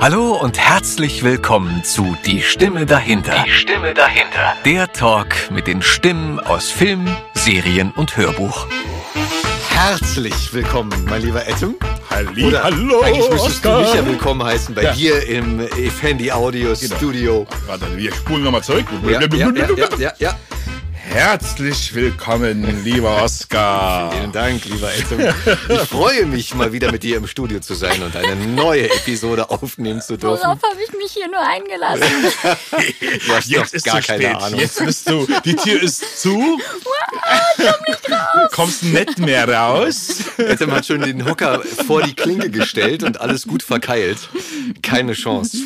Hallo 0.00 0.32
und 0.36 0.58
herzlich 0.58 1.22
willkommen 1.22 1.82
zu 1.84 2.16
Die 2.24 2.42
Stimme 2.42 2.86
dahinter. 2.86 3.44
Die 3.46 3.50
Stimme 3.50 3.94
dahinter. 3.94 4.54
Der 4.64 4.92
Talk 4.92 5.50
mit 5.50 5.66
den 5.66 5.82
Stimmen 5.82 6.38
aus 6.40 6.70
Film, 6.70 7.08
Serien 7.34 7.90
und 7.92 8.16
Hörbuch. 8.16 8.66
Herzlich 9.70 10.52
willkommen, 10.52 10.92
mein 11.08 11.22
lieber 11.22 11.46
Ettum. 11.46 11.76
Halli, 12.10 12.44
Oder 12.46 12.64
hallo, 12.64 13.00
Eigentlich 13.02 13.30
müsstest 13.30 13.64
du 13.64 13.68
Oskar. 13.70 13.80
mich 13.80 13.94
ja 13.94 14.06
willkommen 14.06 14.42
heißen 14.44 14.74
bei 14.74 14.82
Ja. 14.82 14.92
dir 14.92 15.26
im 15.28 15.60
Effendi 15.60 16.30
Audio 16.32 16.74
Studio. 16.74 17.46
Warte, 17.66 17.84
wir 17.96 18.12
spulen 18.12 18.44
nochmal 18.44 18.62
zurück. 18.62 18.86
Ja, 19.04 19.20
ja, 19.20 19.28
ja, 19.32 19.50
ja, 19.76 19.88
ja, 19.98 20.12
ja. 20.18 20.34
Herzlich 21.10 21.94
willkommen, 21.94 22.84
lieber 22.84 23.22
Oskar. 23.22 24.12
Vielen 24.16 24.30
Dank, 24.30 24.64
lieber 24.66 24.92
Ettum. 24.94 25.20
Ich 25.68 25.88
freue 25.88 26.26
mich, 26.26 26.54
mal 26.54 26.72
wieder 26.72 26.92
mit 26.92 27.02
dir 27.02 27.16
im 27.16 27.26
Studio 27.26 27.60
zu 27.60 27.74
sein 27.74 28.02
und 28.02 28.14
eine 28.14 28.36
neue 28.36 28.84
Episode 28.90 29.50
aufnehmen 29.50 30.00
zu 30.00 30.16
dürfen. 30.16 30.42
Worauf 30.44 30.62
habe 30.62 30.80
ich 30.86 30.92
mich 30.96 31.12
hier 31.12 31.28
nur 31.28 31.40
eingelassen? 31.40 32.04
Du 33.26 33.34
hast 33.34 33.48
Jetzt 33.48 33.72
doch 33.72 33.74
ist 33.74 33.84
gar 33.84 34.00
zu 34.00 34.06
keine 34.08 34.22
spät. 34.24 34.36
Ahnung. 34.36 34.60
Jetzt 34.60 34.84
bist 34.84 35.08
du. 35.10 35.26
Die 35.44 35.56
Tür 35.56 35.82
ist 35.82 36.20
zu. 36.20 36.58
Kommst 38.52 38.82
nicht 38.84 39.18
mehr 39.18 39.48
raus. 39.48 40.22
Ettum 40.36 40.72
hat 40.72 40.86
schon 40.86 41.00
den 41.00 41.24
Hocker 41.24 41.62
vor 41.86 42.02
die 42.02 42.14
Klinke 42.14 42.50
gestellt 42.50 43.02
und 43.02 43.20
alles 43.20 43.46
gut 43.46 43.62
verkeilt. 43.62 44.28
Keine 44.82 45.12
Chance. 45.14 45.58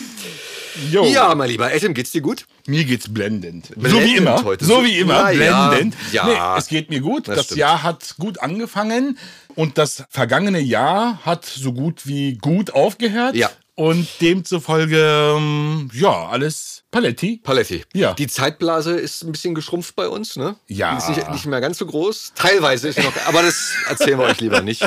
Jo. 0.91 1.05
Ja, 1.05 1.35
mein 1.35 1.49
lieber 1.51 1.73
Ettum, 1.73 1.95
geht's 1.95 2.11
dir 2.13 2.21
gut? 2.23 2.47
Mir 2.67 2.85
geht's 2.85 3.13
blendend. 3.13 3.67
so 3.67 3.75
Blendend 3.81 4.05
wie 4.07 4.17
immer. 4.17 4.45
heute. 4.45 4.65
So 4.65 4.85
wie 4.85 4.99
immer. 4.99 5.31
Ja, 5.33 5.69
blendend. 5.71 5.95
ja. 6.13 6.25
Nee, 6.27 6.59
es 6.59 6.69
geht 6.69 6.91
mir 6.91 7.01
gut. 7.01 7.29
Das 7.29 7.49
Das. 7.49 7.57
Jahr 7.57 7.83
hat 7.83 8.15
gut 8.19 8.41
angefangen 8.41 9.19
und 9.55 9.77
das 9.79 10.05
vergangene 10.09 10.61
Jahr 10.61 11.19
hat 11.25 11.45
so 11.45 11.73
gut 11.73 12.07
wie 12.07 12.39
gut 12.39 12.71
aufgehört. 12.73 13.35
Ja. 13.35 13.51
Und 13.75 14.07
demzufolge, 14.21 15.35
ähm, 15.37 15.91
ja, 15.95 16.29
alles 16.29 16.85
Paletti. 16.91 17.41
Paletti. 17.43 17.83
Ja. 17.95 18.13
Die 18.13 18.27
Zeitblase 18.27 18.93
ist 18.93 19.23
ein 19.23 19.33
bisschen 19.33 19.55
geschrumpft 19.55 19.97
bei 19.97 20.09
uns, 20.09 20.37
ne? 20.37 20.57
Ja. 20.67 20.93
Die 20.93 20.99
ist 20.99 21.09
nicht, 21.09 21.31
nicht 21.31 21.47
mehr 21.47 21.63
ganz 21.63 21.79
so 21.79 21.87
groß. 21.87 22.33
Teilweise 22.35 22.89
ist 22.89 22.99
noch, 22.99 23.15
aber 23.27 23.41
das 23.41 23.73
erzählen 23.89 24.19
wir 24.19 24.27
euch 24.27 24.41
lieber 24.43 24.61
nicht. 24.61 24.87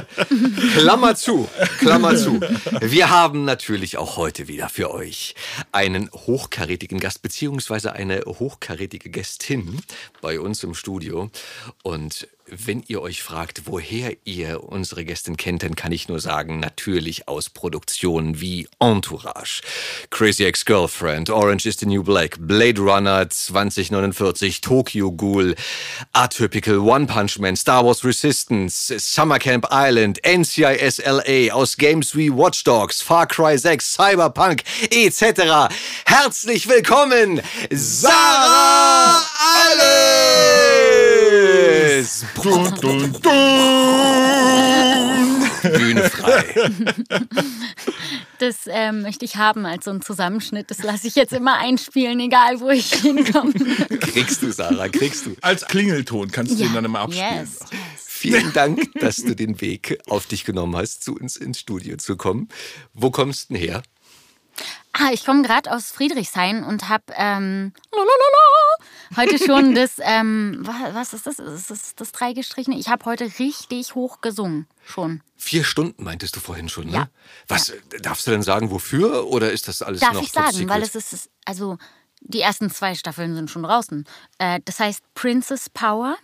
Klammer 0.78 1.16
zu, 1.16 1.50
Klammer 1.80 2.16
zu. 2.16 2.40
Wir 2.80 3.09
haben 3.09 3.44
natürlich 3.44 3.98
auch 3.98 4.18
heute 4.18 4.48
wieder 4.48 4.70
für 4.70 4.92
euch 4.92 5.34
einen 5.72 6.12
hochkarätigen 6.12 7.00
Gast 7.00 7.24
beziehungsweise 7.24 7.94
eine 7.94 8.22
hochkarätige 8.26 9.09
Gästin 9.09 9.81
bei 10.22 10.40
uns 10.40 10.64
im 10.64 10.76
Studio. 10.76 11.31
Und 11.81 12.28
wenn 12.48 12.84
ihr 12.88 13.02
euch 13.02 13.24
fragt, 13.24 13.64
woher 13.66 14.16
ihr 14.24 14.64
unsere 14.64 15.04
Gästin 15.04 15.36
kennt, 15.36 15.64
dann 15.64 15.76
kann 15.76 15.92
ich 15.92 16.08
nur 16.08 16.20
sagen, 16.20 16.60
natürlich 16.60 17.28
aus 17.28 17.50
Produktionen 17.50 18.40
wie 18.40 18.68
Entourage, 18.80 19.62
Crazy 20.12 20.44
Ex-Girlfriend, 20.44 21.32
Orange 21.32 21.66
is 21.66 21.80
the 21.80 21.88
New 21.88 22.04
Black, 22.04 22.38
Blade 22.40 22.80
Runner 22.80 23.28
2049, 23.28 24.62
Tokyo 24.62 25.12
Ghoul, 25.12 25.56
Atypical, 26.14 26.78
One 26.80 27.08
Punch 27.08 27.40
Man, 27.40 27.56
Star 27.56 27.84
Wars 27.84 28.06
Resistance, 28.06 28.94
Summer 28.98 29.40
Camp 29.40 29.66
Island, 29.72 30.20
NCIS 30.24 31.02
LA, 31.04 31.52
aus 31.54 31.78
Games 31.78 32.16
wie 32.16 32.30
Watch 32.32 32.64
Dogs, 32.64 33.02
Far 33.02 33.26
Cry 33.28 33.58
6, 33.58 33.94
Cyberpunk 33.94 34.64
etc. 34.92 35.74
Herzlich 36.06 36.68
willkommen, 36.70 37.42
Sarah 37.72 39.24
Alles! 39.72 40.86
Dun, 42.41 42.73
dun, 42.81 43.14
dun. 43.14 43.22
Bühne 45.61 46.09
frei. 46.09 46.44
Das 48.39 48.67
ähm, 48.67 49.02
möchte 49.02 49.25
ich 49.25 49.38
haben 49.38 49.66
als 49.66 49.86
so 49.86 49.91
ein 49.91 50.02
Zusammenschnitt. 50.02 50.69
Das 50.69 50.83
lasse 50.83 51.08
ich 51.08 51.16
jetzt 51.16 51.33
immer 51.33 51.58
einspielen, 51.58 52.19
egal 52.19 52.59
wo 52.59 52.69
ich 52.69 52.94
hinkomme. 52.94 53.53
Kriegst 54.00 54.41
du, 54.44 54.52
Sarah, 54.52 54.90
kriegst 54.90 55.25
du. 55.25 55.35
Als 55.41 55.66
Klingelton 55.66 56.29
kannst 56.31 56.51
du 56.53 56.57
den 56.57 56.74
dann 56.74 56.85
immer 56.85 57.00
abspielen. 57.00 57.40
Yes, 57.40 57.59
yes. 57.72 57.79
Vielen 57.97 58.53
Dank, 58.53 58.81
dass 59.00 59.18
du 59.18 59.35
den 59.35 59.62
Weg 59.62 60.00
auf 60.07 60.25
dich 60.25 60.45
genommen 60.45 60.75
hast, 60.75 61.03
zu 61.03 61.16
uns 61.16 61.38
ins 61.38 61.59
Studio 61.59 61.97
zu 61.97 62.18
kommen. 62.18 62.50
Wo 62.94 63.12
kommst 63.12 63.50
du 63.50 63.53
denn 63.53 63.63
her? 63.63 63.84
Ah, 64.97 65.09
ich 65.11 65.25
komme 65.25 65.41
gerade 65.41 65.72
aus 65.73 65.91
Friedrichshain 65.91 66.63
und 66.63 66.88
habe 66.88 67.03
ähm, 67.17 67.73
heute 69.17 69.38
schon 69.44 69.75
das, 69.75 69.94
ähm, 70.01 70.59
wa- 70.61 70.91
was 70.94 71.13
ist 71.13 71.28
das? 71.28 71.39
Ist 71.39 71.69
das 71.69 71.95
das 71.95 72.11
Dreigestrichene? 72.11 72.78
Ich 72.78 72.88
habe 72.88 73.03
heute 73.06 73.25
richtig 73.39 73.95
hoch 73.95 74.22
gesungen. 74.22 74.67
Schon. 74.85 75.22
Vier 75.35 75.63
Stunden 75.63 76.03
meintest 76.03 76.35
du 76.35 76.39
vorhin 76.39 76.69
schon, 76.69 76.88
ne? 76.88 76.94
Ja. 76.94 77.07
Was, 77.47 77.73
darfst 78.01 78.25
du 78.28 78.31
denn 78.31 78.41
sagen, 78.44 78.72
wofür? 78.72 79.28
Oder 79.28 79.51
ist 79.51 79.67
das 79.67 79.81
alles 79.81 80.00
Darf 80.01 80.13
noch 80.13 80.22
ich 80.23 80.31
sagen, 80.31 80.69
weil 80.69 80.81
es 80.81 80.95
ist, 80.95 81.29
also 81.44 81.77
die 82.22 82.41
ersten 82.41 82.69
zwei 82.72 82.95
Staffeln 82.95 83.35
sind 83.35 83.50
schon 83.51 83.63
draußen. 83.63 84.06
Äh, 84.38 84.59
das 84.66 84.79
heißt 84.79 85.01
Princess 85.13 85.69
Power. 85.69 86.16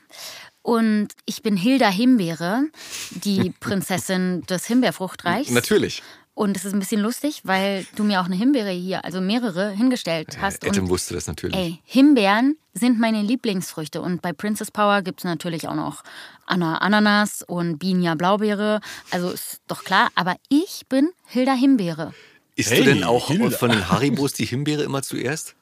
Und 0.63 1.09
ich 1.25 1.41
bin 1.41 1.57
Hilda 1.57 1.89
Himbeere, 1.89 2.65
die 3.09 3.49
Prinzessin 3.59 4.43
des 4.43 4.65
Himbeerfruchtreichs. 4.67 5.49
Natürlich. 5.49 6.03
Und 6.41 6.57
es 6.57 6.66
ist 6.66 6.74
ein 6.74 6.79
bisschen 6.79 7.02
lustig, 7.02 7.41
weil 7.44 7.85
du 7.96 8.03
mir 8.03 8.19
auch 8.19 8.25
eine 8.25 8.35
Himbeere 8.35 8.72
hier, 8.72 9.06
also 9.06 9.22
mehrere, 9.22 9.69
hingestellt 9.69 10.40
hast. 10.41 10.66
Adam 10.66 10.85
Und 10.85 10.90
wusste 10.90 11.13
das 11.13 11.28
natürlich. 11.28 11.56
ey, 11.56 11.79
Himbeeren 11.84 12.57
sind 12.74 13.00
meine 13.00 13.22
Lieblingsfrüchte. 13.22 14.02
Und 14.02 14.24
bei 14.24 14.34
Princess 14.34 14.72
Power 14.72 15.03
gibt 15.03 15.19
es 15.19 15.24
natürlich 15.24 15.68
auch 15.68 15.75
noch 15.75 16.01
Anna 16.47 16.80
Ananas 16.80 17.44
und 17.44 17.78
Binia 17.78 18.16
Blaubeere. 18.16 18.81
Also 19.12 19.30
ist 19.30 19.62
doch 19.68 19.84
klar. 19.84 20.09
Aber 20.16 20.35
ich 20.50 20.88
bin 20.90 21.12
Hilda 21.28 21.53
Himbeere. 21.53 22.12
Isst 22.56 22.72
Hey, 22.72 22.80
du 22.80 22.85
denn 22.85 23.03
auch 23.03 23.28
Hilda. 23.28 23.56
von 23.56 23.69
den 23.69 23.91
Haribos 23.91 24.34
die 24.34 24.46
Himbeere 24.46 24.81
immer 24.81 25.03
zuerst? 25.03 25.53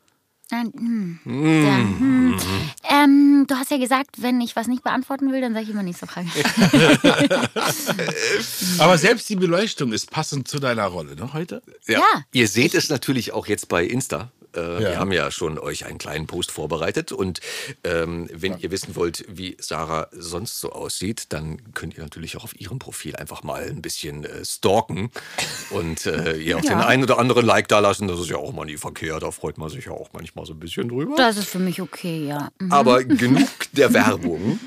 Nein, 0.51 0.73
hm. 0.75 1.19
Ja, 1.25 1.77
hm. 1.77 2.39
Ähm, 2.89 3.45
du 3.47 3.55
hast 3.55 3.69
ja 3.69 3.77
gesagt, 3.77 4.21
wenn 4.21 4.41
ich 4.41 4.55
was 4.55 4.67
nicht 4.67 4.83
beantworten 4.83 5.31
will, 5.31 5.41
dann 5.41 5.53
sage 5.53 5.65
ich 5.65 5.69
immer 5.69 5.83
nächste 5.83 6.07
Frage. 6.07 6.27
Aber 8.79 8.97
selbst 8.97 9.29
die 9.29 9.35
Beleuchtung 9.35 9.93
ist 9.93 10.09
passend 10.09 10.47
zu 10.47 10.59
deiner 10.59 10.87
Rolle, 10.87 11.15
ne, 11.15 11.33
heute? 11.33 11.61
Ja. 11.85 12.01
Ihr 12.31 12.47
seht 12.47 12.73
es 12.73 12.89
natürlich 12.89 13.31
auch 13.31 13.45
jetzt 13.45 13.69
bei 13.69 13.85
Insta. 13.85 14.31
Äh, 14.59 14.79
Wir 14.79 14.91
Ja. 14.91 14.97
haben 14.99 15.11
ja 15.11 15.31
schon 15.31 15.57
euch 15.59 15.85
einen 15.85 15.97
kleinen 15.97 16.27
Post 16.27 16.51
vorbereitet. 16.51 17.11
Und 17.11 17.39
ähm, 17.83 18.29
wenn 18.33 18.57
ihr 18.59 18.71
wissen 18.71 18.95
wollt, 18.95 19.25
wie 19.27 19.55
Sarah 19.59 20.07
sonst 20.11 20.59
so 20.59 20.71
aussieht, 20.71 21.25
dann 21.29 21.73
könnt 21.73 21.95
ihr 21.97 22.03
natürlich 22.03 22.37
auch 22.37 22.43
auf 22.43 22.59
ihrem 22.59 22.79
Profil 22.79 23.15
einfach 23.15 23.43
mal 23.43 23.63
ein 23.63 23.81
bisschen 23.81 24.25
äh, 24.25 24.43
stalken 24.45 25.11
und 25.71 26.05
äh, 26.05 26.35
ihr 26.37 26.57
auch 26.57 26.61
den 26.61 26.79
einen 26.79 27.03
oder 27.03 27.17
anderen 27.19 27.45
Like 27.45 27.67
da 27.67 27.79
lassen. 27.79 28.07
Das 28.07 28.19
ist 28.19 28.29
ja 28.29 28.37
auch 28.37 28.53
mal 28.53 28.65
nie 28.65 28.77
verkehrt. 28.77 29.23
Da 29.23 29.31
freut 29.31 29.57
man 29.57 29.69
sich 29.69 29.85
ja 29.85 29.91
auch 29.91 30.09
manchmal 30.13 30.45
so 30.45 30.53
ein 30.53 30.59
bisschen 30.59 30.89
drüber. 30.89 31.15
Das 31.17 31.37
ist 31.37 31.47
für 31.49 31.59
mich 31.59 31.81
okay, 31.81 32.27
ja. 32.27 32.49
Mhm. 32.59 32.71
Aber 32.71 33.03
genug 33.03 33.47
der 33.73 33.93
Werbung. 33.93 34.59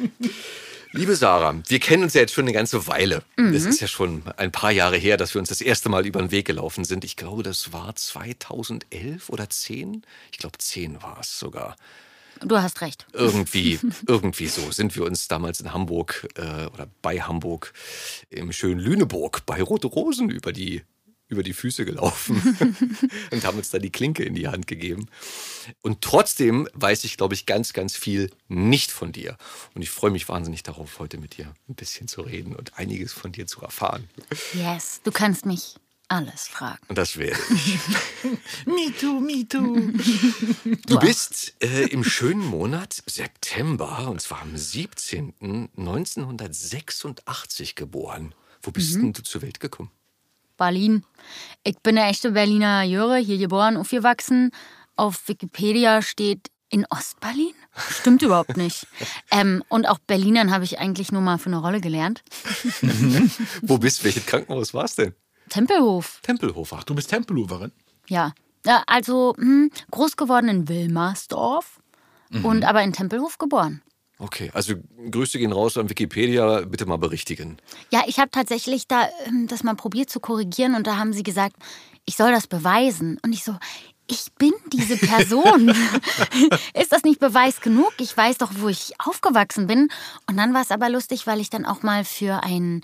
Liebe 0.94 1.16
Sarah, 1.16 1.58
wir 1.66 1.80
kennen 1.80 2.02
uns 2.02 2.12
ja 2.12 2.20
jetzt 2.20 2.34
schon 2.34 2.44
eine 2.44 2.52
ganze 2.52 2.86
Weile. 2.86 3.22
Das 3.36 3.64
ist 3.64 3.80
ja 3.80 3.86
schon 3.86 4.22
ein 4.36 4.52
paar 4.52 4.70
Jahre 4.70 4.98
her, 4.98 5.16
dass 5.16 5.34
wir 5.34 5.38
uns 5.40 5.48
das 5.48 5.62
erste 5.62 5.88
Mal 5.88 6.06
über 6.06 6.20
den 6.20 6.30
Weg 6.30 6.46
gelaufen 6.46 6.84
sind. 6.84 7.02
Ich 7.02 7.16
glaube, 7.16 7.42
das 7.42 7.72
war 7.72 7.96
2011 7.96 9.30
oder 9.30 9.48
10. 9.48 10.02
Ich 10.30 10.38
glaube, 10.38 10.58
10 10.58 11.02
war 11.02 11.18
es 11.20 11.38
sogar. 11.38 11.76
Du 12.44 12.60
hast 12.60 12.82
recht. 12.82 13.06
Irgendwie, 13.14 13.80
irgendwie 14.06 14.48
so 14.48 14.70
sind 14.70 14.94
wir 14.94 15.04
uns 15.04 15.28
damals 15.28 15.60
in 15.60 15.72
Hamburg 15.72 16.28
äh, 16.34 16.66
oder 16.66 16.88
bei 17.00 17.22
Hamburg 17.22 17.72
im 18.28 18.52
schönen 18.52 18.80
Lüneburg 18.80 19.46
bei 19.46 19.62
Rote 19.62 19.86
Rosen 19.86 20.28
über 20.28 20.52
die, 20.52 20.82
über 21.32 21.42
die 21.42 21.54
Füße 21.54 21.84
gelaufen 21.84 22.40
und 23.30 23.44
haben 23.44 23.58
uns 23.58 23.70
da 23.70 23.78
die 23.78 23.90
Klinke 23.90 24.22
in 24.22 24.34
die 24.34 24.48
Hand 24.48 24.66
gegeben. 24.66 25.06
Und 25.80 26.02
trotzdem 26.02 26.68
weiß 26.74 27.04
ich, 27.04 27.16
glaube 27.16 27.34
ich, 27.34 27.46
ganz, 27.46 27.72
ganz 27.72 27.96
viel 27.96 28.30
nicht 28.48 28.92
von 28.92 29.12
dir. 29.12 29.36
Und 29.74 29.82
ich 29.82 29.90
freue 29.90 30.10
mich 30.10 30.28
wahnsinnig 30.28 30.62
darauf, 30.62 30.98
heute 30.98 31.18
mit 31.18 31.38
dir 31.38 31.52
ein 31.68 31.74
bisschen 31.74 32.06
zu 32.06 32.20
reden 32.20 32.54
und 32.54 32.78
einiges 32.78 33.12
von 33.12 33.32
dir 33.32 33.46
zu 33.46 33.62
erfahren. 33.62 34.08
Yes, 34.54 35.00
du 35.02 35.10
kannst 35.10 35.46
mich 35.46 35.76
alles 36.08 36.46
fragen. 36.46 36.82
Und 36.88 36.98
das 36.98 37.16
werde 37.16 37.40
ich. 37.54 37.78
Me 38.66 38.92
too, 39.00 39.18
me 39.18 39.48
too. 39.48 39.92
Du 40.86 40.98
bist 40.98 41.54
äh, 41.60 41.86
im 41.86 42.04
schönen 42.04 42.44
Monat 42.44 43.02
September, 43.06 44.10
und 44.10 44.20
zwar 44.20 44.42
am 44.42 44.54
17. 44.56 45.32
1986 45.76 47.74
geboren. 47.74 48.34
Wo 48.60 48.70
bist 48.70 48.94
denn 48.94 49.14
du 49.14 49.22
zur 49.22 49.40
Welt 49.42 49.58
gekommen? 49.58 49.90
Berlin. 50.66 51.04
Ich 51.64 51.76
bin 51.80 51.98
eine 51.98 52.08
echte 52.08 52.30
Berliner 52.30 52.82
Jöre, 52.84 53.16
hier 53.18 53.36
geboren, 53.38 53.76
aufgewachsen. 53.76 54.52
Auf 54.94 55.26
Wikipedia 55.26 56.02
steht 56.02 56.50
in 56.68 56.86
Ostberlin? 56.88 57.52
Stimmt 57.90 58.22
überhaupt 58.26 58.56
nicht. 58.56 58.86
Ähm, 59.32 59.64
und 59.68 59.88
auch 59.88 59.98
Berlinern 59.98 60.52
habe 60.52 60.62
ich 60.62 60.78
eigentlich 60.78 61.10
nur 61.10 61.20
mal 61.20 61.38
für 61.38 61.46
eine 61.46 61.58
Rolle 61.58 61.80
gelernt. 61.80 62.22
Wo 63.62 63.78
bist 63.78 64.04
Welches 64.04 64.24
Krankenhaus 64.24 64.72
war 64.72 64.84
es 64.84 64.94
denn? 64.94 65.14
Tempelhof, 65.48 66.20
Tempelhof. 66.22 66.72
Ach, 66.72 66.84
Du 66.84 66.94
bist 66.94 67.10
Tempelhoferin? 67.10 67.72
ja. 68.08 68.32
also 68.86 69.34
hm, 69.36 69.70
groß 69.90 70.16
geworden 70.16 70.48
in 70.48 70.68
Wilmersdorf 70.68 71.80
und 72.44 72.64
aber 72.64 72.82
in 72.84 72.92
Tempelhof 72.92 73.36
geboren. 73.38 73.82
Okay, 74.22 74.52
also 74.54 74.74
Grüße 75.10 75.36
gehen 75.36 75.50
raus 75.50 75.76
an 75.76 75.90
Wikipedia, 75.90 76.60
bitte 76.60 76.86
mal 76.86 76.96
berichtigen. 76.96 77.56
Ja, 77.90 78.04
ich 78.06 78.20
habe 78.20 78.30
tatsächlich 78.30 78.86
da 78.86 79.08
ähm, 79.26 79.48
das 79.48 79.64
mal 79.64 79.74
probiert 79.74 80.10
zu 80.10 80.20
korrigieren 80.20 80.76
und 80.76 80.86
da 80.86 80.96
haben 80.96 81.12
sie 81.12 81.24
gesagt, 81.24 81.56
ich 82.04 82.14
soll 82.16 82.30
das 82.30 82.46
beweisen. 82.46 83.18
Und 83.24 83.32
ich 83.32 83.42
so, 83.42 83.56
ich 84.06 84.32
bin 84.38 84.52
diese 84.72 84.96
Person. 84.96 85.68
ist 86.74 86.92
das 86.92 87.02
nicht 87.02 87.18
Beweis 87.18 87.60
genug? 87.60 87.92
Ich 87.98 88.16
weiß 88.16 88.38
doch, 88.38 88.52
wo 88.58 88.68
ich 88.68 88.92
aufgewachsen 88.98 89.66
bin. 89.66 89.88
Und 90.28 90.36
dann 90.36 90.54
war 90.54 90.62
es 90.62 90.70
aber 90.70 90.88
lustig, 90.88 91.26
weil 91.26 91.40
ich 91.40 91.50
dann 91.50 91.66
auch 91.66 91.82
mal 91.82 92.04
für 92.04 92.44
einen 92.44 92.82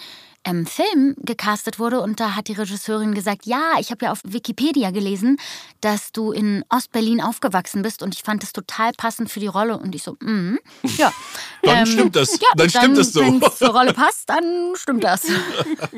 ähm, 0.48 0.66
Film 0.66 1.14
gecastet 1.18 1.78
wurde 1.78 2.00
und 2.00 2.20
da 2.20 2.34
hat 2.34 2.48
die 2.48 2.54
Regisseurin 2.54 3.14
gesagt, 3.14 3.44
ja, 3.44 3.74
ich 3.78 3.90
habe 3.90 4.06
ja 4.06 4.12
auf 4.12 4.20
Wikipedia 4.24 4.90
gelesen, 4.90 5.36
dass 5.80 6.12
du 6.12 6.32
in 6.32 6.64
Ostberlin 6.70 7.20
aufgewachsen 7.20 7.82
bist 7.82 8.02
und 8.02 8.14
ich 8.14 8.22
fand 8.22 8.42
das 8.42 8.52
total 8.52 8.92
passend 8.92 9.30
für 9.30 9.40
die 9.40 9.46
Rolle 9.46 9.78
und 9.78 9.94
ich 9.94 10.02
so, 10.02 10.16
mm, 10.20 10.58
ja. 10.96 11.12
Dann 11.62 11.86
stimmt 11.86 12.16
das. 12.16 12.32
Ja, 12.40 12.48
Dann 12.56 12.70
stimmt 12.70 12.96
das 12.96 13.12
so. 13.12 13.20
Wenn 13.20 13.42
es 13.42 13.58
zur 13.58 13.68
Rolle 13.68 13.92
passt, 13.92 14.28
dann 14.28 14.72
stimmt 14.76 15.04
das. 15.04 15.22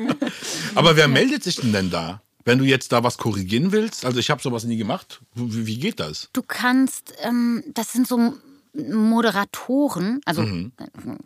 Aber 0.75 0.95
wer 0.95 1.07
meldet 1.07 1.43
sich 1.43 1.57
denn 1.57 1.71
denn 1.71 1.89
da? 1.89 2.21
Wenn 2.43 2.57
du 2.57 2.65
jetzt 2.65 2.91
da 2.91 3.03
was 3.03 3.17
korrigieren 3.17 3.71
willst, 3.71 4.03
also 4.03 4.19
ich 4.19 4.29
habe 4.31 4.41
sowas 4.41 4.63
nie 4.63 4.77
gemacht, 4.77 5.21
wie, 5.35 5.67
wie 5.67 5.77
geht 5.77 5.99
das? 5.99 6.29
Du 6.33 6.41
kannst, 6.41 7.13
ähm, 7.21 7.63
das 7.73 7.93
sind 7.93 8.07
so 8.07 8.33
Moderatoren, 8.73 10.21
also 10.25 10.43
Mhm. 10.43 10.71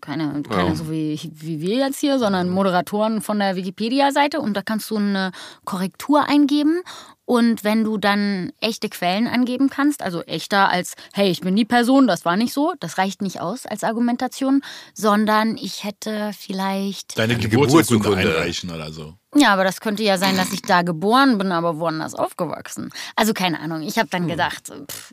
keine, 0.01 0.41
keine 0.43 0.75
so 0.75 0.89
wie, 0.89 1.19
wie 1.33 1.61
wir 1.61 1.75
jetzt 1.75 1.99
hier, 1.99 2.17
sondern 2.19 2.49
Moderatoren 2.49 3.21
von 3.21 3.39
der 3.39 3.55
Wikipedia-Seite. 3.55 4.39
Und 4.39 4.55
da 4.57 4.61
kannst 4.61 4.89
du 4.89 4.97
eine 4.97 5.31
Korrektur 5.63 6.27
eingeben 6.27 6.81
und 7.25 7.63
wenn 7.63 7.83
du 7.83 7.97
dann 7.97 8.51
echte 8.61 8.89
Quellen 8.89 9.27
angeben 9.27 9.69
kannst, 9.69 10.01
also 10.01 10.21
echter 10.23 10.69
als, 10.69 10.93
hey, 11.13 11.29
ich 11.29 11.41
bin 11.41 11.55
die 11.55 11.65
Person, 11.65 12.07
das 12.07 12.23
war 12.25 12.37
nicht 12.37 12.53
so, 12.53 12.73
das 12.79 12.97
reicht 12.97 13.21
nicht 13.21 13.41
aus 13.41 13.65
als 13.65 13.83
Argumentation, 13.83 14.61
sondern 14.93 15.57
ich 15.57 15.83
hätte 15.83 16.31
vielleicht 16.37 17.17
Deine 17.17 17.35
Deine 17.35 17.49
Geburtsurkunde 17.49 18.17
einreichen 18.17 18.69
oder 18.71 18.91
so. 18.91 19.15
ja, 19.35 19.51
aber 19.51 19.63
das 19.63 19.81
könnte 19.81 20.03
ja 20.03 20.17
sein, 20.17 20.37
dass 20.37 20.53
ich 20.53 20.61
da 20.61 20.81
geboren 20.83 21.37
bin, 21.37 21.51
aber 21.51 21.79
woanders 21.79 22.13
aufgewachsen. 22.13 22.91
Also 23.15 23.33
keine 23.33 23.59
Ahnung. 23.59 23.81
Ich 23.81 23.97
habe 23.97 24.07
dann 24.09 24.27
gedacht, 24.27 24.71
pff, 24.89 25.11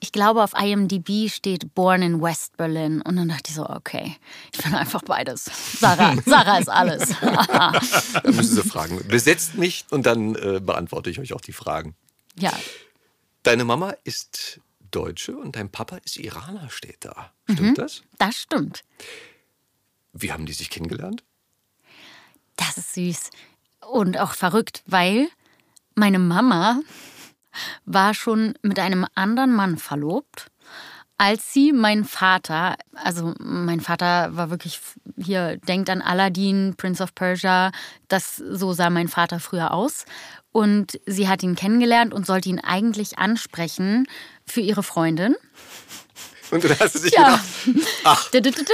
ich 0.00 0.12
glaube 0.12 0.42
auf 0.42 0.52
IMDb 0.60 1.28
steht 1.30 1.74
Born 1.74 2.02
in 2.02 2.22
West 2.22 2.56
Berlin 2.56 3.00
und 3.02 3.16
dann 3.16 3.28
dachte 3.28 3.44
ich 3.48 3.54
so, 3.54 3.68
okay, 3.68 4.16
ich 4.52 4.62
bin 4.62 4.74
einfach 4.74 5.02
beides. 5.02 5.50
Sarah, 5.78 6.14
Sarah 6.26 6.58
ist 6.58 6.68
alles. 6.68 7.14
Da 8.22 8.30
müssen 8.30 8.56
Sie 8.56 8.62
fragen. 8.62 9.00
Besetzt 9.08 9.56
mich 9.56 9.84
und 9.90 10.06
dann 10.06 10.34
äh, 10.34 10.60
beantworte 10.60 11.10
ich 11.10 11.18
euch 11.18 11.29
auch 11.32 11.40
die 11.40 11.52
Fragen. 11.52 11.94
ja, 12.36 12.52
Deine 13.42 13.64
Mama 13.64 13.94
ist 14.04 14.60
Deutsche 14.90 15.36
und 15.36 15.56
dein 15.56 15.70
Papa 15.70 15.96
ist 15.98 16.18
Iraner, 16.18 16.68
steht 16.68 17.04
da. 17.04 17.32
Stimmt 17.50 17.78
das? 17.78 18.02
das 18.18 18.36
stimmt. 18.36 18.84
Wie 20.12 20.32
haben 20.32 20.44
die 20.44 20.52
sich 20.52 20.68
kennengelernt? 20.68 21.24
Das 22.56 22.76
ist 22.76 22.94
süß 22.94 23.30
und 23.86 24.18
auch 24.18 24.34
verrückt, 24.34 24.82
weil 24.86 25.28
meine 25.94 26.18
Mama 26.18 26.80
war 27.84 28.14
schon 28.14 28.54
mit 28.62 28.78
einem 28.78 29.06
anderen 29.14 29.52
Mann 29.52 29.78
verlobt, 29.78 30.50
als 31.22 31.52
sie 31.52 31.72
meinen 31.72 32.04
Vater, 32.06 32.76
also 32.94 33.34
mein 33.40 33.80
Vater 33.80 34.34
war 34.36 34.48
wirklich 34.48 34.80
hier, 35.18 35.58
denkt 35.58 35.90
an 35.90 36.00
Aladdin, 36.00 36.76
Prince 36.78 37.02
of 37.02 37.14
Persia, 37.14 37.72
das 38.08 38.36
so 38.36 38.72
sah 38.72 38.88
mein 38.88 39.06
Vater 39.08 39.38
früher 39.38 39.74
aus. 39.74 40.06
Und 40.50 40.98
sie 41.04 41.28
hat 41.28 41.42
ihn 41.42 41.56
kennengelernt 41.56 42.14
und 42.14 42.24
sollte 42.26 42.48
ihn 42.48 42.58
eigentlich 42.58 43.18
ansprechen 43.18 44.06
für 44.46 44.62
ihre 44.62 44.82
Freundin. 44.82 45.36
Und 46.50 46.64
dann 46.64 46.76
hast 46.80 46.94
du 46.94 46.98
sich 47.00 47.12
Ja. 47.12 47.38
gedacht, 47.66 48.30
Didididim. 48.34 48.66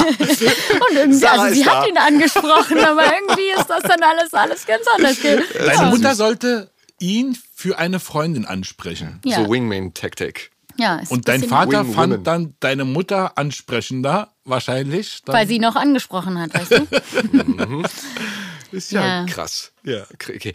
Und 0.00 0.96
irgendwie, 0.96 1.18
Sarah 1.18 1.42
also 1.42 1.54
sie 1.54 1.66
hat 1.66 1.84
da. 1.84 1.86
ihn 1.88 1.98
angesprochen, 1.98 2.78
aber 2.78 3.04
irgendwie 3.04 3.50
ist 3.56 3.68
das 3.68 3.82
dann 3.82 4.02
alles, 4.02 4.32
alles 4.32 4.66
ganz 4.66 4.86
anders. 4.96 5.20
ge- 5.20 5.42
Deine 5.58 5.90
Mutter 5.90 6.14
sollte 6.14 6.70
ihn 6.98 7.36
für 7.54 7.78
eine 7.78 8.00
Freundin 8.00 8.46
ansprechen. 8.46 9.20
Ja, 9.26 9.44
so 9.44 9.50
Wingman-Taktik. 9.50 10.50
Ja 10.80 11.00
Und 11.08 11.28
dein 11.28 11.42
Vater 11.42 11.86
Wing 11.86 11.94
fand 11.94 12.12
Woman. 12.12 12.24
dann 12.24 12.54
deine 12.60 12.84
Mutter 12.84 13.36
ansprechender, 13.38 14.32
wahrscheinlich. 14.44 15.22
Dann, 15.24 15.34
Weil 15.36 15.46
sie 15.46 15.56
ihn 15.56 15.62
noch 15.62 15.76
angesprochen 15.76 16.38
hat, 16.38 16.54
weißt 16.54 16.72
du? 16.72 17.82
Ist 18.72 18.92
ja, 18.92 19.04
Ja. 19.04 19.26
krass. 19.26 19.72
Ja. 19.84 20.04
Okay. 20.12 20.52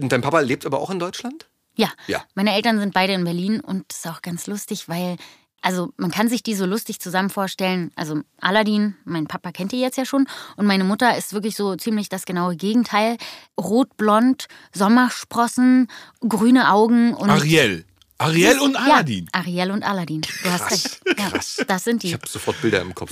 Und 0.00 0.12
dein 0.12 0.20
Papa 0.20 0.40
lebt 0.40 0.66
aber 0.66 0.80
auch 0.80 0.90
in 0.90 0.98
Deutschland? 0.98 1.46
Ja. 1.76 1.88
Ja. 2.06 2.22
Meine 2.34 2.54
Eltern 2.54 2.78
sind 2.78 2.92
beide 2.94 3.14
in 3.14 3.24
Berlin 3.24 3.60
und 3.60 3.84
das 3.88 3.98
ist 4.00 4.06
auch 4.06 4.20
ganz 4.22 4.46
lustig, 4.46 4.88
weil, 4.88 5.16
also 5.62 5.90
man 5.96 6.10
kann 6.10 6.28
sich 6.28 6.42
die 6.42 6.54
so 6.54 6.66
lustig 6.66 7.00
zusammen 7.00 7.30
vorstellen. 7.30 7.90
Also 7.96 8.20
Aladdin, 8.40 8.96
mein 9.04 9.26
Papa 9.26 9.50
kennt 9.50 9.72
die 9.72 9.80
jetzt 9.80 9.96
ja 9.96 10.04
schon 10.04 10.28
und 10.56 10.66
meine 10.66 10.84
Mutter 10.84 11.16
ist 11.16 11.32
wirklich 11.32 11.56
so 11.56 11.74
ziemlich 11.76 12.08
das 12.10 12.26
genaue 12.26 12.54
Gegenteil. 12.54 13.16
Rot-blond, 13.58 14.46
Sommersprossen, 14.74 15.88
grüne 16.28 16.70
Augen 16.70 17.14
und. 17.14 17.30
Ariel. 17.30 17.84
Ariel 18.18 18.60
und 18.60 18.76
Aladdin. 18.76 19.28
Ja, 19.34 19.40
Ariel 19.40 19.70
und 19.72 19.82
Aladdin. 19.82 20.20
Du 20.20 20.50
hast 20.50 20.70
recht. 20.70 21.00
Ja, 21.18 21.30
krass. 21.30 21.62
Das 21.66 21.84
sind 21.84 22.04
Ich 22.04 22.10
die. 22.10 22.14
habe 22.14 22.28
sofort 22.28 22.60
Bilder 22.62 22.80
im 22.80 22.94
Kopf. 22.94 23.10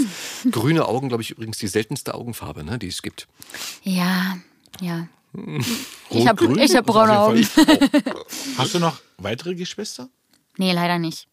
Grüne 0.50 0.86
Augen, 0.86 1.08
glaube 1.08 1.22
ich, 1.22 1.30
übrigens 1.32 1.58
die 1.58 1.66
seltenste 1.68 2.14
Augenfarbe, 2.14 2.62
ne, 2.64 2.78
die 2.78 2.88
es 2.88 3.02
gibt. 3.02 3.26
Ja, 3.82 4.38
ja. 4.80 5.08
Ich 6.10 6.26
habe 6.26 6.44
Rot-grün? 6.44 6.58
ich 6.58 6.62
hab 6.62 6.64
ist 6.64 6.76
auf 6.76 6.86
braune 6.86 7.18
Augen. 7.18 7.48
Hast 8.58 8.74
du 8.74 8.78
noch 8.78 9.00
weitere 9.18 9.54
Geschwister? 9.54 10.08
Nee, 10.56 10.72
leider 10.72 10.98
nicht. 10.98 11.26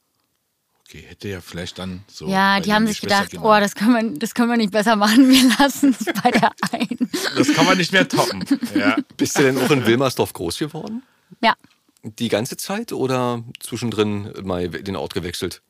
Okay, 0.87 1.03
hätte 1.07 1.27
ja 1.27 1.39
vielleicht 1.41 1.77
dann 1.77 2.03
so. 2.07 2.27
Ja, 2.27 2.59
die 2.61 2.73
haben 2.73 2.87
sich 2.87 3.01
gedacht, 3.01 3.29
genannt. 3.31 3.47
oh, 3.47 3.59
das 3.59 3.75
können, 3.75 4.13
wir, 4.13 4.19
das 4.19 4.33
können 4.33 4.49
wir 4.49 4.57
nicht 4.57 4.71
besser 4.71 4.95
machen, 4.95 5.29
wir 5.29 5.43
lassen 5.59 5.95
es 5.99 6.05
bei 6.23 6.31
der 6.31 6.51
einen. 6.71 7.11
Das 7.37 7.53
kann 7.53 7.65
man 7.65 7.77
nicht 7.77 7.91
mehr 7.91 8.07
toppen. 8.07 8.43
Ja. 8.73 8.95
Bist 9.15 9.37
du 9.37 9.43
denn 9.43 9.57
auch 9.59 9.69
in 9.69 9.85
Wilmersdorf 9.85 10.33
groß 10.33 10.57
geworden? 10.57 11.03
Ja, 11.43 11.53
Die 12.17 12.29
ganze 12.29 12.57
Zeit 12.57 12.91
oder 12.93 13.43
zwischendrin 13.59 14.33
mal 14.43 14.67
den 14.69 14.95
Ort 14.95 15.13
gewechselt? 15.13 15.61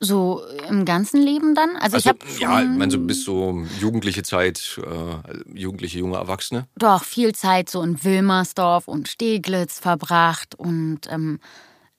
so 0.00 0.42
im 0.68 0.84
ganzen 0.84 1.22
Leben 1.22 1.54
dann. 1.54 1.76
Also, 1.76 1.96
ich 1.96 2.06
Also, 2.06 2.10
habe 2.10 2.18
ja, 2.38 2.62
ich 2.62 2.68
meine, 2.78 2.90
so 2.92 2.98
bis 2.98 3.24
so 3.24 3.64
jugendliche 3.80 4.22
Zeit, 4.22 4.78
äh, 4.84 5.58
jugendliche, 5.58 5.98
junge 5.98 6.16
Erwachsene. 6.16 6.66
doch 6.76 7.04
viel 7.04 7.34
Zeit 7.34 7.70
so 7.70 7.80
in 7.82 8.02
Wilmersdorf 8.04 8.86
und 8.86 9.08
Steglitz 9.08 9.78
verbracht 9.78 10.54
und 10.56 11.00
ähm, 11.10 11.40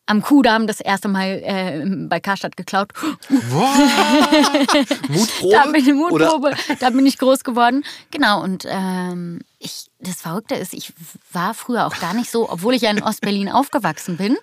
am 0.07 0.21
Kudamm 0.21 0.67
das 0.67 0.81
erste 0.81 1.07
Mal 1.07 1.41
äh, 1.43 1.83
bei 2.07 2.19
Karstadt 2.19 2.55
geklaut. 2.57 2.91
Mutprobe? 5.09 5.51
Da 5.51 5.65
bin 5.65 5.75
ich 5.75 5.87
Oder 5.93 6.25
Mutprobe, 6.25 6.51
da 6.79 6.89
bin 6.91 7.05
ich 7.07 7.17
groß 7.17 7.43
geworden. 7.43 7.83
Genau, 8.11 8.43
und 8.43 8.65
ähm, 8.67 9.39
ich, 9.59 9.89
das 9.99 10.21
Verrückte 10.21 10.55
ist, 10.55 10.73
ich 10.73 10.93
war 11.31 11.53
früher 11.53 11.85
auch 11.85 11.97
gar 11.99 12.13
nicht 12.13 12.29
so, 12.29 12.49
obwohl 12.49 12.73
ich 12.73 12.81
ja 12.81 12.91
in 12.91 13.01
Ostberlin 13.01 13.49
aufgewachsen 13.49 14.17
bin, 14.17 14.37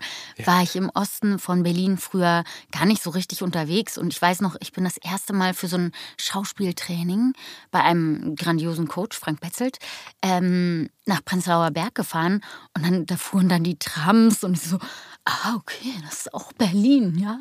war 0.45 0.63
ich 0.63 0.77
im 0.77 0.91
Osten 0.95 1.39
von 1.39 1.63
Berlin 1.63 1.99
früher 1.99 2.45
gar 2.71 2.87
nicht 2.87 3.03
so 3.03 3.11
richtig 3.11 3.43
unterwegs. 3.43 3.99
Und 3.99 4.13
ich 4.13 4.21
weiß 4.21 4.41
noch, 4.41 4.57
ich 4.61 4.73
bin 4.73 4.85
das 4.85 4.97
erste 4.97 5.33
Mal 5.33 5.55
für 5.55 5.69
so 5.69 5.77
ein 5.77 5.93
Schauspieltraining 6.19 7.35
bei 7.71 7.83
einem 7.83 8.37
grandiosen 8.37 8.89
Coach, 8.89 9.19
Frank 9.19 9.41
Betzelt, 9.41 9.79
ähm, 10.23 10.91
nach 11.07 11.25
Prenzlauer 11.25 11.71
Berg 11.71 11.95
gefahren. 11.95 12.43
Und 12.75 12.85
dann 12.85 13.07
da 13.07 13.17
fuhren 13.17 13.49
dann 13.49 13.65
die 13.65 13.79
Trams 13.79 14.45
und 14.45 14.55
ich 14.55 14.63
so, 14.63 14.79
ah, 15.25 15.55
okay, 15.57 15.95
das 16.05 16.21
ist 16.21 16.35
auch 16.35 16.53
Berlin, 16.53 17.19
ja. 17.19 17.39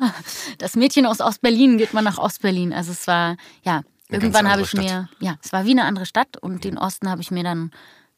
Das 0.58 0.76
Mädchen 0.76 1.06
aus 1.06 1.20
Ostberlin 1.20 1.78
geht 1.78 1.94
mal 1.94 2.02
nach 2.02 2.18
Ostberlin. 2.18 2.72
Also 2.72 2.92
es 2.92 3.06
war, 3.06 3.36
ja, 3.64 3.82
irgendwann 4.08 4.48
habe 4.50 4.62
ich 4.62 4.76
andere 4.76 5.02
mir, 5.02 5.08
ja, 5.20 5.38
es 5.42 5.52
war 5.52 5.64
wie 5.64 5.70
eine 5.70 5.84
andere 5.84 6.06
Stadt 6.06 6.36
und 6.36 6.64
den 6.64 6.78
Osten 6.78 7.08
habe 7.08 7.22
ich 7.22 7.30
mir 7.30 7.44
dann 7.44 7.70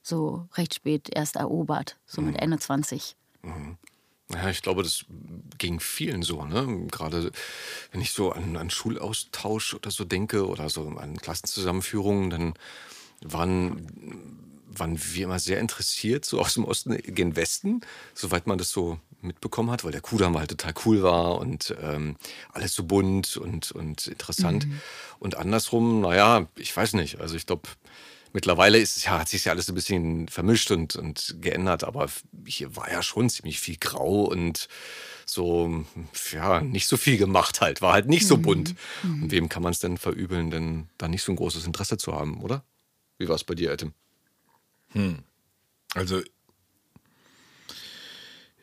so 0.03 0.49
recht 0.55 0.75
spät 0.75 1.09
erst 1.13 1.37
erobert, 1.37 1.97
so 2.07 2.21
mit 2.21 2.37
Ende 2.37 2.59
20. 2.59 3.17
Ja, 4.33 4.49
ich 4.49 4.63
glaube, 4.63 4.83
das 4.83 5.05
ging 5.59 5.81
vielen 5.81 6.23
so, 6.23 6.45
ne? 6.45 6.87
Gerade 6.91 7.31
wenn 7.93 8.01
ich 8.01 8.13
so 8.13 8.33
an, 8.33 8.57
an 8.57 8.71
Schulaustausch 8.71 9.75
oder 9.75 9.91
so 9.91 10.05
denke 10.05 10.47
oder 10.47 10.69
so 10.71 10.89
an 10.89 11.17
Klassenzusammenführungen, 11.19 12.31
dann 12.31 12.55
waren, 13.23 13.87
waren 14.67 14.99
wir 14.99 15.25
immer 15.25 15.39
sehr 15.39 15.61
interessiert, 15.61 16.25
so 16.25 16.41
aus 16.41 16.55
dem 16.55 16.65
Osten 16.65 16.97
gen 16.97 17.37
Westen, 17.37 17.83
soweit 18.15 18.47
man 18.47 18.59
das 18.59 18.71
so 18.71 18.99
mitbekommen 19.25 19.71
hat, 19.71 19.85
weil 19.85 19.93
der 19.93 20.01
Kudamm 20.01 20.39
halt 20.39 20.51
total 20.51 20.75
cool 20.85 21.03
war 21.03 21.39
und 21.39 21.75
ähm, 21.83 22.17
alles 22.53 22.75
so 22.75 22.85
bunt 22.85 23.37
und, 23.37 23.73
und 23.73 24.07
interessant. 24.07 24.67
Und 25.19 25.37
andersrum, 25.37 26.01
naja, 26.01 26.47
ich 26.57 26.77
weiß 26.77 26.95
nicht. 26.95 27.21
Also 27.21 27.37
ich 27.37 27.47
glaube, 27.47 27.69
Mittlerweile 28.35 28.79
ist, 28.79 28.97
es 28.97 29.05
ja, 29.05 29.21
hat 29.21 29.29
sich 29.29 29.45
ja 29.45 29.53
alles 29.53 29.69
ein 29.69 29.77
bisschen 29.77 30.27
vermischt 30.27 30.73
und, 30.73 30.97
und 30.97 31.37
geändert, 31.41 31.85
aber 31.85 32.09
hier 32.45 32.75
war 32.75 32.91
ja 32.91 33.01
schon 33.01 33.31
ziemlich 33.31 33.61
viel 33.61 33.77
grau 33.77 34.25
und 34.25 34.67
so, 35.25 35.85
ja, 36.33 36.61
nicht 36.61 36.89
so 36.89 36.97
viel 36.97 37.17
gemacht 37.17 37.61
halt, 37.61 37.81
war 37.81 37.93
halt 37.93 38.09
nicht 38.09 38.27
so 38.27 38.37
bunt. 38.37 38.75
Und 39.05 39.31
wem 39.31 39.49
kann 39.49 39.63
man 39.63 39.71
es 39.71 39.79
denn 39.79 39.99
verübeln, 39.99 40.51
denn 40.51 40.89
da 40.99 41.07
nicht 41.07 41.23
so 41.23 41.31
ein 41.31 41.37
großes 41.37 41.65
Interesse 41.65 41.97
zu 41.97 42.13
haben, 42.13 42.43
oder? 42.43 42.65
Wie 43.19 43.29
war 43.29 43.37
es 43.37 43.45
bei 43.45 43.55
dir, 43.55 43.71
Adam? 43.73 43.93
Also, 45.95 46.21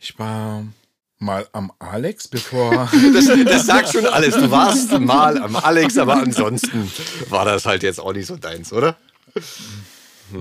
ich 0.02 0.18
war 0.18 0.66
mal 1.20 1.48
am 1.54 1.72
Alex, 1.80 2.28
bevor. 2.28 2.90
Das, 3.14 3.28
das 3.46 3.66
sagt 3.66 3.90
schon 3.90 4.06
alles. 4.06 4.36
Du 4.36 4.50
warst 4.50 4.92
mal 5.00 5.38
am 5.38 5.56
Alex, 5.56 5.98
aber 5.98 6.16
ansonsten 6.16 6.92
war 7.30 7.46
das 7.46 7.66
halt 7.66 7.84
jetzt 7.84 8.00
auch 8.00 8.12
nicht 8.12 8.26
so 8.26 8.36
deins, 8.36 8.74
oder? 8.74 8.98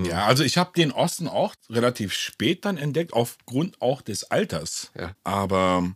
ja, 0.03 0.25
also 0.25 0.43
ich 0.43 0.57
habe 0.57 0.71
den 0.75 0.91
Osten 0.91 1.27
auch 1.27 1.53
relativ 1.69 2.13
spät 2.13 2.65
dann 2.65 2.77
entdeckt, 2.77 3.13
aufgrund 3.13 3.81
auch 3.81 4.01
des 4.01 4.25
Alters. 4.25 4.91
Ja. 4.99 5.11
Aber 5.23 5.89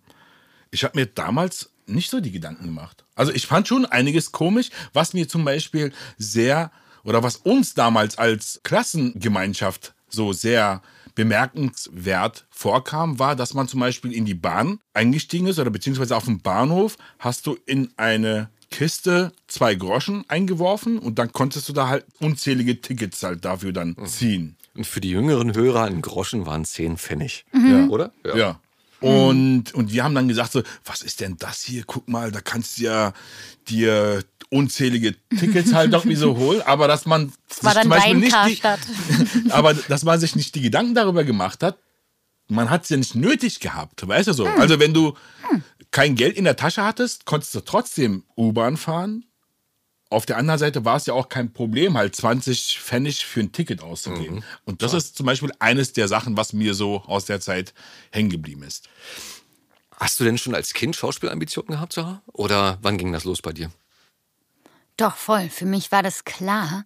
ich 0.72 0.84
habe 0.84 1.00
mir 1.00 1.08
damals 1.08 1.72
nicht 1.88 2.10
so 2.10 2.20
die 2.20 2.32
Gedanken 2.32 2.66
gemacht. 2.66 3.04
Also 3.16 3.32
ich 3.32 3.48
fand 3.48 3.68
schon 3.68 3.86
einiges 3.86 4.32
komisch, 4.32 4.70
was 4.94 5.14
mir 5.14 5.28
zum 5.28 5.44
Beispiel 5.44 5.92
sehr 6.18 6.72
oder 7.04 7.24
was 7.24 7.38
uns 7.38 7.74
damals 7.74 8.18
als 8.18 8.60
Klassengemeinschaft 8.64 9.94
so 10.10 10.34
sehr 10.34 10.82
bemerkenswert 11.16 12.46
vorkam, 12.50 13.18
war, 13.20 13.36
dass 13.36 13.54
man 13.54 13.68
zum 13.68 13.80
Beispiel 13.80 14.14
in 14.14 14.26
die 14.26 14.34
Bahn 14.34 14.80
eingestiegen 14.94 15.48
ist 15.48 15.60
oder 15.60 15.72
beziehungsweise 15.72 16.16
auf 16.16 16.26
dem 16.26 16.42
Bahnhof 16.42 16.98
hast 17.20 17.48
du 17.48 17.58
in 17.66 17.90
eine 17.98 18.50
Kiste 18.70 19.32
zwei 19.48 19.76
Groschen 19.76 20.26
eingeworfen 20.28 21.00
und 21.00 21.18
dann 21.18 21.32
konntest 21.32 21.70
du 21.70 21.74
da 21.74 21.88
halt 21.88 22.06
unzählige 22.20 22.82
Tickets 22.82 23.24
halt 23.24 23.46
dafür 23.46 23.72
dann 23.72 23.96
ziehen. 24.06 24.58
Und 24.76 24.86
für 24.86 25.00
die 25.00 25.12
jüngeren 25.12 25.56
Hörer, 25.56 25.84
ein 25.84 26.02
Groschen 26.02 26.46
waren 26.46 26.66
10 26.66 26.98
Pfennig. 26.98 27.46
Ja. 27.54 27.88
Oder? 27.88 28.12
Ja. 28.26 28.60
Und, 29.06 29.74
und 29.74 29.92
die 29.92 30.02
haben 30.02 30.16
dann 30.16 30.28
gesagt 30.28 30.52
so, 30.52 30.64
was 30.84 31.02
ist 31.02 31.20
denn 31.22 31.38
das 31.38 31.62
hier? 31.62 31.84
Guck 31.86 32.08
mal, 32.08 32.32
da 32.32 32.42
kannst 32.42 32.78
du 32.80 32.84
ja 32.84 33.14
dir 33.68 34.24
unzählige 34.50 35.16
Tickets 35.38 35.74
halt 35.74 35.94
irgendwie 35.94 36.16
so 36.16 36.38
holen, 36.38 36.62
aber 36.66 36.88
dass 36.88 37.06
man 37.06 37.32
war 37.62 37.74
sich 37.74 37.82
dann 37.82 37.90
dein 37.90 38.30
Karstadt. 38.30 38.80
die, 39.34 39.50
aber 39.52 39.74
dass 39.74 40.04
man 40.04 40.20
sich 40.20 40.36
nicht 40.36 40.56
die 40.56 40.62
Gedanken 40.62 40.96
darüber 40.96 41.24
gemacht 41.24 41.64
hat, 41.64 41.78
man 42.48 42.70
hat 42.70 42.84
es 42.84 42.90
ja 42.90 42.98
nicht 42.98 43.16
nötig 43.16 43.60
gehabt, 43.60 44.08
weißt 44.08 44.28
du 44.28 44.34
so. 44.34 44.46
Also 44.46 44.80
wenn 44.80 44.94
du 44.94 45.16
kein 45.92 46.16
Geld 46.16 46.36
in 46.38 46.44
der 46.44 46.56
Tasche 46.56 46.84
hattest, 46.84 47.26
konntest 47.26 47.56
du 47.56 47.62
trotzdem 47.62 48.24
U-Bahn 48.38 48.78
fahren. 48.78 49.26
Auf 50.16 50.26
der 50.26 50.38
anderen 50.38 50.58
Seite 50.58 50.86
war 50.86 50.96
es 50.96 51.08
ja 51.08 51.14
auch 51.14 51.28
kein 51.28 51.52
Problem, 51.52 51.98
halt 51.98 52.16
20 52.16 52.80
Pfennig 52.80 53.26
für 53.26 53.42
ein 53.42 53.52
Ticket 53.52 53.82
auszugeben. 53.82 54.46
Und 54.64 54.82
das 54.82 54.94
ist 54.94 55.18
zum 55.18 55.26
Beispiel 55.26 55.52
eines 55.60 55.92
der 55.92 56.08
Sachen, 56.08 56.38
was 56.38 56.54
mir 56.54 56.74
so 56.74 57.02
aus 57.02 57.26
der 57.26 57.42
Zeit 57.42 57.74
hängen 58.12 58.30
geblieben 58.30 58.64
ist. 58.64 58.88
Hast 59.98 60.18
du 60.18 60.24
denn 60.24 60.38
schon 60.38 60.56
als 60.56 60.74
Kind 60.74 60.96
Schauspielambitionen 60.96 61.70
gehabt, 61.70 61.92
Sarah? 61.92 62.22
Oder 62.28 62.78
wann 62.82 62.98
ging 62.98 63.12
das 63.12 63.26
los 63.26 63.42
bei 63.42 63.52
dir? 63.52 63.72
Doch, 64.96 65.18
voll. 65.18 65.50
Für 65.50 65.66
mich 65.66 65.92
war 65.92 66.02
das 66.02 66.24
klar. 66.24 66.86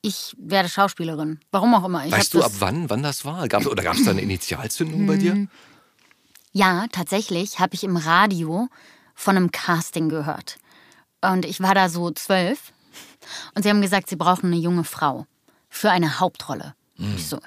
Ich 0.00 0.36
werde 0.38 0.68
Schauspielerin. 0.68 1.40
Warum 1.50 1.74
auch 1.74 1.84
immer. 1.84 2.06
Ich 2.06 2.12
Weißt 2.12 2.32
du, 2.32 2.44
ab 2.44 2.52
wann, 2.60 2.88
wann 2.88 3.02
das 3.02 3.24
war? 3.24 3.48
Gab's, 3.48 3.66
oder 3.66 3.82
gab 3.82 3.96
es 3.96 4.04
da 4.04 4.12
eine 4.12 4.20
Initialzündung 4.20 5.04
bei 5.04 5.16
dir? 5.16 5.48
Ja, 6.52 6.86
tatsächlich 6.92 7.58
habe 7.58 7.74
ich 7.74 7.82
im 7.82 7.96
Radio 7.96 8.68
von 9.16 9.36
einem 9.36 9.50
Casting 9.50 10.08
gehört. 10.08 10.58
Und 11.20 11.44
ich 11.44 11.60
war 11.60 11.74
da 11.74 11.88
so 11.88 12.10
zwölf. 12.10 12.72
Und 13.54 13.62
sie 13.62 13.70
haben 13.70 13.82
gesagt, 13.82 14.08
sie 14.08 14.16
brauchen 14.16 14.46
eine 14.46 14.60
junge 14.60 14.84
Frau 14.84 15.26
für 15.68 15.90
eine 15.90 16.20
Hauptrolle. 16.20 16.74
Ich 17.16 17.28
so, 17.28 17.38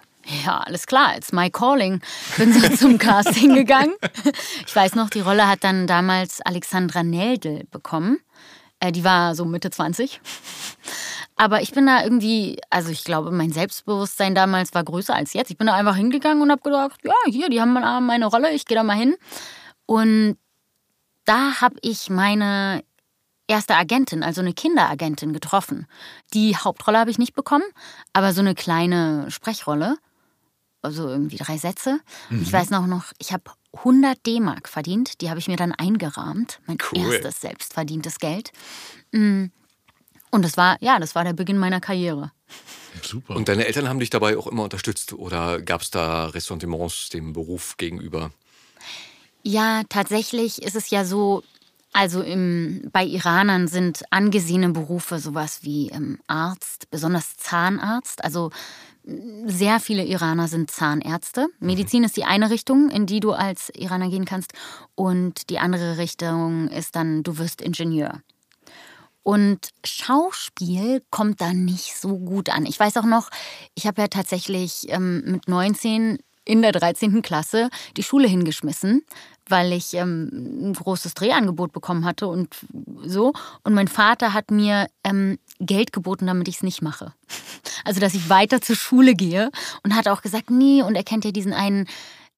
ja, 0.45 0.59
alles 0.59 0.85
klar, 0.85 1.17
it's 1.17 1.31
my 1.31 1.49
calling. 1.49 2.01
Bin 2.37 2.53
so 2.53 2.67
zum 2.75 2.97
Casting 2.97 3.55
gegangen. 3.55 3.93
Ich 4.65 4.75
weiß 4.75 4.95
noch, 4.95 5.09
die 5.09 5.21
Rolle 5.21 5.47
hat 5.47 5.63
dann 5.63 5.87
damals 5.87 6.41
Alexandra 6.41 7.03
Neldl 7.03 7.65
bekommen. 7.71 8.19
Äh, 8.79 8.91
die 8.91 9.03
war 9.03 9.35
so 9.35 9.45
Mitte 9.45 9.69
20. 9.69 10.21
Aber 11.35 11.61
ich 11.61 11.71
bin 11.71 11.87
da 11.87 12.03
irgendwie, 12.03 12.59
also 12.69 12.91
ich 12.91 13.03
glaube, 13.03 13.31
mein 13.31 13.51
Selbstbewusstsein 13.51 14.35
damals 14.35 14.73
war 14.73 14.83
größer 14.83 15.15
als 15.15 15.33
jetzt. 15.33 15.49
Ich 15.49 15.57
bin 15.57 15.67
da 15.67 15.73
einfach 15.73 15.95
hingegangen 15.95 16.43
und 16.43 16.51
habe 16.51 16.61
gedacht, 16.61 16.99
ja, 17.03 17.13
hier, 17.25 17.49
die 17.49 17.59
haben 17.59 17.73
meine 17.73 18.25
Rolle, 18.25 18.51
ich 18.51 18.65
gehe 18.65 18.77
da 18.77 18.83
mal 18.83 18.97
hin. 18.97 19.15
Und 19.85 20.37
da 21.25 21.61
habe 21.61 21.75
ich 21.81 22.09
meine 22.09 22.83
erste 23.51 23.75
Agentin, 23.75 24.23
also 24.23 24.41
eine 24.41 24.53
Kinderagentin, 24.53 25.33
getroffen. 25.33 25.85
Die 26.33 26.55
Hauptrolle 26.55 26.97
habe 26.97 27.11
ich 27.11 27.19
nicht 27.19 27.35
bekommen, 27.35 27.65
aber 28.13 28.33
so 28.33 28.41
eine 28.41 28.55
kleine 28.55 29.29
Sprechrolle. 29.29 29.97
Also 30.81 31.07
irgendwie 31.07 31.37
drei 31.37 31.57
Sätze. 31.57 31.99
Und 32.31 32.41
ich 32.41 32.51
weiß 32.51 32.71
noch, 32.71 32.87
noch 32.87 33.11
ich 33.19 33.31
habe 33.33 33.43
100 33.73 34.25
D-Mark 34.25 34.67
verdient. 34.67 35.21
Die 35.21 35.29
habe 35.29 35.39
ich 35.39 35.47
mir 35.47 35.57
dann 35.57 35.73
eingerahmt. 35.73 36.59
Mein 36.65 36.77
Cool. 36.91 37.13
erstes 37.13 37.41
selbstverdientes 37.41 38.17
Geld. 38.17 38.51
Mm. 39.11 39.45
Und 40.31 40.45
das 40.45 40.57
war, 40.57 40.77
ja, 40.81 40.97
das 40.97 41.13
war 41.13 41.23
der 41.23 41.33
Beginn 41.33 41.59
meiner 41.59 41.81
Karriere. 41.81 42.31
Super. 43.03 43.35
Und 43.35 43.47
deine 43.47 43.67
Eltern 43.67 43.87
haben 43.87 43.99
dich 43.99 44.09
dabei 44.09 44.37
auch 44.37 44.47
immer 44.47 44.63
unterstützt? 44.63 45.13
Oder 45.13 45.61
gab 45.61 45.81
es 45.81 45.91
da 45.91 46.27
Ressentiments 46.27 47.09
dem 47.09 47.33
Beruf 47.33 47.77
gegenüber? 47.77 48.31
Ja, 49.43 49.83
tatsächlich 49.89 50.61
ist 50.61 50.75
es 50.75 50.89
ja 50.89 51.05
so, 51.05 51.43
also 51.93 52.21
im, 52.21 52.89
bei 52.91 53.05
Iranern 53.05 53.67
sind 53.67 54.03
angesehene 54.11 54.69
Berufe 54.69 55.19
sowas 55.19 55.59
wie 55.63 55.89
ähm, 55.89 56.19
Arzt, 56.27 56.89
besonders 56.89 57.35
Zahnarzt. 57.37 58.23
Also 58.23 58.51
sehr 59.45 59.79
viele 59.79 60.05
Iraner 60.05 60.47
sind 60.47 60.71
Zahnärzte. 60.71 61.47
Medizin 61.59 62.03
ist 62.03 62.17
die 62.17 62.23
eine 62.23 62.49
Richtung, 62.49 62.89
in 62.89 63.07
die 63.07 63.19
du 63.19 63.31
als 63.31 63.71
Iraner 63.75 64.09
gehen 64.09 64.25
kannst. 64.25 64.53
Und 64.95 65.49
die 65.49 65.59
andere 65.59 65.97
Richtung 65.97 66.67
ist 66.69 66.95
dann, 66.95 67.23
du 67.23 67.37
wirst 67.37 67.61
Ingenieur. 67.61 68.21
Und 69.23 69.69
Schauspiel 69.83 71.03
kommt 71.11 71.41
da 71.41 71.53
nicht 71.53 71.95
so 71.95 72.17
gut 72.17 72.49
an. 72.49 72.65
Ich 72.65 72.79
weiß 72.79 72.97
auch 72.97 73.05
noch, 73.05 73.29
ich 73.75 73.85
habe 73.85 74.01
ja 74.01 74.07
tatsächlich 74.07 74.85
ähm, 74.89 75.23
mit 75.25 75.47
19 75.47 76.19
in 76.43 76.61
der 76.61 76.71
13. 76.71 77.21
Klasse 77.21 77.69
die 77.97 78.03
Schule 78.03 78.27
hingeschmissen, 78.27 79.03
weil 79.51 79.73
ich 79.73 79.93
ähm, 79.93 80.29
ein 80.69 80.73
großes 80.73 81.13
Drehangebot 81.13 81.71
bekommen 81.73 82.05
hatte 82.05 82.27
und 82.27 82.55
so. 83.03 83.33
Und 83.63 83.73
mein 83.73 83.87
Vater 83.87 84.33
hat 84.33 84.49
mir 84.49 84.87
ähm, 85.03 85.37
Geld 85.59 85.93
geboten, 85.93 86.25
damit 86.27 86.47
ich 86.47 86.55
es 86.55 86.63
nicht 86.63 86.81
mache. 86.81 87.13
Also, 87.83 87.99
dass 87.99 88.13
ich 88.13 88.29
weiter 88.29 88.61
zur 88.61 88.75
Schule 88.75 89.15
gehe 89.15 89.49
und 89.83 89.95
hat 89.95 90.07
auch 90.07 90.21
gesagt, 90.21 90.51
nee, 90.51 90.83
und 90.83 90.93
er 90.93 91.03
kennt 91.03 91.25
ja 91.25 91.31
diesen 91.31 91.51
einen 91.51 91.87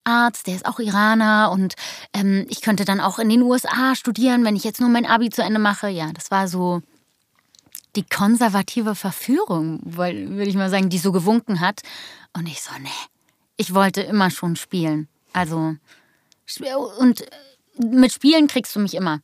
Arzt, 0.06 0.48
der 0.48 0.56
ist 0.56 0.66
auch 0.66 0.80
Iraner 0.80 1.52
und 1.52 1.74
ähm, 2.14 2.46
ich 2.50 2.62
könnte 2.62 2.86
dann 2.86 3.02
auch 3.02 3.20
in 3.20 3.28
den 3.28 3.42
USA 3.42 3.94
studieren, 3.96 4.46
wenn 4.46 4.56
ich 4.56 4.64
jetzt 4.64 4.80
nur 4.80 4.90
mein 4.90 5.06
Abi 5.06 5.30
zu 5.30 5.42
Ende 5.44 5.60
mache. 5.60 5.90
Ja, 5.90 6.12
das 6.14 6.32
war 6.32 6.48
so 6.48 6.82
die 7.98 8.04
konservative 8.06 8.96
Verführung, 8.96 9.80
weil- 9.84 10.30
würde 10.30 10.50
ich 10.50 10.56
mal 10.56 10.70
sagen, 10.70 10.90
die 10.90 10.98
so 10.98 11.12
gewunken 11.12 11.60
hat. 11.60 11.82
Und 12.36 12.48
ich 12.48 12.62
so, 12.62 12.72
nee, 12.82 12.90
ich 13.58 13.74
wollte 13.74 14.02
immer 14.02 14.30
schon 14.32 14.56
spielen. 14.56 15.08
Also, 15.34 15.76
und 17.00 17.26
mit 17.78 18.12
Spielen 18.12 18.48
kriegst 18.48 18.76
du 18.76 18.80
mich 18.80 18.94
immer. 18.94 19.22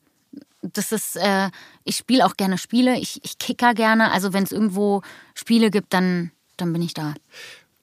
Das 0.61 0.91
ist, 0.91 1.15
äh, 1.15 1.49
ich 1.83 1.95
spiele 1.95 2.25
auch 2.25 2.35
gerne 2.35 2.57
Spiele, 2.57 2.97
ich, 2.97 3.23
ich 3.23 3.37
kicker 3.37 3.73
gerne. 3.73 4.11
Also, 4.11 4.33
wenn 4.33 4.43
es 4.43 4.51
irgendwo 4.51 5.01
Spiele 5.33 5.71
gibt, 5.71 5.93
dann, 5.93 6.31
dann 6.57 6.73
bin 6.73 6.81
ich 6.81 6.93
da. 6.93 7.13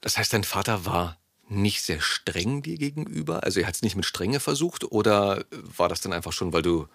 Das 0.02 0.19
heißt, 0.19 0.33
dein 0.33 0.45
Vater 0.45 0.85
war 0.85 1.16
nicht 1.49 1.83
sehr 1.83 2.00
streng 2.00 2.62
dir 2.62 2.76
gegenüber? 2.76 3.45
Also 3.45 3.61
er 3.61 3.66
hat 3.66 3.75
es 3.75 3.83
nicht 3.83 3.97
mit 3.97 4.05
Strenge 4.05 4.40
versucht? 4.40 4.85
Oder 4.85 5.45
war 5.50 5.88
das 5.88 6.00
dann 6.00 6.12
einfach 6.12 6.33
schon, 6.33 6.52
weil 6.52 6.62
du 6.62 6.87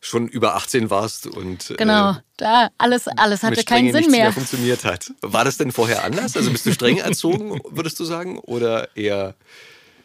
schon 0.00 0.28
über 0.28 0.54
18 0.54 0.90
warst 0.90 1.26
und 1.26 1.74
Genau, 1.76 2.12
äh, 2.12 2.14
da 2.38 2.70
alles, 2.78 3.06
alles 3.08 3.42
hatte 3.42 3.64
keinen 3.64 3.92
Sinn 3.92 4.10
mehr. 4.10 4.24
mehr. 4.24 4.32
funktioniert 4.32 4.84
hat? 4.84 5.12
War 5.20 5.44
das 5.44 5.58
denn 5.58 5.72
vorher 5.72 6.04
anders? 6.04 6.36
Also 6.36 6.50
bist 6.50 6.64
du 6.64 6.72
streng 6.72 6.98
erzogen, 6.98 7.60
würdest 7.68 8.00
du 8.00 8.04
sagen? 8.04 8.38
Oder 8.38 8.96
eher... 8.96 9.34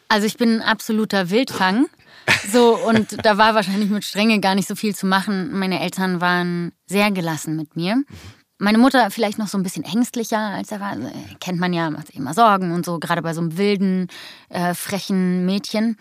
Also 0.07 0.27
ich 0.27 0.37
bin 0.37 0.57
ein 0.57 0.61
absoluter 0.61 1.29
Wildfang. 1.29 1.87
So, 2.51 2.77
und 2.77 3.23
da 3.25 3.37
war 3.37 3.55
wahrscheinlich 3.55 3.89
mit 3.89 4.03
Strenge 4.03 4.39
gar 4.39 4.55
nicht 4.55 4.67
so 4.67 4.75
viel 4.75 4.95
zu 4.95 5.05
machen. 5.05 5.57
Meine 5.57 5.79
Eltern 5.79 6.21
waren 6.21 6.71
sehr 6.87 7.11
gelassen 7.11 7.55
mit 7.55 7.75
mir. 7.75 8.03
Meine 8.57 8.77
Mutter 8.77 9.11
vielleicht 9.11 9.37
noch 9.37 9.47
so 9.47 9.57
ein 9.57 9.63
bisschen 9.63 9.83
ängstlicher, 9.83 10.39
als 10.39 10.71
er 10.71 10.79
war. 10.79 10.91
Also, 10.91 11.07
äh, 11.07 11.35
kennt 11.39 11.59
man 11.59 11.73
ja, 11.73 11.89
macht 11.89 12.07
sich 12.07 12.15
immer 12.15 12.33
Sorgen 12.33 12.71
und 12.71 12.85
so, 12.85 12.99
gerade 12.99 13.21
bei 13.21 13.33
so 13.33 13.41
einem 13.41 13.57
wilden, 13.57 14.07
äh, 14.49 14.73
frechen 14.73 15.45
Mädchen. 15.45 15.97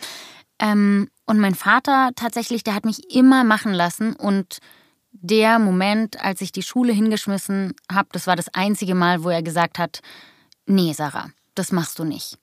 Ähm, 0.61 1.09
und 1.27 1.41
mein 1.41 1.55
Vater 1.55 2.11
tatsächlich, 2.15 2.63
der 2.63 2.75
hat 2.75 2.85
mich 2.85 3.15
immer 3.15 3.45
machen 3.45 3.73
lassen. 3.73 4.15
Und 4.15 4.59
der 5.11 5.59
Moment, 5.59 6.23
als 6.23 6.41
ich 6.41 6.53
die 6.53 6.63
Schule 6.63 6.93
hingeschmissen 6.93 7.75
habe, 7.91 8.09
das 8.13 8.27
war 8.27 8.37
das 8.37 8.53
einzige 8.55 8.95
Mal, 8.95 9.25
wo 9.25 9.31
er 9.31 9.43
gesagt 9.43 9.79
hat, 9.79 10.01
nee, 10.67 10.93
Sarah, 10.93 11.31
das 11.55 11.73
machst 11.73 11.99
du 11.99 12.05
nicht. 12.05 12.39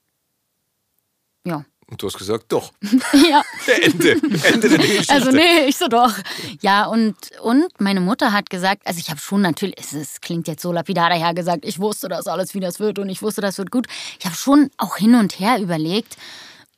Ja. 1.44 1.64
Und 1.92 2.00
du 2.00 2.06
hast 2.06 2.16
gesagt, 2.16 2.46
doch. 2.48 2.72
Ja. 3.12 3.42
Ende. 3.82 4.12
Ende 4.12 4.68
der 4.68 4.78
Geschichte. 4.78 5.12
Also 5.12 5.30
nee, 5.30 5.66
ich 5.66 5.76
so 5.76 5.88
doch. 5.88 6.14
Ja, 6.60 6.86
und, 6.86 7.14
und 7.42 7.68
meine 7.78 8.00
Mutter 8.00 8.32
hat 8.32 8.48
gesagt, 8.48 8.86
also 8.86 8.98
ich 8.98 9.10
habe 9.10 9.20
schon 9.20 9.42
natürlich, 9.42 9.76
es, 9.78 9.92
es 9.92 10.20
klingt 10.20 10.48
jetzt 10.48 10.62
so 10.62 10.72
lapidar 10.72 11.10
daher 11.10 11.34
gesagt, 11.34 11.66
ich 11.66 11.78
wusste 11.78 12.08
das 12.08 12.26
alles, 12.26 12.54
wie 12.54 12.60
das 12.60 12.80
wird 12.80 12.98
und 12.98 13.10
ich 13.10 13.20
wusste, 13.20 13.42
das 13.42 13.58
wird 13.58 13.70
gut. 13.70 13.86
Ich 14.18 14.24
habe 14.24 14.34
schon 14.34 14.70
auch 14.78 14.96
hin 14.96 15.14
und 15.14 15.38
her 15.38 15.60
überlegt 15.60 16.16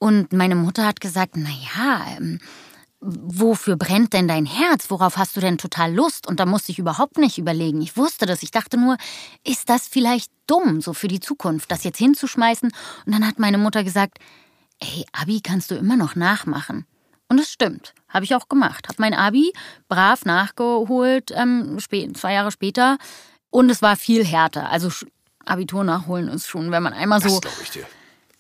und 0.01 0.33
meine 0.33 0.57
Mutter 0.57 0.85
hat 0.85 1.01
gesagt, 1.01 1.37
na 1.37 1.49
ja, 1.49 2.17
ähm, 2.19 2.41
wofür 3.01 3.77
brennt 3.77 4.13
denn 4.15 4.29
dein 4.29 4.47
Herz? 4.47 4.91
Worauf 4.91 5.17
hast 5.17 5.37
du 5.37 5.41
denn 5.41 5.59
total 5.59 5.95
Lust? 5.95 6.27
Und 6.27 6.41
da 6.41 6.47
musste 6.47 6.73
ich 6.73 6.79
überhaupt 6.79 7.19
nicht 7.19 7.39
überlegen. 7.39 7.83
Ich 7.83 7.97
wusste 7.97 8.27
das. 8.27 8.43
Ich 8.43 8.51
dachte 8.51 8.77
nur, 8.79 8.97
ist 9.45 9.69
das 9.69 9.87
vielleicht 9.87 10.33
dumm, 10.47 10.81
so 10.81 10.93
für 10.93 11.09
die 11.09 11.21
Zukunft, 11.21 11.71
das 11.71 11.85
jetzt 11.85 11.99
hinzuschmeißen? 11.99 12.73
Und 13.07 13.13
dann 13.13 13.27
hat 13.27 13.39
meine 13.39 13.59
Mutter 13.59 13.85
gesagt, 13.85 14.19
ey, 14.85 15.07
Abi 15.13 15.41
kannst 15.41 15.71
du 15.71 15.75
immer 15.75 15.97
noch 15.97 16.15
nachmachen. 16.15 16.87
Und 17.29 17.41
es 17.41 17.51
stimmt, 17.51 17.95
habe 18.09 18.25
ich 18.25 18.35
auch 18.35 18.49
gemacht. 18.49 18.87
Habe 18.89 19.01
mein 19.01 19.15
Abi 19.15 19.53
brav 19.89 20.25
nachgeholt, 20.25 21.33
ähm, 21.35 21.79
zwei 22.15 22.33
Jahre 22.35 22.53
später. 22.53 22.99
Und 23.51 23.71
es 23.71 23.83
war 23.83 23.97
viel 23.97 24.25
härter. 24.25 24.69
Also 24.71 24.91
Abitur 25.45 25.85
nachholen 25.85 26.29
ist 26.29 26.47
schon, 26.47 26.71
wenn 26.71 26.83
man 26.83 26.93
einmal 26.93 27.21
so 27.21 27.41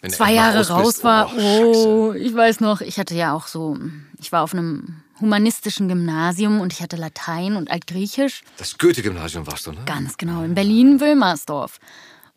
zwei 0.08 0.32
Jahre 0.34 0.66
raus 0.68 0.94
bist, 0.94 1.04
war. 1.04 1.32
Oh, 1.36 1.72
oh 1.74 2.12
ich 2.12 2.34
weiß 2.34 2.60
noch, 2.60 2.80
ich 2.80 2.98
hatte 2.98 3.14
ja 3.14 3.32
auch 3.32 3.46
so, 3.46 3.78
ich 4.18 4.32
war 4.32 4.42
auf 4.42 4.52
einem 4.52 5.02
humanistischen 5.20 5.88
Gymnasium 5.88 6.60
und 6.60 6.72
ich 6.72 6.82
hatte 6.82 6.96
Latein 6.96 7.56
und 7.56 7.70
Altgriechisch. 7.70 8.42
Das 8.58 8.76
Goethe-Gymnasium 8.78 9.46
warst 9.46 9.66
du, 9.66 9.72
ne? 9.72 9.82
Ganz 9.86 10.16
genau, 10.16 10.42
in 10.42 10.54
Berlin-Wilmersdorf. 10.54 11.78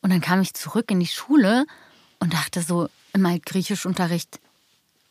Und 0.02 0.12
dann 0.12 0.22
kam 0.22 0.42
ich 0.42 0.54
zurück 0.54 0.92
in 0.92 1.00
die 1.00 1.08
Schule 1.08 1.66
und 2.20 2.34
dachte 2.34 2.62
so 2.62 2.88
im 3.14 3.26
Altgriechischunterricht, 3.26 4.40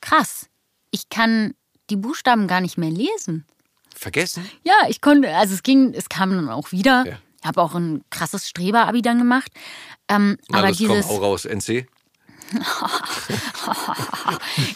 krass, 0.01 0.49
ich 0.91 1.09
kann 1.09 1.55
die 1.91 1.97
Buchstaben 1.97 2.47
gar 2.47 2.61
nicht 2.61 2.79
mehr 2.79 2.91
lesen. 2.91 3.45
Vergessen? 3.95 4.49
Ja, 4.63 4.75
ich 4.89 5.01
konnte, 5.01 5.35
also 5.35 5.55
es 5.55 5.63
ging, 5.63 5.95
es 5.95 6.09
kam 6.09 6.31
dann 6.31 6.49
auch 6.49 6.73
wieder. 6.73 7.05
Ja. 7.07 7.19
Ich 7.41 7.47
habe 7.47 7.63
auch 7.63 7.75
ein 7.75 8.05
krasses 8.11 8.49
Streber-Abi 8.49 9.03
dann 9.03 9.19
gemacht. 9.19 9.53
Ähm, 10.09 10.39
Na, 10.49 10.59
aber 10.59 10.69
das 10.69 10.79
dieses. 10.79 11.07
Komm, 11.07 11.17
hau 11.17 11.25
raus, 11.25 11.45
NC. 11.45 11.87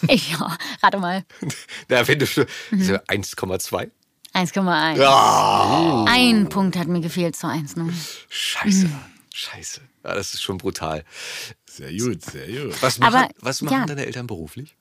ich, 0.09 0.33
ja, 0.33 0.57
rate 0.83 0.99
mal. 0.99 1.25
Da 1.89 2.05
findest 2.05 2.37
du 2.37 2.47
mhm. 2.71 2.81
1,2. 2.81 3.91
1,1. 4.35 4.97
Ja. 4.97 6.05
Ein 6.09 6.49
Punkt 6.49 6.77
hat 6.77 6.89
mir 6.89 7.01
gefehlt 7.01 7.37
zu 7.37 7.49
1 7.49 7.77
0. 7.77 7.93
Scheiße, 8.29 8.87
mhm. 8.87 8.99
scheiße. 9.33 9.81
Ja, 10.05 10.15
das 10.15 10.35
ist 10.35 10.43
schon 10.43 10.59
brutal. 10.59 11.05
Sehr 11.67 11.93
gut, 11.93 12.23
sehr 12.23 12.47
gut. 12.47 12.83
Was 12.83 12.99
machen, 12.99 13.15
Aber, 13.15 13.29
was 13.41 13.63
machen 13.63 13.81
ja. 13.81 13.87
deine 13.87 14.07
Eltern 14.07 14.27
beruflich? 14.27 14.77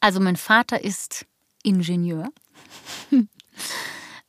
Also 0.00 0.20
mein 0.20 0.36
Vater 0.36 0.82
ist 0.82 1.26
Ingenieur. 1.62 2.28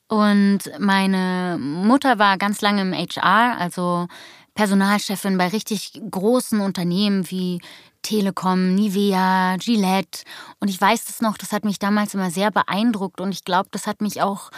Und 0.08 0.60
meine 0.78 1.58
Mutter 1.60 2.20
war 2.20 2.38
ganz 2.38 2.62
lange 2.62 2.82
im 2.82 2.94
HR, 2.94 3.58
also 3.58 4.08
Personalchefin 4.54 5.38
bei 5.38 5.48
richtig 5.48 6.00
großen 6.12 6.60
Unternehmen 6.60 7.30
wie 7.32 7.60
Telekom, 8.04 8.76
Nivea, 8.76 9.58
Gillette. 9.58 10.24
Und 10.60 10.70
ich 10.70 10.80
weiß 10.80 11.06
das 11.06 11.22
noch, 11.22 11.38
das 11.38 11.52
hat 11.52 11.66
mich 11.66 11.80
damals 11.80 12.14
immer 12.14 12.30
sehr 12.30 12.52
beeindruckt 12.52 13.20
und 13.22 13.32
ich 13.32 13.44
glaube, 13.44 13.70
das 13.72 13.88
hat 13.88 14.02
mich 14.02 14.22
auch 14.22 14.52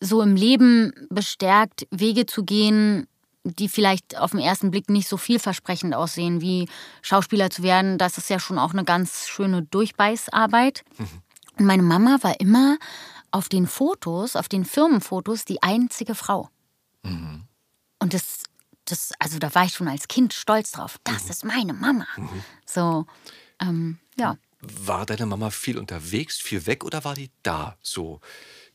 so 0.00 0.22
im 0.22 0.34
Leben 0.34 0.92
bestärkt, 1.10 1.86
Wege 1.90 2.26
zu 2.26 2.42
gehen, 2.42 3.06
die 3.44 3.68
vielleicht 3.68 4.18
auf 4.18 4.32
den 4.32 4.40
ersten 4.40 4.70
Blick 4.70 4.90
nicht 4.90 5.08
so 5.08 5.16
vielversprechend 5.16 5.94
aussehen, 5.94 6.40
wie 6.40 6.68
Schauspieler 7.02 7.50
zu 7.50 7.62
werden. 7.62 7.98
Das 7.98 8.18
ist 8.18 8.28
ja 8.28 8.38
schon 8.38 8.58
auch 8.58 8.72
eine 8.72 8.84
ganz 8.84 9.28
schöne 9.28 9.62
Durchbeißarbeit. 9.62 10.84
Mhm. 10.98 11.08
Und 11.58 11.66
meine 11.66 11.82
Mama 11.82 12.18
war 12.22 12.40
immer 12.40 12.78
auf 13.30 13.48
den 13.48 13.66
Fotos, 13.66 14.36
auf 14.36 14.48
den 14.48 14.64
Firmenfotos, 14.64 15.44
die 15.44 15.62
einzige 15.62 16.14
Frau. 16.14 16.50
Mhm. 17.02 17.44
Und 17.98 18.14
das 18.14 18.44
das, 18.90 19.12
also 19.18 19.38
da 19.38 19.54
war 19.54 19.64
ich 19.64 19.74
schon 19.74 19.88
als 19.88 20.08
Kind 20.08 20.34
stolz 20.34 20.72
drauf. 20.72 20.98
Das 21.04 21.24
mhm. 21.24 21.30
ist 21.30 21.44
meine 21.44 21.72
Mama. 21.72 22.06
Mhm. 22.16 22.44
So, 22.66 23.06
ähm, 23.60 23.98
ja. 24.18 24.36
War 24.60 25.06
deine 25.06 25.26
Mama 25.26 25.50
viel 25.50 25.78
unterwegs, 25.78 26.38
viel 26.38 26.66
weg 26.66 26.84
oder 26.84 27.04
war 27.04 27.14
die 27.14 27.30
da 27.42 27.78
so 27.80 28.20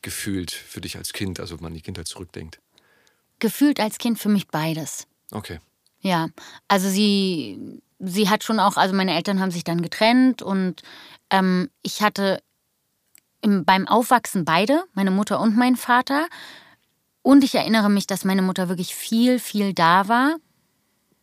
gefühlt 0.02 0.50
für 0.50 0.80
dich 0.80 0.96
als 0.96 1.12
Kind, 1.12 1.38
also 1.38 1.56
wenn 1.56 1.62
man 1.62 1.74
die 1.74 1.82
Kindheit 1.82 2.08
zurückdenkt? 2.08 2.60
Gefühlt 3.38 3.80
als 3.80 3.98
Kind 3.98 4.18
für 4.18 4.28
mich 4.28 4.48
beides. 4.48 5.06
Okay. 5.30 5.58
Ja, 6.00 6.28
also 6.68 6.88
sie, 6.88 7.82
sie 7.98 8.28
hat 8.28 8.44
schon 8.44 8.60
auch, 8.60 8.76
also 8.76 8.94
meine 8.94 9.14
Eltern 9.14 9.40
haben 9.40 9.50
sich 9.50 9.64
dann 9.64 9.82
getrennt 9.82 10.42
und 10.42 10.82
ähm, 11.30 11.70
ich 11.82 12.02
hatte 12.02 12.40
im, 13.40 13.64
beim 13.64 13.86
Aufwachsen 13.88 14.44
beide, 14.44 14.84
meine 14.94 15.10
Mutter 15.10 15.40
und 15.40 15.56
mein 15.56 15.76
Vater. 15.76 16.26
Und 17.22 17.42
ich 17.44 17.54
erinnere 17.54 17.90
mich, 17.90 18.06
dass 18.06 18.24
meine 18.24 18.42
Mutter 18.42 18.68
wirklich 18.68 18.94
viel, 18.94 19.38
viel 19.38 19.74
da 19.74 20.08
war. 20.08 20.36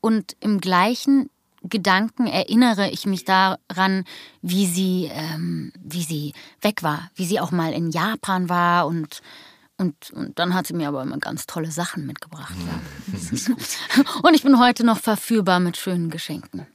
Und 0.01 0.35
im 0.41 0.59
gleichen 0.59 1.29
Gedanken 1.63 2.27
erinnere 2.27 2.89
ich 2.89 3.05
mich 3.05 3.23
daran, 3.23 4.03
wie 4.41 4.65
sie, 4.65 5.09
ähm, 5.13 5.71
wie 5.81 6.03
sie 6.03 6.33
weg 6.61 6.83
war, 6.83 7.09
wie 7.15 7.25
sie 7.25 7.39
auch 7.39 7.51
mal 7.51 7.71
in 7.71 7.89
Japan 7.89 8.49
war 8.49 8.85
und 8.85 9.21
und, 9.83 10.11
und, 10.11 10.39
dann 10.39 10.53
hat 10.53 10.67
sie 10.67 10.73
mir 10.73 10.87
aber 10.87 11.01
immer 11.01 11.17
ganz 11.17 11.45
tolle 11.45 11.69
Sachen 11.69 12.05
mitgebracht. 12.05 12.53
Ja. 12.65 13.55
Und 14.23 14.33
ich 14.33 14.43
bin 14.43 14.59
heute 14.59 14.85
noch 14.85 14.97
verführbar 14.97 15.59
mit 15.59 15.75
schönen 15.75 16.09
Geschenken. 16.09 16.65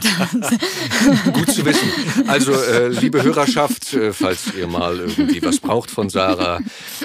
Gut 1.32 1.50
zu 1.50 1.64
wissen. 1.64 2.28
Also, 2.28 2.52
äh, 2.52 2.88
liebe 2.88 3.22
Hörerschaft, 3.22 3.94
äh, 3.94 4.12
falls 4.12 4.54
ihr 4.54 4.66
mal 4.66 5.00
irgendwie 5.00 5.42
was 5.42 5.58
braucht 5.58 5.90
von 5.90 6.10
Sarah, 6.10 6.60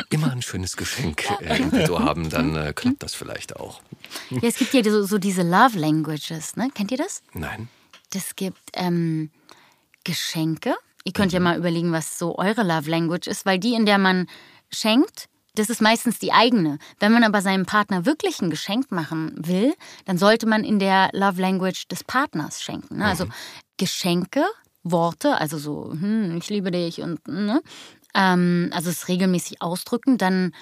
immer 0.09 0.31
ein 0.31 0.41
schönes 0.41 0.75
Geschenk 0.75 1.23
äh, 1.39 1.57
im 1.57 1.71
Petto 1.71 1.99
haben, 1.99 2.29
dann 2.29 2.55
äh, 2.57 2.73
klappt 2.75 3.01
das 3.01 3.15
vielleicht 3.15 3.55
auch. 3.55 3.81
Ja, 4.29 4.39
es 4.43 4.57
gibt 4.57 4.73
ja 4.73 4.83
so, 4.83 5.03
so, 5.03 5.17
diese 5.17 5.43
Love 5.43 5.79
Languages, 5.79 6.57
ne? 6.57 6.69
Kennt 6.73 6.91
ihr 6.91 6.97
das? 6.97 7.23
Nein. 7.33 7.69
Das 8.11 8.35
gibt 8.35 8.59
ähm, 8.73 9.31
Geschenke. 10.03 10.75
Ihr 11.05 11.13
könnt 11.13 11.31
mhm. 11.31 11.35
ja 11.35 11.39
mal 11.39 11.57
überlegen, 11.57 11.93
was 11.93 12.19
so 12.19 12.37
eure 12.37 12.63
Love 12.63 12.89
Language 12.89 13.27
ist, 13.27 13.45
weil 13.45 13.57
die, 13.57 13.73
in 13.73 13.85
der 13.85 13.97
man 13.97 14.27
schenkt, 14.71 15.29
das 15.55 15.69
ist 15.69 15.81
meistens 15.81 16.19
die 16.19 16.31
eigene. 16.31 16.77
Wenn 16.99 17.11
man 17.11 17.23
aber 17.23 17.41
seinem 17.41 17.65
Partner 17.65 18.05
wirklich 18.05 18.41
ein 18.41 18.49
Geschenk 18.49 18.91
machen 18.91 19.33
will, 19.35 19.73
dann 20.05 20.17
sollte 20.17 20.45
man 20.45 20.63
in 20.63 20.79
der 20.79 21.09
Love 21.13 21.41
Language 21.41 21.87
des 21.87 22.03
Partners 22.03 22.61
schenken. 22.61 22.97
Ne? 22.97 23.05
Also 23.05 23.25
mhm. 23.25 23.31
Geschenke, 23.77 24.43
Worte, 24.83 25.37
also 25.37 25.57
so, 25.57 25.91
hm, 25.91 26.37
ich 26.37 26.49
liebe 26.49 26.71
dich 26.71 27.01
und, 27.01 27.27
ne? 27.27 27.61
Ähm, 28.13 28.69
also 28.73 28.89
es 28.89 29.07
regelmäßig 29.07 29.61
ausdrücken, 29.61 30.17
dann 30.17 30.53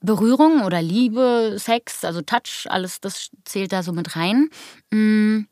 Berührung 0.00 0.62
oder 0.62 0.82
Liebe, 0.82 1.56
Sex, 1.58 2.04
also 2.04 2.22
Touch, 2.22 2.66
alles 2.68 3.00
das 3.00 3.30
zählt 3.44 3.72
da 3.72 3.82
so 3.82 3.92
mit 3.92 4.14
rein. 4.16 4.50
Mhm. 4.90 5.48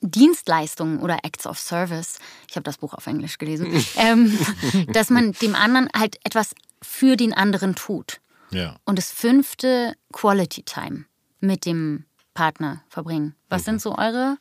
Dienstleistungen 0.00 1.00
oder 1.00 1.18
Acts 1.24 1.46
of 1.46 1.58
Service, 1.58 2.18
ich 2.48 2.56
habe 2.56 2.64
das 2.64 2.78
Buch 2.78 2.94
auf 2.94 3.06
Englisch 3.06 3.38
gelesen, 3.38 3.84
ähm, 3.96 4.38
dass 4.92 5.10
man 5.10 5.32
dem 5.32 5.54
anderen 5.54 5.88
halt 5.94 6.18
etwas 6.24 6.54
für 6.82 7.16
den 7.16 7.34
anderen 7.34 7.74
tut. 7.74 8.20
Ja. 8.50 8.76
Und 8.84 8.98
das 8.98 9.12
fünfte, 9.12 9.94
Quality 10.12 10.62
Time 10.62 11.04
mit 11.40 11.66
dem 11.66 12.04
Partner 12.34 12.82
verbringen. 12.88 13.34
Was 13.48 13.62
mhm. 13.62 13.64
sind 13.64 13.82
so 13.82 13.96
eure, 13.96 14.38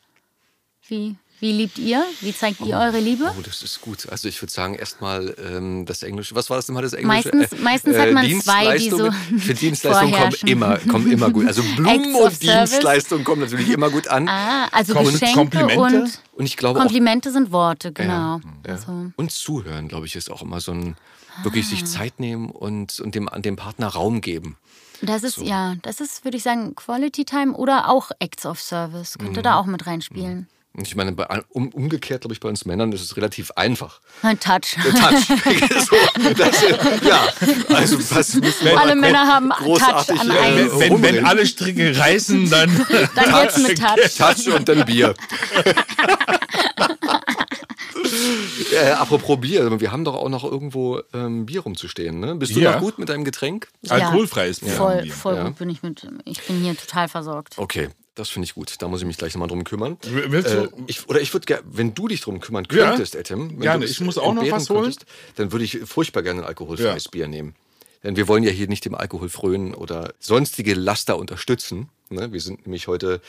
wie, 0.88 1.18
wie 1.40 1.54
liebt 1.54 1.78
ihr? 1.78 2.04
Wie 2.22 2.36
zeigt 2.36 2.60
ihr 2.62 2.78
eure 2.78 3.00
Liebe? 3.00 3.32
Oh, 3.38 3.42
das 3.42 3.64
ist 3.64 3.80
gut. 3.82 4.10
Also 4.10 4.28
ich 4.28 4.42
würde 4.42 4.52
sagen, 4.52 4.76
erstmal 4.76 5.36
ähm, 5.44 5.86
das 5.86 6.04
Englische. 6.04 6.36
Was 6.36 6.50
war 6.50 6.58
das 6.58 6.68
immer 6.68 6.82
das 6.82 6.94
Englische? 6.94 7.30
Meistens, 7.30 7.60
äh, 7.60 7.64
meistens 7.64 7.98
hat 7.98 8.12
man 8.12 8.26
äh, 8.26 8.40
zwei, 8.40 8.78
die 8.78 8.90
so 8.90 9.10
Für 9.38 9.54
Dienstleistungen 9.54 10.14
kommen 10.14 10.36
immer, 10.46 10.78
kommen 10.80 11.12
immer 11.12 11.30
gut. 11.30 11.48
Also 11.48 11.64
Blumen 11.76 12.16
und 12.16 12.44
Dienstleistungen 12.44 13.24
kommen 13.24 13.42
natürlich 13.42 13.70
immer 13.70 13.90
gut 13.90 14.08
an. 14.08 14.28
Ah, 14.28 14.68
also 14.72 14.94
Kom 14.94 15.06
Geschenke 15.06 15.34
Komplimente? 15.34 16.02
und, 16.02 16.22
und 16.34 16.46
ich 16.46 16.58
glaube 16.58 16.80
Komplimente 16.80 17.30
auch, 17.30 17.34
sind 17.34 17.52
Worte, 17.52 17.94
genau. 17.94 18.12
Ja, 18.12 18.42
ja. 18.68 18.74
Also. 18.74 19.12
Und 19.16 19.32
Zuhören, 19.32 19.88
glaube 19.88 20.08
ich, 20.08 20.16
ist 20.16 20.30
auch 20.30 20.42
immer 20.42 20.60
so 20.60 20.74
ein 20.74 20.96
wirklich 21.44 21.68
sich 21.68 21.84
ah. 21.84 21.86
Zeit 21.86 22.20
nehmen 22.20 22.50
und, 22.50 23.00
und 23.00 23.16
dem, 23.16 23.30
dem 23.38 23.56
Partner 23.56 23.88
Raum 23.88 24.22
geben. 24.22 24.58
Das 25.02 25.24
ist, 25.24 25.36
so. 25.36 25.44
ja, 25.44 25.76
das 25.82 26.02
ist, 26.02 26.26
würde 26.26 26.36
ich 26.36 26.44
sagen, 26.44 26.76
Quality 26.76 27.24
Time 27.24 27.54
oder 27.54 27.90
auch 27.90 28.12
Acts 28.20 28.46
of 28.46 28.60
Service. 28.60 29.18
Könnte 29.18 29.40
mhm. 29.40 29.44
da 29.44 29.56
auch 29.56 29.66
mit 29.66 29.88
reinspielen. 29.88 30.40
Und 30.40 30.59
ich 30.78 30.96
meine, 30.96 31.12
bei, 31.12 31.26
um, 31.50 31.70
umgekehrt, 31.70 32.22
glaube 32.22 32.34
ich, 32.34 32.40
bei 32.40 32.48
uns 32.48 32.66
Männern 32.66 32.92
ist 32.92 33.02
es 33.02 33.18
relativ 33.18 33.52
einfach. 33.52 34.02
Ein 34.22 34.40
Touch. 34.40 34.78
Ein 34.78 34.96
Touch. 34.96 35.28
so, 35.90 36.34
das, 36.34 36.62
ja, 37.04 37.28
also 37.76 37.98
was 38.16 38.36
müssen 38.36 38.66
wir 38.66 38.80
Alle 38.80 38.96
Männer 38.96 39.28
haben 39.28 39.50
Touch 39.50 40.10
an 40.10 40.32
einem. 40.32 40.80
Wenn, 40.80 41.02
wenn, 41.02 41.26
alle 41.26 41.46
Stricke 41.46 41.98
reißen, 41.98 42.50
dann... 42.50 42.70
dann 43.16 43.42
geht's 43.42 43.58
mit 43.58 43.80
Touch. 43.80 44.16
Touch 44.18 44.54
und 44.54 44.70
dann 44.70 44.86
Bier. 44.86 45.16
Äh, 48.72 48.92
apropos 48.92 49.40
Bier, 49.40 49.80
wir 49.80 49.92
haben 49.92 50.04
doch 50.04 50.16
auch 50.16 50.30
noch 50.30 50.44
irgendwo 50.44 51.02
ähm, 51.14 51.46
Bier 51.46 51.62
rumzustehen. 51.62 52.20
Ne? 52.20 52.36
Bist 52.36 52.56
du 52.56 52.60
ja. 52.60 52.74
noch 52.74 52.80
gut 52.80 52.98
mit 52.98 53.10
deinem 53.10 53.24
Getränk? 53.24 53.68
Ja. 53.82 53.94
Alkoholfreies 53.94 54.62
Bier. 54.62 54.72
Voll, 54.72 55.10
voll 55.10 55.36
ja. 55.36 55.44
gut 55.44 55.58
bin 55.58 55.70
ich 55.70 55.84
mit. 55.84 56.08
Ich 56.26 56.42
bin 56.44 56.62
hier 56.62 56.76
total 56.76 57.08
versorgt. 57.08 57.58
Okay. 57.58 57.90
Das 58.20 58.30
finde 58.30 58.48
ich 58.48 58.54
gut. 58.54 58.76
Da 58.80 58.90
muss 58.90 59.00
ich 59.00 59.08
mich 59.08 59.18
gleich 59.18 59.34
nochmal 59.34 59.48
drum 59.48 59.64
kümmern. 59.64 59.98
Willst 60.04 60.54
du? 60.54 60.64
Äh, 60.64 60.70
ich, 60.88 61.08
oder 61.08 61.22
ich 61.22 61.34
würde 61.34 61.46
gerne, 61.46 61.64
wenn 61.66 61.94
du 61.94 62.10
dich 62.10 62.20
drum 62.20 62.42
kümmern 62.42 62.68
könntest, 62.68 63.14
ja. 63.14 63.22
Etim, 63.22 63.62
gerne. 63.62 63.86
ich 63.86 64.02
muss 64.02 64.18
auch 64.18 64.34
noch 64.34 64.50
was 64.52 64.70
holen. 64.70 64.82
Könntest, 64.82 65.06
dann 65.38 65.54
würde 65.54 65.64
ich 65.64 65.80
furchtbar 65.86 66.22
gerne 66.22 66.42
ein 66.42 66.46
alkoholfreies 66.46 67.06
ja. 67.06 67.12
Bier 67.12 67.28
nehmen. 67.30 67.56
Denn 68.04 68.18
wir 68.18 68.28
wollen 68.28 68.44
ja 68.44 68.52
hier 68.52 68.68
nicht 68.68 68.84
dem 68.84 68.94
Alkohol 68.94 69.30
frönen 69.30 69.74
oder 69.74 70.14
sonstige 70.20 70.74
Laster 70.74 71.18
unterstützen. 71.18 71.88
Ne? 72.10 72.34
Wir 72.34 72.42
sind 72.42 72.66
nämlich 72.66 72.90
heute 72.90 73.22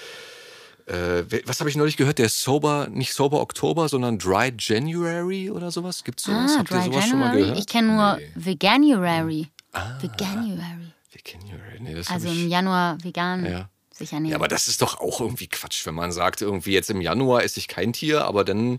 äh, 0.87 1.23
was 1.45 1.61
habe 1.61 1.71
ich 1.71 1.77
neulich 1.77 1.97
gehört? 1.97 2.19
Der 2.19 2.29
Sober, 2.29 2.89
nicht 2.91 3.13
Sober 3.13 3.41
Oktober, 3.41 3.89
sondern 3.89 4.19
Dry 4.19 4.53
January 4.59 5.51
oder 5.51 5.71
sowas? 5.71 6.03
Gibt 6.03 6.19
es 6.19 6.27
sowas? 6.27 6.51
Ah, 6.57 6.59
Habt 6.59 6.71
Dry 6.71 6.79
ihr 6.79 6.83
sowas 6.83 6.95
January? 6.95 7.11
schon 7.11 7.19
mal 7.21 7.37
gehört? 7.37 7.59
Ich 7.61 7.67
kenne 7.67 7.95
nur 7.95 8.17
nee. 8.17 8.29
Veganuary. 8.35 9.47
Ah, 9.73 9.99
Veganuary. 10.01 10.93
Veganuary. 11.13 11.81
Nee, 11.81 11.95
das 11.95 12.11
also 12.11 12.29
im 12.29 12.49
Januar 12.49 12.99
vegan. 13.05 13.47
Ja. 13.47 13.69
Sich 14.01 14.13
ernähren. 14.13 14.33
Ja, 14.33 14.37
aber 14.37 14.49
das 14.49 14.69
ist 14.69 14.83
doch 14.83 15.01
auch 15.01 15.21
irgendwie 15.21 15.47
Quatsch, 15.47 15.87
wenn 15.87 15.95
man 15.95 16.13
sagt, 16.13 16.43
irgendwie 16.43 16.73
jetzt 16.73 16.91
im 16.91 17.01
Januar 17.01 17.45
esse 17.45 17.59
ich 17.59 17.69
kein 17.69 17.93
Tier, 17.93 18.25
aber 18.25 18.45
dann 18.45 18.79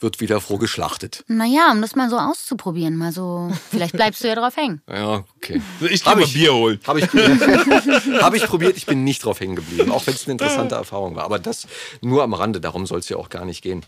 wird 0.00 0.20
wieder 0.20 0.40
froh 0.40 0.58
geschlachtet. 0.58 1.24
Naja, 1.28 1.70
um 1.72 1.80
das 1.80 1.94
mal 1.94 2.10
so 2.10 2.18
auszuprobieren, 2.18 2.96
mal 2.96 3.12
so, 3.12 3.50
vielleicht 3.70 3.92
bleibst 3.92 4.22
du 4.22 4.28
ja 4.28 4.34
drauf 4.34 4.56
hängen. 4.56 4.82
Ja, 4.88 5.24
okay. 5.36 5.62
Ich 5.90 6.00
Hab 6.04 6.12
kann 6.12 6.18
mal 6.20 6.24
ich. 6.26 6.34
Bier 6.34 6.54
holen. 6.54 6.80
Habe 6.86 7.00
ich, 7.00 7.06
hab 8.20 8.34
ich 8.34 8.44
probiert, 8.46 8.76
ich 8.76 8.86
bin 8.86 9.04
nicht 9.04 9.24
drauf 9.24 9.40
hängen 9.40 9.56
geblieben, 9.56 9.90
auch 9.92 10.06
wenn 10.06 10.14
es 10.14 10.24
eine 10.24 10.32
interessante 10.32 10.74
Erfahrung 10.74 11.16
war. 11.16 11.24
Aber 11.24 11.38
das 11.38 11.66
nur 12.00 12.22
am 12.22 12.34
Rande, 12.34 12.60
darum 12.60 12.86
soll 12.86 12.98
es 13.00 13.08
ja 13.08 13.16
auch 13.16 13.28
gar 13.28 13.44
nicht 13.44 13.62
gehen. 13.62 13.84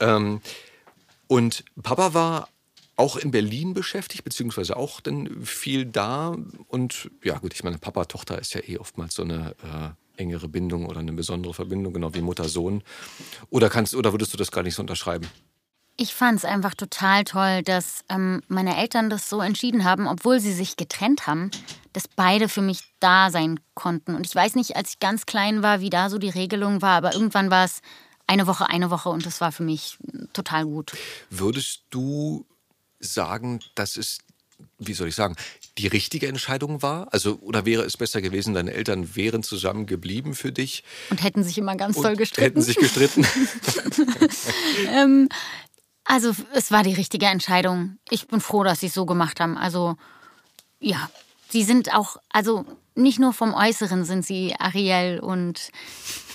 Ähm, 0.00 0.40
und 1.26 1.64
Papa 1.82 2.14
war 2.14 2.48
auch 2.98 3.16
in 3.16 3.30
Berlin 3.30 3.74
beschäftigt, 3.74 4.24
beziehungsweise 4.24 4.76
auch 4.76 5.00
dann 5.00 5.44
viel 5.44 5.86
da. 5.86 6.36
Und 6.66 7.10
ja, 7.22 7.38
gut, 7.38 7.54
ich 7.54 7.62
meine, 7.62 7.78
Papa-Tochter 7.78 8.38
ist 8.38 8.54
ja 8.54 8.60
eh 8.66 8.78
oftmals 8.78 9.14
so 9.14 9.22
eine 9.22 9.54
äh, 9.62 10.20
engere 10.20 10.48
Bindung 10.48 10.86
oder 10.86 10.98
eine 10.98 11.12
besondere 11.12 11.54
Verbindung, 11.54 11.92
genau 11.92 12.12
wie 12.14 12.20
Mutter-Sohn. 12.20 12.82
Oder, 13.50 13.70
kannst, 13.70 13.94
oder 13.94 14.12
würdest 14.12 14.32
du 14.32 14.36
das 14.36 14.50
gar 14.50 14.64
nicht 14.64 14.74
so 14.74 14.82
unterschreiben? 14.82 15.28
Ich 15.96 16.12
fand 16.12 16.38
es 16.38 16.44
einfach 16.44 16.74
total 16.74 17.24
toll, 17.24 17.62
dass 17.62 18.04
ähm, 18.08 18.42
meine 18.48 18.76
Eltern 18.76 19.10
das 19.10 19.28
so 19.28 19.40
entschieden 19.40 19.84
haben, 19.84 20.08
obwohl 20.08 20.40
sie 20.40 20.52
sich 20.52 20.76
getrennt 20.76 21.26
haben, 21.26 21.50
dass 21.92 22.08
beide 22.08 22.48
für 22.48 22.62
mich 22.62 22.82
da 23.00 23.30
sein 23.30 23.60
konnten. 23.74 24.14
Und 24.14 24.26
ich 24.26 24.34
weiß 24.34 24.56
nicht, 24.56 24.76
als 24.76 24.90
ich 24.90 24.98
ganz 24.98 25.26
klein 25.26 25.62
war, 25.62 25.80
wie 25.80 25.90
da 25.90 26.10
so 26.10 26.18
die 26.18 26.30
Regelung 26.30 26.82
war, 26.82 26.96
aber 26.96 27.14
irgendwann 27.14 27.50
war 27.50 27.64
es 27.64 27.80
eine 28.26 28.46
Woche, 28.46 28.68
eine 28.68 28.90
Woche 28.90 29.08
und 29.08 29.24
das 29.24 29.40
war 29.40 29.52
für 29.52 29.62
mich 29.62 29.98
total 30.32 30.66
gut. 30.66 30.92
Würdest 31.30 31.84
du 31.90 32.44
sagen, 33.00 33.60
dass 33.74 33.96
es, 33.96 34.18
wie 34.78 34.94
soll 34.94 35.08
ich 35.08 35.14
sagen, 35.14 35.36
die 35.78 35.86
richtige 35.86 36.28
Entscheidung 36.28 36.82
war? 36.82 37.12
Also, 37.12 37.38
oder 37.40 37.64
wäre 37.64 37.84
es 37.84 37.96
besser 37.96 38.20
gewesen, 38.20 38.54
deine 38.54 38.72
Eltern 38.72 39.16
wären 39.16 39.42
zusammen 39.42 39.86
geblieben 39.86 40.34
für 40.34 40.52
dich? 40.52 40.84
Und 41.10 41.22
hätten 41.22 41.44
sich 41.44 41.58
immer 41.58 41.76
ganz 41.76 41.96
toll 41.96 42.16
gestritten. 42.16 42.44
Hätten 42.44 42.62
sich 42.62 42.76
gestritten? 42.76 43.26
Also 46.10 46.34
es 46.54 46.70
war 46.70 46.84
die 46.84 46.94
richtige 46.94 47.26
Entscheidung. 47.26 47.98
Ich 48.08 48.28
bin 48.28 48.40
froh, 48.40 48.64
dass 48.64 48.80
sie 48.80 48.86
es 48.86 48.94
so 48.94 49.04
gemacht 49.04 49.40
haben. 49.40 49.58
Also 49.58 49.98
ja, 50.80 51.10
sie 51.50 51.62
sind 51.62 51.94
auch, 51.94 52.16
also 52.30 52.64
nicht 52.98 53.18
nur 53.18 53.32
vom 53.32 53.54
Äußeren 53.54 54.04
sind 54.04 54.24
sie 54.24 54.54
Ariel 54.58 55.20
und 55.20 55.70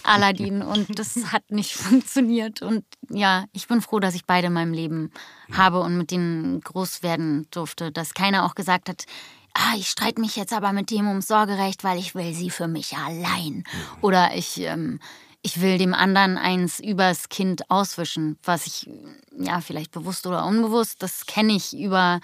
Aladdin 0.04 0.62
und 0.64 0.98
das 0.98 1.16
hat 1.32 1.52
nicht 1.52 1.74
funktioniert. 1.74 2.62
Und 2.62 2.86
ja, 3.10 3.46
ich 3.52 3.68
bin 3.68 3.82
froh, 3.82 4.00
dass 4.00 4.16
ich 4.16 4.26
beide 4.26 4.48
in 4.48 4.54
meinem 4.54 4.74
Leben 4.74 5.12
habe 5.52 5.82
und 5.82 5.98
mit 5.98 6.12
denen 6.12 6.62
groß 6.62 7.04
werden 7.04 7.48
durfte. 7.52 7.92
Dass 7.92 8.14
keiner 8.14 8.46
auch 8.46 8.56
gesagt 8.56 8.90
hat, 8.90 9.06
ah, 9.54 9.76
ich 9.78 9.90
streite 9.90 10.22
mich 10.22 10.36
jetzt 10.36 10.54
aber 10.54 10.74
mit 10.74 10.90
dem 10.90 11.08
ums 11.08 11.28
Sorgerecht, 11.28 11.84
weil 11.84 12.00
ich 12.00 12.16
will 12.16 12.34
sie 12.34 12.50
für 12.50 12.68
mich 12.68 12.98
allein. 12.98 13.64
Oder 14.02 14.36
ich, 14.36 14.60
ähm, 14.62 15.00
ich 15.42 15.62
will 15.62 15.78
dem 15.78 15.94
anderen 15.94 16.38
eins 16.38 16.80
übers 16.80 17.30
Kind 17.30 17.70
auswischen, 17.70 18.38
was 18.44 18.66
ich, 18.66 18.90
ja, 19.38 19.62
vielleicht 19.62 19.92
bewusst 19.92 20.26
oder 20.26 20.46
unbewusst, 20.46 21.04
das 21.04 21.26
kenne 21.26 21.54
ich 21.54 21.78
über 21.78 22.20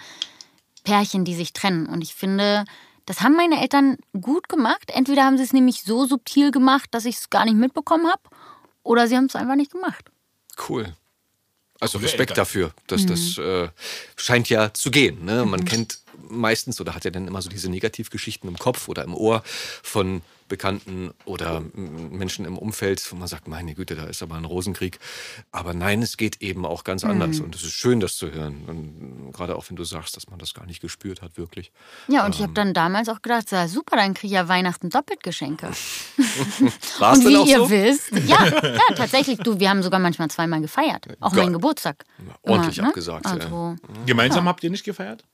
Pärchen, 0.84 1.24
die 1.24 1.34
sich 1.34 1.52
trennen. 1.52 1.86
Und 1.86 2.02
ich 2.02 2.14
finde, 2.14 2.64
das 3.10 3.22
haben 3.22 3.34
meine 3.34 3.60
Eltern 3.60 3.96
gut 4.20 4.48
gemacht. 4.48 4.88
Entweder 4.94 5.24
haben 5.24 5.36
sie 5.36 5.42
es 5.42 5.52
nämlich 5.52 5.82
so 5.82 6.06
subtil 6.06 6.52
gemacht, 6.52 6.90
dass 6.92 7.06
ich 7.06 7.16
es 7.16 7.28
gar 7.28 7.44
nicht 7.44 7.56
mitbekommen 7.56 8.06
habe, 8.06 8.22
oder 8.84 9.08
sie 9.08 9.16
haben 9.16 9.24
es 9.24 9.34
einfach 9.34 9.56
nicht 9.56 9.72
gemacht. 9.72 10.12
Cool. 10.68 10.94
Also 11.80 11.98
Respekt 11.98 12.38
dafür. 12.38 12.72
Das, 12.86 13.06
das 13.06 13.36
äh, 13.38 13.68
scheint 14.14 14.48
ja 14.48 14.72
zu 14.72 14.92
gehen. 14.92 15.24
Ne? 15.24 15.44
Man 15.44 15.64
kennt 15.64 15.99
meistens 16.28 16.80
oder 16.80 16.94
hat 16.94 17.04
ja 17.04 17.10
dann 17.10 17.26
immer 17.26 17.42
so 17.42 17.48
diese 17.48 17.70
Negativgeschichten 17.70 18.48
im 18.48 18.58
Kopf 18.58 18.88
oder 18.88 19.04
im 19.04 19.14
Ohr 19.14 19.42
von 19.82 20.22
Bekannten 20.50 21.12
oder 21.24 21.62
Menschen 21.74 22.44
im 22.44 22.58
Umfeld, 22.58 23.00
wo 23.10 23.16
man 23.16 23.28
sagt, 23.28 23.48
meine 23.48 23.74
Güte, 23.74 23.94
da 23.94 24.04
ist 24.04 24.20
aber 24.20 24.34
ein 24.34 24.44
Rosenkrieg. 24.44 24.98
Aber 25.52 25.72
nein, 25.72 26.02
es 26.02 26.16
geht 26.18 26.42
eben 26.42 26.66
auch 26.66 26.84
ganz 26.84 27.04
anders. 27.04 27.40
Und 27.40 27.54
es 27.54 27.62
ist 27.62 27.72
schön, 27.72 28.00
das 28.00 28.16
zu 28.16 28.32
hören. 28.32 28.64
Und 28.66 29.32
gerade 29.32 29.54
auch 29.56 29.64
wenn 29.70 29.76
du 29.76 29.84
sagst, 29.84 30.16
dass 30.16 30.28
man 30.28 30.38
das 30.40 30.52
gar 30.52 30.66
nicht 30.66 30.82
gespürt 30.82 31.22
hat, 31.22 31.38
wirklich. 31.38 31.70
Ja, 32.08 32.26
und 32.26 32.34
ich 32.34 32.42
habe 32.42 32.52
dann 32.52 32.74
damals 32.74 33.08
auch 33.08 33.22
gedacht, 33.22 33.50
ja, 33.52 33.68
super, 33.68 33.96
dann 33.96 34.12
kriege 34.12 34.26
ich 34.26 34.32
ja 34.32 34.48
Weihnachten 34.48 34.90
doppelt 34.90 35.22
Geschenke. 35.22 35.68
War 36.98 37.12
es 37.12 37.18
Und 37.18 37.24
denn 37.26 37.32
wie 37.32 37.36
auch 37.36 37.46
ihr 37.46 37.58
so? 37.58 37.70
wisst, 37.70 38.10
ja, 38.26 38.44
ja, 38.46 38.94
tatsächlich, 38.96 39.38
du, 39.38 39.60
wir 39.60 39.70
haben 39.70 39.82
sogar 39.84 40.00
manchmal 40.00 40.30
zweimal 40.30 40.60
gefeiert. 40.60 41.06
Auch 41.20 41.32
Geil. 41.32 41.44
meinen 41.44 41.52
Geburtstag. 41.54 42.04
Ordentlich 42.42 42.78
Immer, 42.78 42.86
ne? 42.86 42.90
abgesagt, 42.90 43.26
ja. 43.26 43.32
Also, 43.32 43.76
Gemeinsam 44.04 44.46
habt 44.46 44.64
ihr 44.64 44.70
nicht 44.70 44.84
gefeiert? 44.84 45.24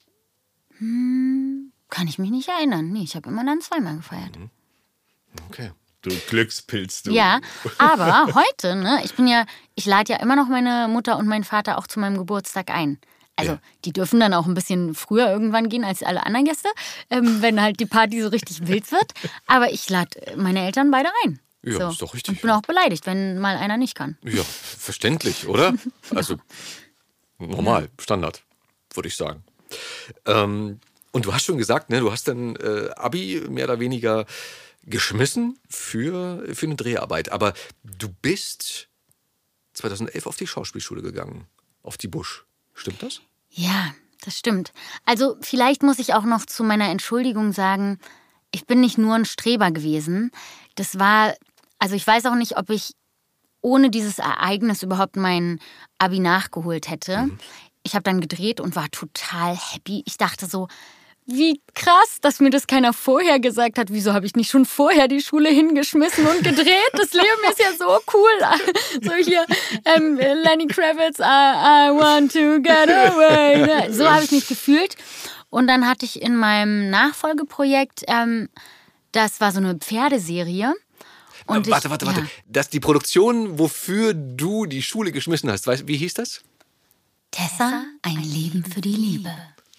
Kann 0.78 2.08
ich 2.08 2.18
mich 2.18 2.30
nicht 2.30 2.48
erinnern. 2.48 2.90
Nee, 2.92 3.02
ich 3.04 3.16
habe 3.16 3.28
immer 3.28 3.44
dann 3.44 3.60
zweimal 3.60 3.96
gefeiert. 3.96 4.36
Okay. 5.48 5.70
Du 6.02 6.10
Glückspilz, 6.28 7.02
du. 7.02 7.12
Ja, 7.12 7.40
aber 7.78 8.32
heute, 8.34 8.76
ne, 8.76 9.00
ich 9.04 9.14
bin 9.14 9.26
ja, 9.26 9.44
ich 9.74 9.86
lade 9.86 10.12
ja 10.12 10.20
immer 10.20 10.36
noch 10.36 10.48
meine 10.48 10.86
Mutter 10.88 11.18
und 11.18 11.26
meinen 11.26 11.42
Vater 11.44 11.78
auch 11.78 11.86
zu 11.86 11.98
meinem 11.98 12.16
Geburtstag 12.16 12.70
ein. 12.70 12.98
Also, 13.34 13.52
Ja. 13.52 13.58
die 13.84 13.92
dürfen 13.92 14.20
dann 14.20 14.32
auch 14.32 14.46
ein 14.46 14.54
bisschen 14.54 14.94
früher 14.94 15.28
irgendwann 15.28 15.68
gehen 15.68 15.84
als 15.84 16.02
alle 16.02 16.24
anderen 16.24 16.46
Gäste, 16.46 16.68
ähm, 17.10 17.42
wenn 17.42 17.60
halt 17.60 17.80
die 17.80 17.86
Party 17.86 18.22
so 18.22 18.28
richtig 18.28 18.66
wild 18.68 18.90
wird. 18.92 19.12
Aber 19.46 19.72
ich 19.72 19.90
lade 19.90 20.36
meine 20.36 20.64
Eltern 20.64 20.90
beide 20.90 21.10
ein. 21.24 21.40
Ja, 21.62 21.72
so. 21.78 21.88
ist 21.88 22.02
doch 22.02 22.14
richtig. 22.14 22.36
Und 22.36 22.42
bin 22.42 22.50
auch 22.50 22.62
beleidigt, 22.62 23.04
wenn 23.06 23.38
mal 23.40 23.56
einer 23.56 23.76
nicht 23.76 23.94
kann. 23.96 24.16
Ja, 24.22 24.42
verständlich, 24.44 25.48
oder? 25.48 25.74
Also 26.14 26.36
normal, 27.38 27.88
Standard, 27.98 28.44
würde 28.94 29.08
ich 29.08 29.16
sagen. 29.16 29.42
Ähm, 30.24 30.80
und 31.12 31.26
du 31.26 31.32
hast 31.32 31.44
schon 31.44 31.58
gesagt, 31.58 31.90
ne, 31.90 32.00
du 32.00 32.12
hast 32.12 32.28
dann 32.28 32.56
äh, 32.56 32.90
Abi 32.96 33.42
mehr 33.48 33.64
oder 33.64 33.80
weniger 33.80 34.26
geschmissen 34.82 35.58
für, 35.68 36.44
für 36.54 36.66
eine 36.66 36.76
Dreharbeit. 36.76 37.30
Aber 37.32 37.54
du 37.82 38.08
bist 38.22 38.88
2011 39.74 40.26
auf 40.26 40.36
die 40.36 40.46
Schauspielschule 40.46 41.02
gegangen, 41.02 41.46
auf 41.82 41.96
die 41.96 42.08
Busch. 42.08 42.44
Stimmt 42.74 43.02
das? 43.02 43.20
Ja, 43.50 43.94
das 44.24 44.38
stimmt. 44.38 44.72
Also 45.04 45.36
vielleicht 45.40 45.82
muss 45.82 45.98
ich 45.98 46.14
auch 46.14 46.24
noch 46.24 46.46
zu 46.46 46.64
meiner 46.64 46.90
Entschuldigung 46.90 47.52
sagen, 47.52 47.98
ich 48.52 48.66
bin 48.66 48.80
nicht 48.80 48.98
nur 48.98 49.14
ein 49.14 49.24
Streber 49.24 49.70
gewesen. 49.70 50.30
Das 50.76 50.98
war, 50.98 51.34
also 51.78 51.94
ich 51.94 52.06
weiß 52.06 52.26
auch 52.26 52.34
nicht, 52.34 52.56
ob 52.56 52.70
ich 52.70 52.92
ohne 53.60 53.90
dieses 53.90 54.18
Ereignis 54.18 54.82
überhaupt 54.82 55.16
mein 55.16 55.60
Abi 55.98 56.20
nachgeholt 56.20 56.88
hätte. 56.88 57.30
Ich 57.86 57.94
habe 57.94 58.02
dann 58.02 58.20
gedreht 58.20 58.60
und 58.60 58.74
war 58.74 58.90
total 58.90 59.56
happy. 59.56 60.02
Ich 60.06 60.16
dachte 60.16 60.46
so, 60.46 60.66
wie 61.24 61.60
krass, 61.74 62.18
dass 62.20 62.40
mir 62.40 62.50
das 62.50 62.66
keiner 62.66 62.92
vorher 62.92 63.38
gesagt 63.38 63.78
hat. 63.78 63.92
Wieso 63.92 64.12
habe 64.12 64.26
ich 64.26 64.34
nicht 64.34 64.50
schon 64.50 64.64
vorher 64.64 65.06
die 65.06 65.20
Schule 65.20 65.48
hingeschmissen 65.50 66.26
und 66.26 66.42
gedreht? 66.42 66.92
Das 66.92 67.12
Leben 67.12 67.42
ist 67.48 67.60
ja 67.60 67.72
so 67.78 67.98
cool. 68.12 69.02
So 69.02 69.12
hier, 69.12 69.44
ähm, 69.84 70.16
Lenny 70.16 70.66
Kravitz, 70.66 71.20
I, 71.20 71.22
I 71.22 71.90
want 71.92 72.32
to 72.32 72.60
get 72.60 72.88
away. 72.90 73.92
So 73.92 74.10
habe 74.10 74.24
ich 74.24 74.32
mich 74.32 74.48
gefühlt. 74.48 74.96
Und 75.48 75.68
dann 75.68 75.88
hatte 75.88 76.04
ich 76.04 76.20
in 76.20 76.34
meinem 76.34 76.90
Nachfolgeprojekt, 76.90 78.02
ähm, 78.08 78.48
das 79.12 79.40
war 79.40 79.52
so 79.52 79.58
eine 79.58 79.76
Pferdeserie. 79.76 80.74
Und 81.46 81.68
warte, 81.68 81.86
ich, 81.86 81.90
warte, 81.90 82.06
warte. 82.06 82.20
Ja, 82.20 82.26
Das 82.46 82.68
die 82.68 82.80
Produktion, 82.80 83.58
wofür 83.60 84.12
du 84.12 84.66
die 84.66 84.82
Schule 84.82 85.12
geschmissen 85.12 85.50
hast, 85.50 85.68
weißt, 85.68 85.86
wie 85.86 85.96
hieß 85.96 86.14
das? 86.14 86.42
Tessa, 87.36 87.84
ein 88.00 88.22
Leben 88.22 88.64
für 88.64 88.80
die 88.80 88.96
Liebe. 88.96 89.30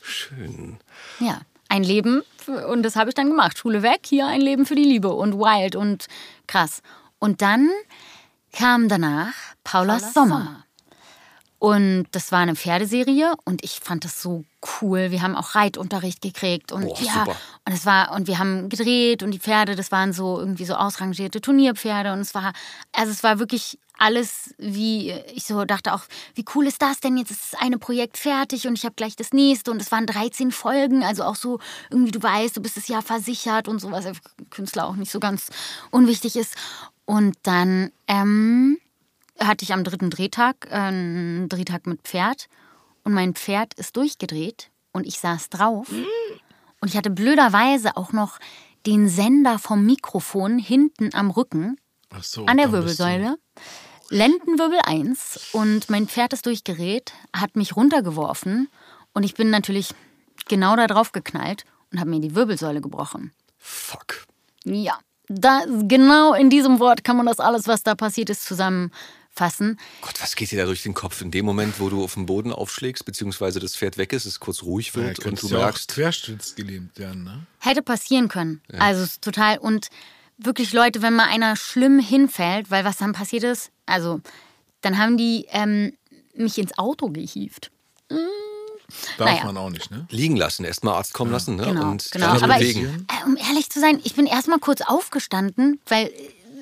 Schön. 0.04 0.78
Ja, 1.20 1.42
ein 1.70 1.84
Leben 1.84 2.22
für- 2.38 2.68
und 2.68 2.84
das 2.84 2.96
habe 2.96 3.10
ich 3.10 3.16
dann 3.16 3.32
gemacht. 3.32 3.58
Schule 3.58 3.82
weg, 3.82 4.02
hier 4.06 4.28
ein 4.28 4.42
Leben 4.42 4.68
für 4.68 4.76
die 4.76 4.84
Liebe 4.84 5.12
und 5.12 5.40
wild 5.40 5.76
und 5.76 6.06
krass. 6.46 6.84
Und 7.18 7.42
dann 7.42 7.68
kam 8.54 8.90
danach 8.90 9.34
Paulas 9.64 10.14
Sommer. 10.14 10.66
Und 11.60 12.06
das 12.12 12.32
war 12.32 12.40
eine 12.40 12.56
Pferdeserie 12.56 13.34
und 13.44 13.64
ich 13.64 13.80
fand 13.80 14.04
das 14.06 14.22
so 14.22 14.46
cool. 14.82 15.10
Wir 15.10 15.24
haben 15.24 15.36
auch 15.36 15.56
Reitunterricht 15.56 16.22
gekriegt 16.22 16.72
und 16.72 16.86
Boah, 16.86 17.02
ja, 17.02 17.14
super. 17.26 17.36
und 17.66 17.74
es 17.74 17.84
war 17.84 18.12
und 18.12 18.28
wir 18.28 18.38
haben 18.38 18.70
gedreht 18.70 19.24
und 19.24 19.32
die 19.32 19.40
Pferde, 19.40 19.76
das 19.76 19.92
waren 19.92 20.14
so 20.14 20.40
irgendwie 20.40 20.66
so 20.66 20.76
ausrangierte 20.76 21.42
Turnierpferde 21.42 22.14
und 22.14 22.20
es 22.20 22.36
war 22.36 22.54
also 22.92 23.12
es 23.12 23.24
war 23.24 23.40
wirklich 23.40 23.80
alles 23.98 24.54
wie 24.60 25.12
ich 25.34 25.46
so 25.46 25.66
dachte 25.66 25.96
auch, 25.96 26.04
wie 26.36 26.46
cool 26.54 26.68
ist 26.68 26.84
das 26.84 27.00
denn 27.00 27.18
jetzt 27.18 27.32
ist 27.32 27.54
das 27.54 27.60
eine 27.60 27.80
Projekt 27.80 28.18
fertig 28.18 28.68
und 28.68 28.78
ich 28.78 28.86
habe 28.86 28.94
gleich 28.96 29.16
das 29.16 29.34
nächste 29.34 29.72
und 29.72 29.82
es 29.82 29.92
waren 29.92 30.06
13 30.06 30.52
Folgen, 30.52 31.04
also 31.04 31.24
auch 31.24 31.36
so 31.36 31.60
irgendwie 31.90 32.12
du 32.12 32.22
weißt, 32.22 32.56
du 32.56 32.62
bist 32.62 32.78
das 32.78 32.88
Jahr 32.88 33.02
versichert 33.02 33.68
und 33.68 33.80
so 33.80 33.92
was 33.92 34.06
für 34.06 34.14
Künstler 34.52 34.86
auch 34.86 34.96
nicht 34.96 35.12
so 35.12 35.20
ganz 35.20 35.50
unwichtig 35.90 36.36
ist 36.36 36.56
und 37.06 37.36
dann 37.42 37.92
ähm, 38.08 38.78
hatte 39.40 39.64
ich 39.64 39.74
am 39.74 39.84
dritten 39.84 40.10
Drehtag 40.10 40.68
äh, 40.70 40.76
einen 40.76 41.50
Drehtag 41.50 41.88
mit 41.88 42.02
Pferd 42.02 42.48
und 43.04 43.14
mein 43.14 43.34
Pferd 43.34 43.74
ist 43.76 43.96
durchgedreht 43.96 44.70
und 44.92 45.06
ich 45.06 45.20
saß 45.20 45.50
drauf 45.50 45.88
und 46.82 46.90
ich 46.90 46.98
hatte 46.98 47.10
blöderweise 47.10 47.98
auch 47.98 48.12
noch 48.12 48.40
den 48.86 49.10
Sender 49.10 49.60
vom 49.60 49.86
Mikrofon 49.86 50.60
hinten 50.60 51.14
am 51.14 51.30
Rücken 51.30 51.78
so, 52.22 52.46
an 52.46 52.58
der 52.58 52.72
Wirbelsäule. 52.72 53.38
Lendenwirbel 54.10 54.80
1 54.84 55.50
und 55.52 55.90
mein 55.90 56.08
Pferd 56.08 56.32
ist 56.32 56.46
durchgerät, 56.46 57.12
hat 57.36 57.58
mich 57.58 57.76
runtergeworfen 57.76 58.70
und 59.14 59.24
ich 59.24 59.34
bin 59.34 59.50
natürlich 59.50 59.94
genau 60.48 60.78
da 60.78 60.88
drauf 60.88 61.12
geknallt 61.12 61.66
und 61.92 62.00
habe 62.00 62.10
mir 62.10 62.22
die 62.22 62.34
Wirbelsäule 62.34 62.80
gebrochen. 62.80 63.34
Fuck. 63.58 64.26
Ja, 64.64 64.98
da, 65.28 65.64
genau 65.68 66.34
in 66.34 66.50
diesem 66.50 66.80
Wort 66.80 67.04
kann 67.04 67.18
man 67.18 67.26
das 67.26 67.40
alles, 67.40 67.68
was 67.68 67.84
da 67.84 67.96
passiert 67.96 68.30
ist, 68.30 68.46
zusammenfassen. 69.38 69.80
Gott, 70.02 70.22
was 70.22 70.36
geht 70.36 70.52
dir 70.52 70.60
da 70.60 70.66
durch 70.66 70.84
den 70.84 70.94
Kopf 70.94 71.22
in 71.22 71.32
dem 71.32 71.46
Moment, 71.46 71.80
wo 71.80 71.90
du 71.90 72.04
auf 72.04 72.14
dem 72.16 72.26
Boden 72.26 72.52
aufschlägst, 72.52 73.06
beziehungsweise 73.06 73.60
das 73.60 73.76
Pferd 73.76 73.98
weg 73.98 74.14
ist, 74.14 74.26
es 74.26 74.40
kurz 74.40 74.64
ruhig 74.64 74.88
Ja, 74.90 74.96
wird 74.96 75.20
und 75.20 75.24
könntest 75.24 75.52
du 75.52 75.56
ja 75.56 75.62
merkst, 75.64 75.90
querschnittsgelähmt 75.90 76.98
werden, 76.98 77.24
ne? 77.24 77.46
Hätte 77.60 77.82
passieren 77.82 78.28
können. 78.28 78.62
Also 78.78 79.04
es 79.04 79.12
ist 79.14 79.22
total. 79.22 79.58
Und 79.60 79.88
wirklich, 80.38 80.74
Leute, 80.74 81.02
wenn 81.02 81.16
mal 81.16 81.28
einer 81.28 81.56
schlimm 81.56 82.00
hinfällt, 82.00 82.72
weil 82.72 82.84
was 82.86 82.98
dann 82.98 83.14
passiert 83.14 83.44
ist, 83.44 83.72
also 83.86 84.22
dann 84.82 84.98
haben 84.98 85.18
die 85.18 85.46
ähm, 85.52 85.94
mich 86.36 86.58
ins 86.58 86.78
Auto 86.78 87.10
gehievt. 87.10 87.72
Darf 89.18 89.30
Naja. 89.32 89.44
man 89.44 89.58
auch 89.58 89.70
nicht, 89.70 89.92
ne? 89.92 90.08
liegen 90.10 90.38
lassen, 90.38 90.64
erstmal 90.64 90.94
Arzt 90.94 91.14
kommen 91.14 91.30
lassen 91.30 91.58
ne? 91.58 91.66
Genau, 91.66 91.90
und 91.90 92.10
genau. 92.10 92.36
dann 92.36 92.44
Aber 92.44 92.62
ich, 92.62 92.74
bewegen. 92.76 93.06
äh, 93.10 93.26
um 93.26 93.36
ehrlich 93.36 93.70
zu 93.70 93.82
sein, 93.82 94.00
ich 94.06 94.16
bin 94.16 94.26
erstmal 94.28 94.60
kurz 94.60 94.80
aufgestanden, 94.80 95.82
weil 95.88 96.06
äh, 96.08 96.12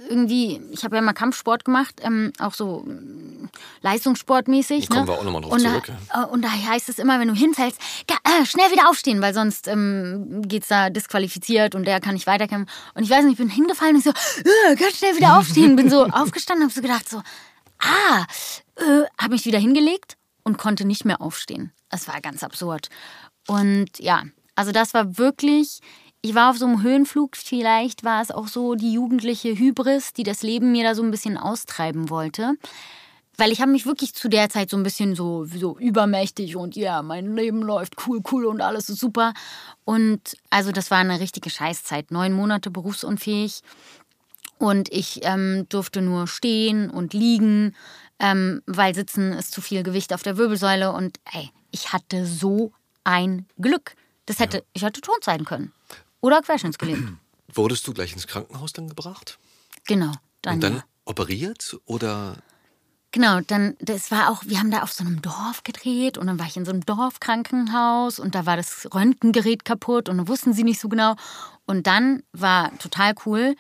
irgendwie, 0.08 0.62
ich 0.72 0.84
habe 0.84 0.96
ja 0.96 1.02
mal 1.02 1.14
Kampfsport 1.14 1.66
gemacht, 1.66 2.02
ähm, 2.02 2.32
auch 2.40 2.54
so 2.54 2.84
ähm, 2.88 3.50
leistungssportmäßig. 3.82 4.88
Da 4.88 4.96
kommen 4.96 5.08
ne? 5.08 5.12
wir 5.14 5.20
auch 5.20 5.24
noch 5.24 5.32
mal 5.32 5.42
drauf 5.42 5.54
und 5.54 5.60
zurück, 5.60 5.92
Da, 6.10 6.24
äh, 6.24 6.26
und 6.28 6.42
da 6.42 6.52
heißt 6.52 6.90
es 6.90 7.00
immer, 7.00 7.20
wenn 7.20 7.28
du 7.28 7.34
hinfällst, 7.34 7.80
äh, 8.10 8.46
schnell 8.46 8.72
wieder 8.72 8.90
aufstehen, 8.90 9.22
weil 9.22 9.34
sonst 9.34 9.68
ähm, 9.68 10.42
geht's 10.48 10.68
da 10.68 10.90
disqualifiziert 10.90 11.76
und 11.76 11.86
der 11.86 12.00
kann 12.00 12.14
nicht 12.14 12.28
weiterkämpfen. 12.28 12.70
Und 12.94 13.04
ich 13.04 13.10
weiß 13.10 13.24
nicht, 13.24 13.34
ich 13.34 13.38
bin 13.38 13.50
hingefallen 13.50 13.96
und 13.96 14.00
ich 14.00 14.06
so, 14.06 14.12
äh, 14.72 14.76
ganz 14.76 14.98
schnell 14.98 15.16
wieder 15.16 15.38
aufstehen. 15.38 15.76
Bin 15.76 15.90
so 15.90 16.06
aufgestanden 16.12 16.66
und 16.66 16.72
habe 16.72 16.76
so 16.76 16.82
gedacht, 16.82 17.10
so, 17.10 17.22
ah, 17.80 18.26
äh, 18.78 19.06
habe 19.22 19.34
mich 19.34 19.46
wieder 19.46 19.60
hingelegt 19.60 20.18
und 20.44 20.58
konnte 20.58 20.86
nicht 20.86 21.06
mehr 21.06 21.22
aufstehen. 21.22 21.72
Das 21.90 22.08
war 22.08 22.20
ganz 22.22 22.44
absurd. 22.44 22.90
Und 23.48 24.00
ja, 24.00 24.24
also 24.56 24.72
das 24.72 24.94
war 24.94 25.18
wirklich, 25.18 25.82
ich 26.26 26.34
war 26.34 26.50
auf 26.50 26.58
so 26.58 26.66
einem 26.66 26.82
Höhenflug, 26.82 27.38
vielleicht 27.38 28.04
war 28.04 28.20
es 28.20 28.32
auch 28.32 28.48
so 28.48 28.74
die 28.74 28.92
jugendliche 28.92 29.56
Hybris, 29.56 30.12
die 30.12 30.24
das 30.24 30.42
Leben 30.42 30.72
mir 30.72 30.84
da 30.84 30.96
so 30.96 31.04
ein 31.04 31.12
bisschen 31.12 31.38
austreiben 31.38 32.10
wollte. 32.10 32.56
Weil 33.38 33.52
ich 33.52 33.62
habe 33.62 33.72
mich 33.72 33.86
wirklich 33.86 34.16
zu 34.16 34.28
der 34.28 34.50
Zeit 34.50 34.72
so 34.72 34.78
ein 34.78 34.82
bisschen 34.82 35.14
so, 35.14 35.46
so 35.46 35.78
übermächtig 35.78 36.56
und 36.56 36.76
ja, 36.76 37.04
mein 37.04 37.36
Leben 37.36 37.62
läuft 37.62 38.08
cool, 38.08 38.22
cool 38.32 38.46
und 38.46 38.62
alles 38.62 38.90
ist 38.90 39.00
super. 39.00 39.36
Und 39.84 40.36
also 40.50 40.72
das 40.72 40.90
war 40.90 40.98
eine 40.98 41.20
richtige 41.20 41.52
Scheißzeit. 41.52 42.10
Neun 42.10 42.34
Monate 42.34 42.72
berufsunfähig. 42.72 43.62
Und 44.58 44.92
ich 44.92 45.20
ähm, 45.26 45.68
durfte 45.70 46.02
nur 46.02 46.26
stehen 46.26 46.90
und 46.90 47.14
liegen, 47.14 47.76
ähm, 48.18 48.64
weil 48.66 48.96
sitzen 48.96 49.32
ist 49.34 49.52
zu 49.52 49.62
viel 49.62 49.84
Gewicht 49.84 50.12
auf 50.12 50.24
der 50.24 50.38
Wirbelsäule. 50.38 50.92
Und 50.92 51.20
ey, 51.34 51.52
ich 51.70 51.94
hatte 51.94 52.26
so 52.26 52.72
ein 53.04 53.46
Glück. 53.60 53.94
Das 54.26 54.40
hätte, 54.40 54.64
ich 54.74 54.82
hätte 54.82 55.02
tot 55.02 55.24
sein 55.24 55.46
können. 55.46 55.72
Oder 56.26 56.42
querschnittsgelähmt. 56.42 57.20
Wurdest 57.54 57.88
du 57.88 57.94
gleich 57.94 58.14
ins 58.14 58.26
Krankenhaus 58.26 58.74
dann 58.74 58.88
gebracht? 58.88 59.38
Genau. 59.86 60.12
Dann, 60.42 60.56
Und 60.56 60.64
dann 60.64 60.74
ja. 60.78 60.84
operiert 61.06 61.78
oder 61.86 62.38
Genau, 63.12 63.40
dann, 63.42 63.78
das 63.80 64.10
war 64.10 64.32
auch, 64.32 64.44
wir 64.46 64.60
haben 64.60 64.72
da 64.72 64.82
auf 64.82 64.92
so 64.92 65.04
einem 65.04 65.22
Dorf 65.22 65.64
gedreht 65.64 66.18
und 66.18 66.26
dann 66.26 66.40
war 66.40 66.48
ich 66.48 66.58
in 66.58 66.66
so 66.66 66.72
einem 66.72 66.84
Dorfkrankenhaus 66.84 68.20
und 68.20 68.34
da 68.34 68.48
war 68.48 68.58
das 68.58 68.90
Röntgengerät 68.94 69.66
kaputt 69.66 70.10
und 70.10 70.18
dann 70.18 70.28
wussten 70.28 70.52
sie 70.52 70.64
nicht 70.64 70.82
so 70.82 70.90
genau. 70.90 71.16
Und 71.68 71.86
dann 71.86 72.24
war 72.34 72.76
total 72.80 73.14
cool. 73.26 73.56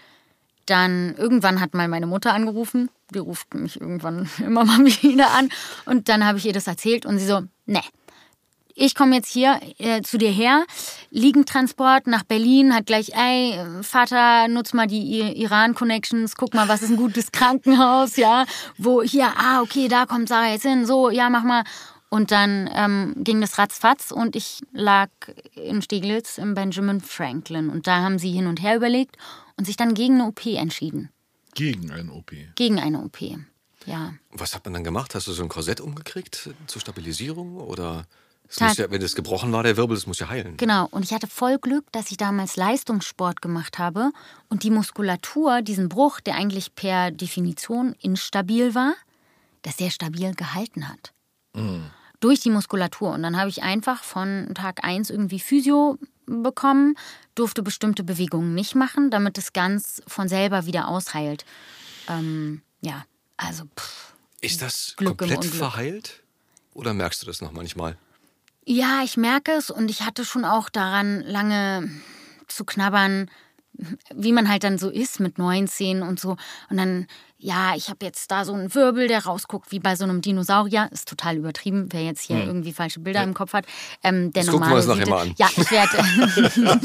Dann 0.65 1.15
irgendwann 1.15 1.61
hat 1.61 1.75
mal 1.75 1.87
meine 1.87 2.07
Mutter 2.07 2.33
angerufen. 2.33 2.89
Die 3.13 3.19
ruft 3.19 3.53
mich 3.53 3.79
irgendwann 3.79 4.27
immer 4.39 4.65
mal 4.65 4.83
wieder 4.83 5.31
an. 5.31 5.49
Und 5.85 6.09
dann 6.09 6.25
habe 6.25 6.39
ich 6.39 6.47
ihr 6.47 6.53
das 6.53 6.65
erzählt 6.65 7.05
und 7.05 7.19
sie 7.19 7.27
so, 7.27 7.43
ne, 7.67 7.81
ich 8.75 8.93
komme 8.93 9.15
jetzt 9.15 9.31
hier 9.31 9.59
äh, 9.77 10.01
zu 10.01 10.17
dir 10.17 10.31
her, 10.31 10.65
Liegentransport 11.09 12.07
nach 12.07 12.23
Berlin, 12.23 12.75
hat 12.75 12.85
gleich, 12.85 13.11
ey, 13.15 13.57
Vater, 13.81 14.47
nutz 14.49 14.73
mal 14.73 14.85
die 14.85 15.21
Iran-Connections, 15.41 16.35
guck 16.35 16.53
mal, 16.53 16.67
was 16.67 16.81
ist 16.81 16.91
ein 16.91 16.97
gutes 16.97 17.31
Krankenhaus, 17.31 18.17
ja, 18.17 18.45
wo 18.77 19.01
hier, 19.01 19.33
ah, 19.37 19.61
okay, 19.61 19.87
da 19.87 20.05
kommt 20.05 20.29
Sarah 20.29 20.51
jetzt 20.51 20.63
hin, 20.63 20.85
so, 20.85 21.09
ja, 21.09 21.29
mach 21.29 21.43
mal. 21.43 21.63
Und 22.09 22.31
dann 22.31 22.69
ähm, 22.73 23.13
ging 23.17 23.41
das 23.41 23.57
ratzfatz 23.57 24.11
und 24.11 24.35
ich 24.35 24.61
lag 24.71 25.09
in 25.55 25.81
Steglitz 25.81 26.37
im 26.37 26.53
Benjamin 26.53 27.01
Franklin. 27.01 27.69
Und 27.69 27.87
da 27.87 28.01
haben 28.01 28.19
sie 28.19 28.31
hin 28.31 28.47
und 28.47 28.61
her 28.61 28.75
überlegt 28.77 29.17
und 29.57 29.65
sich 29.65 29.75
dann 29.75 29.95
gegen 29.95 30.15
eine 30.15 30.27
OP 30.27 30.45
entschieden. 30.45 31.09
Gegen 31.55 31.91
einen 31.91 32.09
OP. 32.09 32.31
Gegen 32.55 32.79
eine 32.79 33.01
OP. 33.01 33.19
Ja. 33.85 34.13
was 34.31 34.55
hat 34.55 34.65
man 34.65 34.73
dann 34.73 34.83
gemacht? 34.83 35.13
Hast 35.13 35.27
du 35.27 35.31
so 35.31 35.43
ein 35.43 35.49
Korsett 35.49 35.79
umgekriegt 35.79 36.49
zur 36.65 36.81
Stabilisierung 36.81 37.57
oder 37.57 38.05
muss 38.59 38.77
ja, 38.77 38.89
wenn 38.91 39.01
das 39.01 39.15
gebrochen 39.15 39.51
war, 39.51 39.63
der 39.63 39.77
Wirbel, 39.77 39.95
das 39.95 40.07
muss 40.07 40.19
ja 40.19 40.29
heilen. 40.29 40.57
Genau, 40.57 40.87
und 40.91 41.03
ich 41.03 41.13
hatte 41.13 41.27
voll 41.27 41.57
Glück, 41.57 41.85
dass 41.91 42.11
ich 42.11 42.17
damals 42.17 42.55
Leistungssport 42.55 43.41
gemacht 43.41 43.79
habe 43.79 44.11
und 44.49 44.63
die 44.63 44.71
Muskulatur, 44.71 45.61
diesen 45.61 45.89
Bruch, 45.89 46.19
der 46.19 46.35
eigentlich 46.35 46.75
per 46.75 47.11
Definition 47.11 47.95
instabil 48.01 48.75
war, 48.75 48.93
dass 49.63 49.77
der 49.77 49.89
stabil 49.89 50.33
gehalten 50.35 50.87
hat. 50.87 51.11
Durch 52.19 52.41
die 52.41 52.49
Muskulatur. 52.49 53.11
Und 53.11 53.23
dann 53.23 53.37
habe 53.37 53.49
ich 53.49 53.63
einfach 53.63 54.03
von 54.03 54.51
Tag 54.53 54.83
1 54.83 55.09
irgendwie 55.09 55.39
Physio 55.39 55.97
bekommen, 56.25 56.95
durfte 57.33 57.63
bestimmte 57.63 58.03
Bewegungen 58.03 58.53
nicht 58.53 58.75
machen, 58.75 59.09
damit 59.09 59.37
es 59.37 59.53
ganz 59.53 60.01
von 60.07 60.27
selber 60.27 60.65
wieder 60.65 60.87
ausheilt. 60.87 61.45
Ähm, 62.07 62.61
ja, 62.81 63.05
also 63.37 63.63
pff. 63.77 64.13
Ist 64.41 64.61
das 64.61 64.93
Glück 64.97 65.17
komplett 65.17 65.45
verheilt? 65.45 66.23
Oder 66.73 66.93
merkst 66.93 67.21
du 67.21 67.25
das 67.25 67.41
noch 67.41 67.51
manchmal? 67.51 67.97
Ja, 68.67 69.01
ich 69.03 69.15
merke 69.15 69.51
es 69.51 69.69
und 69.69 69.91
ich 69.91 70.01
hatte 70.01 70.25
schon 70.25 70.43
auch 70.43 70.69
daran 70.69 71.21
lange 71.21 71.87
zu 72.47 72.65
knabbern, 72.65 73.29
wie 74.13 74.31
man 74.31 74.49
halt 74.49 74.63
dann 74.63 74.77
so 74.77 74.89
ist 74.89 75.19
mit 75.19 75.37
19 75.37 76.01
und 76.01 76.19
so. 76.19 76.37
Und 76.69 76.77
dann, 76.77 77.07
ja, 77.37 77.73
ich 77.75 77.89
habe 77.89 78.05
jetzt 78.05 78.31
da 78.31 78.45
so 78.45 78.53
einen 78.53 78.73
Wirbel, 78.73 79.07
der 79.07 79.25
rausguckt 79.25 79.71
wie 79.71 79.79
bei 79.79 79.95
so 79.95 80.03
einem 80.03 80.21
Dinosaurier. 80.21 80.89
Ist 80.91 81.07
total 81.07 81.37
übertrieben, 81.37 81.87
wer 81.91 82.03
jetzt 82.03 82.21
hier 82.21 82.43
irgendwie 82.43 82.73
falsche 82.73 82.99
Bilder 82.99 83.23
im 83.23 83.33
Kopf 83.33 83.53
hat. 83.53 83.65
Ähm, 84.03 84.31
der 84.33 84.43
Das 84.43 84.51
gucken 84.51 84.67
wir 84.67 84.75
normale 84.75 84.91
uns 84.91 84.99
nachher 84.99 85.09
mal 85.09 85.21
an. 85.21 85.35
Ja, 85.37 85.47
ich 85.55 85.71
werde 85.71 85.97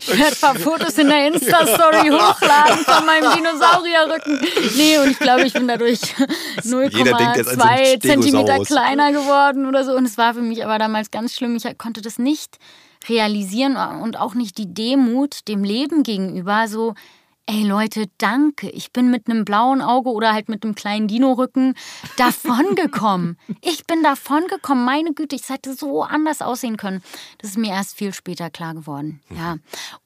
ich 0.00 0.18
werd 0.18 0.32
ein 0.32 0.40
paar 0.40 0.54
Fotos 0.56 0.98
in 0.98 1.08
der 1.08 1.28
Insta-Story 1.28 2.08
hochladen 2.10 2.84
von 2.84 3.06
meinem 3.06 3.36
Dinosaurierrücken. 3.36 4.40
Nee, 4.76 4.98
und 4.98 5.10
ich 5.10 5.18
glaube, 5.18 5.44
ich 5.46 5.52
bin 5.52 5.68
dadurch 5.68 6.00
Jeder 6.62 7.16
denkt 7.16 7.36
jetzt 7.36 7.50
an 7.50 7.58
so 7.58 7.64
0,2 7.64 7.66
einen 7.66 8.00
Zentimeter 8.00 8.64
kleiner 8.64 9.12
geworden 9.12 9.66
oder 9.66 9.84
so. 9.84 9.92
Und 9.92 10.04
es 10.04 10.18
war 10.18 10.34
für 10.34 10.42
mich 10.42 10.64
aber 10.64 10.78
damals 10.78 11.10
ganz 11.10 11.34
schlimm. 11.34 11.56
Ich 11.56 11.78
konnte 11.78 12.02
das 12.02 12.18
nicht 12.18 12.58
realisieren 13.08 13.76
und 14.00 14.18
auch 14.18 14.34
nicht 14.34 14.58
die 14.58 14.72
Demut 14.72 15.48
dem 15.48 15.64
Leben 15.64 16.02
gegenüber. 16.02 16.68
So, 16.68 16.94
ey 17.46 17.64
Leute, 17.64 18.06
danke. 18.18 18.70
Ich 18.70 18.92
bin 18.92 19.10
mit 19.10 19.28
einem 19.28 19.44
blauen 19.44 19.82
Auge 19.82 20.10
oder 20.10 20.32
halt 20.32 20.48
mit 20.48 20.64
einem 20.64 20.74
kleinen 20.74 21.08
Dino-Rücken 21.08 21.74
davongekommen. 22.16 23.38
ich 23.62 23.86
bin 23.86 24.02
davongekommen. 24.02 24.84
Meine 24.84 25.12
Güte, 25.12 25.36
ich 25.36 25.48
hätte 25.48 25.74
so 25.74 26.02
anders 26.02 26.40
aussehen 26.40 26.76
können. 26.76 27.02
Das 27.38 27.50
ist 27.50 27.58
mir 27.58 27.72
erst 27.72 27.96
viel 27.96 28.14
später 28.14 28.50
klar 28.50 28.74
geworden. 28.74 29.20
Ja. 29.30 29.56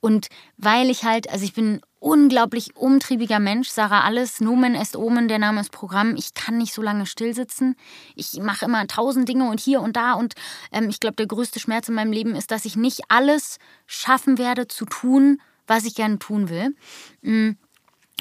Und 0.01 0.29
weil 0.57 0.91
ich 0.91 1.05
halt, 1.05 1.31
also 1.31 1.45
ich 1.45 1.53
bin 1.53 1.81
unglaublich 1.99 2.77
umtriebiger 2.77 3.41
Mensch, 3.41 3.69
Sarah 3.69 4.03
alles, 4.03 4.41
Nomen 4.41 4.75
est 4.75 4.97
Omen, 4.97 5.29
der 5.29 5.39
Name 5.39 5.61
ist 5.61 5.73
Programm. 5.73 6.15
Ich 6.17 6.35
kann 6.35 6.57
nicht 6.57 6.73
so 6.73 6.81
lange 6.81 7.05
stillsitzen. 7.05 7.77
Ich 8.15 8.35
mache 8.41 8.65
immer 8.65 8.87
tausend 8.87 9.29
Dinge 9.29 9.49
und 9.51 9.61
hier 9.61 9.81
und 9.81 9.97
da. 9.97 10.15
Und 10.15 10.35
ähm, 10.73 10.89
ich 10.89 11.01
glaube, 11.01 11.17
der 11.17 11.27
größte 11.27 11.61
Schmerz 11.61 11.89
in 11.89 11.95
meinem 11.95 12.13
Leben 12.13 12.35
ist, 12.35 12.51
dass 12.51 12.65
ich 12.65 12.77
nicht 12.77 13.03
alles 13.09 13.59
schaffen 13.87 14.39
werde 14.39 14.69
zu 14.69 14.87
tun, 14.87 15.39
was 15.67 15.85
ich 15.85 15.95
gerne 15.95 16.19
tun 16.19 16.49
will. 16.49 16.75
Mm. 17.23 17.57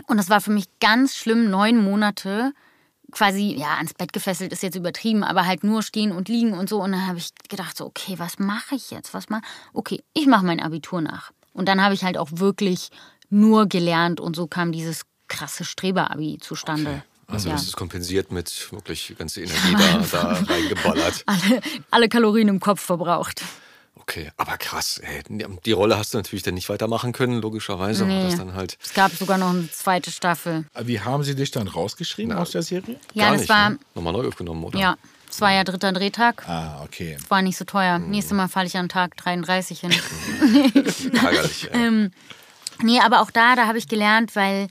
Und 0.07 0.17
das 0.17 0.29
war 0.29 0.41
für 0.41 0.51
mich 0.51 0.65
ganz 0.79 1.15
schlimm, 1.15 1.49
neun 1.49 1.81
Monate 1.81 2.53
quasi, 3.11 3.55
ja, 3.57 3.75
ans 3.77 3.93
Bett 3.93 4.13
gefesselt 4.13 4.51
ist 4.51 4.61
jetzt 4.61 4.75
übertrieben, 4.75 5.23
aber 5.23 5.45
halt 5.45 5.63
nur 5.63 5.81
stehen 5.83 6.11
und 6.11 6.27
liegen 6.27 6.53
und 6.53 6.69
so. 6.69 6.81
Und 6.81 6.91
dann 6.91 7.07
habe 7.07 7.17
ich 7.17 7.29
gedacht, 7.49 7.77
so, 7.77 7.85
okay, 7.85 8.15
was 8.17 8.39
mache 8.39 8.75
ich 8.75 8.91
jetzt? 8.91 9.13
Was 9.13 9.29
mach? 9.29 9.41
Okay, 9.73 10.03
ich 10.13 10.27
mache 10.27 10.45
mein 10.45 10.59
Abitur 10.59 11.01
nach. 11.01 11.31
Und 11.53 11.67
dann 11.67 11.81
habe 11.81 11.93
ich 11.93 12.03
halt 12.03 12.17
auch 12.17 12.29
wirklich 12.33 12.89
nur 13.29 13.67
gelernt 13.67 14.19
und 14.19 14.35
so 14.35 14.47
kam 14.47 14.71
dieses 14.71 15.03
krasse 15.27 15.63
Streber-Abi 15.63 16.37
zustande. 16.39 17.03
Also 17.27 17.49
ja. 17.49 17.55
das 17.55 17.63
ist 17.63 17.75
kompensiert 17.75 18.31
mit 18.31 18.71
wirklich 18.71 19.15
ganze 19.17 19.41
Energie 19.41 19.75
da, 19.77 19.97
da 20.11 20.43
reingeballert. 20.47 21.23
alle, 21.25 21.61
alle 21.89 22.09
Kalorien 22.09 22.49
im 22.49 22.59
Kopf 22.59 22.81
verbraucht. 22.81 23.41
Okay, 24.07 24.31
aber 24.37 24.57
krass. 24.57 24.99
Ey. 24.99 25.23
Die 25.65 25.71
Rolle 25.71 25.97
hast 25.97 26.13
du 26.13 26.17
natürlich 26.17 26.43
dann 26.43 26.53
nicht 26.53 26.69
weitermachen 26.69 27.11
können, 27.11 27.41
logischerweise. 27.41 28.05
Nee. 28.05 28.25
das 28.25 28.37
dann 28.37 28.53
halt 28.53 28.77
Es 28.83 28.93
gab 28.93 29.11
sogar 29.11 29.37
noch 29.39 29.49
eine 29.49 29.69
zweite 29.71 30.11
Staffel. 30.11 30.65
Wie 30.79 30.99
haben 30.99 31.23
sie 31.23 31.35
dich 31.35 31.49
dann 31.51 31.67
rausgeschrieben 31.67 32.33
aus 32.33 32.51
der 32.51 32.61
Serie? 32.61 32.99
Ja, 33.13 33.25
gar 33.25 33.31
das 33.31 33.41
nicht. 33.41 33.49
war, 33.49 33.69
ne? 33.71 33.79
Nochmal 33.95 34.13
neu 34.13 34.27
aufgenommen, 34.27 34.63
oder? 34.63 34.77
ja, 34.79 34.95
es 35.29 35.41
war 35.41 35.51
ja 35.51 35.63
dritter 35.63 35.91
Drehtag. 35.91 36.47
Ah, 36.47 36.83
okay. 36.83 37.17
War 37.29 37.41
nicht 37.41 37.57
so 37.57 37.65
teuer. 37.65 37.97
Nächstes 37.97 38.37
Mal 38.37 38.47
falle 38.47 38.67
ich 38.67 38.77
an 38.77 38.89
Tag 38.89 39.17
33 39.17 39.79
hin. 39.79 39.91
Ärgerlich. 41.13 41.69
ey. 41.71 41.87
Ähm, 41.87 42.11
Nee, 42.81 42.99
aber 42.99 43.21
auch 43.21 43.31
da, 43.31 43.55
da 43.55 43.67
habe 43.67 43.77
ich 43.77 43.87
gelernt, 43.87 44.35
weil 44.35 44.67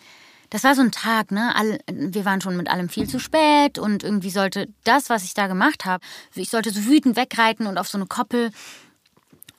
das 0.51 0.63
war 0.63 0.75
so 0.75 0.83
ein 0.83 0.93
Tag, 0.93 1.31
ne? 1.31 1.55
All, 1.57 1.79
wir 1.91 2.25
waren 2.25 2.41
schon 2.41 2.57
mit 2.57 2.69
allem 2.69 2.89
viel 2.89 3.09
zu 3.09 3.19
spät 3.19 3.79
und 3.79 4.05
irgendwie 4.05 4.31
sollte 4.31 4.69
das, 4.85 5.11
was 5.11 5.25
ich 5.25 5.35
da 5.35 5.47
gemacht 5.47 5.85
habe, 5.85 6.05
ich 6.35 6.51
sollte 6.51 6.71
so 6.71 6.85
wütend 6.85 7.17
wegreiten 7.17 7.67
und 7.67 7.79
auf 7.79 7.89
so 7.89 7.99
eine 7.99 8.07
Koppel. 8.07 8.51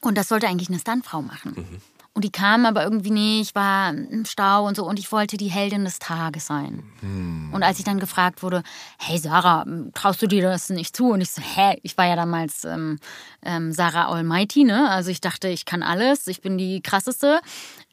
Und 0.05 0.17
das 0.17 0.27
sollte 0.27 0.47
eigentlich 0.47 0.69
eine 0.69 0.79
Stuntfrau 0.79 1.21
machen. 1.21 1.81
Und 2.13 2.23
die 2.23 2.31
kamen 2.31 2.65
aber 2.65 2.83
irgendwie 2.83 3.11
nicht, 3.11 3.55
war 3.55 3.89
im 3.89 4.23
Stau 4.23 4.65
und 4.65 4.77
so. 4.77 4.85
Und 4.85 4.99
ich 4.99 5.11
wollte 5.11 5.35
die 5.35 5.49
Heldin 5.49 5.83
des 5.83 5.99
Tages 5.99 6.45
sein. 6.45 6.83
Hm. 7.01 7.49
Und 7.51 7.61
als 7.61 7.77
ich 7.77 7.83
dann 7.83 7.99
gefragt 7.99 8.41
wurde, 8.41 8.63
hey 8.97 9.17
Sarah, 9.17 9.65
traust 9.93 10.21
du 10.21 10.27
dir 10.27 10.41
das 10.41 10.69
nicht 10.69 10.95
zu? 10.95 11.09
Und 11.11 11.19
ich 11.19 11.31
so, 11.31 11.41
hä, 11.41 11.77
ich 11.83 11.97
war 11.97 12.05
ja 12.05 12.15
damals 12.15 12.63
ähm, 12.63 12.99
ähm, 13.41 13.73
Sarah 13.73 14.07
Almighty, 14.07 14.63
ne? 14.63 14.89
Also 14.89 15.09
ich 15.09 15.19
dachte, 15.19 15.49
ich 15.49 15.65
kann 15.65 15.83
alles, 15.83 16.27
ich 16.27 16.39
bin 16.39 16.57
die 16.57 16.81
krasseste, 16.81 17.41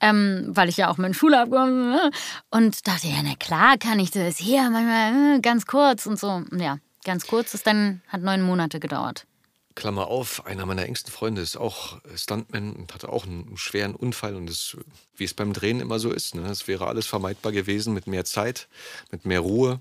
ähm, 0.01 0.47
weil 0.51 0.69
ich 0.69 0.77
ja 0.77 0.89
auch 0.89 0.99
meine 0.99 1.15
Schule 1.15 1.41
abgekommen 1.41 1.91
ne? 1.91 2.11
Und 2.51 2.87
dachte, 2.87 3.09
ja, 3.09 3.17
na 3.25 3.35
klar 3.35 3.77
kann 3.77 3.99
ich 3.99 4.13
das. 4.13 4.37
Hier, 4.37 4.71
manchmal 4.71 5.39
äh, 5.39 5.41
ganz 5.41 5.67
kurz 5.67 6.07
und 6.07 6.21
so. 6.21 6.45
Ja, 6.57 6.79
ganz 7.05 7.27
kurz, 7.27 7.51
das 7.51 7.65
dann 7.65 8.03
hat 8.07 8.23
neun 8.23 8.43
Monate 8.43 8.79
gedauert. 8.79 9.27
Klammer 9.75 10.09
auf, 10.09 10.47
einer 10.47 10.67
meiner 10.67 10.85
engsten 10.85 11.13
Freunde 11.13 11.43
ist 11.43 11.57
auch 11.57 12.01
Stuntman 12.15 12.73
und 12.73 12.95
hatte 12.95 13.09
auch 13.09 13.25
einen 13.25 13.57
schweren 13.57 13.95
Unfall 13.95 14.37
und 14.37 14.47
das, 14.47 14.77
wie 15.17 15.25
es 15.25 15.35
beim 15.35 15.53
Drehen 15.53 15.81
immer 15.81 15.99
so 15.99 16.11
ist, 16.11 16.35
ne? 16.35 16.53
wäre 16.67 16.87
alles 16.87 17.07
vermeidbar 17.07 17.53
gewesen 17.53 17.95
mit 17.95 18.07
mehr 18.07 18.25
Zeit, 18.25 18.69
mit 19.11 19.25
mehr 19.25 19.41
Ruhe, 19.41 19.81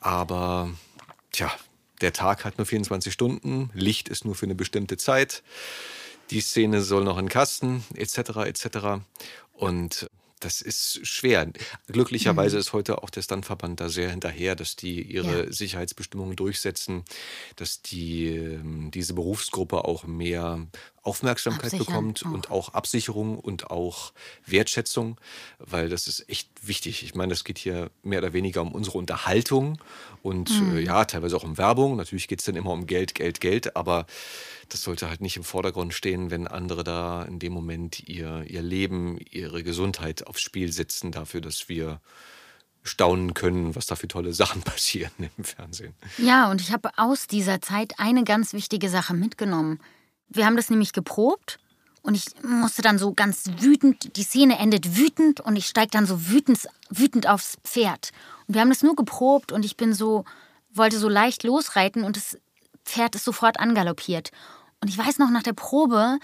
aber 0.00 0.70
tja, 1.32 1.52
der 2.00 2.12
Tag 2.12 2.44
hat 2.44 2.58
nur 2.58 2.66
24 2.66 3.12
Stunden, 3.12 3.70
Licht 3.74 4.08
ist 4.08 4.24
nur 4.24 4.34
für 4.34 4.46
eine 4.46 4.54
bestimmte 4.54 4.96
Zeit, 4.96 5.42
die 6.30 6.40
Szene 6.40 6.82
soll 6.82 7.04
noch 7.04 7.18
in 7.18 7.28
Kasten, 7.28 7.84
etc., 7.94 8.18
etc. 8.46 8.68
Und 9.54 10.08
das 10.40 10.60
ist 10.60 11.06
schwer. 11.06 11.50
Glücklicherweise 11.86 12.56
mhm. 12.56 12.60
ist 12.60 12.72
heute 12.72 13.02
auch 13.02 13.10
der 13.10 13.22
Stuntverband 13.22 13.80
da 13.80 13.88
sehr 13.88 14.10
hinterher, 14.10 14.54
dass 14.54 14.76
die 14.76 15.02
ihre 15.02 15.46
ja. 15.46 15.52
Sicherheitsbestimmungen 15.52 16.36
durchsetzen, 16.36 17.04
dass 17.56 17.82
die 17.82 18.28
ähm, 18.28 18.90
diese 18.90 19.14
Berufsgruppe 19.14 19.84
auch 19.84 20.04
mehr 20.04 20.66
Aufmerksamkeit 21.08 21.72
Absichern 21.72 21.86
bekommt 21.86 22.26
auch. 22.26 22.30
und 22.30 22.50
auch 22.50 22.74
Absicherung 22.74 23.38
und 23.38 23.70
auch 23.70 24.12
Wertschätzung, 24.44 25.18
weil 25.58 25.88
das 25.88 26.06
ist 26.06 26.28
echt 26.28 26.50
wichtig. 26.62 27.02
Ich 27.02 27.14
meine, 27.14 27.32
es 27.32 27.44
geht 27.44 27.56
hier 27.56 27.90
mehr 28.02 28.18
oder 28.18 28.34
weniger 28.34 28.60
um 28.60 28.72
unsere 28.72 28.98
Unterhaltung 28.98 29.78
und 30.22 30.50
äh, 30.50 30.52
mhm. 30.52 30.76
äh, 30.76 30.80
ja, 30.80 31.04
teilweise 31.06 31.36
auch 31.36 31.44
um 31.44 31.56
Werbung. 31.56 31.96
Natürlich 31.96 32.28
geht 32.28 32.40
es 32.40 32.44
dann 32.44 32.56
immer 32.56 32.72
um 32.72 32.86
Geld, 32.86 33.14
Geld, 33.14 33.40
Geld, 33.40 33.74
aber 33.74 34.06
das 34.68 34.82
sollte 34.82 35.08
halt 35.08 35.22
nicht 35.22 35.36
im 35.36 35.44
Vordergrund 35.44 35.94
stehen, 35.94 36.30
wenn 36.30 36.46
andere 36.46 36.84
da 36.84 37.22
in 37.22 37.38
dem 37.38 37.54
Moment 37.54 38.06
ihr, 38.06 38.44
ihr 38.46 38.62
Leben, 38.62 39.18
ihre 39.30 39.62
Gesundheit 39.62 40.26
aufs 40.26 40.42
Spiel 40.42 40.72
setzen 40.72 41.10
dafür, 41.10 41.40
dass 41.40 41.68
wir 41.70 42.00
staunen 42.82 43.34
können, 43.34 43.74
was 43.74 43.86
da 43.86 43.96
für 43.96 44.08
tolle 44.08 44.32
Sachen 44.32 44.62
passieren 44.64 45.12
im 45.36 45.44
Fernsehen. 45.44 45.94
Ja, 46.18 46.50
und 46.50 46.60
ich 46.60 46.72
habe 46.72 46.90
aus 46.96 47.26
dieser 47.26 47.60
Zeit 47.60 47.94
eine 47.98 48.24
ganz 48.24 48.52
wichtige 48.52 48.88
Sache 48.88 49.14
mitgenommen. 49.14 49.80
Wir 50.28 50.46
haben 50.46 50.56
das 50.56 50.70
nämlich 50.70 50.92
geprobt 50.92 51.58
und 52.02 52.14
ich 52.14 52.26
musste 52.42 52.82
dann 52.82 52.98
so 52.98 53.12
ganz 53.12 53.44
wütend, 53.58 54.16
die 54.16 54.22
Szene 54.22 54.58
endet 54.58 54.96
wütend 54.96 55.40
und 55.40 55.56
ich 55.56 55.66
steige 55.66 55.90
dann 55.90 56.06
so 56.06 56.28
wütend, 56.28 56.66
wütend 56.90 57.26
aufs 57.26 57.58
Pferd. 57.64 58.10
Und 58.46 58.54
wir 58.54 58.60
haben 58.60 58.70
das 58.70 58.82
nur 58.82 58.96
geprobt 58.96 59.52
und 59.52 59.64
ich 59.64 59.76
bin 59.76 59.92
so, 59.92 60.24
wollte 60.72 60.98
so 60.98 61.08
leicht 61.08 61.44
losreiten 61.44 62.04
und 62.04 62.16
das 62.16 62.38
Pferd 62.84 63.14
ist 63.14 63.24
sofort 63.24 63.60
angaloppiert. 63.60 64.30
Und 64.80 64.88
ich 64.88 64.98
weiß 64.98 65.18
noch 65.18 65.30
nach 65.30 65.42
der 65.42 65.52
Probe, 65.52 66.18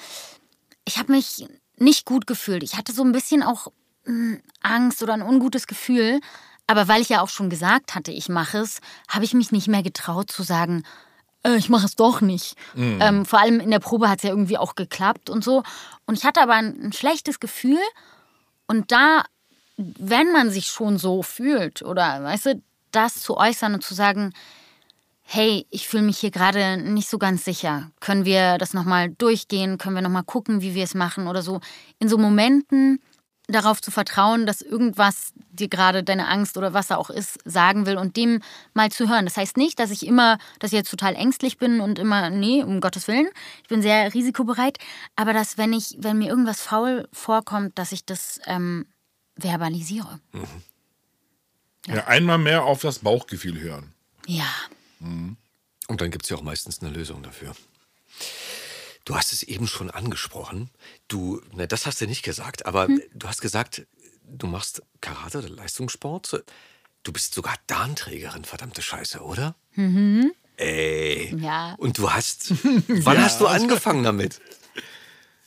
ich 0.85 0.99
habe 0.99 1.13
mich 1.13 1.47
nicht 1.77 2.07
gut 2.07 2.27
gefühlt. 2.27 2.63
Ich 2.63 2.77
hatte 2.77 2.93
so 2.93 3.03
ein 3.03 3.13
bisschen 3.13 3.43
auch 3.43 3.69
hm, 4.05 4.41
Angst 4.61 5.03
oder 5.03 5.15
ein 5.15 5.23
ungutes 5.23 5.67
Gefühl. 5.67 6.21
Aber 6.67 6.89
weil 6.89 7.03
ich 7.03 7.11
ja 7.11 7.21
auch 7.21 7.29
schon 7.29 7.51
gesagt 7.51 7.95
hatte, 7.95 8.11
ich 8.11 8.29
mache 8.29 8.59
es, 8.59 8.81
habe 9.09 9.25
ich 9.25 9.35
mich 9.35 9.53
nicht 9.53 9.69
mehr 9.69 9.83
getraut 9.83 10.31
zu 10.31 10.43
sagen, 10.43 10.85
äh, 11.45 11.57
ich 11.57 11.69
mache 11.69 11.87
es 11.87 11.95
doch 11.95 12.21
nicht. 12.21 12.57
Mhm. 12.75 12.99
Ähm, 13.01 13.27
vor 13.27 13.41
allem 13.41 13.61
in 13.61 13.71
der 13.71 13.79
Probe 13.79 14.09
hat 14.09 14.19
es 14.19 14.25
ja 14.25 14.31
irgendwie 14.31 14.59
auch 14.59 14.75
geklappt 14.75 15.31
und 15.31 15.45
so. 15.45 15.63
Und 16.07 16.19
ich 16.19 16.25
hatte 16.25 16.43
aber 16.43 16.55
ein, 16.55 16.87
ein 16.87 16.93
schlechtes 16.93 17.41
Gefühl. 17.41 17.81
Und 18.67 18.91
da, 18.91 19.25
wenn 19.77 20.33
man 20.33 20.51
sich 20.51 20.67
schon 20.67 20.99
so 20.99 21.23
fühlt 21.23 21.83
oder, 21.83 22.23
weißt 22.23 22.47
du, 22.47 22.63
das 22.91 23.21
zu 23.21 23.37
äußern 23.37 23.75
und 23.75 23.83
zu 23.83 23.95
sagen, 23.95 24.33
hey, 25.23 25.67
ich 25.71 25.89
fühle 25.89 26.03
mich 26.03 26.19
hier 26.19 26.31
gerade 26.31 26.77
nicht 26.77 27.09
so 27.09 27.19
ganz 27.19 27.45
sicher. 27.45 27.91
Können 28.01 28.25
wir 28.25 28.59
das 28.59 28.75
nochmal 28.75 29.11
durchgehen? 29.11 29.79
Können 29.79 29.95
wir 29.95 30.03
nochmal 30.03 30.23
gucken, 30.23 30.61
wie 30.61 30.75
wir 30.75 30.85
es 30.85 30.95
machen 30.95 31.27
oder 31.27 31.43
so? 31.43 31.61
In 31.99 32.09
so 32.09 32.19
Momenten 32.19 33.01
darauf 33.47 33.83
zu 33.83 33.91
vertrauen, 33.91 34.47
dass 34.47 34.63
irgendwas 34.63 35.33
dir 35.51 35.69
gerade 35.69 36.03
deine 36.03 36.29
Angst 36.29 36.57
oder 36.57 36.73
was 36.73 36.89
da 36.89 36.97
auch 36.97 37.11
ist, 37.11 37.39
sagen 37.45 37.87
will 37.87 37.97
und 37.97 38.17
dem 38.17 38.41
mal 38.73 38.91
zu 38.91 39.09
hören. 39.09 39.27
Das 39.27 39.37
heißt 39.37 39.57
nicht, 39.57 39.79
dass 39.79 39.91
ich 39.91 40.07
immer, 40.07 40.39
dass 40.59 40.73
ich 40.73 40.79
jetzt 40.79 40.91
total 40.91 41.15
ängstlich 41.15 41.59
bin 41.59 41.81
und 41.81 41.99
immer, 41.99 42.31
nee, 42.31 42.63
um 42.63 42.81
Gottes 42.81 43.07
Willen, 43.07 43.29
ich 43.63 43.69
bin 43.69 43.83
sehr 43.83 44.15
risikobereit, 44.15 44.79
aber 45.15 45.33
dass, 45.33 45.59
wenn 45.59 45.73
ich, 45.73 45.97
wenn 45.99 46.19
mir 46.19 46.29
irgendwas 46.29 46.63
faul 46.63 47.07
vorkommt, 47.13 47.79
dass 47.79 47.93
ich 47.93 48.05
das 48.05 48.41
ähm, 48.47 48.87
verbalisiere. 49.37 50.21
Mhm. 50.33 50.47
Ja. 51.87 51.97
ja, 51.97 52.07
einmal 52.07 52.39
mehr 52.39 52.65
auf 52.65 52.81
das 52.81 53.01
Bauchgefühl 53.01 53.61
hören. 53.61 53.93
Ja, 54.27 54.49
Mhm. 55.05 55.37
Und 55.87 56.01
dann 56.01 56.11
gibt 56.11 56.25
es 56.25 56.31
ja 56.31 56.37
auch 56.37 56.43
meistens 56.43 56.81
eine 56.81 56.91
Lösung 56.91 57.23
dafür. 57.23 57.55
Du 59.05 59.15
hast 59.15 59.33
es 59.33 59.43
eben 59.43 59.67
schon 59.67 59.91
angesprochen. 59.91 60.71
Du, 61.09 61.41
ne, 61.53 61.69
das 61.69 61.87
hast 61.87 62.01
du 62.01 62.07
nicht 62.07 62.23
gesagt, 62.23 62.67
aber 62.67 62.87
hm. 62.87 63.03
du 63.13 63.29
hast 63.29 63.41
gesagt, 63.41 63.87
du 64.27 64.47
machst 64.47 64.83
Karate 65.01 65.39
oder 65.39 65.51
Leistungssport. 65.51 66.45
Du 67.03 67.13
bist 67.13 67.35
sogar 67.35 67.55
Darnträgerin, 67.67 68.45
verdammte 68.45 68.81
Scheiße, 68.81 69.21
oder? 69.21 69.55
Mhm. 69.75 70.33
Ey. 70.57 71.37
Ja. 71.39 71.75
Und 71.75 71.99
du 71.99 72.11
hast. 72.11 72.51
wann 72.89 73.17
ja. 73.17 73.23
hast 73.23 73.41
du 73.41 73.47
angefangen 73.47 74.05
damit? 74.05 74.41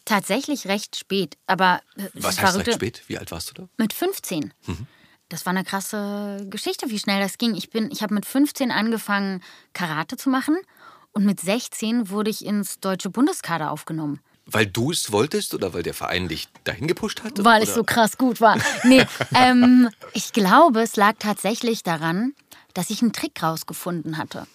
Tatsächlich 0.05 0.67
recht 0.67 0.95
spät, 0.95 1.37
aber. 1.47 1.81
Äh, 1.97 2.09
Was 2.13 2.39
heißt 2.39 2.57
recht 2.57 2.73
spät? 2.73 3.03
Wie 3.07 3.17
alt 3.17 3.31
warst 3.31 3.49
du 3.49 3.53
da? 3.53 3.69
Mit 3.77 3.93
15. 3.93 4.53
Mhm 4.67 4.87
das 5.29 5.45
war 5.45 5.51
eine 5.51 5.63
krasse 5.63 6.45
Geschichte, 6.49 6.89
wie 6.89 6.99
schnell 6.99 7.19
das 7.19 7.37
ging. 7.37 7.55
Ich, 7.55 7.73
ich 7.73 8.01
habe 8.01 8.13
mit 8.13 8.25
15 8.25 8.71
angefangen, 8.71 9.43
Karate 9.73 10.17
zu 10.17 10.29
machen 10.29 10.57
und 11.17 11.25
mit 11.25 11.39
16 11.39 12.11
wurde 12.11 12.29
ich 12.29 12.45
ins 12.45 12.79
deutsche 12.79 13.09
Bundeskader 13.09 13.71
aufgenommen. 13.71 14.19
Weil 14.45 14.67
du 14.67 14.91
es 14.91 15.11
wolltest 15.11 15.55
oder 15.55 15.73
weil 15.73 15.83
der 15.83 15.95
Verein 15.95 16.27
dich 16.27 16.47
dahin 16.63 16.87
gepusht 16.87 17.23
hat? 17.23 17.43
Weil 17.43 17.61
oder? 17.61 17.63
ich 17.63 17.75
so 17.75 17.83
krass 17.83 18.17
gut 18.17 18.39
war. 18.39 18.57
Nee, 18.83 19.03
ähm, 19.35 19.89
ich 20.13 20.31
glaube, 20.31 20.81
es 20.81 20.95
lag 20.95 21.15
tatsächlich 21.19 21.81
daran, 21.81 22.33
dass 22.75 22.91
ich 22.91 23.01
einen 23.01 23.13
Trick 23.13 23.41
rausgefunden 23.41 24.17
hatte. 24.17 24.45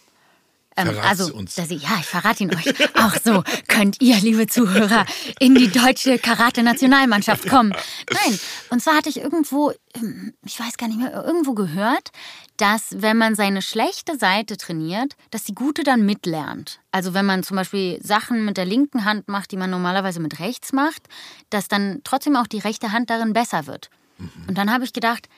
Ähm, 0.76 0.98
also, 1.02 1.32
uns. 1.34 1.54
Dass 1.54 1.70
ich, 1.70 1.82
ja, 1.82 1.96
ich 2.00 2.06
verrate 2.06 2.44
ihn 2.44 2.54
euch. 2.54 2.66
Auch 2.96 3.14
so 3.22 3.42
könnt 3.68 4.00
ihr, 4.00 4.16
liebe 4.16 4.46
Zuhörer, 4.46 5.04
in 5.38 5.54
die 5.54 5.68
deutsche 5.68 6.18
Karate-Nationalmannschaft 6.18 7.48
kommen. 7.48 7.72
Nein, 8.10 8.38
und 8.70 8.82
zwar 8.82 8.96
hatte 8.96 9.08
ich 9.08 9.18
irgendwo, 9.18 9.72
ähm, 9.94 10.34
ich 10.44 10.58
weiß 10.58 10.76
gar 10.76 10.88
nicht 10.88 10.98
mehr, 10.98 11.12
irgendwo 11.12 11.54
gehört, 11.54 12.10
dass 12.56 13.02
wenn 13.02 13.18
man 13.18 13.34
seine 13.34 13.62
schlechte 13.62 14.16
Seite 14.16 14.56
trainiert, 14.56 15.16
dass 15.30 15.44
die 15.44 15.54
gute 15.54 15.84
dann 15.84 16.06
mitlernt. 16.06 16.80
Also 16.90 17.14
wenn 17.14 17.26
man 17.26 17.42
zum 17.42 17.56
Beispiel 17.56 17.98
Sachen 18.02 18.44
mit 18.44 18.56
der 18.56 18.66
linken 18.66 19.04
Hand 19.04 19.28
macht, 19.28 19.50
die 19.50 19.56
man 19.56 19.70
normalerweise 19.70 20.20
mit 20.20 20.38
rechts 20.38 20.72
macht, 20.72 21.02
dass 21.50 21.68
dann 21.68 22.00
trotzdem 22.04 22.36
auch 22.36 22.46
die 22.46 22.60
rechte 22.60 22.92
Hand 22.92 23.10
darin 23.10 23.32
besser 23.32 23.66
wird. 23.66 23.90
Mhm. 24.18 24.30
Und 24.48 24.58
dann 24.58 24.72
habe 24.72 24.84
ich 24.84 24.92
gedacht, 24.92 25.28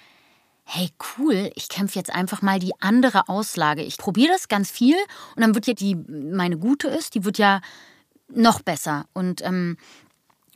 hey 0.64 0.90
cool, 1.18 1.50
ich 1.54 1.68
kämpfe 1.68 1.98
jetzt 1.98 2.12
einfach 2.12 2.42
mal 2.42 2.58
die 2.58 2.72
andere 2.80 3.28
Auslage. 3.28 3.82
Ich 3.82 3.98
probiere 3.98 4.32
das 4.32 4.48
ganz 4.48 4.70
viel 4.70 4.96
und 5.36 5.42
dann 5.42 5.54
wird 5.54 5.66
ja 5.66 5.74
die, 5.74 5.94
meine 5.94 6.58
gute 6.58 6.88
ist, 6.88 7.14
die 7.14 7.24
wird 7.24 7.38
ja 7.38 7.60
noch 8.28 8.62
besser. 8.62 9.06
Und 9.12 9.42
ähm, 9.42 9.76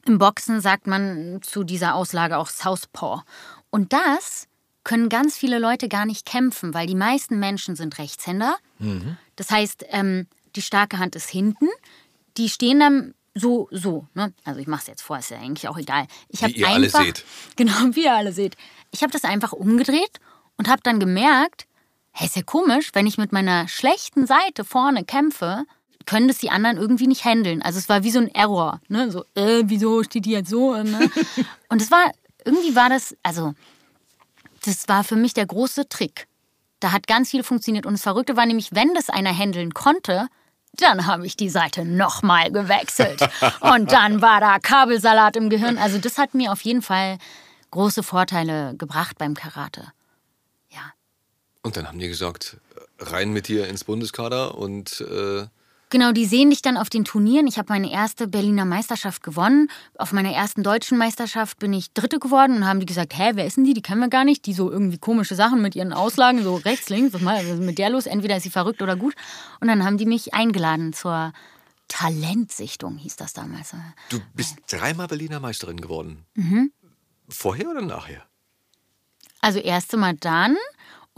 im 0.07 0.19
Boxen 0.19 0.61
sagt 0.61 0.87
man 0.87 1.41
zu 1.43 1.65
dieser 1.65 1.95
Auslage 1.95 2.39
auch 2.39 2.49
Southpaw. 2.49 3.23
Und 3.71 3.93
das 3.93 4.49
können 4.85 5.11
ganz 5.11 5.37
viele 5.37 5.59
Leute 5.59 5.89
gar 5.89 6.07
nicht 6.07 6.25
kämpfen, 6.25 6.73
weil 6.73 6.87
die 6.87 6.95
meisten 6.95 7.39
Menschen 7.39 7.77
sind 7.77 7.99
Rechtshänder. 7.99 8.57
Mhm. 8.79 9.19
Das 9.37 9.51
heißt, 9.51 9.85
ähm, 9.91 10.27
die 10.57 10.63
starke 10.63 10.99
Hand 10.99 11.15
ist 11.15 11.29
hinten. 11.29 11.69
Die 12.39 12.49
stehen 12.49 12.81
dann 12.81 13.15
so, 13.35 13.69
so. 13.71 14.07
Ne? 14.15 14.33
Also 14.45 14.61
ich 14.61 14.67
mache 14.67 14.83
es 14.83 14.87
jetzt 14.89 15.03
vor, 15.03 15.19
ist 15.19 15.31
ja 15.31 15.39
eigentlich 15.39 15.69
auch 15.69 15.79
egal. 15.79 16.07
Ich 16.29 16.43
wie 16.43 16.53
ihr 16.53 16.69
einfach, 16.69 17.01
alle 17.01 17.07
seht. 17.07 17.25
Genau, 17.57 17.73
wie 17.93 18.05
ihr 18.05 18.15
alle 18.15 18.33
seht. 18.33 18.57
Ich 18.91 19.03
habe 19.03 19.13
das 19.13 19.25
einfach 19.25 19.53
umgedreht 19.53 20.21
und 20.57 20.69
habe 20.69 20.81
dann 20.83 20.99
gemerkt, 21.01 21.67
hey, 22.13 22.27
ist 22.27 22.37
ja 22.37 22.43
komisch, 22.43 22.91
wenn 22.95 23.07
ich 23.07 23.19
mit 23.19 23.33
meiner 23.33 23.69
schlechten 23.69 24.27
Seite 24.27 24.65
vorne 24.65 25.05
kämpfe, 25.05 25.65
können 26.07 26.27
das 26.27 26.39
die 26.39 26.51
anderen 26.51 26.79
irgendwie 26.79 27.07
nicht 27.07 27.25
handeln. 27.25 27.63
Also 27.63 27.79
es 27.79 27.89
war 27.89 28.03
wie 28.03 28.11
so 28.11 28.19
ein 28.19 28.35
Error, 28.35 28.81
ne? 28.89 29.11
So, 29.11 29.25
äh, 29.35 29.63
wieso 29.67 30.03
steht 30.03 30.25
die 30.25 30.31
jetzt 30.31 30.49
so? 30.49 30.75
Ne? 30.75 31.11
und 31.69 31.83
es 31.83 31.91
war, 31.91 32.13
irgendwie 32.45 32.75
war 32.75 32.89
das, 32.89 33.15
also 33.23 33.55
das 34.65 34.89
war 34.89 35.05
für 35.05 35.17
mich 35.17 35.35
der 35.35 35.47
große 35.47 35.89
Trick. 35.89 36.27
Da 36.81 36.93
hat 36.93 37.07
ganz 37.07 37.31
viel 37.31 37.43
funktioniert 37.43 37.85
und 37.85 37.93
das 37.93 38.03
Verrückte 38.03 38.37
war 38.37 38.47
nämlich, 38.47 38.71
wenn 38.73 38.95
das 38.95 39.11
einer 39.11 39.37
handeln 39.37 39.75
konnte, 39.75 40.29
dann 40.75 41.07
habe 41.07 41.27
ich 41.27 41.37
die 41.37 41.51
Seite 41.51 41.85
nochmal 41.85 42.51
gewechselt. 42.51 43.29
Und 43.61 43.93
dann 43.93 44.23
war 44.23 44.41
da 44.41 44.59
Kabelsalat 44.59 45.37
im 45.37 45.51
Gehirn. 45.51 45.79
Also 45.79 45.99
das 45.99 46.19
hat 46.19 46.35
mir 46.35 46.53
auf 46.53 46.61
jeden 46.63 46.83
Fall 46.83 47.19
große 47.71 48.03
Vorteile 48.03 48.75
gebracht 48.77 49.19
beim 49.19 49.35
Karate. 49.35 49.93
Ja. 50.71 50.93
Und 51.63 51.77
dann 51.77 51.89
haben 51.89 51.99
die 51.99 52.09
gesagt, 52.09 52.59
rein 52.99 53.33
mit 53.33 53.49
dir 53.49 53.69
ins 53.69 53.85
Bundeskader 53.85 54.57
und 54.57 55.01
äh, 55.01 55.47
Genau, 55.91 56.13
die 56.13 56.27
sehen 56.27 56.51
dich 56.51 56.61
dann 56.61 56.77
auf 56.77 56.91
den 56.91 57.05
Turnieren. 57.05 57.47
Ich 57.47 57.59
habe 57.59 57.73
meine 57.73 57.91
erste 57.91 58.29
Berliner 58.29 58.65
Meisterschaft 58.65 59.23
gewonnen. 59.23 59.71
Auf 59.97 60.13
meiner 60.13 60.33
ersten 60.33 60.63
deutschen 60.63 60.99
Meisterschaft 60.99 61.59
bin 61.59 61.73
ich 61.73 61.93
Dritte 61.93 62.19
geworden 62.19 62.57
und 62.57 62.67
haben 62.67 62.81
die 62.81 62.87
gesagt, 62.87 63.17
hä, 63.17 63.33
wer 63.35 63.47
ist 63.47 63.57
denn 63.57 63.65
die? 63.65 63.75
Die 63.75 63.83
kennen 63.83 64.01
wir 64.01 64.09
gar 64.09 64.25
nicht. 64.25 64.45
Die 64.47 64.53
so 64.53 64.71
irgendwie 64.71 64.99
komische 64.99 65.35
Sachen 65.35 65.63
mit 65.63 65.75
ihren 65.75 65.93
Auslagen, 65.93 66.43
so 66.43 66.57
rechts, 66.57 66.91
links, 66.91 67.15
was, 67.15 67.43
ist 67.43 67.61
mit 67.61 67.79
der 67.79 67.91
los? 67.91 68.07
Entweder 68.07 68.37
ist 68.37 68.43
sie 68.43 68.51
verrückt 68.51 68.83
oder 68.83 68.97
gut. 68.97 69.15
Und 69.61 69.69
dann 69.69 69.85
haben 69.85 69.97
die 69.97 70.07
mich 70.07 70.35
eingeladen 70.35 70.93
zur 70.93 71.33
Talentsichtung, 71.89 72.99
hieß 72.99 73.17
das 73.17 73.33
damals. 73.33 73.75
Du 74.11 74.21
bist 74.35 74.59
dreimal 74.71 75.09
Berliner 75.09 75.41
Meisterin 75.41 75.81
geworden. 75.81 76.27
Mhm. 76.35 76.71
Vorher 77.29 77.71
oder 77.71 77.83
nachher? 77.83 78.23
Also 79.41 79.59
erste 79.59 79.97
Mal 79.97 80.15
dann 80.15 80.57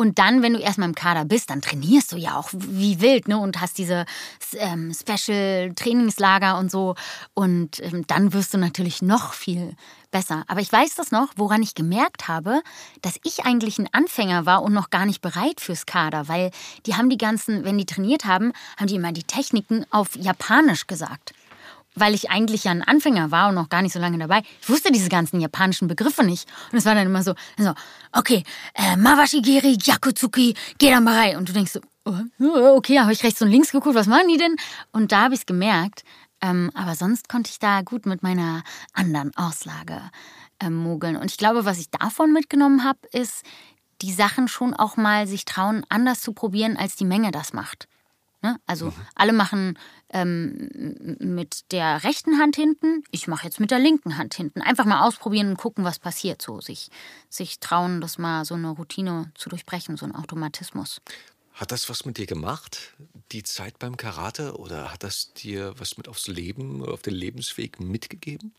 und 0.01 0.19
dann, 0.19 0.41
wenn 0.41 0.55
du 0.55 0.59
erstmal 0.59 0.89
im 0.89 0.95
Kader 0.95 1.27
bist, 1.27 1.51
dann 1.51 1.61
trainierst 1.61 2.13
du 2.13 2.17
ja 2.17 2.35
auch 2.39 2.49
wie 2.55 3.03
wild, 3.03 3.29
ne? 3.29 3.37
Und 3.37 3.61
hast 3.61 3.77
diese 3.77 4.07
ähm, 4.55 4.95
Special-Trainingslager 4.95 6.57
und 6.57 6.71
so. 6.71 6.95
Und 7.35 7.81
ähm, 7.83 8.07
dann 8.07 8.33
wirst 8.33 8.55
du 8.55 8.59
natürlich 8.59 9.03
noch 9.03 9.35
viel 9.35 9.77
besser. 10.11 10.45
Aber 10.49 10.61
ich 10.61 10.73
weiß 10.73 10.95
das 10.95 11.11
noch, 11.11 11.29
woran 11.37 11.63
ich 11.63 11.75
gemerkt 11.75 12.29
habe, 12.29 12.63
dass 13.03 13.21
ich 13.25 13.45
eigentlich 13.45 13.79
ein 13.79 13.91
Anfänger 13.93 14.47
war 14.47 14.63
und 14.63 14.73
noch 14.73 14.89
gar 14.89 15.05
nicht 15.05 15.21
bereit 15.21 15.61
fürs 15.61 15.85
Kader, 15.85 16.29
weil 16.29 16.51
die 16.87 16.95
haben 16.95 17.11
die 17.11 17.19
ganzen, 17.19 17.65
wenn 17.65 17.77
die 17.77 17.85
trainiert 17.85 18.25
haben, 18.25 18.55
haben 18.79 18.87
die 18.87 18.95
immer 18.95 19.13
die 19.13 19.25
Techniken 19.25 19.85
auf 19.91 20.17
Japanisch 20.17 20.87
gesagt 20.87 21.35
weil 21.95 22.15
ich 22.15 22.31
eigentlich 22.31 22.65
ja 22.65 22.71
ein 22.71 22.83
Anfänger 22.83 23.31
war 23.31 23.49
und 23.49 23.55
noch 23.55 23.69
gar 23.69 23.83
nicht 23.83 23.93
so 23.93 23.99
lange 23.99 24.19
dabei, 24.19 24.43
ich 24.63 24.69
wusste 24.69 24.93
diese 24.93 25.09
ganzen 25.09 25.41
japanischen 25.41 25.89
Begriffe 25.89 26.25
nicht. 26.25 26.49
Und 26.71 26.79
es 26.79 26.85
war 26.85 26.95
dann 26.95 27.07
immer 27.07 27.23
so, 27.23 27.35
so 27.59 27.75
okay, 28.13 28.45
äh, 28.75 28.97
Mawashigiri, 28.97 29.79
Yakutsuki, 29.83 30.55
Gedamarei. 30.79 31.37
Und 31.37 31.49
du 31.49 31.53
denkst 31.53 31.73
so, 31.73 31.81
oh, 32.05 32.77
okay, 32.77 33.01
habe 33.01 33.13
ich 33.13 33.23
rechts 33.25 33.43
und 33.43 33.49
links 33.49 33.73
geguckt, 33.73 33.95
was 33.95 34.07
machen 34.07 34.29
die 34.29 34.39
denn? 34.39 34.57
Und 34.93 35.13
da 35.13 35.23
habe 35.25 35.35
ich 35.35 35.41
es 35.41 35.47
gemerkt. 35.47 36.05
Ähm, 36.43 36.71
aber 36.75 36.95
sonst 36.95 37.29
konnte 37.29 37.51
ich 37.51 37.59
da 37.59 37.83
gut 37.83 38.07
mit 38.07 38.23
meiner 38.23 38.63
anderen 38.95 39.37
Auslage 39.37 40.01
äh, 40.59 40.71
mogeln. 40.71 41.17
Und 41.17 41.31
ich 41.31 41.37
glaube, 41.37 41.65
was 41.65 41.79
ich 41.79 41.91
davon 41.91 42.33
mitgenommen 42.33 42.85
habe, 42.85 43.01
ist, 43.13 43.45
die 44.01 44.13
Sachen 44.13 44.49
schon 44.49 44.73
auch 44.73 44.97
mal 44.97 45.27
sich 45.27 45.45
trauen, 45.45 45.85
anders 45.91 46.23
zu 46.23 46.33
probieren, 46.33 46.77
als 46.79 46.97
die 46.97 47.05
Menge 47.05 47.31
das 47.31 47.53
macht. 47.53 47.87
Ne? 48.43 48.59
Also 48.67 48.87
mhm. 48.87 48.95
alle 49.15 49.33
machen 49.33 49.79
ähm, 50.13 51.17
mit 51.21 51.73
der 51.73 52.03
rechten 52.05 52.39
Hand 52.39 52.57
hinten, 52.57 53.05
ich 53.11 53.29
mache 53.29 53.45
jetzt 53.45 53.61
mit 53.61 53.71
der 53.71 53.79
linken 53.79 54.19
Hand 54.19 54.35
hinten. 54.35 54.61
Einfach 54.61 54.85
mal 54.85 55.07
ausprobieren 55.07 55.51
und 55.51 55.57
gucken, 55.57 55.85
was 55.85 55.99
passiert. 55.99 56.43
So 56.43 56.61
sich, 56.61 56.91
sich 57.29 57.61
trauen, 57.61 58.01
das 58.01 58.19
mal 58.19 58.45
so 58.45 58.55
eine 58.55 58.71
Routine 58.71 59.31
zu 59.35 59.49
durchbrechen, 59.49 59.97
so 59.97 60.07
ein 60.07 60.15
Automatismus. 60.15 61.01
Hat 61.55 61.73
das 61.73 61.89
was 61.89 62.05
mit 62.05 62.19
dir 62.19 62.27
gemacht, 62.27 62.95
die 63.33 63.43
Zeit 63.43 63.79
beim 63.79 63.97
Karate? 63.97 64.57
Oder 64.57 64.93
hat 64.93 65.05
das 65.05 65.33
dir 65.35 65.75
was 65.79 65.97
mit 65.97 66.09
aufs 66.09 66.27
Leben 66.27 66.81
oder 66.81 66.93
auf 66.93 67.03
den 67.03 67.15
Lebensweg 67.15 67.81
mitgegeben? 67.81 68.53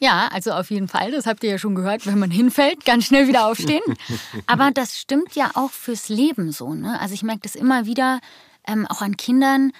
Ja, 0.00 0.28
also 0.28 0.52
auf 0.52 0.70
jeden 0.70 0.88
Fall. 0.88 1.10
Das 1.10 1.26
habt 1.26 1.42
ihr 1.42 1.50
ja 1.50 1.58
schon 1.58 1.74
gehört, 1.74 2.06
wenn 2.06 2.18
man 2.18 2.30
hinfällt, 2.30 2.84
ganz 2.84 3.06
schnell 3.06 3.26
wieder 3.26 3.46
aufstehen. 3.46 3.82
Aber 4.46 4.70
das 4.70 4.98
stimmt 4.98 5.34
ja 5.34 5.50
auch 5.54 5.70
fürs 5.70 6.08
Leben 6.08 6.52
so. 6.52 6.74
Ne? 6.74 7.00
Also 7.00 7.14
ich 7.14 7.22
merke 7.22 7.40
das 7.42 7.56
immer 7.56 7.86
wieder, 7.86 8.20
ähm, 8.68 8.86
auch 8.86 9.02
an 9.02 9.16
Kindern, 9.16 9.72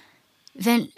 wenn, 0.54 0.88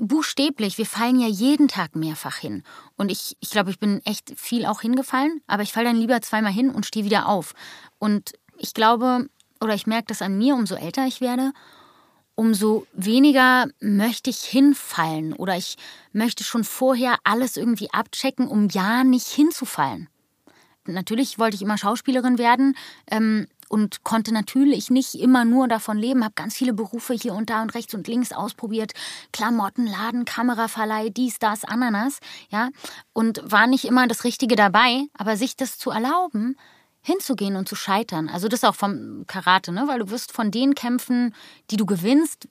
buchstäblich, 0.00 0.78
wir 0.78 0.86
fallen 0.86 1.20
ja 1.20 1.28
jeden 1.28 1.68
Tag 1.68 1.94
mehrfach 1.94 2.38
hin. 2.38 2.64
Und 2.96 3.12
ich, 3.12 3.36
ich 3.38 3.50
glaube, 3.50 3.70
ich 3.70 3.78
bin 3.78 4.04
echt 4.04 4.32
viel 4.36 4.66
auch 4.66 4.80
hingefallen, 4.80 5.40
aber 5.46 5.62
ich 5.62 5.72
falle 5.72 5.86
dann 5.86 5.96
lieber 5.96 6.20
zweimal 6.22 6.52
hin 6.52 6.70
und 6.70 6.86
stehe 6.86 7.04
wieder 7.04 7.28
auf. 7.28 7.54
Und 8.00 8.32
ich 8.58 8.74
glaube, 8.74 9.28
oder 9.60 9.74
ich 9.74 9.86
merke 9.86 10.08
das 10.08 10.22
an 10.22 10.36
mir, 10.36 10.54
umso 10.56 10.74
älter 10.74 11.06
ich 11.06 11.20
werde, 11.20 11.52
umso 12.34 12.86
weniger 12.92 13.66
möchte 13.80 14.30
ich 14.30 14.40
hinfallen 14.40 15.32
oder 15.34 15.56
ich 15.56 15.76
möchte 16.12 16.42
schon 16.42 16.64
vorher 16.64 17.16
alles 17.22 17.56
irgendwie 17.56 17.92
abchecken, 17.92 18.48
um 18.48 18.68
ja 18.68 19.04
nicht 19.04 19.28
hinzufallen. 19.28 20.08
Natürlich 20.84 21.38
wollte 21.38 21.56
ich 21.56 21.62
immer 21.62 21.78
Schauspielerin 21.78 22.38
werden 22.38 22.76
ähm, 23.10 23.46
und 23.68 24.04
konnte 24.04 24.32
natürlich 24.32 24.90
nicht 24.90 25.14
immer 25.14 25.44
nur 25.44 25.68
davon 25.68 25.98
leben, 25.98 26.24
habe 26.24 26.34
ganz 26.34 26.56
viele 26.56 26.72
Berufe 26.72 27.14
hier 27.14 27.34
und 27.34 27.50
da 27.50 27.62
und 27.62 27.74
rechts 27.74 27.94
und 27.94 28.06
links 28.08 28.32
ausprobiert, 28.32 28.92
Klamottenladen, 29.32 30.24
Kameraverleih, 30.24 31.10
dies, 31.10 31.38
das, 31.38 31.64
Ananas, 31.64 32.18
ja, 32.50 32.70
und 33.12 33.40
war 33.44 33.66
nicht 33.66 33.84
immer 33.84 34.06
das 34.06 34.24
Richtige 34.24 34.56
dabei, 34.56 35.06
aber 35.14 35.36
sich 35.36 35.56
das 35.56 35.78
zu 35.78 35.90
erlauben, 35.90 36.56
hinzugehen 37.06 37.54
und 37.54 37.68
zu 37.68 37.76
scheitern. 37.76 38.28
Also 38.28 38.48
das 38.48 38.64
auch 38.64 38.74
vom 38.74 39.26
Karate, 39.28 39.70
ne? 39.70 39.84
weil 39.86 40.00
du 40.00 40.10
wirst 40.10 40.32
von 40.32 40.50
den 40.50 40.74
Kämpfen, 40.74 41.36
die 41.70 41.76
du 41.76 41.86
gewinnst, 41.86 42.48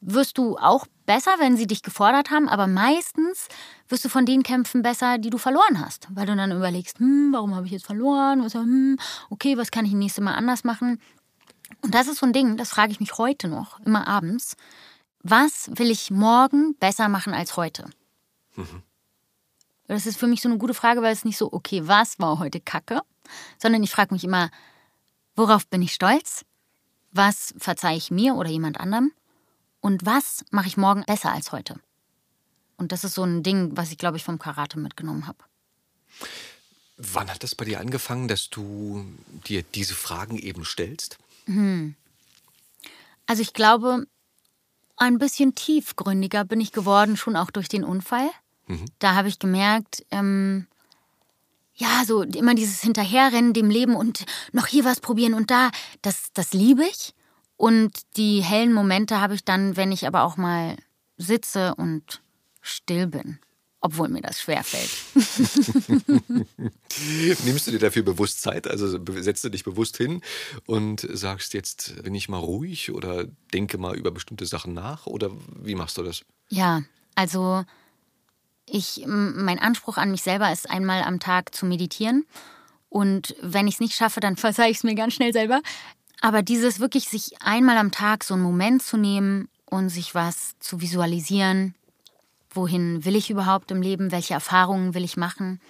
wirst 0.00 0.38
du 0.38 0.56
auch 0.56 0.86
besser, 1.04 1.32
wenn 1.40 1.58
sie 1.58 1.66
dich 1.66 1.82
gefordert 1.82 2.30
haben, 2.30 2.48
aber 2.48 2.68
meistens 2.68 3.48
wirst 3.88 4.06
du 4.06 4.08
von 4.08 4.24
den 4.24 4.42
Kämpfen 4.42 4.80
besser, 4.80 5.18
die 5.18 5.28
du 5.28 5.36
verloren 5.36 5.84
hast, 5.84 6.08
weil 6.10 6.24
du 6.24 6.34
dann 6.34 6.52
überlegst, 6.52 7.00
hm, 7.00 7.34
warum 7.34 7.54
habe 7.54 7.66
ich 7.66 7.72
jetzt 7.72 7.84
verloren? 7.84 8.42
Was, 8.42 8.54
hm, 8.54 8.98
okay, 9.28 9.58
was 9.58 9.70
kann 9.70 9.84
ich 9.84 9.92
nächste 9.92 10.22
Mal 10.22 10.36
anders 10.36 10.64
machen? 10.64 10.98
Und 11.82 11.94
das 11.94 12.08
ist 12.08 12.20
so 12.20 12.26
ein 12.26 12.32
Ding, 12.32 12.56
das 12.56 12.70
frage 12.70 12.92
ich 12.92 13.00
mich 13.00 13.18
heute 13.18 13.48
noch, 13.48 13.78
immer 13.80 14.08
abends. 14.08 14.56
Was 15.22 15.70
will 15.74 15.90
ich 15.90 16.10
morgen 16.10 16.76
besser 16.76 17.10
machen 17.10 17.34
als 17.34 17.58
heute? 17.58 17.90
Mhm. 18.54 18.82
Das 19.86 20.06
ist 20.06 20.18
für 20.18 20.26
mich 20.26 20.40
so 20.40 20.48
eine 20.48 20.56
gute 20.56 20.72
Frage, 20.72 21.02
weil 21.02 21.12
es 21.12 21.26
nicht 21.26 21.36
so, 21.36 21.52
okay, 21.52 21.86
was 21.86 22.18
war 22.18 22.38
heute 22.38 22.58
Kacke? 22.58 23.02
Sondern 23.58 23.82
ich 23.82 23.90
frage 23.90 24.14
mich 24.14 24.24
immer, 24.24 24.50
worauf 25.34 25.66
bin 25.66 25.82
ich 25.82 25.92
stolz? 25.92 26.44
Was 27.12 27.54
verzeihe 27.58 27.96
ich 27.96 28.10
mir 28.10 28.34
oder 28.34 28.50
jemand 28.50 28.78
anderem? 28.78 29.12
Und 29.80 30.04
was 30.04 30.44
mache 30.50 30.68
ich 30.68 30.76
morgen 30.76 31.04
besser 31.04 31.32
als 31.32 31.52
heute? 31.52 31.78
Und 32.76 32.92
das 32.92 33.04
ist 33.04 33.14
so 33.14 33.24
ein 33.24 33.42
Ding, 33.42 33.76
was 33.76 33.90
ich, 33.90 33.98
glaube 33.98 34.16
ich, 34.16 34.24
vom 34.24 34.38
Karate 34.38 34.78
mitgenommen 34.78 35.26
habe. 35.26 35.38
Wann 36.96 37.30
hat 37.30 37.42
das 37.42 37.54
bei 37.54 37.64
dir 37.64 37.80
angefangen, 37.80 38.28
dass 38.28 38.48
du 38.48 39.06
dir 39.46 39.62
diese 39.62 39.94
Fragen 39.94 40.38
eben 40.38 40.64
stellst? 40.64 41.18
Hm. 41.46 41.94
Also 43.26 43.42
ich 43.42 43.52
glaube, 43.52 44.06
ein 44.96 45.18
bisschen 45.18 45.54
tiefgründiger 45.54 46.44
bin 46.44 46.60
ich 46.60 46.72
geworden, 46.72 47.16
schon 47.16 47.36
auch 47.36 47.50
durch 47.50 47.68
den 47.68 47.84
Unfall. 47.84 48.30
Mhm. 48.66 48.86
Da 48.98 49.14
habe 49.14 49.28
ich 49.28 49.38
gemerkt, 49.38 50.04
ähm, 50.10 50.66
ja, 51.76 52.04
so 52.06 52.22
immer 52.22 52.54
dieses 52.54 52.80
Hinterherrennen 52.80 53.52
dem 53.52 53.70
Leben 53.70 53.94
und 53.94 54.24
noch 54.52 54.66
hier 54.66 54.84
was 54.84 55.00
probieren 55.00 55.34
und 55.34 55.50
da, 55.50 55.70
das, 56.02 56.32
das 56.32 56.52
liebe 56.52 56.84
ich. 56.84 57.14
Und 57.56 57.92
die 58.16 58.42
hellen 58.42 58.72
Momente 58.72 59.20
habe 59.20 59.34
ich 59.34 59.44
dann, 59.44 59.76
wenn 59.76 59.92
ich 59.92 60.06
aber 60.06 60.24
auch 60.24 60.36
mal 60.36 60.76
sitze 61.16 61.74
und 61.74 62.22
still 62.60 63.06
bin. 63.06 63.38
Obwohl 63.80 64.08
mir 64.08 64.22
das 64.22 64.40
schwerfällt. 64.40 64.90
Nimmst 67.44 67.66
du 67.66 67.70
dir 67.70 67.78
dafür 67.78 68.02
bewusst 68.02 68.40
Zeit? 68.40 68.66
Also 68.66 68.98
setzt 69.20 69.44
du 69.44 69.50
dich 69.50 69.64
bewusst 69.64 69.98
hin 69.98 70.22
und 70.64 71.06
sagst, 71.12 71.54
jetzt 71.54 72.02
bin 72.02 72.14
ich 72.14 72.28
mal 72.28 72.38
ruhig 72.38 72.90
oder 72.90 73.26
denke 73.52 73.78
mal 73.78 73.94
über 73.94 74.10
bestimmte 74.10 74.46
Sachen 74.46 74.74
nach? 74.74 75.06
Oder 75.06 75.30
wie 75.62 75.74
machst 75.74 75.98
du 75.98 76.02
das? 76.02 76.24
Ja, 76.48 76.82
also 77.14 77.64
ich, 78.66 79.04
mein 79.06 79.58
Anspruch 79.58 79.96
an 79.96 80.10
mich 80.10 80.22
selber 80.22 80.52
ist, 80.52 80.68
einmal 80.68 81.02
am 81.02 81.20
Tag 81.20 81.54
zu 81.54 81.66
meditieren. 81.66 82.26
Und 82.88 83.34
wenn 83.40 83.66
ich 83.66 83.74
es 83.74 83.80
nicht 83.80 83.94
schaffe, 83.94 84.20
dann 84.20 84.36
verzeihe 84.36 84.70
ich 84.70 84.78
es 84.78 84.84
mir 84.84 84.94
ganz 84.94 85.14
schnell 85.14 85.32
selber. 85.32 85.60
Aber 86.20 86.42
dieses 86.42 86.80
wirklich, 86.80 87.08
sich 87.08 87.42
einmal 87.42 87.76
am 87.76 87.90
Tag 87.90 88.24
so 88.24 88.34
einen 88.34 88.42
Moment 88.42 88.82
zu 88.82 88.96
nehmen 88.96 89.48
und 89.66 89.90
sich 89.90 90.14
was 90.14 90.58
zu 90.60 90.80
visualisieren, 90.80 91.74
wohin 92.50 93.04
will 93.04 93.16
ich 93.16 93.30
überhaupt 93.30 93.70
im 93.70 93.82
Leben, 93.82 94.12
welche 94.12 94.34
Erfahrungen 94.34 94.94
will 94.94 95.04
ich 95.04 95.16
machen, 95.16 95.60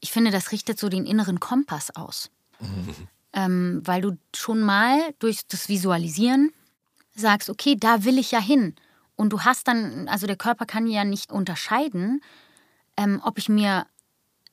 ich 0.00 0.12
finde, 0.12 0.30
das 0.30 0.52
richtet 0.52 0.78
so 0.78 0.88
den 0.88 1.06
inneren 1.06 1.40
Kompass 1.40 1.94
aus. 1.94 2.30
Mhm. 2.60 2.94
Ähm, 3.32 3.82
weil 3.84 4.00
du 4.00 4.18
schon 4.34 4.60
mal 4.60 4.98
durch 5.18 5.46
das 5.46 5.68
Visualisieren 5.68 6.52
sagst, 7.14 7.50
okay, 7.50 7.76
da 7.78 8.04
will 8.04 8.18
ich 8.18 8.30
ja 8.30 8.40
hin. 8.40 8.74
Und 9.18 9.30
du 9.30 9.40
hast 9.40 9.66
dann, 9.66 10.08
also 10.08 10.28
der 10.28 10.36
Körper 10.36 10.64
kann 10.64 10.86
ja 10.86 11.04
nicht 11.04 11.32
unterscheiden, 11.32 12.22
ähm, 12.96 13.20
ob 13.24 13.36
ich 13.36 13.48
mir 13.48 13.84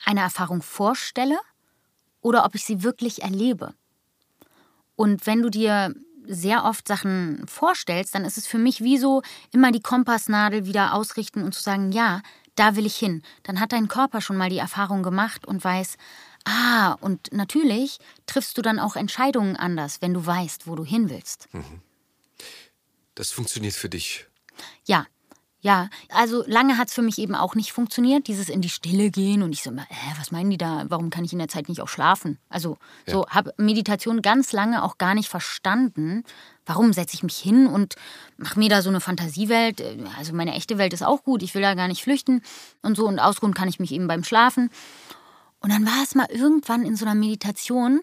eine 0.03 0.21
Erfahrung 0.21 0.63
vorstelle 0.63 1.37
oder 2.19 2.45
ob 2.45 2.55
ich 2.55 2.65
sie 2.65 2.81
wirklich 2.81 3.21
erlebe. 3.21 3.75
Und 4.95 5.27
wenn 5.27 5.43
du 5.43 5.51
dir 5.51 5.93
sehr 6.27 6.63
oft 6.63 6.87
Sachen 6.87 7.45
vorstellst, 7.47 8.15
dann 8.15 8.25
ist 8.25 8.39
es 8.39 8.47
für 8.47 8.57
mich 8.57 8.81
wie 8.81 8.97
so 8.97 9.21
immer 9.51 9.71
die 9.71 9.81
Kompassnadel 9.81 10.65
wieder 10.65 10.95
ausrichten 10.95 11.43
und 11.43 11.53
zu 11.53 11.61
sagen, 11.61 11.91
ja, 11.91 12.23
da 12.55 12.75
will 12.75 12.87
ich 12.87 12.95
hin. 12.95 13.21
Dann 13.43 13.59
hat 13.59 13.71
dein 13.71 13.87
Körper 13.87 14.19
schon 14.19 14.35
mal 14.35 14.49
die 14.49 14.57
Erfahrung 14.57 15.03
gemacht 15.03 15.45
und 15.45 15.63
weiß, 15.63 15.97
ah, 16.45 16.93
und 17.01 17.31
natürlich 17.31 17.99
triffst 18.25 18.57
du 18.57 18.63
dann 18.63 18.79
auch 18.79 18.95
Entscheidungen 18.95 19.57
anders, 19.57 20.01
wenn 20.01 20.15
du 20.15 20.25
weißt, 20.25 20.65
wo 20.65 20.73
du 20.73 20.83
hin 20.83 21.11
willst. 21.11 21.53
Mhm. 21.53 21.83
Das 23.13 23.29
funktioniert 23.29 23.75
für 23.75 23.89
dich 23.89 24.25
ja, 24.85 25.05
Ja, 25.65 25.89
also 26.09 26.43
lange 26.45 26.77
hat 26.77 26.89
es 26.89 26.93
für 26.93 27.01
mich 27.01 27.17
eben 27.17 27.33
auch 27.33 27.55
nicht 27.55 27.71
funktioniert, 27.71 28.27
dieses 28.27 28.49
in 28.49 28.61
die 28.61 28.69
Stille 28.69 29.09
gehen 29.09 29.41
und 29.41 29.51
ich 29.51 29.63
so, 29.63 29.71
äh, 29.71 30.13
was 30.19 30.29
meinen 30.29 30.51
die 30.51 30.59
da? 30.59 30.85
Warum 30.89 31.09
kann 31.09 31.25
ich 31.25 31.33
in 31.33 31.39
der 31.39 31.47
Zeit 31.47 31.69
nicht 31.69 31.81
auch 31.81 31.87
schlafen? 31.87 32.37
Also 32.49 32.77
so 33.07 33.25
habe 33.29 33.51
Meditation 33.57 34.21
ganz 34.21 34.51
lange 34.51 34.83
auch 34.83 34.99
gar 34.99 35.15
nicht 35.15 35.27
verstanden. 35.27 36.23
Warum 36.67 36.93
setze 36.93 37.15
ich 37.15 37.23
mich 37.23 37.37
hin 37.37 37.65
und 37.65 37.95
mache 38.37 38.59
mir 38.59 38.69
da 38.69 38.83
so 38.83 38.89
eine 38.89 39.01
Fantasiewelt? 39.01 39.81
Also 40.19 40.33
meine 40.33 40.53
echte 40.53 40.77
Welt 40.77 40.93
ist 40.93 41.01
auch 41.01 41.23
gut, 41.23 41.41
ich 41.41 41.55
will 41.55 41.63
da 41.63 41.73
gar 41.73 41.87
nicht 41.87 42.03
flüchten 42.03 42.43
und 42.83 42.95
so 42.95 43.07
und 43.07 43.17
ausruhen 43.17 43.55
kann 43.55 43.67
ich 43.67 43.79
mich 43.79 43.91
eben 43.91 44.07
beim 44.07 44.23
Schlafen. 44.23 44.69
Und 45.61 45.71
dann 45.71 45.83
war 45.87 46.03
es 46.03 46.13
mal 46.13 46.27
irgendwann 46.29 46.85
in 46.85 46.95
so 46.95 47.05
einer 47.05 47.15
Meditation, 47.15 48.01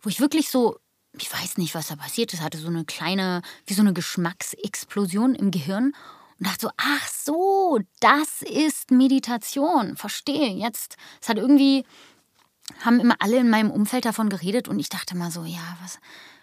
wo 0.00 0.10
ich 0.10 0.20
wirklich 0.20 0.48
so, 0.48 0.78
ich 1.18 1.32
weiß 1.32 1.58
nicht, 1.58 1.74
was 1.74 1.88
da 1.88 1.96
passiert 1.96 2.32
ist, 2.32 2.42
hatte 2.42 2.58
so 2.58 2.68
eine 2.68 2.84
kleine, 2.84 3.42
wie 3.66 3.74
so 3.74 3.82
eine 3.82 3.92
Geschmacksexplosion 3.92 5.34
im 5.34 5.50
Gehirn 5.50 5.92
und 6.38 6.46
dachte 6.46 6.66
so, 6.66 6.70
ach 6.76 7.08
so, 7.08 7.80
das 8.00 8.42
ist 8.42 8.90
Meditation. 8.90 9.96
Verstehe. 9.96 10.50
Jetzt, 10.50 10.96
es 11.20 11.28
hat 11.28 11.36
irgendwie, 11.36 11.84
haben 12.84 13.00
immer 13.00 13.16
alle 13.18 13.38
in 13.38 13.50
meinem 13.50 13.70
Umfeld 13.70 14.04
davon 14.04 14.28
geredet 14.28 14.68
und 14.68 14.78
ich 14.78 14.88
dachte 14.88 15.16
mal 15.16 15.30
so, 15.30 15.44
ja, 15.44 15.76
was, 15.82 15.98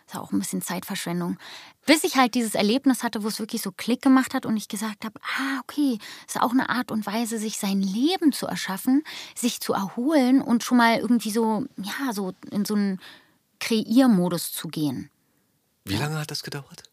ist 0.08 0.16
auch 0.16 0.32
ein 0.32 0.40
bisschen 0.40 0.62
Zeitverschwendung. 0.62 1.38
Bis 1.86 2.04
ich 2.04 2.16
halt 2.16 2.36
dieses 2.36 2.56
Erlebnis 2.56 3.04
hatte, 3.04 3.24
wo 3.24 3.28
es 3.28 3.40
wirklich 3.40 3.62
so 3.62 3.72
Klick 3.72 4.02
gemacht 4.02 4.34
hat 4.34 4.46
und 4.46 4.56
ich 4.56 4.68
gesagt 4.68 5.04
habe, 5.04 5.20
ah, 5.38 5.60
okay, 5.64 6.00
ist 6.28 6.40
auch 6.42 6.52
eine 6.52 6.70
Art 6.70 6.92
und 6.92 7.06
Weise, 7.06 7.40
sich 7.40 7.58
sein 7.58 7.82
Leben 7.82 8.32
zu 8.32 8.48
erschaffen, 8.48 9.04
sich 9.36 9.60
zu 9.60 9.74
erholen 9.74 10.42
und 10.42 10.64
schon 10.64 10.78
mal 10.78 10.98
irgendwie 10.98 11.32
so, 11.32 11.66
ja, 11.78 12.14
so 12.14 12.34
in 12.52 12.66
so 12.66 12.76
einen 12.76 13.02
Kreiermodus 13.60 14.52
zu 14.52 14.68
gehen. 14.68 15.10
Wie 15.86 15.96
lange 15.96 16.20
hat 16.20 16.32
das 16.32 16.44
gedauert? 16.44 16.84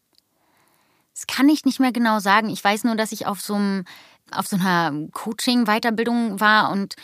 Das 1.13 1.27
kann 1.27 1.47
ich 1.49 1.65
nicht 1.65 1.79
mehr 1.79 1.91
genau 1.91 2.19
sagen. 2.19 2.49
Ich 2.49 2.63
weiß 2.63 2.83
nur, 2.83 2.95
dass 2.95 3.11
ich 3.11 3.25
auf 3.25 3.41
so, 3.41 3.55
einem, 3.55 3.85
auf 4.31 4.47
so 4.47 4.57
einer 4.57 5.07
Coaching-Weiterbildung 5.11 6.39
war 6.39 6.71
und 6.71 6.95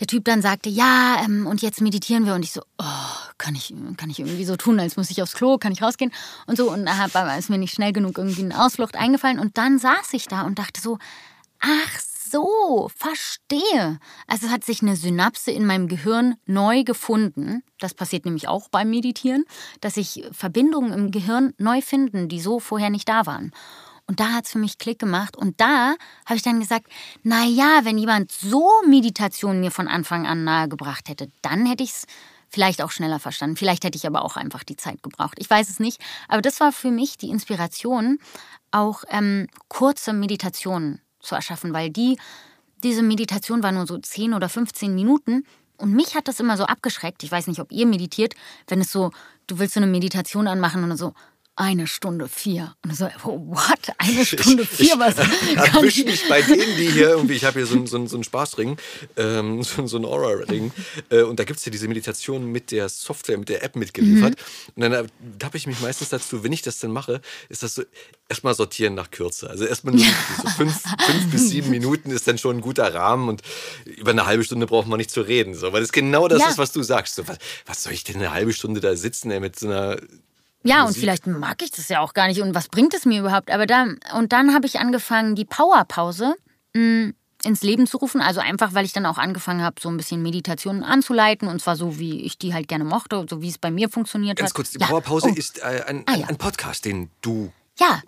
der 0.00 0.08
Typ 0.08 0.24
dann 0.24 0.42
sagte, 0.42 0.68
ja, 0.68 1.22
ähm, 1.24 1.46
und 1.46 1.62
jetzt 1.62 1.80
meditieren 1.80 2.26
wir. 2.26 2.34
Und 2.34 2.42
ich 2.42 2.52
so, 2.52 2.62
oh, 2.78 3.32
kann 3.38 3.54
ich, 3.54 3.72
kann 3.96 4.10
ich 4.10 4.18
irgendwie 4.18 4.44
so 4.44 4.56
tun, 4.56 4.80
als 4.80 4.96
muss 4.96 5.10
ich 5.10 5.22
aufs 5.22 5.34
Klo, 5.34 5.58
kann 5.58 5.72
ich 5.72 5.82
rausgehen? 5.82 6.12
Und 6.46 6.56
so, 6.56 6.72
und 6.72 6.86
da 6.86 7.36
ist 7.36 7.50
mir 7.50 7.58
nicht 7.58 7.74
schnell 7.74 7.92
genug 7.92 8.18
irgendwie 8.18 8.42
eine 8.42 8.60
Ausflucht 8.60 8.96
eingefallen. 8.96 9.38
Und 9.38 9.56
dann 9.56 9.78
saß 9.78 10.12
ich 10.12 10.26
da 10.26 10.42
und 10.42 10.58
dachte 10.58 10.80
so, 10.80 10.98
ach 11.60 12.00
so, 12.30 12.90
verstehe. 12.94 13.98
Also 14.26 14.46
es 14.46 14.52
hat 14.52 14.64
sich 14.64 14.82
eine 14.82 14.96
Synapse 14.96 15.50
in 15.50 15.66
meinem 15.66 15.88
Gehirn 15.88 16.36
neu 16.46 16.84
gefunden. 16.84 17.62
Das 17.78 17.94
passiert 17.94 18.24
nämlich 18.24 18.48
auch 18.48 18.68
beim 18.68 18.90
Meditieren, 18.90 19.44
dass 19.80 19.94
sich 19.94 20.24
Verbindungen 20.32 20.92
im 20.92 21.10
Gehirn 21.10 21.52
neu 21.58 21.80
finden, 21.80 22.28
die 22.28 22.40
so 22.40 22.60
vorher 22.60 22.90
nicht 22.90 23.08
da 23.08 23.26
waren. 23.26 23.52
Und 24.06 24.20
da 24.20 24.32
hat 24.32 24.44
es 24.44 24.52
für 24.52 24.58
mich 24.58 24.78
Klick 24.78 24.98
gemacht. 24.98 25.36
Und 25.36 25.60
da 25.60 25.94
habe 26.26 26.36
ich 26.36 26.42
dann 26.42 26.60
gesagt, 26.60 26.88
na 27.22 27.44
ja, 27.44 27.80
wenn 27.84 27.98
jemand 27.98 28.32
so 28.32 28.68
Meditation 28.86 29.60
mir 29.60 29.70
von 29.70 29.88
Anfang 29.88 30.26
an 30.26 30.44
nahegebracht 30.44 31.08
hätte, 31.08 31.28
dann 31.42 31.66
hätte 31.66 31.84
ich 31.84 31.90
es 31.90 32.06
vielleicht 32.48 32.82
auch 32.82 32.90
schneller 32.90 33.18
verstanden. 33.18 33.56
Vielleicht 33.56 33.84
hätte 33.84 33.96
ich 33.96 34.06
aber 34.06 34.24
auch 34.24 34.36
einfach 34.36 34.62
die 34.62 34.76
Zeit 34.76 35.02
gebraucht. 35.02 35.36
Ich 35.38 35.50
weiß 35.50 35.68
es 35.68 35.80
nicht. 35.80 36.00
Aber 36.28 36.42
das 36.42 36.60
war 36.60 36.72
für 36.72 36.90
mich 36.90 37.16
die 37.16 37.30
Inspiration, 37.30 38.18
auch 38.70 39.04
ähm, 39.08 39.48
kurze 39.68 40.12
Meditationen 40.12 41.00
zu 41.24 41.34
erschaffen, 41.34 41.72
weil 41.72 41.90
die, 41.90 42.18
diese 42.82 43.02
Meditation 43.02 43.62
war 43.62 43.72
nur 43.72 43.86
so 43.86 43.98
10 43.98 44.34
oder 44.34 44.48
15 44.48 44.94
Minuten. 44.94 45.44
Und 45.76 45.92
mich 45.92 46.14
hat 46.14 46.28
das 46.28 46.38
immer 46.38 46.56
so 46.56 46.64
abgeschreckt. 46.64 47.22
Ich 47.24 47.32
weiß 47.32 47.46
nicht, 47.48 47.60
ob 47.60 47.72
ihr 47.72 47.86
meditiert, 47.86 48.34
wenn 48.68 48.80
es 48.80 48.92
so, 48.92 49.10
du 49.46 49.58
willst 49.58 49.74
so 49.74 49.80
eine 49.80 49.90
Meditation 49.90 50.46
anmachen 50.46 50.84
und 50.84 50.96
so, 50.96 51.14
eine 51.56 51.86
Stunde 51.86 52.28
vier. 52.28 52.74
Und 52.84 52.96
so, 52.96 53.04
what? 53.22 53.78
Eine 53.98 54.24
Stunde 54.26 54.66
vier? 54.66 54.98
Was? 54.98 55.14
Ich 55.44 55.56
erwische 55.56 56.04
mich 56.04 56.28
bei 56.28 56.42
denen, 56.42 56.76
die 56.76 56.90
hier 56.90 57.10
irgendwie, 57.10 57.34
ich 57.34 57.44
habe 57.44 57.60
hier 57.60 57.66
so, 57.66 57.76
einen, 57.76 57.86
so, 57.86 58.04
so 58.06 58.16
einen 58.16 58.24
Spaßring, 58.24 58.76
ähm, 59.16 59.62
so, 59.62 59.86
so 59.86 59.96
einen 59.96 60.04
Aura-Ring. 60.04 60.72
Äh, 61.10 61.22
und 61.22 61.38
da 61.38 61.44
gibt 61.44 61.58
es 61.60 61.64
ja 61.64 61.70
diese 61.70 61.86
Meditation 61.86 62.50
mit 62.50 62.70
der 62.72 62.88
Software, 62.88 63.38
mit 63.38 63.48
der 63.48 63.62
App 63.62 63.76
mitgeliefert. 63.76 64.34
Mhm. 64.76 64.84
Und 64.84 64.90
dann 64.92 65.08
tappe 65.38 65.56
ich 65.56 65.66
mich 65.66 65.80
meistens 65.80 66.08
dazu, 66.08 66.42
wenn 66.42 66.52
ich 66.52 66.62
das 66.62 66.78
dann 66.80 66.90
mache, 66.90 67.20
ist 67.48 67.62
das 67.62 67.76
so, 67.76 67.82
erstmal 68.28 68.54
sortieren 68.54 68.94
nach 68.94 69.10
Kürze. 69.10 69.48
Also 69.48 69.64
erstmal 69.64 69.94
nur 69.94 70.04
so 70.04 70.48
fünf, 70.56 70.82
fünf 71.06 71.30
bis 71.30 71.50
sieben 71.50 71.70
Minuten 71.70 72.10
ist 72.10 72.26
dann 72.26 72.38
schon 72.38 72.56
ein 72.58 72.60
guter 72.62 72.92
Rahmen 72.92 73.28
und 73.28 73.42
über 73.84 74.10
eine 74.10 74.26
halbe 74.26 74.42
Stunde 74.44 74.66
braucht 74.66 74.88
man 74.88 74.98
nicht 74.98 75.10
zu 75.10 75.20
reden. 75.20 75.54
So, 75.54 75.72
weil 75.72 75.82
das 75.82 75.92
genau 75.92 76.26
das 76.26 76.40
Ja. 76.40 76.48
ist, 76.48 76.58
was 76.58 76.72
du 76.72 76.82
sagst. 76.82 77.14
So, 77.14 77.28
was, 77.28 77.38
was 77.66 77.82
soll 77.84 77.92
ich 77.92 78.02
denn 78.02 78.16
eine 78.16 78.32
halbe 78.32 78.52
Stunde 78.52 78.80
da 78.80 78.96
sitzen 78.96 79.30
ey, 79.30 79.40
mit 79.40 79.58
so 79.58 79.66
einer 79.68 79.98
Ja, 80.64 80.80
und 80.80 80.88
Musik. 80.88 81.02
vielleicht 81.02 81.26
mag 81.26 81.62
ich 81.62 81.70
das 81.70 81.88
ja 81.88 82.00
auch 82.00 82.14
gar 82.14 82.26
nicht. 82.26 82.40
Und 82.40 82.54
was 82.54 82.68
bringt 82.68 82.94
es 82.94 83.04
mir 83.04 83.20
überhaupt? 83.20 83.50
Aber 83.50 83.66
da, 83.66 83.86
und 84.16 84.32
dann 84.32 84.54
habe 84.54 84.66
ich 84.66 84.80
angefangen, 84.80 85.34
die 85.34 85.44
Powerpause 85.44 86.34
mh, 86.74 87.12
ins 87.44 87.62
Leben 87.62 87.86
zu 87.86 87.98
rufen. 87.98 88.20
Also 88.22 88.40
einfach, 88.40 88.72
weil 88.74 88.84
ich 88.86 88.92
dann 88.94 89.04
auch 89.06 89.18
angefangen 89.18 89.62
habe, 89.62 89.76
so 89.80 89.90
ein 89.90 89.96
bisschen 89.98 90.22
Meditationen 90.22 90.82
anzuleiten. 90.82 91.48
Und 91.48 91.60
zwar 91.60 91.76
so, 91.76 91.98
wie 91.98 92.22
ich 92.22 92.38
die 92.38 92.54
halt 92.54 92.68
gerne 92.68 92.84
mochte, 92.84 93.26
so 93.28 93.42
wie 93.42 93.48
es 93.50 93.58
bei 93.58 93.70
mir 93.70 93.88
funktioniert 93.90 94.38
Ganz 94.38 94.50
hat. 94.50 94.54
kurz, 94.56 94.70
die 94.70 94.78
ja. 94.80 94.86
Powerpause 94.86 95.28
oh, 95.30 95.34
ist 95.34 95.58
äh, 95.58 95.84
ein, 95.86 96.04
Ah, 96.06 96.16
ja. 96.16 96.26
ein 96.28 96.36
Podcast, 96.38 96.84
den 96.86 97.10
du 97.20 97.52
Ja, 97.78 98.00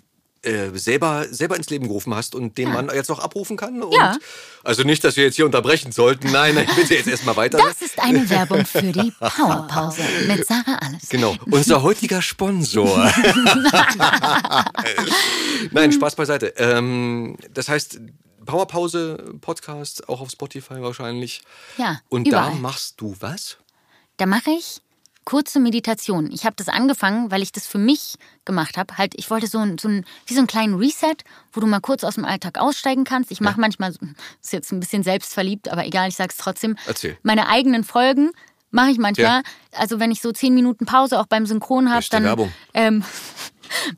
äh, 0.47 0.70
selber, 0.78 1.26
selber 1.30 1.57
ins 1.57 1.68
Leben 1.70 1.86
gerufen 1.88 2.14
hast 2.14 2.34
und 2.34 2.57
den 2.57 2.72
man 2.72 2.88
jetzt 2.94 3.11
auch 3.11 3.18
abrufen 3.18 3.57
kann. 3.57 3.82
Und 3.82 3.92
Ja. 3.94 4.16
Also 4.64 4.82
nicht, 4.82 5.05
dass 5.05 5.16
wir 5.16 5.24
jetzt 5.24 5.36
hier 5.36 5.44
unterbrechen 5.47 5.92
sollten. 5.92 6.30
Nein, 6.32 6.55
nein, 6.55 6.66
bitte 6.76 6.94
jetzt 6.94 7.07
erstmal 7.09 7.36
weiter. 7.36 7.59
das 7.59 7.82
ist 7.82 7.99
eine 8.01 8.28
Werbung 8.30 8.64
für 8.64 8.82
die 8.82 9.11
Powerpause 9.20 10.03
mit 10.26 10.47
Sarah 10.47 10.78
Alles. 10.80 11.09
Genau, 11.09 11.36
unser 11.51 11.82
heutiger 11.82 12.22
Sponsor. 12.22 12.86
Nein, 15.70 15.92
Spaß 15.92 16.14
beiseite. 16.16 16.55
Ähm, 16.59 17.36
das 17.53 17.68
heißt, 17.68 18.01
Powerpause, 18.44 19.34
Podcast, 19.40 20.09
auch 20.09 20.20
auf 20.20 20.30
Spotify 20.30 20.80
wahrscheinlich. 20.80 21.42
Ja, 21.78 22.01
Und 22.09 22.28
überall. 22.28 22.51
da 22.53 22.57
machst 22.57 23.01
du 23.01 23.14
was? 23.20 23.59
Da 24.16 24.26
mache 24.26 24.51
ich 24.51 24.80
kurze 25.27 25.61
Meditation. 25.61 26.31
Ich 26.33 26.47
habe 26.47 26.57
das 26.57 26.68
angefangen, 26.70 27.31
weil 27.31 27.43
ich 27.43 27.53
das 27.53 27.66
für 27.66 27.77
mich 27.77 28.14
gemacht 28.47 28.79
habe. 28.79 28.97
Halt, 28.97 29.12
ich 29.16 29.29
wollte 29.29 29.47
so 29.49 29.59
ein, 29.59 29.77
so 29.77 29.89
ein, 29.89 30.07
wie 30.24 30.33
so 30.33 30.41
einen 30.41 30.47
kleinen 30.47 30.77
Reset, 30.77 31.16
wo 31.53 31.61
du 31.61 31.66
mal 31.66 31.81
kurz 31.81 32.03
aus 32.05 32.14
dem 32.14 32.24
Alltag 32.24 32.59
aussteigen 32.59 33.05
kannst. 33.05 33.31
Ich 33.31 33.41
mache 33.43 33.61
manchmal, 33.61 33.93
so- 33.93 33.99
ist 34.41 34.53
jetzt 34.55 34.72
ein 34.72 34.81
bisschen 34.81 35.03
selbstverliebt, 35.03 35.68
aber 35.68 35.85
egal, 35.85 36.09
ich 36.09 36.16
sag's 36.16 36.39
trotzdem. 36.39 36.77
Erzähl. 36.87 37.18
Meine 37.22 37.49
eigenen 37.49 37.85
Folgen 37.85 38.31
mache 38.70 38.91
ich 38.91 38.99
manchmal. 38.99 39.43
Also 39.72 40.01
wenn 40.01 40.11
ich 40.11 40.22
so 40.22 40.33
zehn 40.33 40.55
Minuten 40.55 40.87
Pause 40.87 41.20
auch 41.20 41.27
beim 41.27 41.45
Synchron 41.45 41.91
habe, 41.93 42.07
dann 42.11 42.24
Werbung. 42.24 42.53
ähm, 42.72 43.05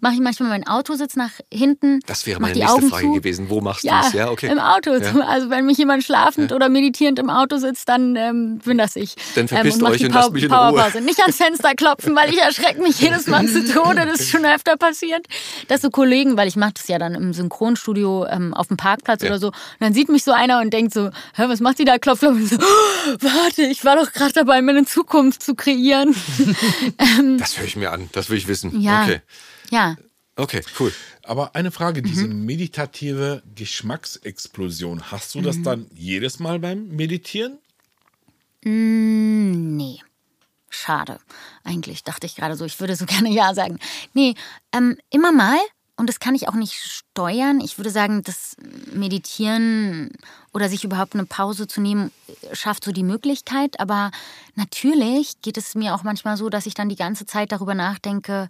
mache 0.01 0.14
ich 0.14 0.21
manchmal 0.21 0.49
meinen 0.51 0.66
Autositz 0.66 1.16
nach 1.16 1.31
hinten. 1.53 2.01
Das 2.07 2.27
wäre 2.27 2.41
meine 2.41 2.55
nächste 2.55 2.73
Augen 2.73 2.89
Frage 2.89 3.05
zu. 3.05 3.12
gewesen. 3.12 3.51
Wo 3.51 3.61
machst 3.61 3.85
du 3.85 3.89
Ja, 3.89 4.03
das? 4.03 4.12
Ja, 4.12 4.31
okay. 4.31 4.51
im 4.51 4.59
Auto. 4.59 4.95
Ja. 4.95 5.21
Also 5.27 5.51
wenn 5.51 5.66
mich 5.66 5.79
jemand 5.79 6.05
schlafend 6.05 6.53
oder 6.53 6.69
meditierend 6.69 7.19
im 7.19 7.31
Auto 7.31 7.59
sitzt, 7.59 7.89
dann 7.89 8.16
ähm, 8.16 8.59
bin 8.64 8.79
das 8.79 8.97
ich. 8.97 9.14
Dann 9.35 9.49
verpisst 9.49 9.77
und 9.79 9.83
mach 9.83 9.91
euch 9.91 10.05
und 10.05 10.12
lasst 10.14 10.33
mich 10.33 10.45
in 10.45 10.53
Ruhe. 10.53 10.59
Powerpause. 10.73 11.01
Nicht 11.01 11.21
ans 11.21 11.37
Fenster 11.37 11.75
klopfen, 11.75 12.14
weil 12.16 12.33
ich 12.33 12.39
erschrecke 12.41 12.83
mich 12.83 12.99
jedes 13.01 13.27
Mal 13.27 13.47
zu 13.49 13.64
Tode. 13.73 14.07
Das 14.07 14.21
ist 14.21 14.31
schon 14.31 14.45
öfter 14.45 14.77
passiert. 14.77 15.27
Dass 15.69 15.83
so 15.83 15.91
Kollegen, 15.91 16.37
weil 16.37 16.49
ich 16.49 16.57
mache 16.57 16.73
das 16.75 16.89
ja 16.89 16.99
dann 16.99 17.14
im 17.14 17.33
Synchronstudio 17.33 18.27
ähm, 18.27 18.55
auf 18.55 18.69
dem 18.69 18.77
Parkplatz 18.77 19.23
Ja. 19.23 19.29
oder 19.31 19.39
so. 19.39 19.47
Und 19.49 19.55
dann 19.81 19.95
sieht 19.95 20.09
mich 20.09 20.25
so 20.25 20.33
einer 20.33 20.61
und 20.61 20.73
denkt 20.73 20.93
so, 20.95 21.11
Hä, 21.35 21.45
was 21.49 21.61
macht 21.61 21.79
die 21.79 21.85
da? 21.85 21.95
Und 21.95 22.43
ich 22.43 22.51
so, 22.51 22.57
oh, 22.57 23.16
warte, 23.21 23.62
ich 23.62 23.85
war 23.85 23.97
doch 23.97 24.12
gerade 24.12 24.33
dabei, 24.33 24.62
mir 24.62 24.71
eine 24.73 24.85
Zukunft 24.87 25.43
zu 25.43 25.55
kreieren. 25.55 26.14
Das 27.39 27.59
höre 27.59 27.64
ich 27.66 27.77
mir 27.77 27.93
an. 27.93 28.09
Das 28.12 28.31
will 28.31 28.39
ich 28.39 28.49
wissen. 28.49 28.81
Ja. 28.81 29.03
Okay. 29.03 29.21
Ja. 29.71 29.97
Okay, 30.37 30.62
cool. 30.79 30.93
Aber 31.25 31.55
eine 31.57 31.71
Frage, 31.73 32.01
diese 32.01 32.29
Mhm. 32.29 32.45
meditative 32.47 33.43
Geschmacksexplosion, 33.57 35.11
hast 35.11 35.35
du 35.35 35.41
Mhm. 35.41 35.45
das 35.45 35.62
dann 35.62 35.87
jedes 35.95 36.39
Mal 36.39 36.59
beim 36.61 36.89
Meditieren? 36.89 37.59
Nee. 38.62 40.01
Schade. 40.71 41.19
Eigentlich 41.64 42.05
dachte 42.05 42.27
ich 42.27 42.37
gerade 42.37 42.55
so, 42.55 42.64
ich 42.64 42.79
würde 42.79 42.95
so 42.95 43.07
gerne 43.27 43.31
Ja 43.31 43.55
sagen. 43.55 43.79
Nee, 44.14 44.35
ähm, 44.73 44.97
immer 45.11 45.33
mal. 45.33 45.59
Und 45.97 46.07
das 46.09 46.21
kann 46.21 46.37
ich 46.37 46.47
auch 46.47 46.55
nicht 46.55 46.75
steuern. 46.75 47.61
Ich 47.61 47.77
würde 47.77 47.91
sagen, 47.91 48.23
das 48.23 48.55
Meditieren 48.93 50.11
oder 50.55 50.69
sich 50.69 50.85
überhaupt 50.85 51.14
eine 51.14 51.25
Pause 51.27 51.66
zu 51.66 51.81
nehmen, 51.81 52.12
schafft 52.53 52.85
so 52.85 52.93
die 52.93 53.03
Möglichkeit. 53.03 53.81
Aber 53.81 54.12
natürlich 54.55 55.41
geht 55.43 55.57
es 55.57 55.75
mir 55.75 55.97
auch 55.97 56.05
manchmal 56.05 56.37
so, 56.37 56.51
dass 56.51 56.66
ich 56.66 56.75
dann 56.75 56.89
die 56.89 56.95
ganze 56.95 57.27
Zeit 57.27 57.51
darüber 57.51 57.75
nachdenke, 57.75 58.49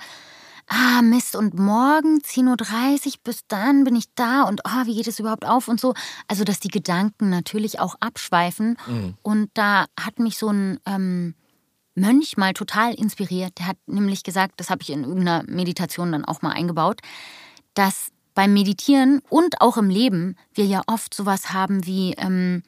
ah, 0.69 1.03
Mist, 1.03 1.37
und 1.37 1.55
morgen 1.55 2.19
10.30 2.19 3.07
Uhr, 3.07 3.13
bis 3.25 3.41
dann 3.49 3.85
bin 3.85 3.97
ich 3.97 4.07
da 4.15 4.43
und 4.43 4.65
ah, 4.67 4.87
wie 4.87 4.95
geht 4.95 5.07
es 5.07 5.19
überhaupt 5.19 5.47
auf 5.47 5.69
und 5.69 5.81
so. 5.81 5.95
Also, 6.29 6.45
dass 6.45 6.61
die 6.61 6.69
Gedanken 6.69 7.31
natürlich 7.31 7.81
auch 7.81 7.97
abschweifen. 8.01 8.77
Und 9.23 9.51
da 9.55 9.87
hat 9.99 10.19
mich 10.19 10.39
so 10.39 10.49
ein 10.49 10.81
ähm, 10.87 11.35
Mönch 11.95 12.37
mal 12.37 12.53
total 12.53 12.95
inspiriert. 12.95 13.59
Der 13.59 13.69
hat 13.69 13.77
nämlich 13.87 14.23
gesagt, 14.23 14.55
das 14.59 14.71
habe 14.71 14.83
ich 14.83 14.91
in 14.91 15.05
irgendeiner 15.05 15.45
Meditation 15.47 16.13
dann 16.13 16.25
auch 16.25 16.43
mal 16.43 16.53
eingebaut, 16.53 17.01
dass 17.75 18.11
beim 18.35 18.53
Meditieren 18.53 19.21
und 19.29 19.61
auch 19.61 19.77
im 19.77 19.91
Leben 19.91 20.37
wir 20.55 20.65
ja 20.65 20.83
oft 20.87 21.13
sowas 21.13 21.53
haben 21.53 21.85
wie, 21.87 22.13
ähm, 22.19 22.63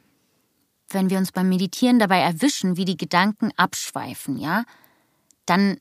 wenn 0.88 1.10
wir 1.10 1.18
uns 1.18 1.30
beim 1.30 1.48
Meditieren 1.48 2.00
dabei 2.00 2.18
erwischen, 2.18 2.76
wie 2.76 2.84
die 2.84 2.96
Gedanken 2.96 3.52
abschweifen, 3.56 4.36
ja, 4.36 4.64
dann 5.46 5.78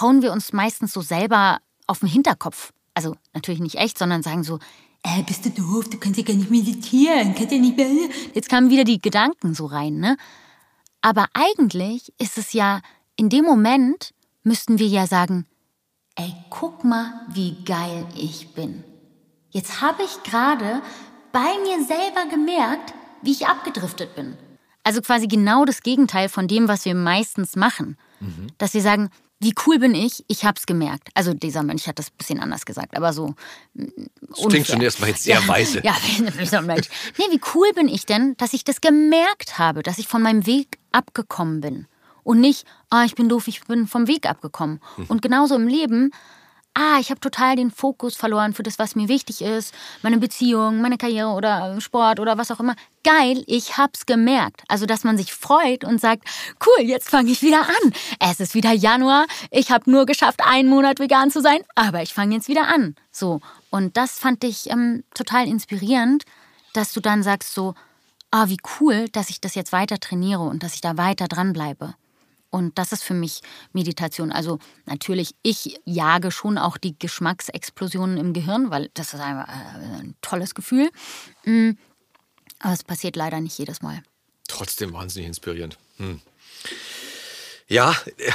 hauen 0.00 0.22
wir 0.22 0.32
uns 0.32 0.52
meistens 0.52 0.92
so 0.92 1.00
selber 1.00 1.58
auf 1.86 2.00
den 2.00 2.08
Hinterkopf. 2.08 2.72
Also 2.94 3.14
natürlich 3.34 3.60
nicht 3.60 3.76
echt, 3.76 3.98
sondern 3.98 4.22
sagen 4.22 4.44
so, 4.44 4.58
äh, 5.02 5.22
bist 5.22 5.44
du 5.44 5.50
doof, 5.50 5.88
du 5.88 5.98
kannst 5.98 6.18
ja 6.18 6.24
gar 6.24 6.34
nicht 6.34 6.50
meditieren, 6.50 7.34
kannst 7.34 7.52
ja 7.52 7.58
nicht 7.58 7.76
mehr. 7.76 7.86
Jetzt 8.34 8.48
kamen 8.48 8.70
wieder 8.70 8.84
die 8.84 9.00
Gedanken 9.00 9.54
so 9.54 9.66
rein, 9.66 9.98
ne? 9.98 10.16
Aber 11.00 11.26
eigentlich 11.32 12.12
ist 12.18 12.38
es 12.38 12.52
ja, 12.52 12.80
in 13.16 13.28
dem 13.28 13.44
Moment 13.44 14.12
müssten 14.42 14.78
wir 14.78 14.88
ja 14.88 15.06
sagen, 15.06 15.46
ey, 16.16 16.34
guck 16.50 16.82
mal, 16.82 17.12
wie 17.32 17.62
geil 17.64 18.06
ich 18.16 18.54
bin. 18.54 18.82
Jetzt 19.50 19.80
habe 19.80 20.02
ich 20.02 20.22
gerade 20.24 20.82
bei 21.32 21.54
mir 21.62 21.84
selber 21.84 22.28
gemerkt, 22.28 22.92
wie 23.22 23.30
ich 23.30 23.46
abgedriftet 23.46 24.14
bin. 24.16 24.36
Also 24.82 25.00
quasi 25.00 25.28
genau 25.28 25.64
das 25.64 25.82
Gegenteil 25.82 26.28
von 26.28 26.48
dem, 26.48 26.66
was 26.66 26.84
wir 26.84 26.94
meistens 26.94 27.56
machen. 27.56 27.96
Mhm. 28.20 28.48
Dass 28.58 28.74
wir 28.74 28.82
sagen, 28.82 29.10
wie 29.40 29.54
cool 29.66 29.78
bin 29.78 29.94
ich? 29.94 30.24
Ich 30.26 30.44
hab's 30.44 30.66
gemerkt. 30.66 31.10
Also 31.14 31.32
dieser 31.32 31.62
Mensch 31.62 31.86
hat 31.86 31.98
das 31.98 32.08
ein 32.08 32.16
bisschen 32.18 32.40
anders 32.40 32.66
gesagt, 32.66 32.96
aber 32.96 33.12
so. 33.12 33.34
Das 33.74 34.46
klingt 34.48 34.66
schon 34.66 34.80
erstmal 34.80 35.10
jetzt 35.10 35.22
sehr 35.22 35.40
ja, 35.40 35.48
weise. 35.48 35.80
Ja, 35.84 35.96
dieser 36.40 36.62
Mensch. 36.62 36.88
Nee, 37.18 37.26
wie 37.30 37.40
cool 37.54 37.72
bin 37.74 37.88
ich 37.88 38.04
denn, 38.04 38.36
dass 38.38 38.52
ich 38.52 38.64
das 38.64 38.80
gemerkt 38.80 39.58
habe, 39.58 39.82
dass 39.82 39.98
ich 39.98 40.08
von 40.08 40.22
meinem 40.22 40.46
Weg 40.46 40.78
abgekommen 40.90 41.60
bin. 41.60 41.86
Und 42.24 42.40
nicht, 42.40 42.66
ah, 42.90 43.04
ich 43.04 43.14
bin 43.14 43.28
doof, 43.28 43.48
ich 43.48 43.64
bin 43.64 43.86
vom 43.86 44.06
Weg 44.08 44.26
abgekommen. 44.28 44.80
Mhm. 44.96 45.04
Und 45.06 45.22
genauso 45.22 45.54
im 45.54 45.68
Leben 45.68 46.10
ah, 46.78 46.98
ich 47.00 47.10
habe 47.10 47.20
total 47.20 47.56
den 47.56 47.70
Fokus 47.70 48.16
verloren 48.16 48.54
für 48.54 48.62
das, 48.62 48.78
was 48.78 48.94
mir 48.94 49.08
wichtig 49.08 49.42
ist, 49.42 49.74
meine 50.02 50.18
Beziehung, 50.18 50.80
meine 50.80 50.96
Karriere 50.96 51.30
oder 51.30 51.80
Sport 51.80 52.20
oder 52.20 52.38
was 52.38 52.50
auch 52.50 52.60
immer. 52.60 52.76
Geil, 53.02 53.42
ich 53.46 53.76
hab's 53.76 54.06
gemerkt. 54.06 54.62
Also, 54.68 54.86
dass 54.86 55.02
man 55.02 55.16
sich 55.16 55.32
freut 55.32 55.84
und 55.84 56.00
sagt, 56.00 56.24
cool, 56.64 56.84
jetzt 56.84 57.10
fange 57.10 57.30
ich 57.30 57.42
wieder 57.42 57.62
an. 57.62 57.92
Es 58.20 58.38
ist 58.38 58.54
wieder 58.54 58.72
Januar, 58.72 59.26
ich 59.50 59.70
habe 59.70 59.90
nur 59.90 60.06
geschafft, 60.06 60.40
einen 60.44 60.68
Monat 60.68 61.00
vegan 61.00 61.30
zu 61.30 61.40
sein, 61.40 61.60
aber 61.74 62.02
ich 62.02 62.14
fange 62.14 62.36
jetzt 62.36 62.48
wieder 62.48 62.68
an. 62.68 62.94
So, 63.10 63.40
und 63.70 63.96
das 63.96 64.18
fand 64.18 64.44
ich 64.44 64.70
ähm, 64.70 65.02
total 65.14 65.48
inspirierend, 65.48 66.24
dass 66.74 66.92
du 66.92 67.00
dann 67.00 67.22
sagst 67.22 67.54
so, 67.54 67.74
ah, 68.30 68.48
wie 68.48 68.58
cool, 68.80 69.08
dass 69.08 69.30
ich 69.30 69.40
das 69.40 69.54
jetzt 69.54 69.72
weiter 69.72 69.98
trainiere 69.98 70.42
und 70.42 70.62
dass 70.62 70.74
ich 70.74 70.80
da 70.80 70.96
weiter 70.96 71.26
dranbleibe. 71.26 71.94
Und 72.50 72.78
das 72.78 72.92
ist 72.92 73.02
für 73.02 73.14
mich 73.14 73.40
Meditation. 73.72 74.32
Also 74.32 74.58
natürlich, 74.86 75.34
ich 75.42 75.80
jage 75.84 76.30
schon 76.30 76.56
auch 76.56 76.78
die 76.78 76.98
Geschmacksexplosionen 76.98 78.16
im 78.16 78.32
Gehirn, 78.32 78.70
weil 78.70 78.90
das 78.94 79.14
ist 79.14 79.20
einfach 79.20 79.48
äh, 79.48 80.00
ein 80.00 80.14
tolles 80.22 80.54
Gefühl. 80.54 80.90
Mm. 81.44 81.72
Aber 82.60 82.72
es 82.72 82.82
passiert 82.84 83.16
leider 83.16 83.40
nicht 83.40 83.58
jedes 83.58 83.82
Mal. 83.82 84.02
Trotzdem 84.48 84.92
wahnsinnig 84.92 85.28
inspirierend. 85.28 85.78
Hm. 85.98 86.20
Ja, 87.68 87.94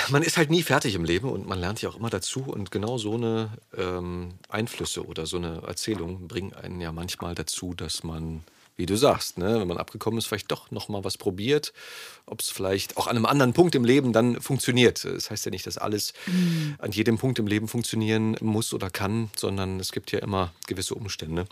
man 0.10 0.22
ist 0.22 0.38
halt 0.38 0.52
nie 0.52 0.62
fertig 0.62 0.94
im 0.94 1.04
Leben 1.04 1.28
und 1.28 1.48
man 1.48 1.60
lernt 1.60 1.82
ja 1.82 1.90
auch 1.90 1.96
immer 1.96 2.12
dazu. 2.12 2.44
Und 2.44 2.70
genau 2.70 3.00
so 3.00 3.16
eine 3.16 3.50
ähm, 3.76 4.36
Einflüsse 4.48 5.06
oder 5.06 5.26
so 5.26 5.38
eine 5.38 5.64
Erzählung 5.64 6.28
bringen 6.28 6.54
einen 6.54 6.80
ja 6.80 6.92
manchmal 6.92 7.34
dazu, 7.34 7.74
dass 7.74 8.04
man 8.04 8.44
wie 8.76 8.86
du 8.86 8.98
sagst, 8.98 9.38
ne, 9.38 9.60
wenn 9.60 9.68
man 9.68 9.78
abgekommen 9.78 10.18
ist, 10.18 10.26
vielleicht 10.26 10.52
doch 10.52 10.72
noch 10.72 10.90
mal 10.90 11.04
was 11.04 11.18
probiert, 11.18 11.74
ob 12.26 12.42
es 12.42 12.50
vielleicht 12.50 12.98
auch 12.98 13.08
an 13.08 13.16
einem 13.16 13.26
anderen 13.26 13.54
Punkt 13.54 13.76
im 13.76 13.86
Leben 13.86 14.14
dann 14.14 14.42
funktioniert. 14.42 15.06
Das 15.06 15.30
heißt 15.30 15.46
ja 15.46 15.52
nicht, 15.52 15.68
dass 15.68 15.78
alles 15.78 16.14
mhm. 16.26 16.76
an 16.80 16.92
jedem 16.92 17.18
Punkt 17.18 17.38
im 17.40 17.48
Leben 17.48 17.68
funktionieren 17.68 18.36
muss 18.42 18.74
oder 18.74 18.90
kann, 18.90 19.30
sondern 19.36 19.80
es 19.80 19.92
gibt 19.92 20.12
ja 20.12 20.20
immer 20.20 20.54
gewisse 20.68 20.96
Umstände. 20.96 21.46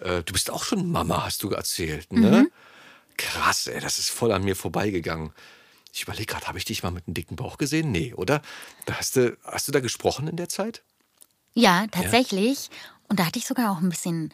Äh, 0.00 0.22
du 0.22 0.32
bist 0.32 0.50
auch 0.50 0.64
schon 0.64 0.90
Mama, 0.90 1.24
hast 1.24 1.42
du 1.42 1.50
erzählt, 1.50 2.12
ne? 2.12 2.42
Mhm. 2.42 2.50
Krass, 3.16 3.66
ey, 3.66 3.80
das 3.80 3.98
ist 3.98 4.10
voll 4.10 4.32
an 4.32 4.42
mir 4.42 4.56
vorbeigegangen. 4.56 5.32
Ich 5.92 6.02
überlege 6.02 6.26
gerade, 6.26 6.46
habe 6.46 6.58
ich 6.58 6.64
dich 6.64 6.82
mal 6.82 6.90
mit 6.90 7.06
einem 7.06 7.14
dicken 7.14 7.36
Bauch 7.36 7.58
gesehen? 7.58 7.92
Nee, 7.92 8.14
oder? 8.14 8.40
Hast 8.90 9.16
du, 9.16 9.36
hast 9.44 9.68
du 9.68 9.72
da 9.72 9.80
gesprochen 9.80 10.26
in 10.26 10.36
der 10.36 10.48
Zeit? 10.48 10.82
Ja, 11.54 11.86
tatsächlich. 11.90 12.66
Ja. 12.66 12.72
Und 13.08 13.20
da 13.20 13.26
hatte 13.26 13.38
ich 13.38 13.46
sogar 13.46 13.70
auch 13.70 13.82
ein 13.82 13.90
bisschen 13.90 14.32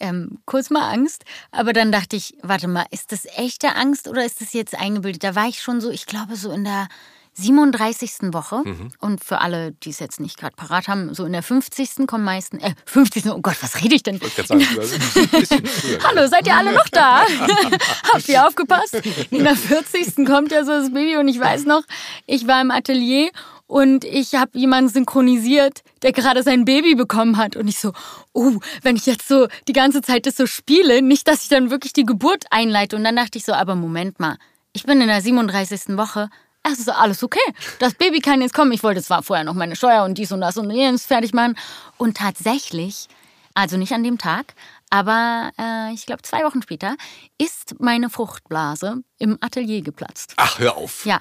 ähm, 0.00 0.38
kurz 0.46 0.70
mal 0.70 0.92
Angst, 0.92 1.24
aber 1.52 1.72
dann 1.72 1.92
dachte 1.92 2.16
ich, 2.16 2.34
warte 2.42 2.68
mal, 2.68 2.86
ist 2.90 3.12
das 3.12 3.26
echte 3.36 3.76
Angst 3.76 4.08
oder 4.08 4.24
ist 4.24 4.40
das 4.40 4.52
jetzt 4.52 4.78
eingebildet? 4.78 5.24
Da 5.24 5.34
war 5.34 5.48
ich 5.48 5.62
schon 5.62 5.80
so, 5.80 5.90
ich 5.90 6.06
glaube, 6.06 6.36
so 6.36 6.50
in 6.50 6.64
der 6.64 6.88
37. 7.34 8.32
Woche. 8.32 8.62
Mhm. 8.64 8.92
Und 8.98 9.24
für 9.24 9.40
alle, 9.40 9.72
die 9.72 9.90
es 9.90 9.98
jetzt 9.98 10.20
nicht 10.20 10.38
gerade 10.38 10.54
parat 10.56 10.88
haben, 10.88 11.14
so 11.14 11.24
in 11.24 11.32
der 11.32 11.42
50. 11.42 12.06
kommen 12.06 12.24
meistens, 12.24 12.62
äh, 12.62 12.74
50. 12.86 13.26
Oh 13.30 13.40
Gott, 13.40 13.56
was 13.60 13.82
rede 13.82 13.94
ich 13.94 14.02
denn? 14.02 14.16
Ich 14.16 14.46
sagen, 14.46 14.60
Hallo, 16.04 16.26
seid 16.26 16.46
ihr 16.46 16.56
alle 16.56 16.72
noch 16.72 16.88
da? 16.88 17.24
Habt 18.12 18.28
ihr 18.28 18.46
aufgepasst? 18.46 19.00
In 19.30 19.44
der 19.44 19.56
40. 19.56 20.26
kommt 20.26 20.52
ja 20.52 20.64
so 20.64 20.72
das 20.72 20.92
Baby 20.92 21.16
und 21.16 21.28
ich 21.28 21.38
weiß 21.38 21.64
noch, 21.64 21.82
ich 22.26 22.46
war 22.46 22.60
im 22.60 22.70
Atelier 22.70 23.30
und 23.70 24.04
ich 24.04 24.34
habe 24.34 24.58
jemanden 24.58 24.90
synchronisiert, 24.90 25.82
der 26.02 26.10
gerade 26.10 26.42
sein 26.42 26.64
Baby 26.64 26.96
bekommen 26.96 27.36
hat 27.36 27.54
und 27.54 27.68
ich 27.68 27.78
so, 27.78 27.92
oh, 28.32 28.58
wenn 28.82 28.96
ich 28.96 29.06
jetzt 29.06 29.28
so 29.28 29.46
die 29.68 29.72
ganze 29.72 30.02
Zeit 30.02 30.26
das 30.26 30.36
so 30.36 30.46
spiele, 30.46 31.02
nicht, 31.02 31.28
dass 31.28 31.44
ich 31.44 31.48
dann 31.48 31.70
wirklich 31.70 31.92
die 31.92 32.04
Geburt 32.04 32.46
einleite 32.50 32.96
und 32.96 33.04
dann 33.04 33.14
dachte 33.14 33.38
ich 33.38 33.44
so, 33.44 33.52
aber 33.52 33.76
Moment 33.76 34.18
mal, 34.18 34.38
ich 34.72 34.82
bin 34.82 35.00
in 35.00 35.06
der 35.06 35.22
37. 35.22 35.96
Woche, 35.96 36.30
es 36.64 36.80
ist 36.80 36.88
alles 36.88 37.22
okay. 37.22 37.38
Das 37.78 37.94
Baby 37.94 38.18
kann 38.18 38.42
jetzt 38.42 38.54
kommen. 38.54 38.72
Ich 38.72 38.82
wollte 38.82 39.02
zwar 39.02 39.22
vorher 39.22 39.44
noch 39.44 39.54
meine 39.54 39.76
Steuer 39.76 40.02
und 40.02 40.18
dies 40.18 40.32
und 40.32 40.40
das 40.40 40.56
und 40.56 40.68
jenes 40.72 41.06
fertig 41.06 41.32
machen. 41.32 41.56
Und 41.96 42.16
tatsächlich, 42.16 43.06
also 43.54 43.76
nicht 43.76 43.92
an 43.92 44.02
dem 44.02 44.18
Tag, 44.18 44.54
aber 44.90 45.52
äh, 45.58 45.94
ich 45.94 46.06
glaube 46.06 46.22
zwei 46.22 46.42
Wochen 46.42 46.60
später, 46.60 46.96
ist 47.38 47.76
meine 47.78 48.10
Fruchtblase 48.10 49.04
im 49.18 49.38
Atelier 49.40 49.82
geplatzt. 49.82 50.34
Ach, 50.38 50.58
hör 50.58 50.76
auf. 50.76 51.06
Ja, 51.06 51.20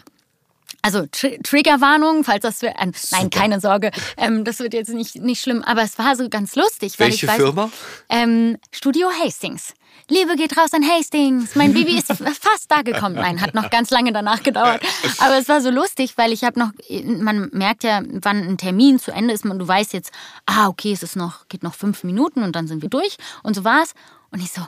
also 0.82 1.06
Tr 1.12 1.32
Triggerwarnung, 1.44 2.24
falls 2.24 2.44
das 2.44 2.60
für, 2.60 2.68
äh, 2.68 2.92
nein, 3.12 3.30
keine 3.30 3.60
Sorge, 3.60 3.92
ähm, 4.18 4.44
das 4.44 4.60
wird 4.60 4.74
jetzt 4.74 4.90
nicht, 4.90 5.16
nicht 5.16 5.42
schlimm, 5.42 5.64
aber 5.64 5.82
es 5.82 5.98
war 5.98 6.16
so 6.16 6.30
ganz 6.30 6.56
lustig. 6.56 7.00
Weil 7.00 7.08
Welche 7.10 7.26
ich 7.26 7.32
weiß, 7.32 7.38
Firma? 7.38 7.72
Ähm, 8.10 8.58
Studio 8.72 9.10
Hastings. 9.10 9.74
Liebe 10.08 10.36
geht 10.36 10.58
raus 10.58 10.74
an 10.74 10.84
Hastings. 10.84 11.56
Mein 11.56 11.74
Baby 11.74 11.98
ist 11.98 12.08
fast 12.08 12.66
da 12.70 12.82
gekommen. 12.82 13.16
Nein, 13.16 13.42
hat 13.42 13.54
noch 13.54 13.70
ganz 13.70 13.92
lange 13.92 14.12
danach 14.12 14.42
gedauert. 14.42 14.82
Aber 15.20 15.38
es 15.38 15.48
war 15.48 15.62
so 15.62 15.70
lustig, 15.70 16.14
weil 16.18 16.32
ich 16.32 16.44
habe 16.44 16.60
noch, 16.60 16.72
man 17.04 17.50
merkt 17.52 17.84
ja, 17.84 18.02
wann 18.10 18.38
ein 18.38 18.58
Termin 18.58 18.98
zu 18.98 19.12
Ende 19.12 19.34
ist. 19.34 19.46
Man, 19.46 19.60
du 19.60 19.68
weißt 19.68 19.94
jetzt, 19.94 20.12
ah, 20.48 20.68
okay, 20.68 20.92
es 20.94 21.04
ist 21.04 21.16
noch, 21.16 21.48
geht 21.48 21.62
noch 21.62 21.76
fünf 21.76 22.04
Minuten 22.04 22.42
und 22.42 22.56
dann 22.56 22.68
sind 22.68 22.82
wir 22.82 22.90
durch. 22.90 23.18
Und 23.44 23.56
so 23.56 23.64
war's. 23.64 23.94
Und 24.32 24.42
ich 24.42 24.52
so, 24.52 24.62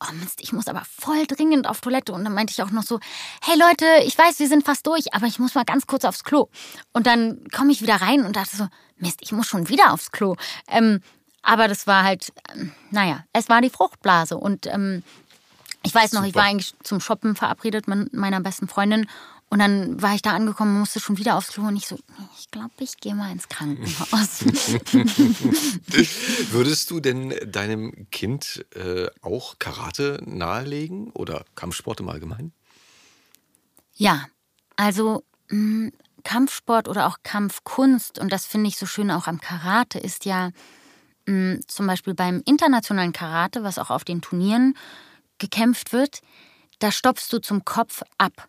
oh 0.00 0.12
Mist, 0.14 0.40
ich 0.42 0.52
muss 0.52 0.68
aber 0.68 0.82
voll 0.84 1.26
dringend 1.26 1.66
auf 1.66 1.80
Toilette. 1.80 2.12
Und 2.12 2.24
dann 2.24 2.34
meinte 2.34 2.52
ich 2.52 2.62
auch 2.62 2.70
noch 2.70 2.82
so, 2.82 3.00
hey 3.42 3.58
Leute, 3.58 3.86
ich 4.04 4.16
weiß, 4.16 4.38
wir 4.38 4.48
sind 4.48 4.64
fast 4.64 4.86
durch, 4.86 5.14
aber 5.14 5.26
ich 5.26 5.38
muss 5.38 5.54
mal 5.54 5.64
ganz 5.64 5.86
kurz 5.86 6.04
aufs 6.04 6.24
Klo. 6.24 6.48
Und 6.92 7.06
dann 7.06 7.44
komme 7.54 7.72
ich 7.72 7.82
wieder 7.82 7.96
rein 7.96 8.24
und 8.24 8.36
dachte 8.36 8.56
so, 8.56 8.68
Mist, 8.98 9.20
ich 9.22 9.32
muss 9.32 9.46
schon 9.46 9.68
wieder 9.68 9.92
aufs 9.92 10.10
Klo. 10.10 10.36
Ähm, 10.68 11.00
aber 11.42 11.68
das 11.68 11.86
war 11.86 12.02
halt, 12.02 12.32
ähm, 12.54 12.72
naja, 12.90 13.24
es 13.32 13.48
war 13.48 13.60
die 13.60 13.70
Fruchtblase. 13.70 14.36
Und 14.36 14.66
ähm, 14.66 15.02
ich 15.82 15.94
weiß 15.94 16.12
noch, 16.12 16.22
Super. 16.22 16.28
ich 16.28 16.34
war 16.34 16.44
eigentlich 16.44 16.74
zum 16.82 17.00
Shoppen 17.00 17.36
verabredet 17.36 17.86
mit 17.86 18.12
meiner 18.12 18.40
besten 18.40 18.66
Freundin 18.66 19.06
und 19.48 19.60
dann 19.60 20.02
war 20.02 20.14
ich 20.14 20.22
da 20.22 20.32
angekommen, 20.32 20.78
musste 20.78 20.98
schon 20.98 21.18
wieder 21.18 21.36
aufs 21.36 21.52
Klo 21.52 21.68
und 21.68 21.76
ich 21.76 21.86
so, 21.86 21.96
ich 22.38 22.50
glaube, 22.50 22.72
ich 22.80 22.96
gehe 22.98 23.14
mal 23.14 23.30
ins 23.30 23.48
Krankenhaus. 23.48 24.44
Würdest 26.50 26.90
du 26.90 26.98
denn 26.98 27.32
deinem 27.46 28.10
Kind 28.10 28.66
äh, 28.74 29.06
auch 29.22 29.60
Karate 29.60 30.20
nahelegen 30.24 31.12
oder 31.12 31.44
Kampfsport 31.54 32.00
im 32.00 32.08
Allgemeinen? 32.08 32.52
Ja, 33.94 34.26
also 34.74 35.22
mh, 35.48 35.58
mm, 35.58 35.92
Kampfsport 36.24 36.88
oder 36.88 37.06
auch 37.06 37.18
Kampfkunst, 37.22 38.18
und 38.18 38.32
das 38.32 38.46
finde 38.46 38.68
ich 38.68 38.76
so 38.76 38.86
schön 38.86 39.12
auch 39.12 39.28
am 39.28 39.40
Karate, 39.40 40.00
ist 40.00 40.24
ja 40.24 40.50
mh, 41.26 41.54
mm, 41.54 41.60
zum 41.68 41.86
Beispiel 41.86 42.14
beim 42.14 42.42
internationalen 42.44 43.12
Karate, 43.12 43.62
was 43.62 43.78
auch 43.78 43.90
auf 43.90 44.02
den 44.02 44.22
Turnieren 44.22 44.76
gekämpft 45.38 45.92
wird, 45.92 46.20
da 46.80 46.90
stopfst 46.90 47.32
du 47.32 47.38
zum 47.38 47.64
Kopf 47.64 48.02
ab. 48.18 48.48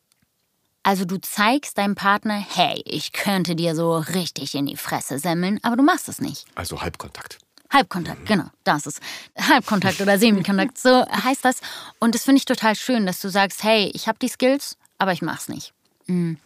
Also 0.88 1.04
du 1.04 1.20
zeigst 1.20 1.78
deinem 1.78 1.96
Partner, 1.96 2.36
hey, 2.36 2.82
ich 2.86 3.12
könnte 3.12 3.58
dir 3.58 3.76
so 3.76 3.98
richtig 3.98 4.56
in 4.56 4.68
die 4.68 4.78
Fresse 4.78 5.20
semmeln, 5.20 5.60
aber 5.62 5.76
du 5.76 5.84
machst 5.84 6.08
es 6.08 6.22
nicht. 6.22 6.46
Also 6.56 6.82
Halbkontakt. 6.82 7.40
Halbkontakt, 7.70 8.22
mhm. 8.22 8.26
genau, 8.26 8.46
das 8.64 8.88
ist 8.88 9.02
Halbkontakt 9.38 10.00
oder 10.00 10.18
Semikontakt, 10.18 10.78
so 10.78 11.06
heißt 11.06 11.44
das. 11.44 11.60
Und 12.00 12.16
das 12.16 12.24
finde 12.24 12.38
ich 12.38 12.46
total 12.46 12.74
schön, 12.78 13.06
dass 13.06 13.20
du 13.20 13.28
sagst, 13.28 13.66
hey, 13.66 13.92
ich 13.94 14.08
habe 14.08 14.18
die 14.20 14.30
Skills, 14.30 14.78
aber 14.98 15.12
ich 15.12 15.22
mach's 15.22 15.50
nicht. 15.50 15.74
Mhm. 16.06 16.38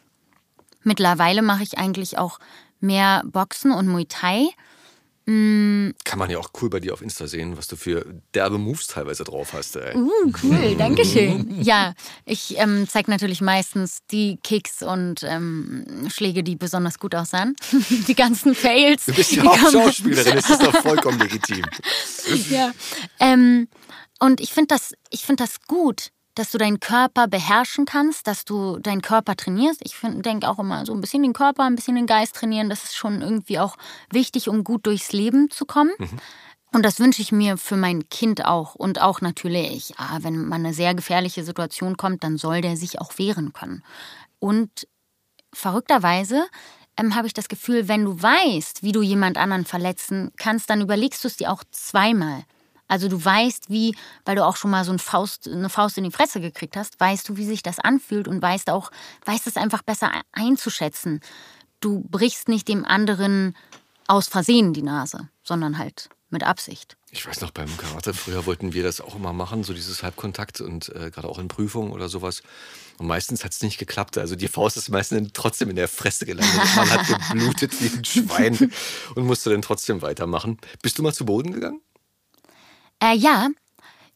Mittlerweile 0.81 1.43
mache 1.43 1.61
ich 1.61 1.77
eigentlich 1.77 2.17
auch 2.17 2.39
mehr 2.79 3.21
Boxen 3.25 3.71
und 3.71 3.87
Muay 3.87 4.05
Thai. 4.05 4.49
Mm. 5.25 5.91
Kann 6.03 6.17
man 6.19 6.29
ja 6.29 6.39
auch 6.39 6.49
cool 6.61 6.69
bei 6.69 6.79
dir 6.79 6.93
auf 6.93 7.01
Insta 7.01 7.27
sehen, 7.27 7.57
was 7.57 7.67
du 7.67 7.75
für 7.75 8.05
derbe 8.33 8.57
Moves 8.57 8.87
teilweise 8.87 9.23
drauf 9.23 9.53
hast. 9.53 9.75
Ey. 9.75 9.95
Uh, 9.95 10.31
cool, 10.43 10.75
danke 10.77 11.05
schön. 11.05 11.61
ja, 11.61 11.93
ich 12.25 12.57
ähm, 12.57 12.87
zeige 12.89 13.11
natürlich 13.11 13.41
meistens 13.41 13.99
die 14.09 14.37
Kicks 14.43 14.81
und 14.81 15.23
ähm, 15.23 16.07
Schläge, 16.09 16.43
die 16.43 16.55
besonders 16.55 16.97
gut 16.97 17.13
aussahen. 17.13 17.55
die 18.07 18.15
ganzen 18.15 18.55
Fails. 18.55 19.05
Du 19.05 19.13
bist 19.13 19.31
ja 19.33 19.43
auch 19.43 19.57
Schauspielerin, 19.71 20.35
das 20.35 20.49
ist 20.49 20.63
doch 20.63 20.75
vollkommen 20.81 21.19
legitim. 21.19 21.65
ja, 22.49 22.71
ähm, 23.19 23.67
und 24.19 24.39
ich 24.39 24.53
finde 24.53 24.67
das, 24.69 24.93
find 25.13 25.39
das 25.39 25.61
gut, 25.67 26.11
dass 26.35 26.51
du 26.51 26.57
deinen 26.57 26.79
Körper 26.79 27.27
beherrschen 27.27 27.85
kannst, 27.85 28.27
dass 28.27 28.45
du 28.45 28.79
deinen 28.79 29.01
Körper 29.01 29.35
trainierst. 29.35 29.81
Ich 29.83 29.95
denke 30.01 30.49
auch 30.49 30.59
immer 30.59 30.85
so 30.85 30.93
ein 30.93 31.01
bisschen 31.01 31.23
den 31.23 31.33
Körper, 31.33 31.63
ein 31.63 31.75
bisschen 31.75 31.95
den 31.95 32.07
Geist 32.07 32.35
trainieren. 32.35 32.69
Das 32.69 32.83
ist 32.83 32.95
schon 32.95 33.21
irgendwie 33.21 33.59
auch 33.59 33.77
wichtig, 34.11 34.47
um 34.47 34.63
gut 34.63 34.85
durchs 34.85 35.11
Leben 35.11 35.49
zu 35.49 35.65
kommen. 35.65 35.91
Mhm. 35.97 36.19
Und 36.73 36.83
das 36.83 36.99
wünsche 36.99 37.21
ich 37.21 37.33
mir 37.33 37.57
für 37.57 37.75
mein 37.75 38.07
Kind 38.07 38.45
auch. 38.45 38.75
Und 38.75 39.01
auch 39.01 39.19
natürlich, 39.19 39.93
ah, 39.97 40.19
wenn 40.21 40.45
man 40.45 40.65
eine 40.65 40.73
sehr 40.73 40.95
gefährliche 40.95 41.43
Situation 41.43 41.97
kommt, 41.97 42.23
dann 42.23 42.37
soll 42.37 42.61
der 42.61 42.77
sich 42.77 43.01
auch 43.01 43.17
wehren 43.17 43.51
können. 43.51 43.83
Und 44.39 44.87
verrückterweise 45.53 46.45
ähm, 46.97 47.15
habe 47.15 47.27
ich 47.27 47.33
das 47.33 47.49
Gefühl, 47.49 47.89
wenn 47.89 48.05
du 48.05 48.21
weißt, 48.21 48.83
wie 48.83 48.93
du 48.93 49.01
jemand 49.01 49.37
anderen 49.37 49.65
verletzen 49.65 50.31
kannst, 50.37 50.69
dann 50.69 50.81
überlegst 50.81 51.23
du 51.23 51.27
es 51.27 51.37
dir 51.37 51.51
auch 51.51 51.63
zweimal. 51.71 52.43
Also 52.91 53.07
du 53.07 53.23
weißt, 53.23 53.69
wie, 53.69 53.95
weil 54.25 54.35
du 54.35 54.45
auch 54.45 54.57
schon 54.57 54.69
mal 54.69 54.83
so 54.83 54.91
eine 54.91 54.99
Faust, 54.99 55.47
eine 55.47 55.69
Faust 55.69 55.97
in 55.97 56.03
die 56.03 56.11
Fresse 56.11 56.41
gekriegt 56.41 56.75
hast, 56.75 56.99
weißt 56.99 57.29
du, 57.29 57.37
wie 57.37 57.45
sich 57.45 57.63
das 57.63 57.79
anfühlt 57.79 58.27
und 58.27 58.41
weißt 58.41 58.69
auch, 58.69 58.91
weißt 59.23 59.47
es 59.47 59.55
einfach 59.55 59.81
besser 59.81 60.11
einzuschätzen. 60.33 61.21
Du 61.79 62.01
brichst 62.09 62.49
nicht 62.49 62.67
dem 62.67 62.83
anderen 62.83 63.55
aus 64.07 64.27
Versehen 64.27 64.73
die 64.73 64.81
Nase, 64.81 65.29
sondern 65.41 65.77
halt 65.77 66.09
mit 66.31 66.43
Absicht. 66.43 66.97
Ich 67.11 67.25
weiß 67.25 67.39
noch, 67.39 67.51
beim 67.51 67.69
Karate, 67.77 68.13
früher 68.13 68.45
wollten 68.45 68.73
wir 68.73 68.83
das 68.83 68.99
auch 68.99 69.15
immer 69.15 69.31
machen, 69.31 69.63
so 69.63 69.73
dieses 69.73 70.03
Halbkontakt 70.03 70.59
und 70.59 70.89
äh, 70.89 71.11
gerade 71.11 71.29
auch 71.29 71.39
in 71.39 71.47
Prüfungen 71.47 71.93
oder 71.93 72.09
sowas. 72.09 72.43
Und 72.97 73.07
meistens 73.07 73.45
hat 73.45 73.53
es 73.53 73.61
nicht 73.61 73.77
geklappt. 73.77 74.17
Also 74.17 74.35
die 74.35 74.49
Faust 74.49 74.75
ist 74.75 74.89
meistens 74.89 75.29
trotzdem 75.31 75.69
in 75.69 75.77
der 75.77 75.87
Fresse 75.87 76.25
gelandet. 76.25 76.59
Man 76.75 76.89
hat 76.89 77.07
geblutet 77.07 77.71
wie 77.79 77.97
ein 77.97 78.03
Schwein 78.27 78.71
und 79.15 79.25
musste 79.25 79.49
dann 79.49 79.61
trotzdem 79.61 80.01
weitermachen. 80.01 80.57
Bist 80.81 80.97
du 80.97 81.03
mal 81.03 81.13
zu 81.13 81.25
Boden 81.25 81.53
gegangen? 81.53 81.79
Äh, 83.01 83.15
ja, 83.15 83.49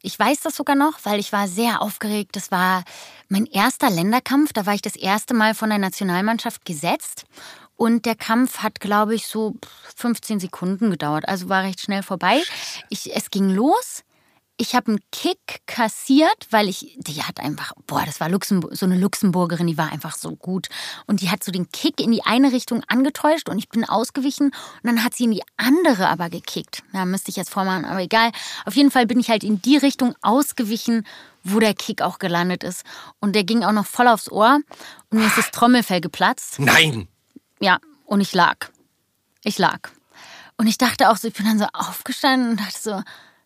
ich 0.02 0.18
weiß 0.18 0.42
das 0.42 0.56
sogar 0.56 0.76
noch, 0.76 1.00
weil 1.04 1.20
ich 1.20 1.34
war 1.34 1.48
sehr 1.48 1.82
aufgeregt. 1.82 2.36
Das 2.36 2.52
war 2.52 2.84
mein 3.28 3.48
erster 3.48 3.90
Länderkampf. 3.90 4.54
Da 4.54 4.66
war 4.66 4.76
ich 4.76 4.82
das 4.84 4.96
erste 4.96 5.34
Mal 5.34 5.56
von 5.56 5.70
der 5.70 5.80
Nationalmannschaft 5.80 6.64
gesetzt. 6.64 7.26
Und 7.76 8.06
der 8.06 8.16
Kampf 8.16 8.60
hat, 8.60 8.80
glaube 8.80 9.16
ich, 9.16 9.28
so 9.28 9.56
15 9.98 10.40
Sekunden 10.40 10.92
gedauert. 10.92 11.28
Also 11.28 11.50
war 11.50 11.64
recht 11.64 11.82
schnell 11.82 12.04
vorbei. 12.04 12.42
Ich, 12.90 13.14
es 13.14 13.32
ging 13.32 13.50
los. 13.50 14.04
Ich 14.58 14.74
habe 14.74 14.88
einen 14.88 15.00
Kick 15.12 15.62
kassiert, 15.66 16.48
weil 16.50 16.70
ich, 16.70 16.96
die 16.98 17.24
hat 17.24 17.42
einfach, 17.42 17.74
boah, 17.88 18.04
das 18.06 18.22
war 18.22 18.30
Luxemburg, 18.30 18.74
so 18.76 18.86
eine 18.86 18.98
Luxemburgerin, 18.98 19.68
die 19.68 19.78
war 19.78 19.92
einfach 19.92 20.16
so 20.16 20.36
gut. 20.36 20.70
Und 21.08 21.22
die 21.22 21.30
hat 21.30 21.44
so 21.44 21.52
den 21.52 21.70
Kick 21.72 22.00
in 22.00 22.12
die 22.12 22.24
eine 22.24 22.54
Richtung 22.54 22.82
angetäuscht 22.88 23.50
und 23.50 23.58
ich 23.58 23.68
bin 23.68 23.84
ausgewichen 23.84 24.48
und 24.48 24.84
dann 24.84 25.04
hat 25.04 25.14
sie 25.14 25.26
in 25.26 25.32
die 25.32 25.44
andere 25.58 26.08
aber 26.08 26.30
gekickt. 26.30 26.84
Ja, 26.94 27.04
müsste 27.04 27.32
ich 27.32 27.36
jetzt 27.36 27.50
vormachen, 27.50 27.84
aber 27.84 28.00
egal. 28.00 28.32
Auf 28.66 28.76
jeden 28.76 28.92
Fall 28.92 29.06
bin 29.06 29.20
ich 29.20 29.30
halt 29.30 29.44
in 29.44 29.62
die 29.62 29.76
Richtung 29.76 30.16
ausgewichen, 30.22 31.06
wo 31.44 31.60
der 31.60 31.74
Kick 31.74 32.02
auch 32.02 32.18
gelandet 32.18 32.64
ist. 32.64 32.86
Und 33.20 33.36
der 33.36 33.44
ging 33.44 33.64
auch 33.64 33.74
noch 33.74 33.86
voll 33.86 34.08
aufs 34.08 34.32
Ohr 34.32 34.60
und 35.10 35.20
mir 35.20 35.28
ist 35.28 35.38
das 35.38 35.52
Trommelfell 35.52 36.00
geplatzt. 36.00 36.60
Nein! 36.60 37.10
Ja, 37.60 37.80
und 38.06 38.22
ich 38.22 38.34
lag. 38.34 38.70
Ich 39.44 39.58
lag. 39.58 39.90
Und 40.58 40.68
ich 40.68 40.78
dachte 40.78 41.10
auch 41.10 41.18
so, 41.18 41.28
ich 41.28 41.34
bin 41.34 41.46
dann 41.46 41.60
so 41.60 41.68
aufgestanden 41.74 42.52
und 42.52 42.60
dachte 42.60 42.80
so, 42.80 43.04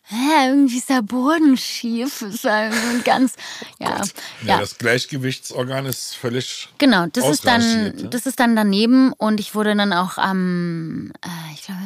hä, 0.10 0.48
irgendwie 0.48 0.78
ist 0.78 0.90
der 0.90 1.04
Boden 1.04 1.56
schief. 1.56 2.20
Das 2.20 2.44
war 2.44 2.70
ganz, 3.04 3.36
ja, 3.80 3.90
ja. 3.90 4.04
Ja, 4.44 4.60
das 4.60 4.78
Gleichgewichtsorgan 4.78 5.86
ist 5.86 6.16
völlig. 6.16 6.70
Genau, 6.80 7.06
das 7.08 7.30
ist 7.30 7.46
dann, 7.46 8.10
das 8.10 8.26
ist 8.26 8.40
dann 8.40 8.56
daneben 8.56 9.14
und 9.14 9.40
ich 9.40 9.54
wurde 9.54 9.76
dann 9.76 9.94
auch 9.94 10.18
am, 10.18 11.12
äh, 11.24 11.54
ich 11.54 11.64
glaube, 11.64 11.82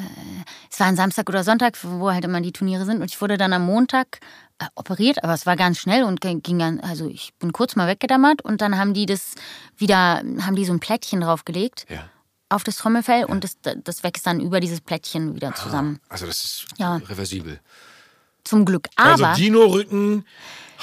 es 0.71 0.80
war 0.80 0.88
ein 0.88 0.95
Samstag 0.95 1.28
oder 1.30 1.43
Sonntag, 1.43 1.78
wo 1.84 2.11
halt 2.11 2.24
immer 2.24 2.41
die 2.41 2.53
Turniere 2.53 2.86
sind 2.86 3.01
und 3.01 3.11
ich 3.11 3.19
wurde 3.19 3.38
dann 3.38 3.51
am 3.51 3.65
Montag 3.65 4.19
äh, 4.59 4.65
operiert, 4.76 5.24
aber 5.24 5.34
es 5.34 5.45
war 5.45 5.57
ganz 5.57 5.80
schnell 5.80 6.03
und 6.03 6.21
ging 6.21 6.59
dann, 6.59 6.80
also 6.80 7.09
ich 7.09 7.34
bin 7.39 7.51
kurz 7.51 7.76
mal 7.76 7.88
weggedammert 7.88 8.41
und 8.41 8.61
dann 8.61 8.78
haben 8.78 8.93
die 8.93 9.05
das 9.05 9.36
wieder, 9.78 10.24
haben 10.41 10.55
die 10.55 10.65
so 10.65 10.74
ein 10.74 10.80
Plättchen 10.80 11.21
draufgelegt. 11.21 11.86
Ja 11.89 12.09
auf 12.49 12.63
das 12.63 12.76
Trommelfell 12.76 13.21
ja. 13.21 13.26
und 13.26 13.43
das, 13.43 13.57
das 13.84 14.03
wächst 14.03 14.28
dann 14.28 14.39
über 14.39 14.59
dieses 14.59 14.80
Plättchen 14.80 15.34
wieder 15.34 15.55
zusammen. 15.55 15.99
Ah, 16.03 16.13
also 16.13 16.28
das 16.28 16.43
ist 16.43 16.65
ja. 16.78 16.97
reversibel. 16.97 17.59
Zum 18.44 18.66
Glück. 18.66 18.88
Also 18.96 19.24
Aber, 19.24 19.32
also 19.32 19.41
Dino-Rücken, 19.41 20.26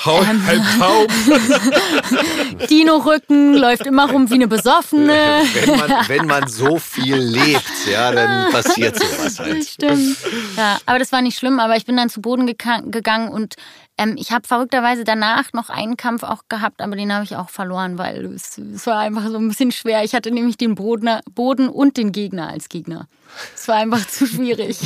ähm, 0.07 0.47
halb 0.47 0.63
taub. 0.79 1.09
Dino-Rücken 2.71 3.55
läuft 3.55 3.87
immer 3.87 4.11
rum 4.11 4.31
wie 4.31 4.35
eine 4.35 4.49
Besoffene. 4.49 5.43
Wenn 5.53 5.79
man, 5.79 5.91
wenn 6.09 6.27
man 6.27 6.49
so 6.49 6.79
viel 6.79 7.17
lebt, 7.17 7.87
ja, 7.91 8.11
dann 8.13 8.51
passiert 8.51 8.99
sowas 8.99 9.39
halt. 9.39 9.65
Stimmt. 9.65 10.17
Ja, 10.57 10.79
aber 10.87 10.99
das 10.99 11.13
war 11.13 11.21
nicht 11.23 11.39
schlimm. 11.39 11.61
Aber 11.61 11.77
ich 11.77 11.85
bin 11.85 11.97
dann 11.97 12.09
zu 12.09 12.21
Boden 12.21 12.47
gegangen 12.47 13.29
und 13.29 13.57
ähm, 13.99 14.17
ich 14.19 14.33
habe 14.33 14.49
verrückterweise 14.49 15.05
danach 15.05 15.53
noch 15.53 15.69
einen 15.69 15.97
Kampf 15.97 16.23
auch 16.23 16.45
gehabt, 16.49 16.81
aber 16.81 16.97
den 16.97 17.13
habe 17.13 17.25
ich 17.25 17.37
auch 17.37 17.51
verloren, 17.51 17.99
weil 17.99 18.25
es, 18.27 18.57
es, 18.57 18.87
war 18.87 18.99
einfach 18.99 19.29
so 19.29 19.37
ein 19.37 19.49
bisschen 19.49 19.73
schwer. 19.73 20.03
Ich 20.05 20.15
hatte 20.15 20.31
nämlich 20.31 20.57
den 20.57 20.75
Boden, 20.75 21.21
Boden 21.35 21.69
und 21.69 21.99
den 21.99 22.13
Gegner 22.13 22.49
als 22.49 22.71
Gegner. 22.71 23.07
Es 23.55 23.69
war 23.69 23.77
einfach 23.77 24.07
zu 24.07 24.27
schwierig. 24.27 24.79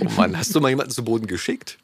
Oh 0.00 0.08
Mann, 0.16 0.36
hast 0.38 0.54
du 0.54 0.60
mal 0.60 0.70
jemanden 0.70 0.92
zu 0.92 1.04
Boden 1.04 1.26
geschickt? 1.26 1.78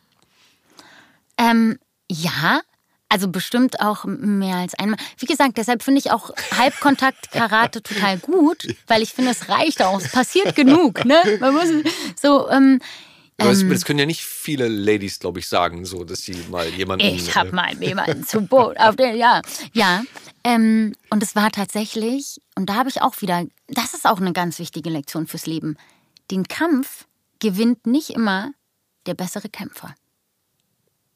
Ähm, 1.39 1.79
ja, 2.11 2.61
also 3.09 3.29
bestimmt 3.29 3.81
auch 3.81 4.05
mehr 4.05 4.57
als 4.57 4.75
einmal. 4.75 4.99
Wie 5.19 5.27
gesagt, 5.27 5.59
deshalb 5.59 5.83
finde 5.83 6.01
ich 6.01 6.11
auch 6.11 6.31
Halbkontakt-Karate 6.57 7.83
total 7.83 8.19
gut, 8.19 8.67
weil 8.87 9.03
ich 9.03 9.13
finde, 9.13 9.31
es 9.31 9.49
reicht 9.49 9.83
auch. 9.83 10.01
Es 10.01 10.11
passiert 10.11 10.57
genug, 10.57 11.05
ne? 11.05 11.23
Man 11.41 11.55
muss 11.55 11.69
so. 12.21 12.51
Ähm, 12.51 12.81
aber 13.39 13.51
das, 13.51 13.63
ähm, 13.63 13.71
das, 13.71 13.85
können 13.85 13.99
ja 13.99 14.07
nicht 14.07 14.25
viele 14.25 14.67
Ladies, 14.67 15.19
glaube 15.19 15.41
ich, 15.41 15.49
sagen, 15.49 15.85
so, 15.85 16.05
dass 16.05 16.23
sie 16.23 16.35
mal 16.51 16.67
jemanden. 16.69 17.07
Ich 17.07 17.37
habe 17.37 17.51
äh, 17.51 17.53
mal 17.53 17.83
jemanden 17.83 18.25
zu 18.27 18.41
Boot 18.41 18.79
auf 18.79 18.97
der, 18.97 19.15
ja, 19.15 19.43
ja. 19.73 20.03
Ähm, 20.43 20.95
und 21.11 21.23
es 21.23 21.37
war 21.37 21.51
tatsächlich, 21.51 22.41
und 22.55 22.71
da 22.71 22.75
habe 22.77 22.89
ich 22.89 23.03
auch 23.03 23.21
wieder, 23.21 23.45
das 23.69 23.95
ist 23.95 24.07
auch 24.07 24.21
eine 24.21 24.33
ganz 24.33 24.59
wichtige 24.59 24.91
Lektion 24.91 25.27
fürs 25.27 25.47
Leben. 25.47 25.77
Den 26.31 26.49
Kampf 26.49 27.07
gewinnt 27.41 27.87
nicht 27.87 28.11
immer 28.11 28.53
der 29.07 29.15
bessere 29.15 29.49
Kämpfer. 29.49 29.95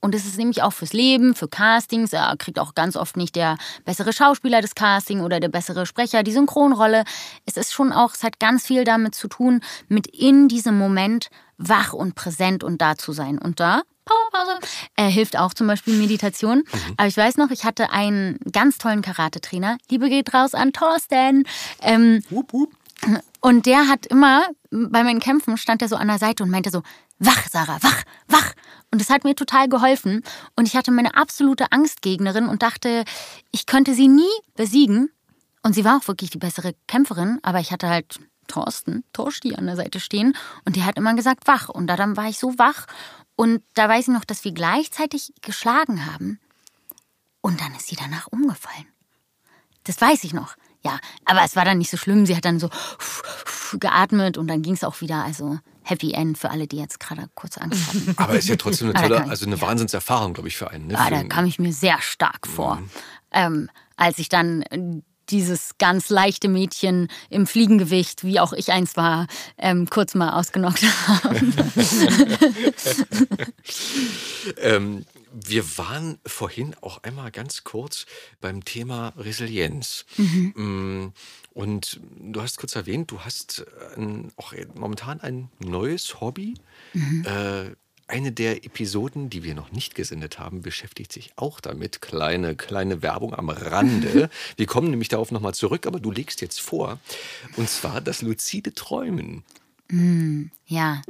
Und 0.01 0.14
es 0.14 0.24
ist 0.24 0.38
nämlich 0.38 0.62
auch 0.62 0.72
fürs 0.72 0.92
Leben, 0.92 1.34
für 1.34 1.48
Castings. 1.48 2.12
Er 2.12 2.34
kriegt 2.38 2.59
auch 2.59 2.74
ganz 2.74 2.96
oft 2.96 3.16
nicht 3.16 3.36
der 3.36 3.57
bessere 3.84 4.12
Schauspieler 4.12 4.61
des 4.61 4.74
Casting 4.74 5.20
oder 5.20 5.40
der 5.40 5.48
bessere 5.48 5.86
Sprecher 5.86 6.22
die 6.22 6.32
Synchronrolle. 6.32 7.05
Es 7.46 7.57
ist 7.57 7.72
schon 7.72 7.92
auch, 7.92 8.14
es 8.14 8.22
hat 8.22 8.40
ganz 8.40 8.66
viel 8.66 8.84
damit 8.84 9.14
zu 9.14 9.28
tun, 9.28 9.61
mit 9.88 10.07
in 10.07 10.48
diesem 10.48 10.78
Moment 10.78 11.28
wach 11.59 11.92
und 11.92 12.14
präsent 12.14 12.64
und 12.64 12.80
da 12.80 12.96
zu 12.96 13.12
sein. 13.12 13.38
Und 13.38 13.61
da 13.61 13.82
Pause. 14.30 14.59
Er 14.96 15.09
hilft 15.09 15.38
auch 15.38 15.55
zum 15.55 15.66
Beispiel 15.66 15.96
Meditation. 15.96 16.59
Mhm. 16.59 16.94
Aber 16.96 17.07
ich 17.07 17.16
weiß 17.16 17.36
noch, 17.36 17.51
ich 17.51 17.64
hatte 17.64 17.90
einen 17.92 18.38
ganz 18.53 18.78
tollen 18.78 19.03
Karate-Trainer. 19.03 19.78
Liebe 19.88 20.09
geht 20.09 20.32
raus 20.34 20.55
an 20.55 20.72
Thorsten. 20.72 21.44
Ähm, 21.80 22.22
wup, 22.30 22.53
wup. 22.53 22.72
Und 23.40 23.66
der 23.66 23.88
hat 23.88 24.07
immer, 24.07 24.44
bei 24.70 25.03
meinen 25.03 25.20
Kämpfen 25.20 25.57
stand 25.57 25.82
er 25.82 25.88
so 25.88 25.96
an 25.96 26.09
der 26.09 26.18
Seite 26.18 26.42
und 26.42 26.51
meinte 26.51 26.70
so, 26.70 26.82
wach, 27.18 27.48
Sarah, 27.51 27.78
wach, 27.82 28.03
wach. 28.28 28.53
Und 28.91 29.01
das 29.01 29.11
hat 29.11 29.24
mir 29.24 29.34
total 29.34 29.68
geholfen. 29.68 30.22
Und 30.57 30.66
ich 30.66 30.76
hatte 30.76 30.91
meine 30.91 31.14
absolute 31.16 31.70
Angstgegnerin 31.72 32.47
und 32.47 32.62
dachte, 32.62 33.05
ich 33.53 33.66
könnte 33.66 33.95
sie 33.95 34.09
nie 34.09 34.30
besiegen. 34.57 35.11
Und 35.62 35.74
sie 35.74 35.84
war 35.84 35.99
auch 35.99 36.09
wirklich 36.09 36.30
die 36.30 36.38
bessere 36.38 36.74
Kämpferin, 36.88 37.38
aber 37.43 37.61
ich 37.61 37.70
hatte 37.70 37.88
halt 37.88 38.18
Thorsten, 38.49 39.05
Torsti 39.12 39.55
an 39.55 39.66
der 39.66 39.76
Seite 39.76 40.01
stehen 40.01 40.34
und 40.64 40.74
der 40.74 40.84
hat 40.84 40.97
immer 40.97 41.14
gesagt, 41.14 41.47
wach. 41.47 41.68
Und 41.68 41.86
da 41.86 41.97
dann 41.97 42.16
war 42.16 42.28
ich 42.28 42.38
so 42.38 42.59
wach. 42.59 42.86
Und 43.36 43.62
da 43.74 43.88
weiß 43.88 44.09
ich 44.09 44.14
noch, 44.14 44.24
dass 44.24 44.45
wir 44.45 44.53
gleichzeitig 44.53 45.32
geschlagen 45.41 46.07
haben. 46.07 46.41
Und 47.41 47.61
dann 47.61 47.74
ist 47.74 47.86
sie 47.86 47.97
danach 47.97 48.26
umgefallen. 48.26 48.86
Das 49.84 50.01
weiß 50.01 50.24
ich 50.24 50.34
noch. 50.34 50.57
Ja, 50.82 50.99
aber 51.24 51.43
es 51.45 51.57
war 51.57 51.64
dann 51.64 51.78
nicht 51.78 51.91
so 51.91 51.97
schlimm. 51.97 52.26
Sie 52.26 52.36
hat 52.36 52.45
dann 52.45 52.59
so 52.59 52.70
geatmet 53.78 54.36
und 54.36 54.49
dann 54.49 54.62
ging 54.62 54.74
es 54.74 54.84
auch 54.84 55.01
wieder. 55.01 55.24
Also 55.24 55.59
Happy 55.91 56.12
End 56.12 56.38
für 56.38 56.51
alle, 56.51 56.66
die 56.66 56.76
jetzt 56.76 57.01
gerade 57.01 57.28
kurz 57.34 57.59
Angst 57.59 57.88
hatten. 57.88 58.14
Aber 58.16 58.38
ist 58.38 58.49
ja 58.49 58.57
trotzdem 58.57 58.91
eine 58.91 59.01
tolle, 59.01 59.28
also 59.28 59.45
eine 59.45 59.57
ja. 59.57 59.62
Wahnsinnserfahrung, 59.62 60.34
glaube 60.34 60.49
ich, 60.49 60.57
für 60.57 60.70
einen. 60.70 60.86
Ne? 60.86 60.99
Ah, 60.99 61.11
da 61.11 61.24
kam 61.24 61.47
ich 61.47 61.59
mir 61.59 61.72
sehr 61.72 62.01
stark 62.01 62.47
vor. 62.47 62.76
Mhm. 62.76 62.91
Ähm, 63.32 63.70
als 63.97 64.18
ich 64.18 64.28
dann 64.28 64.64
dieses 65.30 65.78
ganz 65.78 66.11
leichte 66.11 66.49
Mädchen 66.49 67.09
im 67.28 67.47
Fliegengewicht, 67.47 68.24
wie 68.24 68.41
auch 68.41 68.53
ich 68.53 68.72
eins 68.72 68.97
war, 68.97 69.26
ähm, 69.59 69.88
kurz 69.88 70.14
mal 70.14 70.38
ausgenockt 70.38 70.82
habe. 71.07 71.41
ähm, 74.57 75.05
wir 75.32 75.78
waren 75.78 76.18
vorhin 76.26 76.74
auch 76.80 77.03
einmal 77.03 77.30
ganz 77.30 77.64
kurz 77.64 78.07
beim 78.41 78.64
Thema 78.64 79.12
Resilienz. 79.16 80.05
Mhm. 80.16 81.12
Und 81.53 82.01
du 82.18 82.40
hast 82.40 82.59
kurz 82.59 82.76
erwähnt, 82.76 83.11
du 83.11 83.20
hast 83.20 83.64
ein, 83.96 84.30
auch 84.36 84.55
momentan 84.74 85.20
ein 85.20 85.48
neues 85.59 86.20
Hobby. 86.20 86.55
Mhm. 86.94 87.24
Äh, 87.26 87.70
eine 88.11 88.32
der 88.32 88.64
Episoden, 88.64 89.30
die 89.30 89.44
wir 89.44 89.55
noch 89.55 89.70
nicht 89.72 89.94
gesendet 89.94 90.38
haben, 90.38 90.62
beschäftigt 90.62 91.12
sich 91.12 91.32
auch 91.36 91.61
damit. 91.61 92.01
Kleine, 92.01 92.57
kleine 92.57 93.03
Werbung 93.03 93.34
am 93.34 93.48
Rande. 93.51 94.30
wir 94.57 94.66
kommen 94.66 94.90
nämlich 94.90 95.09
darauf 95.09 95.30
nochmal 95.30 95.55
zurück, 95.55 95.86
aber 95.86 96.01
du 96.01 96.11
legst 96.11 96.40
jetzt 96.40 96.61
vor. 96.61 96.98
Und 97.57 97.70
zwar 97.70 98.01
das 98.01 98.22
luzide 98.22 98.74
Träumen. 98.74 99.44
Mm, 99.88 100.46
ja. 100.66 101.03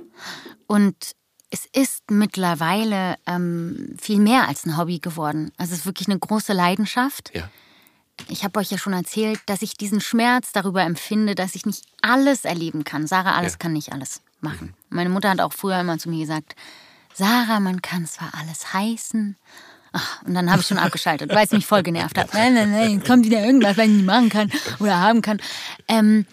Und 0.66 1.16
es 1.50 1.66
ist 1.72 2.10
mittlerweile 2.10 3.16
ähm, 3.26 3.96
viel 4.00 4.20
mehr 4.20 4.46
als 4.46 4.66
ein 4.66 4.76
Hobby 4.76 5.00
geworden. 5.00 5.52
Also 5.56 5.72
es 5.72 5.80
ist 5.80 5.86
wirklich 5.86 6.08
eine 6.08 6.18
große 6.18 6.52
Leidenschaft. 6.52 7.32
Ja. 7.34 7.50
Ich 8.28 8.44
habe 8.44 8.58
euch 8.58 8.70
ja 8.70 8.78
schon 8.78 8.92
erzählt, 8.92 9.40
dass 9.46 9.62
ich 9.62 9.76
diesen 9.76 10.00
Schmerz 10.00 10.52
darüber 10.52 10.82
empfinde, 10.82 11.34
dass 11.34 11.54
ich 11.54 11.66
nicht 11.66 11.84
alles 12.02 12.44
erleben 12.44 12.84
kann. 12.84 13.06
Sarah, 13.06 13.36
alles 13.36 13.52
ja. 13.52 13.58
kann 13.58 13.72
nicht 13.72 13.92
alles. 13.92 14.20
machen. 14.40 14.74
Meine 14.88 15.10
Mutter 15.10 15.30
hat 15.30 15.40
auch 15.40 15.52
früher 15.52 15.80
immer 15.80 15.98
zu 15.98 16.08
mir 16.08 16.20
gesagt, 16.20 16.54
Sarah, 17.14 17.60
man 17.60 17.82
kann 17.82 18.06
zwar 18.06 18.32
alles 18.38 18.72
heißen. 18.72 19.36
Ach, 19.92 20.22
und 20.22 20.34
dann 20.34 20.50
habe 20.50 20.60
ich 20.62 20.66
schon 20.66 20.78
abgeschaltet, 20.78 21.30
weil 21.30 21.44
es 21.44 21.52
mich 21.52 21.66
voll 21.66 21.82
genervt 21.82 22.16
hat. 22.16 22.32
Nein, 22.32 22.54
nein, 22.54 22.70
nein, 22.70 23.04
kommt 23.04 23.24
wieder 23.24 23.44
irgendwas, 23.44 23.76
was 23.76 23.86
ich 23.86 23.92
nicht 23.92 24.06
machen 24.06 24.28
kann 24.28 24.50
oder 24.78 25.00
haben 25.00 25.22
kann. 25.22 25.40
Ähm, 25.88 26.26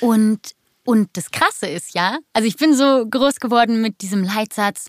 und, 0.00 0.54
und 0.90 1.08
das 1.12 1.30
Krasse 1.30 1.68
ist 1.68 1.94
ja, 1.94 2.18
also 2.32 2.48
ich 2.48 2.56
bin 2.56 2.74
so 2.74 3.06
groß 3.08 3.36
geworden 3.36 3.80
mit 3.80 4.00
diesem 4.00 4.24
Leitsatz, 4.24 4.86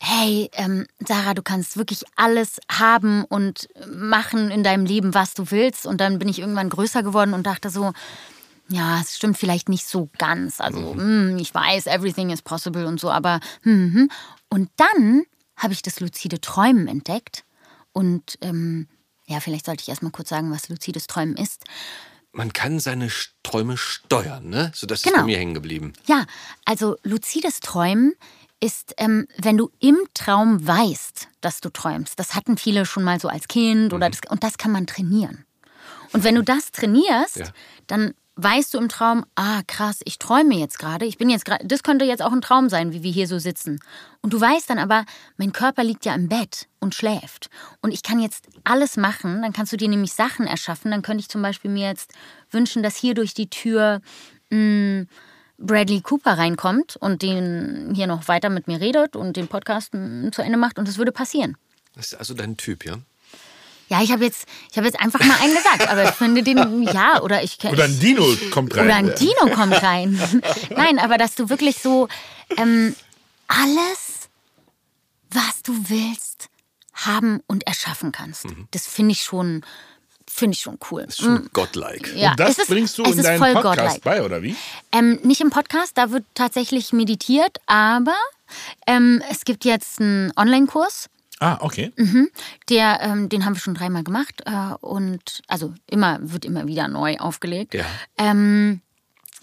hey, 0.00 0.48
ähm, 0.54 0.86
Sarah, 1.06 1.34
du 1.34 1.42
kannst 1.42 1.76
wirklich 1.76 2.04
alles 2.16 2.58
haben 2.70 3.24
und 3.24 3.68
machen 3.86 4.50
in 4.50 4.64
deinem 4.64 4.86
Leben, 4.86 5.12
was 5.12 5.34
du 5.34 5.50
willst. 5.50 5.84
Und 5.84 6.00
dann 6.00 6.18
bin 6.18 6.30
ich 6.30 6.38
irgendwann 6.38 6.70
größer 6.70 7.02
geworden 7.02 7.34
und 7.34 7.46
dachte 7.46 7.68
so, 7.68 7.92
ja, 8.68 8.98
es 9.02 9.14
stimmt 9.14 9.36
vielleicht 9.36 9.68
nicht 9.68 9.86
so 9.86 10.08
ganz. 10.16 10.58
Also, 10.58 10.94
hm, 10.94 11.36
ich 11.36 11.54
weiß, 11.54 11.86
everything 11.86 12.30
is 12.30 12.40
possible 12.40 12.86
und 12.86 12.98
so, 12.98 13.10
aber 13.10 13.38
hm, 13.60 13.92
hm. 13.92 14.10
und 14.48 14.70
dann 14.76 15.24
habe 15.58 15.74
ich 15.74 15.82
das 15.82 16.00
luzide 16.00 16.40
Träumen 16.40 16.88
entdeckt 16.88 17.44
und 17.92 18.38
ähm, 18.40 18.88
ja, 19.26 19.38
vielleicht 19.40 19.66
sollte 19.66 19.82
ich 19.82 19.90
erstmal 19.90 20.12
kurz 20.12 20.30
sagen, 20.30 20.50
was 20.50 20.70
luzides 20.70 21.06
Träumen 21.08 21.36
ist. 21.36 21.64
Man 22.32 22.52
kann 22.52 22.80
seine 22.80 23.10
Träume 23.42 23.76
steuern, 23.76 24.48
ne? 24.48 24.72
So, 24.74 24.86
das 24.86 25.00
ist 25.00 25.04
Genau. 25.04 25.18
bei 25.18 25.24
mir 25.24 25.36
hängen 25.38 25.54
geblieben. 25.54 25.92
Ja, 26.06 26.24
also 26.64 26.96
luzides 27.02 27.60
Träumen 27.60 28.14
ist, 28.60 28.94
ähm, 28.96 29.26
wenn 29.36 29.58
du 29.58 29.70
im 29.80 29.98
Traum 30.14 30.66
weißt, 30.66 31.28
dass 31.40 31.60
du 31.60 31.68
träumst. 31.68 32.18
Das 32.18 32.34
hatten 32.34 32.56
viele 32.56 32.86
schon 32.86 33.04
mal 33.04 33.20
so 33.20 33.28
als 33.28 33.48
Kind 33.48 33.92
oder 33.92 34.08
das, 34.08 34.20
und 34.30 34.42
das 34.44 34.56
kann 34.56 34.72
man 34.72 34.86
trainieren. 34.86 35.44
Und 36.12 36.24
wenn 36.24 36.34
du 36.36 36.42
das 36.42 36.70
trainierst, 36.70 37.36
Ja. 37.38 37.46
dann 37.86 38.14
weißt 38.36 38.72
du 38.72 38.78
im 38.78 38.88
Traum, 38.88 39.24
ah 39.34 39.62
krass, 39.66 40.00
ich 40.04 40.18
träume 40.18 40.54
jetzt 40.54 40.78
gerade. 40.78 41.04
Ich 41.04 41.18
bin 41.18 41.28
jetzt 41.28 41.44
gerade, 41.44 41.66
das 41.66 41.82
könnte 41.82 42.04
jetzt 42.04 42.22
auch 42.22 42.32
ein 42.32 42.40
Traum 42.40 42.68
sein, 42.68 42.92
wie 42.92 43.02
wir 43.02 43.12
hier 43.12 43.26
so 43.26 43.38
sitzen. 43.38 43.80
Und 44.22 44.32
du 44.32 44.40
weißt 44.40 44.70
dann 44.70 44.78
aber, 44.78 45.04
mein 45.36 45.52
Körper 45.52 45.84
liegt 45.84 46.04
ja 46.04 46.14
im 46.14 46.28
Bett 46.28 46.68
und 46.80 46.94
schläft. 46.94 47.50
Und 47.82 47.92
ich 47.92 48.02
kann 48.02 48.20
jetzt 48.20 48.46
alles 48.64 48.96
machen. 48.96 49.42
Dann 49.42 49.52
kannst 49.52 49.72
du 49.72 49.76
dir 49.76 49.88
nämlich 49.88 50.12
Sachen 50.12 50.46
erschaffen. 50.46 50.90
Dann 50.90 51.02
könnte 51.02 51.20
ich 51.20 51.28
zum 51.28 51.42
Beispiel 51.42 51.70
mir 51.70 51.88
jetzt 51.88 52.12
wünschen, 52.50 52.82
dass 52.82 52.96
hier 52.96 53.14
durch 53.14 53.34
die 53.34 53.50
Tür 53.50 54.00
mh, 54.50 55.04
Bradley 55.58 56.00
Cooper 56.00 56.38
reinkommt 56.38 56.96
und 56.96 57.22
den 57.22 57.92
hier 57.94 58.06
noch 58.06 58.28
weiter 58.28 58.50
mit 58.50 58.66
mir 58.66 58.80
redet 58.80 59.14
und 59.14 59.36
den 59.36 59.48
Podcast 59.48 59.92
mh, 59.94 60.32
zu 60.32 60.42
Ende 60.42 60.58
macht. 60.58 60.78
Und 60.78 60.88
das 60.88 60.96
würde 60.98 61.12
passieren. 61.12 61.56
Das 61.94 62.06
ist 62.06 62.14
also 62.14 62.34
dein 62.34 62.56
Typ, 62.56 62.86
ja? 62.86 62.98
Ja, 63.88 64.02
ich 64.02 64.10
habe 64.10 64.24
jetzt, 64.24 64.46
ich 64.70 64.76
habe 64.78 64.86
jetzt 64.86 64.98
einfach 64.98 65.20
mal 65.24 65.36
einen 65.40 65.54
gesagt, 65.54 65.88
aber 65.88 66.04
ich 66.04 66.10
finde 66.14 66.42
den, 66.42 66.82
ja, 66.82 67.20
oder 67.20 67.42
ich 67.42 67.58
Oder 67.64 67.84
ein 67.84 68.00
Dino 68.00 68.24
kommt 68.50 68.74
rein. 68.76 68.84
oder 68.86 68.94
ein 68.96 69.14
Dino 69.16 69.54
kommt 69.54 69.82
rein. 69.82 70.42
Nein, 70.70 70.98
aber 70.98 71.18
dass 71.18 71.34
du 71.34 71.48
wirklich 71.50 71.78
so 71.78 72.08
ähm, 72.56 72.94
alles, 73.48 74.28
was 75.30 75.62
du 75.62 75.74
willst, 75.88 76.48
haben 76.94 77.40
und 77.46 77.66
erschaffen 77.66 78.12
kannst. 78.12 78.46
Das 78.70 78.86
finde 78.86 79.12
ich 79.12 79.22
schon, 79.22 79.62
finde 80.26 80.54
ich 80.54 80.60
schon 80.62 80.78
cool. 80.90 81.02
Ist 81.02 81.18
schon 81.20 81.50
godlike. 81.52 82.14
Ja, 82.16 82.30
Und 82.30 82.40
das 82.40 82.58
ist, 82.58 82.68
bringst 82.68 82.96
du 82.98 83.02
in 83.04 83.22
deinen 83.22 83.40
Podcast 83.40 83.62
godlike. 83.62 84.00
bei, 84.02 84.22
oder 84.22 84.42
wie? 84.42 84.56
Ähm, 84.92 85.18
nicht 85.22 85.40
im 85.40 85.50
Podcast, 85.50 85.98
da 85.98 86.10
wird 86.10 86.24
tatsächlich 86.34 86.92
meditiert, 86.92 87.58
aber 87.66 88.14
ähm, 88.86 89.22
es 89.30 89.44
gibt 89.44 89.64
jetzt 89.64 90.00
einen 90.00 90.32
Online-Kurs. 90.36 91.08
Ah, 91.42 91.58
okay. 91.60 91.90
Mhm. 91.96 92.30
Der, 92.68 93.00
ähm, 93.02 93.28
den 93.28 93.44
haben 93.44 93.54
wir 93.54 93.60
schon 93.60 93.74
dreimal 93.74 94.04
gemacht 94.04 94.42
äh, 94.46 94.74
und 94.80 95.42
also 95.48 95.74
immer 95.90 96.20
wird 96.22 96.44
immer 96.44 96.68
wieder 96.68 96.86
neu 96.86 97.16
aufgelegt. 97.16 97.74
Ja. 97.74 97.84
Ähm, 98.16 98.80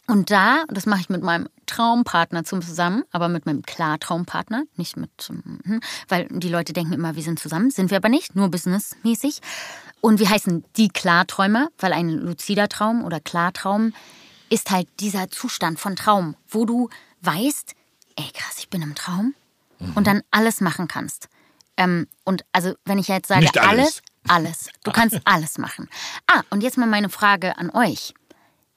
und 0.08 0.32
da, 0.32 0.64
das 0.70 0.86
mache 0.86 1.02
ich 1.02 1.10
mit 1.10 1.24
meinem 1.24 1.50
Traumpartner 1.66 2.45
zusammen, 2.45 3.04
aber 3.12 3.28
mit 3.28 3.45
meinem 3.45 3.64
Klartraumpartner, 3.64 4.64
nicht 4.78 4.95
mit, 4.95 5.12
mhm, 5.30 5.82
weil 6.08 6.30
die 6.32 6.47
Leute 6.47 6.72
denken 6.72 6.93
immer, 6.93 7.18
wir 7.18 7.22
sind 7.22 7.38
zusammen, 7.38 7.70
sind 7.70 7.91
wir 7.91 7.97
aber 7.97 8.08
nicht, 8.08 8.34
nur 8.34 8.50
businessmäßig. 8.50 9.41
Und 10.00 10.22
wir 10.22 10.30
heißen 10.30 10.64
die 10.78 10.88
Klarträumer, 10.88 11.68
weil 11.80 11.91
ein 11.91 12.10
luzider 12.10 12.70
Traum 12.70 13.04
oder 13.04 13.20
Klartraum 13.20 13.93
ist 14.50 14.72
halt 14.72 14.88
dieser 15.02 15.30
Zustand 15.30 15.82
von 15.82 15.97
Traum, 15.97 16.38
wo 16.47 16.64
du 16.64 16.89
weißt, 17.24 17.76
ey 18.16 18.32
krass, 18.34 18.56
ich 18.60 18.70
bin 18.70 18.82
im 18.82 18.95
Traum 18.95 19.36
und 19.95 20.08
dann 20.08 20.22
alles 20.32 20.62
machen 20.62 20.88
kannst. 20.88 21.28
Ähm, 21.80 22.08
und 22.26 22.44
also, 22.52 22.76
wenn 22.84 22.98
ich 23.00 23.08
jetzt 23.08 23.30
sage, 23.30 23.48
alles. 23.62 23.62
alles, 23.70 24.02
alles. 24.28 24.70
Du 24.84 24.92
kannst 24.92 25.20
alles 25.26 25.58
machen. 25.58 25.90
Ah, 26.28 26.44
und 26.50 26.62
jetzt 26.62 26.78
mal 26.78 26.86
meine 26.88 27.08
Frage 27.10 27.58
an 27.58 27.70
euch. 27.72 28.14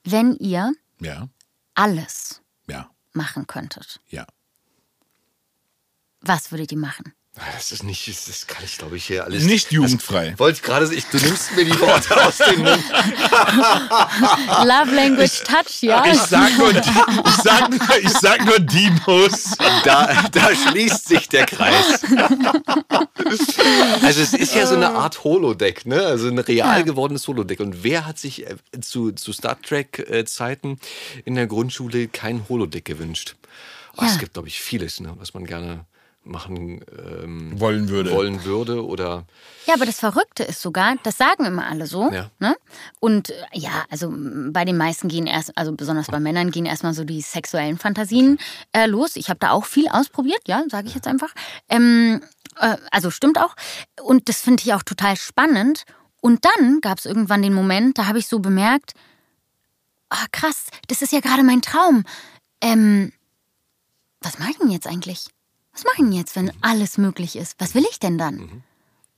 Wenn 0.04 0.36
ihr 0.36 0.72
Ja, 1.00 1.28
alles 1.74 2.40
ja, 2.68 2.88
machen 3.12 3.46
könntet, 3.48 4.00
ja. 4.08 4.24
was 6.20 6.52
würdet 6.52 6.70
ihr 6.70 6.78
machen? 6.78 7.12
Das 7.34 7.72
ist 7.72 7.82
nicht, 7.82 8.06
das 8.28 8.46
kann 8.46 8.62
ich 8.62 8.76
glaube 8.76 8.98
ich 8.98 9.06
hier 9.06 9.24
alles. 9.24 9.44
Nicht 9.44 9.72
jugendfrei. 9.72 10.30
Das 10.30 10.38
wollte 10.38 10.56
ich 10.58 10.62
gerade 10.62 10.86
du 10.86 11.16
nimmst 11.16 11.56
mir 11.56 11.64
die 11.64 11.80
Worte 11.80 12.26
aus 12.26 12.36
dem 12.36 12.60
Mund. 12.60 12.84
Love 14.64 14.94
Language 14.94 15.42
Touch, 15.44 15.80
ja? 15.82 16.04
Ich 16.04 16.18
sag 16.20 16.58
nur, 16.58 16.70
ich 16.72 17.36
sag, 17.42 17.70
nur- 17.70 17.98
ich 18.02 18.10
sag 18.10 18.44
nur 18.44 18.58
Dinos. 18.58 19.56
Da, 19.84 20.24
da 20.30 20.54
schließt 20.54 21.08
sich 21.08 21.26
der 21.30 21.46
Kreis. 21.46 22.02
Also 24.02 24.20
es 24.20 24.34
ist 24.34 24.54
ja 24.54 24.66
so 24.66 24.74
eine 24.74 24.90
Art 24.90 25.24
Holodeck, 25.24 25.86
ne? 25.86 26.00
Also 26.04 26.28
ein 26.28 26.38
real 26.38 26.84
gewordenes 26.84 27.26
Holodeck. 27.28 27.60
Und 27.60 27.82
wer 27.82 28.04
hat 28.06 28.18
sich 28.18 28.46
äh, 28.46 28.56
zu, 28.82 29.12
zu 29.12 29.32
Star 29.32 29.60
Trek-Zeiten 29.60 30.78
in 31.24 31.34
der 31.34 31.46
Grundschule 31.46 32.08
kein 32.08 32.46
Holodeck 32.50 32.84
gewünscht? 32.84 33.36
Ah, 33.96 34.04
Ja. 34.04 34.10
Es 34.12 34.18
gibt, 34.18 34.34
glaube 34.34 34.48
ich, 34.48 34.60
vieles, 34.60 35.00
ne, 35.00 35.14
was 35.18 35.32
man 35.34 35.46
gerne 35.46 35.86
machen 36.24 36.84
ähm, 36.96 37.58
Wollen 37.58 37.88
würde. 37.88 38.12
wollen 38.12 38.44
würde 38.44 38.84
oder 38.84 39.24
Ja, 39.66 39.74
aber 39.74 39.86
das 39.86 39.98
Verrückte 39.98 40.44
ist 40.44 40.62
sogar, 40.62 40.96
das 41.02 41.18
sagen 41.18 41.44
immer 41.44 41.66
alle 41.66 41.86
so. 41.86 42.10
Ja. 42.12 42.30
Ne? 42.38 42.56
Und 43.00 43.30
äh, 43.30 43.34
ja, 43.52 43.84
also 43.90 44.12
bei 44.50 44.64
den 44.64 44.76
meisten 44.76 45.08
gehen 45.08 45.26
erst, 45.26 45.56
also 45.56 45.72
besonders 45.72 46.06
bei 46.06 46.20
Männern 46.20 46.50
gehen 46.50 46.66
erstmal 46.66 46.94
so 46.94 47.04
die 47.04 47.20
sexuellen 47.20 47.78
Fantasien 47.78 48.38
äh, 48.72 48.86
los. 48.86 49.16
Ich 49.16 49.30
habe 49.30 49.40
da 49.40 49.50
auch 49.50 49.64
viel 49.64 49.88
ausprobiert, 49.88 50.42
ja, 50.46 50.62
sage 50.70 50.88
ich 50.88 50.94
jetzt 50.94 51.08
einfach. 51.08 51.34
Ähm, 51.68 52.22
äh, 52.58 52.76
also 52.90 53.10
stimmt 53.10 53.38
auch. 53.38 53.56
Und 54.02 54.28
das 54.28 54.40
finde 54.40 54.62
ich 54.62 54.74
auch 54.74 54.82
total 54.82 55.16
spannend. 55.16 55.84
Und 56.20 56.44
dann 56.44 56.80
gab 56.80 56.98
es 56.98 57.06
irgendwann 57.06 57.42
den 57.42 57.54
Moment, 57.54 57.98
da 57.98 58.06
habe 58.06 58.18
ich 58.20 58.28
so 58.28 58.38
bemerkt, 58.38 58.92
ah 60.08 60.26
krass, 60.30 60.66
das 60.86 61.02
ist 61.02 61.12
ja 61.12 61.20
gerade 61.20 61.42
mein 61.42 61.62
Traum. 61.62 62.04
Ähm, 62.60 63.12
was 64.20 64.38
mache 64.38 64.50
ich 64.50 64.58
denn 64.58 64.70
jetzt 64.70 64.86
eigentlich? 64.86 65.26
Was 65.72 65.84
mache 65.84 65.94
ich 65.98 66.04
denn 66.04 66.12
jetzt, 66.12 66.36
wenn 66.36 66.52
alles 66.60 66.98
möglich 66.98 67.36
ist? 67.36 67.54
Was 67.58 67.74
will 67.74 67.84
ich 67.90 67.98
denn 67.98 68.18
dann? 68.18 68.62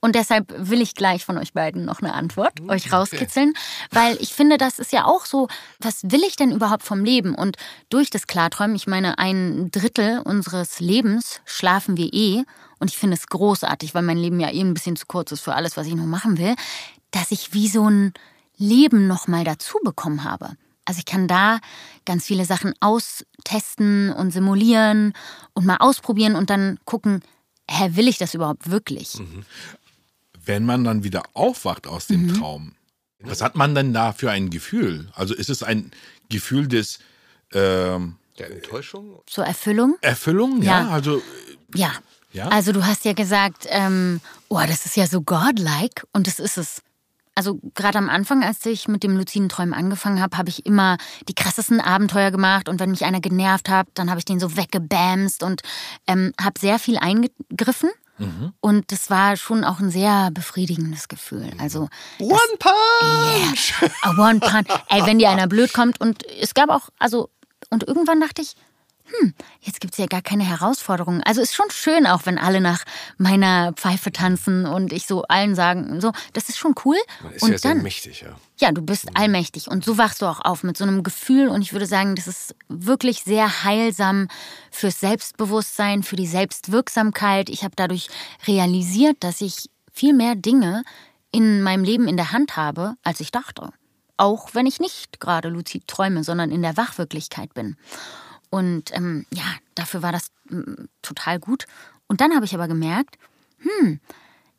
Und 0.05 0.13
deshalb 0.13 0.53
will 0.55 0.81
ich 0.81 0.93
gleich 0.93 1.25
von 1.25 1.37
euch 1.39 1.53
beiden 1.53 1.83
noch 1.83 1.99
eine 1.99 2.13
Antwort 2.13 2.61
euch 2.69 2.93
rauskitzeln, 2.93 3.53
weil 3.89 4.15
ich 4.21 4.33
finde, 4.33 4.59
das 4.59 4.77
ist 4.77 4.91
ja 4.91 5.05
auch 5.05 5.25
so, 5.25 5.47
was 5.79 6.03
will 6.03 6.21
ich 6.21 6.35
denn 6.35 6.51
überhaupt 6.51 6.83
vom 6.83 7.03
Leben? 7.03 7.33
Und 7.33 7.57
durch 7.89 8.11
das 8.11 8.27
Klarträumen, 8.27 8.75
ich 8.75 8.85
meine, 8.85 9.17
ein 9.17 9.71
Drittel 9.71 10.19
unseres 10.19 10.79
Lebens 10.79 11.41
schlafen 11.45 11.97
wir 11.97 12.13
eh. 12.13 12.43
Und 12.77 12.91
ich 12.91 12.97
finde 12.97 13.17
es 13.17 13.25
großartig, 13.27 13.95
weil 13.95 14.03
mein 14.03 14.17
Leben 14.17 14.39
ja 14.39 14.51
eh 14.51 14.61
ein 14.61 14.75
bisschen 14.75 14.95
zu 14.95 15.07
kurz 15.07 15.31
ist 15.31 15.41
für 15.41 15.55
alles, 15.55 15.75
was 15.75 15.87
ich 15.87 15.95
noch 15.95 16.05
machen 16.05 16.37
will, 16.37 16.53
dass 17.09 17.31
ich 17.31 17.53
wie 17.53 17.67
so 17.67 17.89
ein 17.89 18.13
Leben 18.57 19.07
nochmal 19.07 19.43
dazu 19.43 19.79
bekommen 19.83 20.23
habe. 20.23 20.55
Also 20.85 20.99
ich 20.99 21.05
kann 21.05 21.27
da 21.27 21.59
ganz 22.05 22.25
viele 22.25 22.45
Sachen 22.45 22.73
austesten 22.79 24.11
und 24.11 24.31
simulieren 24.31 25.13
und 25.53 25.65
mal 25.65 25.77
ausprobieren 25.77 26.35
und 26.35 26.49
dann 26.49 26.79
gucken, 26.85 27.21
hä, 27.69 27.89
will 27.93 28.07
ich 28.07 28.17
das 28.17 28.33
überhaupt 28.33 28.69
wirklich? 28.69 29.17
Wenn 30.45 30.65
man 30.65 30.83
dann 30.83 31.03
wieder 31.03 31.23
aufwacht 31.33 31.87
aus 31.87 32.07
dem 32.07 32.27
Mhm. 32.27 32.33
Traum, 32.35 32.71
was 33.19 33.41
hat 33.41 33.55
man 33.55 33.73
denn 33.73 33.93
da 33.93 34.13
für 34.13 34.29
ein 34.29 34.49
Gefühl? 34.51 35.09
Also 35.15 35.33
ist 35.33 35.49
es 35.49 35.63
ein 35.63 35.91
Gefühl 36.29 36.67
des 36.67 36.99
ähm, 37.53 38.17
der 38.37 38.51
Enttäuschung? 38.51 39.21
Zur 39.25 39.45
Erfüllung? 39.45 39.95
Erfüllung? 40.01 40.61
Ja, 40.61 40.81
Ja. 40.81 40.89
also 40.89 41.21
Ja. 41.73 41.91
Ja? 42.33 42.49
Also 42.49 42.73
du 42.73 42.85
hast 42.85 43.05
ja 43.05 43.13
gesagt, 43.13 43.65
ähm, 43.69 44.19
oh, 44.49 44.59
das 44.67 44.85
ist 44.85 44.97
ja 44.97 45.07
so 45.07 45.21
godlike 45.21 46.03
und 46.11 46.27
das 46.27 46.39
ist 46.39 46.57
es. 46.57 46.81
Also 47.35 47.59
gerade 47.73 47.97
am 47.97 48.09
Anfang, 48.09 48.43
als 48.43 48.65
ich 48.65 48.87
mit 48.87 49.03
dem 49.03 49.17
luziden 49.17 49.49
Träumen 49.49 49.73
angefangen 49.73 50.21
habe, 50.21 50.37
habe 50.37 50.49
ich 50.49 50.65
immer 50.65 50.97
die 51.27 51.35
krassesten 51.35 51.81
Abenteuer 51.81 52.31
gemacht 52.31 52.69
und 52.69 52.79
wenn 52.79 52.91
mich 52.91 53.03
einer 53.03 53.19
genervt 53.19 53.69
hat, 53.69 53.87
dann 53.93 54.09
habe 54.09 54.19
ich 54.19 54.25
den 54.25 54.39
so 54.39 54.55
weggebamst 54.55 55.43
und 55.43 55.61
ähm, 56.07 56.31
habe 56.41 56.59
sehr 56.59 56.79
viel 56.79 56.97
eingegriffen. 56.97 57.89
Und 58.61 58.93
das 58.93 59.09
war 59.09 59.35
schon 59.35 59.65
auch 59.65 59.79
ein 59.79 59.91
sehr 59.91 60.31
befriedigendes 60.31 61.09
Gefühl. 61.09 61.51
Also 61.59 61.89
One 62.19 62.39
Punch! 62.59 63.73
A 64.03 64.11
One 64.11 64.39
Punch. 64.39 64.67
Ey, 64.87 65.05
wenn 65.05 65.19
dir 65.19 65.29
einer 65.29 65.47
blöd 65.47 65.73
kommt 65.73 65.99
und 65.99 66.23
es 66.41 66.53
gab 66.53 66.69
auch, 66.69 66.87
also, 66.97 67.29
und 67.69 67.83
irgendwann 67.83 68.21
dachte 68.21 68.41
ich, 68.41 68.55
hm, 69.05 69.33
jetzt 69.61 69.79
gibt's 69.81 69.97
ja 69.97 70.07
gar 70.07 70.23
keine 70.23 70.43
Herausforderungen. 70.43 71.21
Also 71.23 71.41
ist 71.41 71.53
schon 71.53 71.69
schön, 71.69 72.07
auch 72.07 72.25
wenn 72.25 72.39
alle 72.39 72.59
nach 72.59 72.83
meiner 73.17 73.73
Pfeife 73.73 74.11
tanzen 74.11 74.65
und 74.65 74.91
ich 74.91 75.05
so 75.05 75.23
allen 75.23 75.53
sagen, 75.53 76.01
so, 76.01 76.11
das 76.33 76.49
ist 76.49 76.57
schon 76.57 76.73
cool. 76.85 76.97
Man 77.21 77.33
ist 77.33 77.43
und 77.43 77.51
ja 77.51 77.57
sehr 77.59 77.73
dann, 77.73 77.83
mächtig, 77.83 78.21
ja. 78.21 78.35
ja, 78.57 78.71
du 78.71 78.81
bist 78.81 79.09
allmächtig 79.15 79.67
und 79.67 79.85
so 79.85 79.97
wachst 79.99 80.21
du 80.21 80.25
auch 80.25 80.39
auf 80.39 80.63
mit 80.63 80.75
so 80.75 80.83
einem 80.83 81.03
Gefühl 81.03 81.49
und 81.49 81.61
ich 81.61 81.73
würde 81.73 81.85
sagen, 81.85 82.15
das 82.15 82.27
ist 82.27 82.55
wirklich 82.67 83.21
sehr 83.21 83.63
heilsam 83.63 84.27
fürs 84.71 84.99
Selbstbewusstsein, 84.99 86.01
für 86.01 86.15
die 86.15 86.27
Selbstwirksamkeit. 86.27 87.49
Ich 87.49 87.63
habe 87.63 87.75
dadurch 87.75 88.09
realisiert, 88.47 89.17
dass 89.19 89.41
ich 89.41 89.69
viel 89.91 90.13
mehr 90.13 90.35
Dinge 90.35 90.83
in 91.31 91.61
meinem 91.61 91.83
Leben 91.83 92.07
in 92.07 92.17
der 92.17 92.31
Hand 92.31 92.57
habe, 92.57 92.95
als 93.03 93.19
ich 93.19 93.31
dachte. 93.31 93.69
Auch 94.17 94.53
wenn 94.53 94.65
ich 94.65 94.79
nicht 94.79 95.19
gerade 95.19 95.49
luzid 95.49 95.87
träume, 95.87 96.23
sondern 96.23 96.49
in 96.49 96.61
der 96.61 96.77
Wachwirklichkeit 96.77 97.53
bin. 97.53 97.75
Und 98.49 98.95
ähm, 98.95 99.25
ja, 99.33 99.43
dafür 99.75 100.01
war 100.01 100.11
das 100.11 100.31
mm, 100.49 100.85
total 101.01 101.39
gut. 101.39 101.65
Und 102.07 102.21
dann 102.21 102.33
habe 102.33 102.45
ich 102.45 102.53
aber 102.53 102.67
gemerkt, 102.67 103.17
hm, 103.59 103.99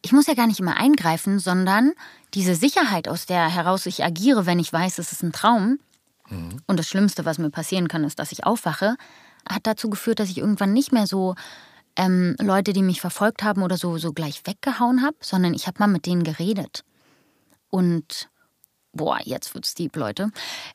ich 0.03 0.13
muss 0.13 0.27
ja 0.27 0.35
gar 0.35 0.47
nicht 0.47 0.61
immer 0.61 0.77
eingreifen, 0.77 1.39
sondern 1.39 1.93
diese 2.35 2.55
Sicherheit, 2.55 3.09
aus 3.09 3.27
der 3.27 3.49
heraus 3.49 3.87
ich 3.87 4.05
agiere, 4.05 4.47
wenn 4.47 4.59
ich 4.59 4.73
weiß, 4.73 4.99
es 4.99 5.13
ist 5.13 5.23
ein 5.23 5.33
Traum, 5.33 5.79
und 6.29 6.79
das 6.79 6.89
Schlimmste, 6.89 7.25
was 7.25 7.39
mir 7.39 7.51
passieren 7.51 7.89
kann, 7.89 8.05
ist, 8.05 8.19
dass 8.19 8.33
ich 8.33 8.45
aufwache, 8.45 8.97
hat 9.49 9.67
dazu 9.67 9.89
geführt, 9.89 10.19
dass 10.19 10.29
ich 10.29 10.39
irgendwann 10.39 10.73
nicht 10.73 10.93
mehr 10.93 11.07
so 11.07 11.35
ähm, 11.95 12.35
Leute, 12.41 12.73
die 12.73 12.83
mich 12.83 13.01
verfolgt 13.01 13.43
haben 13.43 13.63
oder 13.63 13.77
so, 13.77 13.97
so 13.99 14.13
gleich 14.13 14.43
weggehauen 14.45 15.03
habe, 15.03 15.17
sondern 15.21 15.55
ich 15.55 15.67
habe 15.67 15.79
mal 15.79 15.87
mit 15.87 16.05
denen 16.05 16.25
geredet. 16.25 16.85
Und, 17.69 18.29
boah, 18.93 19.19
jetzt 19.23 19.55
wird's 19.55 19.75
deep, 19.75 19.95
Leute. 19.97 20.31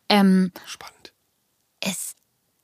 Ähm, 0.07 0.51
Spannend. 0.65 1.13
es, 1.81 2.13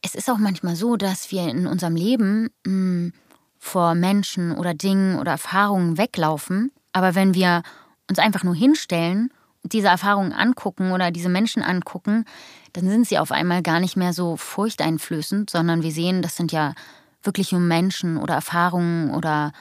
es 0.07 0.15
ist 0.15 0.29
auch 0.29 0.37
manchmal 0.37 0.77
so, 0.77 0.95
dass 0.95 1.31
wir 1.31 1.49
in 1.49 1.67
unserem 1.67 1.97
Leben 1.97 2.49
mh, 2.65 3.11
vor 3.59 3.93
Menschen 3.93 4.53
oder 4.53 4.73
Dingen 4.73 5.19
oder 5.19 5.31
Erfahrungen 5.31 5.97
weglaufen. 5.97 6.71
Aber 6.93 7.13
wenn 7.13 7.33
wir 7.33 7.61
uns 8.09 8.17
einfach 8.17 8.43
nur 8.43 8.55
hinstellen 8.55 9.33
und 9.63 9.73
diese 9.73 9.89
Erfahrungen 9.89 10.31
angucken 10.31 10.93
oder 10.93 11.11
diese 11.11 11.27
Menschen 11.27 11.61
angucken, 11.61 12.23
dann 12.71 12.87
sind 12.87 13.05
sie 13.05 13.19
auf 13.19 13.33
einmal 13.33 13.61
gar 13.61 13.81
nicht 13.81 13.97
mehr 13.97 14.13
so 14.13 14.37
furchteinflößend, 14.37 15.49
sondern 15.49 15.83
wir 15.83 15.91
sehen, 15.91 16.21
das 16.21 16.37
sind 16.37 16.53
ja 16.53 16.73
wirklich 17.21 17.51
nur 17.51 17.59
Menschen 17.59 18.15
oder 18.15 18.35
Erfahrungen 18.35 19.13
oder 19.13 19.51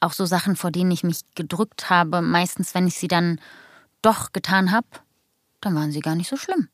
auch 0.00 0.12
so 0.12 0.26
Sachen, 0.26 0.56
vor 0.56 0.70
denen 0.70 0.90
ich 0.90 1.04
mich 1.04 1.20
gedrückt 1.34 1.88
habe. 1.88 2.20
Meistens, 2.20 2.74
wenn 2.74 2.86
ich 2.86 2.96
sie 2.96 3.08
dann 3.08 3.40
doch 4.02 4.32
getan 4.32 4.72
habe, 4.72 4.88
dann 5.62 5.74
waren 5.74 5.90
sie 5.90 6.00
gar 6.00 6.16
nicht 6.16 6.28
so 6.28 6.36
schlimm. 6.36 6.68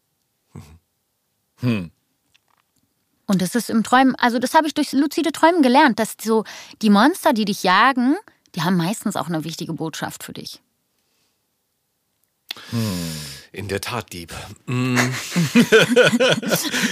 Und 3.26 3.42
das 3.42 3.54
ist 3.54 3.70
im 3.70 3.82
Träumen, 3.82 4.14
also 4.16 4.38
das 4.38 4.54
habe 4.54 4.66
ich 4.66 4.74
durch 4.74 4.92
lucide 4.92 5.32
Träumen 5.32 5.62
gelernt, 5.62 5.98
dass 5.98 6.16
so 6.22 6.44
die 6.80 6.90
Monster, 6.90 7.32
die 7.32 7.44
dich 7.44 7.64
jagen, 7.64 8.16
die 8.54 8.62
haben 8.62 8.76
meistens 8.76 9.16
auch 9.16 9.26
eine 9.26 9.44
wichtige 9.44 9.72
Botschaft 9.72 10.22
für 10.22 10.32
dich. 10.32 10.60
In 13.52 13.68
der 13.68 13.80
Tat, 13.80 14.12
Dieb. 14.12 14.32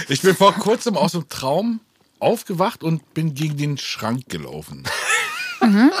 Ich 0.07 0.21
bin 0.21 0.35
vor 0.35 0.53
kurzem 0.53 0.95
aus 0.97 1.13
dem 1.13 1.27
Traum 1.29 1.79
aufgewacht 2.19 2.83
und 2.83 3.13
bin 3.13 3.33
gegen 3.33 3.57
den 3.57 3.77
Schrank 3.77 4.29
gelaufen. 4.29 4.83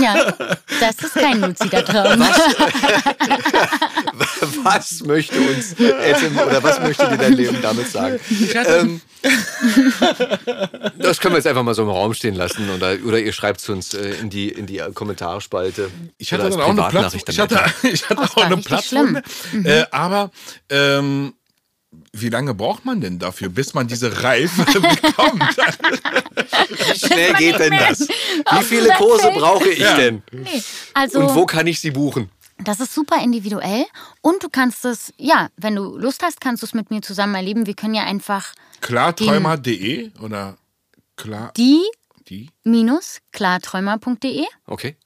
Ja, 0.00 0.32
das 0.80 0.98
ist 0.98 1.14
kein 1.14 1.40
luzider 1.40 1.84
Traum. 1.84 2.20
Was 4.62 5.00
möchte 5.02 5.40
uns 5.40 5.72
Etim 5.78 6.38
oder 6.38 6.62
was 6.62 6.80
möchte 6.80 7.08
dir 7.08 7.16
dein 7.18 7.32
Leben 7.32 7.58
damit 7.62 7.90
sagen? 7.90 8.20
Ähm, 8.54 9.00
das 10.98 11.20
können 11.20 11.34
wir 11.34 11.38
jetzt 11.38 11.46
einfach 11.46 11.62
mal 11.62 11.74
so 11.74 11.82
im 11.82 11.88
Raum 11.88 12.14
stehen 12.14 12.34
lassen 12.34 12.70
oder, 12.70 12.96
oder 13.04 13.18
ihr 13.18 13.32
schreibt 13.32 13.60
es 13.60 13.68
uns 13.68 13.94
äh, 13.94 14.14
in, 14.20 14.30
die, 14.30 14.48
in 14.48 14.66
die 14.66 14.82
Kommentarspalte. 14.94 15.90
Ich 16.18 16.32
hatte 16.32 16.50
dann 16.50 16.60
auch 16.60 16.68
eine 16.68 16.82
Platz, 16.88 17.12
Privatnachricht 17.12 17.28
ich 17.28 17.40
hatte, 17.40 17.60
ich 17.92 18.08
hatte 18.08 18.22
auch 18.22 18.36
eine. 18.36 18.56
Platzwunde. 18.58 19.22
Äh, 19.64 19.84
aber 19.90 20.30
ähm, 20.70 21.34
wie 22.12 22.28
lange 22.28 22.54
braucht 22.54 22.84
man 22.84 23.00
denn 23.00 23.18
dafür, 23.18 23.48
bis 23.48 23.74
man 23.74 23.86
diese 23.88 24.22
Reife 24.22 24.64
bekommt? 24.80 25.56
Wie 26.68 26.98
schnell 26.98 27.34
geht 27.34 27.58
denn 27.58 27.72
das? 27.76 28.00
Wie 28.52 28.64
viele 28.64 28.90
Kurse 28.94 29.30
brauche 29.34 29.68
ich 29.68 29.78
Ja. 29.80 29.96
denn? 29.96 30.22
Nee, 30.32 30.62
also 30.94 31.18
Und 31.20 31.34
wo 31.34 31.46
kann 31.46 31.66
ich 31.66 31.80
sie 31.80 31.90
buchen? 31.90 32.30
das 32.62 32.78
ist 32.80 32.94
super 32.94 33.20
individuell 33.22 33.84
und 34.20 34.42
du 34.44 34.48
kannst 34.48 34.84
es, 34.84 35.12
ja, 35.18 35.48
wenn 35.56 35.74
du 35.74 35.96
Lust 35.98 36.22
hast, 36.22 36.40
kannst 36.40 36.62
du 36.62 36.66
es 36.66 36.72
mit 36.74 36.90
mir 36.90 37.02
zusammen 37.02 37.34
erleben. 37.34 37.66
Wir 37.66 37.74
können 37.74 37.94
ja 37.94 38.04
einfach 38.04 38.54
Klarträumer.de 38.80 40.10
oder 40.20 40.56
klar 41.16 41.52
die 41.56 41.80
die 42.28 42.48
minus 42.62 43.18
klarträumer.de 43.32 44.44
Okay. 44.66 44.96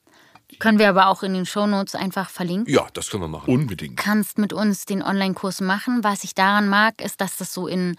Können 0.59 0.77
wir 0.79 0.89
aber 0.89 1.07
auch 1.07 1.23
in 1.23 1.33
den 1.33 1.45
Shownotes 1.45 1.95
einfach 1.95 2.29
verlinken. 2.29 2.73
Ja, 2.73 2.87
das 2.93 3.09
können 3.09 3.23
wir 3.23 3.27
machen. 3.27 3.51
unbedingt. 3.53 3.97
kannst 3.97 4.37
mit 4.37 4.53
uns 4.53 4.85
den 4.85 5.01
Online-Kurs 5.01 5.61
machen. 5.61 6.03
Was 6.03 6.23
ich 6.23 6.35
daran 6.35 6.67
mag, 6.69 7.01
ist, 7.01 7.21
dass 7.21 7.37
das 7.37 7.53
so 7.53 7.67
in 7.67 7.95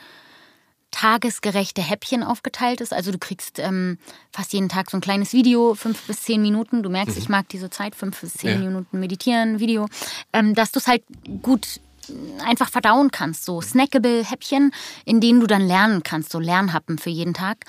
tagesgerechte 0.91 1.83
Häppchen 1.83 2.23
aufgeteilt 2.23 2.81
ist. 2.81 2.93
Also 2.93 3.13
du 3.13 3.19
kriegst 3.19 3.59
ähm, 3.59 3.99
fast 4.33 4.53
jeden 4.53 4.69
Tag 4.69 4.91
so 4.91 4.97
ein 4.97 5.01
kleines 5.01 5.33
Video, 5.33 5.75
fünf 5.75 6.03
bis 6.03 6.23
zehn 6.23 6.43
Minuten. 6.43 6.83
Du 6.83 6.91
merkst, 6.91 7.17
ich 7.17 7.29
mag 7.29 7.49
diese 7.49 7.71
Zeit, 7.71 7.95
fünf 7.95 8.21
bis 8.21 8.35
zehn 8.35 8.61
Ja. 8.61 8.69
Minuten 8.69 8.99
meditieren, 8.99 9.61
Video, 9.61 9.87
ähm, 10.33 10.55
dass 10.55 10.73
du 10.73 10.81
es 10.81 10.89
halt 10.89 11.03
gut 11.43 11.81
äh, 12.09 12.43
einfach 12.43 12.71
verdauen 12.71 13.11
kannst. 13.13 13.45
So 13.45 13.61
snackable 13.61 14.25
Häppchen, 14.25 14.73
in 15.05 15.21
denen 15.21 15.41
du 15.41 15.47
dann 15.47 15.63
lernen 15.63 16.03
kannst, 16.03 16.33
so 16.33 16.41
Lernhappen 16.41 16.99
für 16.99 17.11
jeden 17.11 17.35
Tag. 17.35 17.65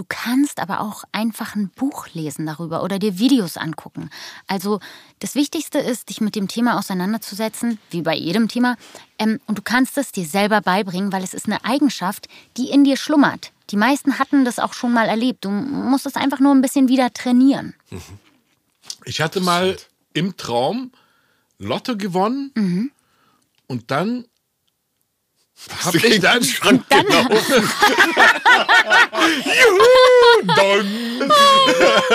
Du 0.00 0.06
kannst 0.08 0.60
aber 0.60 0.80
auch 0.80 1.04
einfach 1.12 1.54
ein 1.54 1.68
Buch 1.68 2.06
lesen 2.14 2.46
darüber 2.46 2.82
oder 2.82 2.98
dir 2.98 3.18
Videos 3.18 3.58
angucken. 3.58 4.08
Also 4.46 4.80
das 5.18 5.34
Wichtigste 5.34 5.78
ist, 5.78 6.08
dich 6.08 6.22
mit 6.22 6.34
dem 6.36 6.48
Thema 6.48 6.78
auseinanderzusetzen, 6.78 7.78
wie 7.90 8.00
bei 8.00 8.14
jedem 8.16 8.48
Thema. 8.48 8.78
Ähm, 9.18 9.40
und 9.46 9.58
du 9.58 9.62
kannst 9.62 9.98
es 9.98 10.10
dir 10.10 10.24
selber 10.24 10.62
beibringen, 10.62 11.12
weil 11.12 11.22
es 11.22 11.34
ist 11.34 11.44
eine 11.44 11.62
Eigenschaft, 11.66 12.28
die 12.56 12.70
in 12.70 12.82
dir 12.82 12.96
schlummert. 12.96 13.52
Die 13.68 13.76
meisten 13.76 14.18
hatten 14.18 14.46
das 14.46 14.58
auch 14.58 14.72
schon 14.72 14.94
mal 14.94 15.06
erlebt. 15.06 15.44
Du 15.44 15.50
musst 15.50 16.06
es 16.06 16.16
einfach 16.16 16.40
nur 16.40 16.54
ein 16.54 16.62
bisschen 16.62 16.88
wieder 16.88 17.12
trainieren. 17.12 17.74
Ich 19.04 19.20
hatte 19.20 19.40
mal 19.40 19.76
im 20.14 20.34
Traum 20.38 20.92
Lotto 21.58 21.94
gewonnen 21.98 22.52
Mhm. 22.54 22.90
und 23.66 23.90
dann 23.90 24.24
habe 25.84 25.98
ich 25.98 26.20
dann 26.20 26.42
Schrank 26.42 26.84
gelaufen. 26.88 27.68
Juhu, 29.44 30.54
Don. 30.56 30.86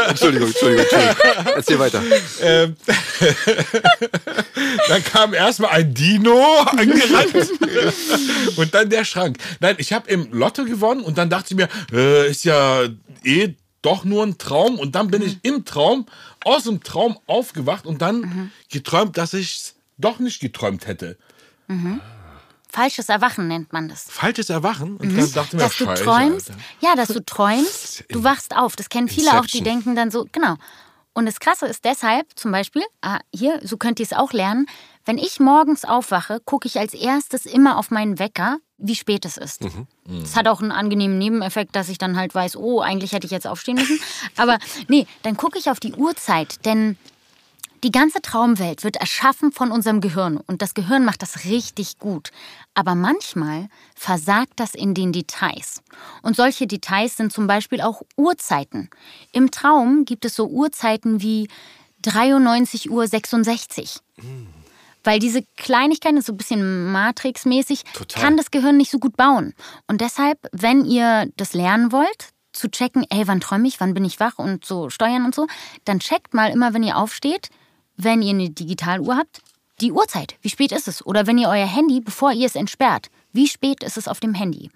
Entschuldigung, 0.07 0.47
Entschuldigung, 0.47 0.85
Entschuldigung. 0.85 1.55
Erzähl 1.55 1.79
weiter. 1.79 2.01
Ähm, 2.41 2.75
dann 4.87 5.03
kam 5.03 5.33
erstmal 5.33 5.71
ein 5.71 5.93
Dino 5.93 6.61
angerannt 6.65 7.51
und 8.55 8.73
dann 8.73 8.89
der 8.89 9.05
Schrank. 9.05 9.37
Nein, 9.59 9.75
ich 9.77 9.93
habe 9.93 10.09
im 10.09 10.31
Lotto 10.31 10.65
gewonnen 10.65 11.01
und 11.01 11.17
dann 11.17 11.29
dachte 11.29 11.53
ich 11.53 11.57
mir, 11.57 11.69
äh, 11.91 12.29
ist 12.29 12.45
ja 12.45 12.83
eh 13.23 13.53
doch 13.81 14.03
nur 14.03 14.23
ein 14.25 14.37
Traum. 14.37 14.79
Und 14.79 14.95
dann 14.95 15.09
bin 15.09 15.21
ich 15.21 15.37
im 15.43 15.63
Traum, 15.65 16.07
aus 16.43 16.63
dem 16.63 16.83
Traum 16.83 17.17
aufgewacht 17.27 17.85
und 17.85 18.01
dann 18.01 18.51
geträumt, 18.71 19.17
dass 19.17 19.33
ich 19.33 19.73
doch 19.97 20.19
nicht 20.19 20.39
geträumt 20.39 20.87
hätte. 20.87 21.17
Falsches 22.75 23.07
Erwachen 23.07 23.47
nennt 23.47 23.71
man 23.71 23.87
das. 23.87 24.07
Falsches 24.09 24.49
Erwachen. 24.49 24.97
Und 24.97 25.17
dann 25.17 25.31
dachte 25.31 25.55
mir, 25.55 25.63
dass 25.63 25.77
du 25.77 25.85
scheiße, 25.85 26.03
träumst. 26.03 26.49
Alter. 26.49 26.61
Ja, 26.81 26.95
dass 26.95 27.07
du 27.07 27.23
träumst, 27.23 28.03
du 28.09 28.25
wachst 28.25 28.53
auf. 28.53 28.75
Das 28.75 28.89
kennen 28.89 29.07
viele 29.07 29.29
auch, 29.29 29.45
die 29.45 29.59
Inception. 29.59 29.63
denken 29.63 29.95
dann 29.95 30.11
so, 30.11 30.27
genau. 30.33 30.55
Und 31.13 31.25
das 31.25 31.39
Krasse 31.39 31.67
ist 31.67 31.85
deshalb, 31.85 32.27
zum 32.35 32.51
Beispiel, 32.51 32.83
ah, 33.01 33.19
hier, 33.33 33.61
so 33.63 33.77
könnt 33.77 34.01
ihr 34.01 34.05
es 34.05 34.11
auch 34.11 34.33
lernen, 34.33 34.65
wenn 35.05 35.17
ich 35.17 35.39
morgens 35.39 35.85
aufwache, 35.85 36.41
gucke 36.43 36.67
ich 36.67 36.77
als 36.77 36.93
erstes 36.93 37.45
immer 37.45 37.77
auf 37.77 37.91
meinen 37.91 38.19
Wecker, 38.19 38.57
wie 38.77 38.95
spät 38.95 39.23
es 39.23 39.37
ist. 39.37 39.61
Das 40.03 40.35
hat 40.35 40.49
auch 40.49 40.61
einen 40.61 40.73
angenehmen 40.73 41.17
Nebeneffekt, 41.17 41.77
dass 41.77 41.87
ich 41.87 41.97
dann 41.97 42.17
halt 42.17 42.35
weiß, 42.35 42.57
oh, 42.57 42.81
eigentlich 42.81 43.13
hätte 43.13 43.25
ich 43.25 43.31
jetzt 43.31 43.47
aufstehen 43.47 43.75
müssen. 43.75 44.01
Aber 44.35 44.57
nee, 44.89 45.07
dann 45.23 45.37
gucke 45.37 45.57
ich 45.57 45.69
auf 45.69 45.79
die 45.79 45.93
Uhrzeit, 45.93 46.65
denn 46.65 46.97
die 47.85 47.91
ganze 47.91 48.19
Traumwelt 48.19 48.83
wird 48.83 48.95
erschaffen 48.95 49.51
von 49.51 49.71
unserem 49.71 50.01
Gehirn 50.01 50.37
und 50.37 50.63
das 50.63 50.73
Gehirn 50.73 51.05
macht 51.05 51.21
das 51.21 51.45
richtig 51.45 51.99
gut. 51.99 52.31
Aber 52.75 52.93
manchmal 52.93 53.69
versagt 53.95 54.53
das 54.57 54.75
in 54.75 54.93
den 54.93 55.11
Details. 55.13 55.81
Und 56.21 56.35
solche 56.35 56.67
Details 56.67 57.17
sind 57.17 57.31
zum 57.31 57.47
Beispiel 57.47 57.81
auch 57.81 58.01
Uhrzeiten. 58.17 58.89
Im 59.31 59.49
Traum 59.49 60.05
gibt 60.05 60.25
es 60.25 60.35
so 60.35 60.45
Uhrzeiten 60.47 61.21
wie 61.21 61.47
93.66 62.03 62.89
Uhr. 62.89 64.41
Weil 65.03 65.19
diese 65.19 65.43
Kleinigkeiten, 65.55 66.21
so 66.21 66.33
ein 66.33 66.37
bisschen 66.37 66.91
Matrix-mäßig, 66.91 67.83
Total. 67.93 68.21
kann 68.21 68.37
das 68.37 68.51
Gehirn 68.51 68.77
nicht 68.77 68.91
so 68.91 68.99
gut 68.99 69.15
bauen. 69.15 69.53
Und 69.87 70.01
deshalb, 70.01 70.39
wenn 70.51 70.83
ihr 70.83 71.31
das 71.37 71.53
lernen 71.53 71.91
wollt, 71.91 72.29
zu 72.51 72.69
checken, 72.69 73.05
ey, 73.09 73.27
wann 73.27 73.39
träume 73.39 73.67
ich, 73.67 73.79
wann 73.79 73.93
bin 73.93 74.03
ich 74.05 74.19
wach 74.19 74.37
und 74.37 74.65
so 74.65 74.89
steuern 74.89 75.25
und 75.25 75.35
so, 75.35 75.47
dann 75.85 75.99
checkt 75.99 76.33
mal 76.33 76.51
immer, 76.51 76.73
wenn 76.73 76.83
ihr 76.83 76.97
aufsteht, 76.97 77.49
wenn 77.97 78.21
ihr 78.21 78.31
eine 78.31 78.49
Digitaluhr 78.49 79.15
habt, 79.15 79.41
die 79.81 79.91
Uhrzeit. 79.91 80.35
Wie 80.41 80.49
spät 80.49 80.71
ist 80.71 80.87
es? 80.87 81.05
Oder 81.05 81.27
wenn 81.27 81.37
ihr 81.37 81.49
euer 81.49 81.67
Handy, 81.67 81.99
bevor 82.01 82.31
ihr 82.31 82.45
es 82.47 82.55
entsperrt, 82.55 83.09
wie 83.33 83.47
spät 83.47 83.83
ist 83.83 83.97
es 83.97 84.07
auf 84.07 84.19
dem 84.19 84.33
Handy? 84.33 84.71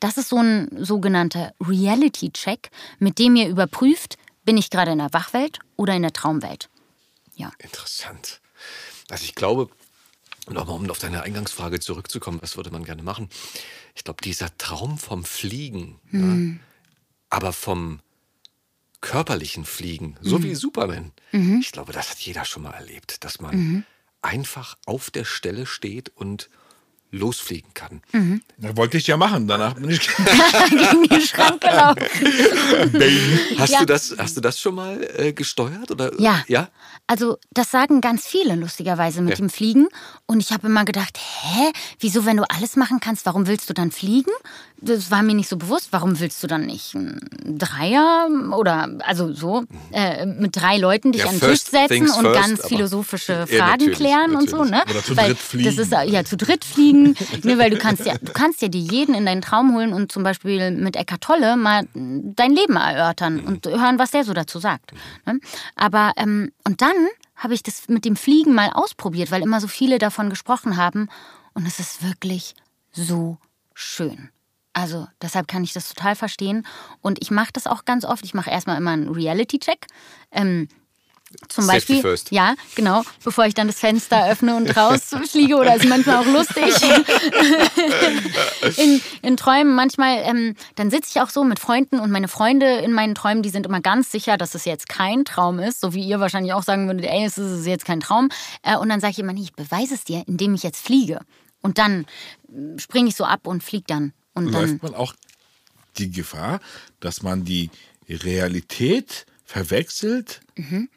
das 0.00 0.16
ist 0.18 0.30
so 0.30 0.38
ein 0.38 0.68
sogenannter 0.84 1.54
Reality-Check, 1.64 2.70
mit 2.98 3.20
dem 3.20 3.36
ihr 3.36 3.48
überprüft, 3.48 4.18
bin 4.44 4.56
ich 4.56 4.68
gerade 4.68 4.90
in 4.90 4.98
der 4.98 5.12
Wachwelt 5.12 5.60
oder 5.76 5.94
in 5.94 6.02
der 6.02 6.12
Traumwelt. 6.12 6.68
Ja. 7.36 7.52
Interessant. 7.58 8.40
Also 9.08 9.22
ich 9.22 9.36
glaube, 9.36 9.68
nochmal 10.48 10.74
um 10.74 10.90
auf 10.90 10.98
deine 10.98 11.22
Eingangsfrage 11.22 11.78
zurückzukommen, 11.78 12.40
was 12.42 12.56
würde 12.56 12.72
man 12.72 12.82
gerne 12.84 13.04
machen? 13.04 13.28
Ich 13.94 14.02
glaube, 14.02 14.20
dieser 14.24 14.48
Traum 14.58 14.98
vom 14.98 15.22
Fliegen, 15.24 16.00
Mhm. 16.10 16.60
ja, 16.60 17.36
aber 17.36 17.52
vom 17.52 18.00
körperlichen 19.00 19.64
Fliegen, 19.64 20.16
so 20.20 20.38
Mhm. 20.38 20.42
wie 20.42 20.54
Superman, 20.56 21.12
ich 21.32 21.70
glaube, 21.70 21.92
das 21.92 22.10
hat 22.10 22.18
jeder 22.18 22.44
schon 22.44 22.64
mal 22.64 22.72
erlebt, 22.72 23.22
dass 23.22 23.40
man 23.40 23.56
Mhm. 23.56 23.84
Einfach 24.22 24.78
auf 24.86 25.10
der 25.10 25.24
Stelle 25.24 25.66
steht 25.66 26.10
und 26.14 26.48
losfliegen 27.12 27.72
kann. 27.74 28.00
Mhm. 28.12 28.42
Das 28.56 28.76
wollte 28.76 28.96
ich 28.96 29.06
ja 29.06 29.16
machen. 29.16 29.46
Danach 29.46 29.74
bin 29.74 29.90
ich. 29.90 30.00
Gegen 30.70 31.04
den 31.08 31.20
Schrank 31.20 31.60
gelaufen. 31.60 32.00
Hast, 33.58 33.70
Ja. 33.72 33.80
du 33.80 33.86
das, 33.86 34.14
hast 34.18 34.36
du 34.36 34.40
das 34.40 34.58
schon 34.58 34.74
mal 34.74 34.98
äh, 35.16 35.32
gesteuert? 35.32 35.90
Oder? 35.90 36.10
Ja. 36.20 36.42
ja? 36.48 36.68
Also, 37.06 37.36
das 37.52 37.70
sagen 37.70 38.00
ganz 38.00 38.26
viele 38.26 38.54
lustigerweise 38.56 39.20
mit 39.20 39.30
Ja. 39.30 39.36
dem 39.36 39.50
Fliegen. 39.50 39.88
Und 40.26 40.40
ich 40.40 40.52
habe 40.52 40.66
immer 40.68 40.84
gedacht, 40.84 41.18
hä, 41.18 41.72
wieso, 42.00 42.24
wenn 42.24 42.38
du 42.38 42.44
alles 42.48 42.76
machen 42.76 42.98
kannst, 43.00 43.26
warum 43.26 43.46
willst 43.46 43.68
du 43.68 43.74
dann 43.74 43.90
fliegen? 43.92 44.30
Das 44.84 45.10
war 45.10 45.22
mir 45.22 45.34
nicht 45.34 45.48
so 45.48 45.56
bewusst. 45.56 45.88
Warum 45.92 46.18
willst 46.18 46.42
du 46.42 46.46
dann 46.46 46.66
nicht 46.66 46.94
einen 46.96 47.20
Dreier 47.58 48.26
oder 48.56 48.88
also 49.04 49.32
so 49.32 49.64
äh, 49.92 50.26
mit 50.26 50.56
drei 50.56 50.78
Leuten 50.78 51.12
dich 51.12 51.22
Ja, 51.22 51.28
an 51.28 51.38
den 51.38 51.50
Tisch 51.50 51.62
setzen 51.64 52.08
und 52.10 52.22
first, 52.24 52.34
ganz 52.40 52.66
philosophische 52.66 53.46
Fragen 53.46 53.70
natürlich, 53.70 53.98
klären 53.98 54.34
und 54.34 54.50
so, 54.50 54.64
natürlich. 54.64 54.84
ne? 54.86 54.90
Oder 54.90 55.04
zu 55.04 55.16
weil 55.16 55.26
dritt 55.28 55.38
fliegen. 55.38 55.76
Das 55.76 55.78
ist 55.86 55.92
ja 55.92 56.24
zu 56.24 56.36
dritt 56.36 56.64
fliegen, 56.64 57.01
ne, 57.02 57.58
weil 57.58 57.70
du 57.70 57.78
kannst 57.78 58.04
ja 58.06 58.16
du 58.18 58.32
kannst 58.32 58.62
ja 58.62 58.68
dir 58.68 58.80
jeden 58.80 59.14
in 59.14 59.26
deinen 59.26 59.42
Traum 59.42 59.74
holen 59.74 59.92
und 59.92 60.12
zum 60.12 60.22
Beispiel 60.22 60.70
mit 60.70 60.96
Eckart 60.96 61.22
Tolle 61.22 61.56
mal 61.56 61.86
dein 61.94 62.52
Leben 62.52 62.76
erörtern 62.76 63.40
und 63.40 63.66
hören, 63.66 63.98
was 63.98 64.10
der 64.10 64.24
so 64.24 64.32
dazu 64.32 64.58
sagt. 64.58 64.92
Ne? 65.26 65.40
Aber 65.76 66.12
ähm, 66.16 66.52
und 66.64 66.82
dann 66.82 66.96
habe 67.36 67.54
ich 67.54 67.62
das 67.62 67.88
mit 67.88 68.04
dem 68.04 68.16
Fliegen 68.16 68.54
mal 68.54 68.70
ausprobiert, 68.70 69.30
weil 69.30 69.42
immer 69.42 69.60
so 69.60 69.68
viele 69.68 69.98
davon 69.98 70.30
gesprochen 70.30 70.76
haben 70.76 71.08
und 71.54 71.66
es 71.66 71.78
ist 71.78 72.06
wirklich 72.06 72.54
so 72.92 73.38
schön. 73.74 74.30
Also 74.74 75.06
deshalb 75.20 75.48
kann 75.48 75.64
ich 75.64 75.72
das 75.72 75.88
total 75.88 76.16
verstehen 76.16 76.66
und 77.02 77.20
ich 77.20 77.30
mache 77.30 77.52
das 77.52 77.66
auch 77.66 77.84
ganz 77.84 78.04
oft. 78.04 78.24
Ich 78.24 78.34
mache 78.34 78.50
erstmal 78.50 78.78
immer 78.78 78.92
einen 78.92 79.08
Reality-Check. 79.08 79.86
Ähm, 80.30 80.68
zum 81.48 81.64
Safety 81.64 81.94
Beispiel, 81.94 82.00
first. 82.00 82.32
ja, 82.32 82.54
genau, 82.74 83.02
bevor 83.24 83.46
ich 83.46 83.54
dann 83.54 83.66
das 83.66 83.78
Fenster 83.78 84.28
öffne 84.30 84.56
und 84.56 84.76
rausfliege 84.76 85.56
oder 85.56 85.76
ist 85.76 85.86
manchmal 85.86 86.16
auch 86.16 86.26
lustig. 86.26 86.74
in, 88.76 89.00
in 89.22 89.36
Träumen 89.36 89.74
manchmal, 89.74 90.18
ähm, 90.24 90.54
dann 90.76 90.90
sitze 90.90 91.10
ich 91.14 91.20
auch 91.20 91.30
so 91.30 91.44
mit 91.44 91.58
Freunden 91.58 91.98
und 91.98 92.10
meine 92.10 92.28
Freunde 92.28 92.66
in 92.76 92.92
meinen 92.92 93.14
Träumen, 93.14 93.42
die 93.42 93.50
sind 93.50 93.66
immer 93.66 93.80
ganz 93.80 94.10
sicher, 94.10 94.36
dass 94.36 94.54
es 94.54 94.64
jetzt 94.64 94.88
kein 94.88 95.24
Traum 95.24 95.58
ist, 95.58 95.80
so 95.80 95.94
wie 95.94 96.04
ihr 96.04 96.20
wahrscheinlich 96.20 96.52
auch 96.52 96.62
sagen 96.62 96.86
würdet, 96.86 97.06
ey, 97.06 97.24
es 97.24 97.38
ist 97.38 97.66
jetzt 97.66 97.84
kein 97.84 98.00
Traum. 98.00 98.28
Äh, 98.62 98.76
und 98.76 98.88
dann 98.88 99.00
sage 99.00 99.12
ich 99.12 99.18
immer, 99.18 99.32
nee, 99.32 99.42
ich 99.42 99.54
beweise 99.54 99.94
es 99.94 100.04
dir, 100.04 100.22
indem 100.26 100.54
ich 100.54 100.62
jetzt 100.62 100.84
fliege. 100.84 101.20
Und 101.60 101.78
dann 101.78 102.06
springe 102.76 103.08
ich 103.08 103.16
so 103.16 103.24
ab 103.24 103.46
und 103.46 103.62
fliege 103.62 103.84
dann. 103.86 104.12
Und 104.34 104.52
dann 104.52 104.70
läuft 104.70 104.82
man 104.82 104.94
auch 104.94 105.14
die 105.98 106.10
Gefahr, 106.10 106.60
dass 107.00 107.22
man 107.22 107.44
die 107.44 107.70
Realität 108.08 109.26
verwechselt, 109.44 110.40
Mhm. 110.56 110.88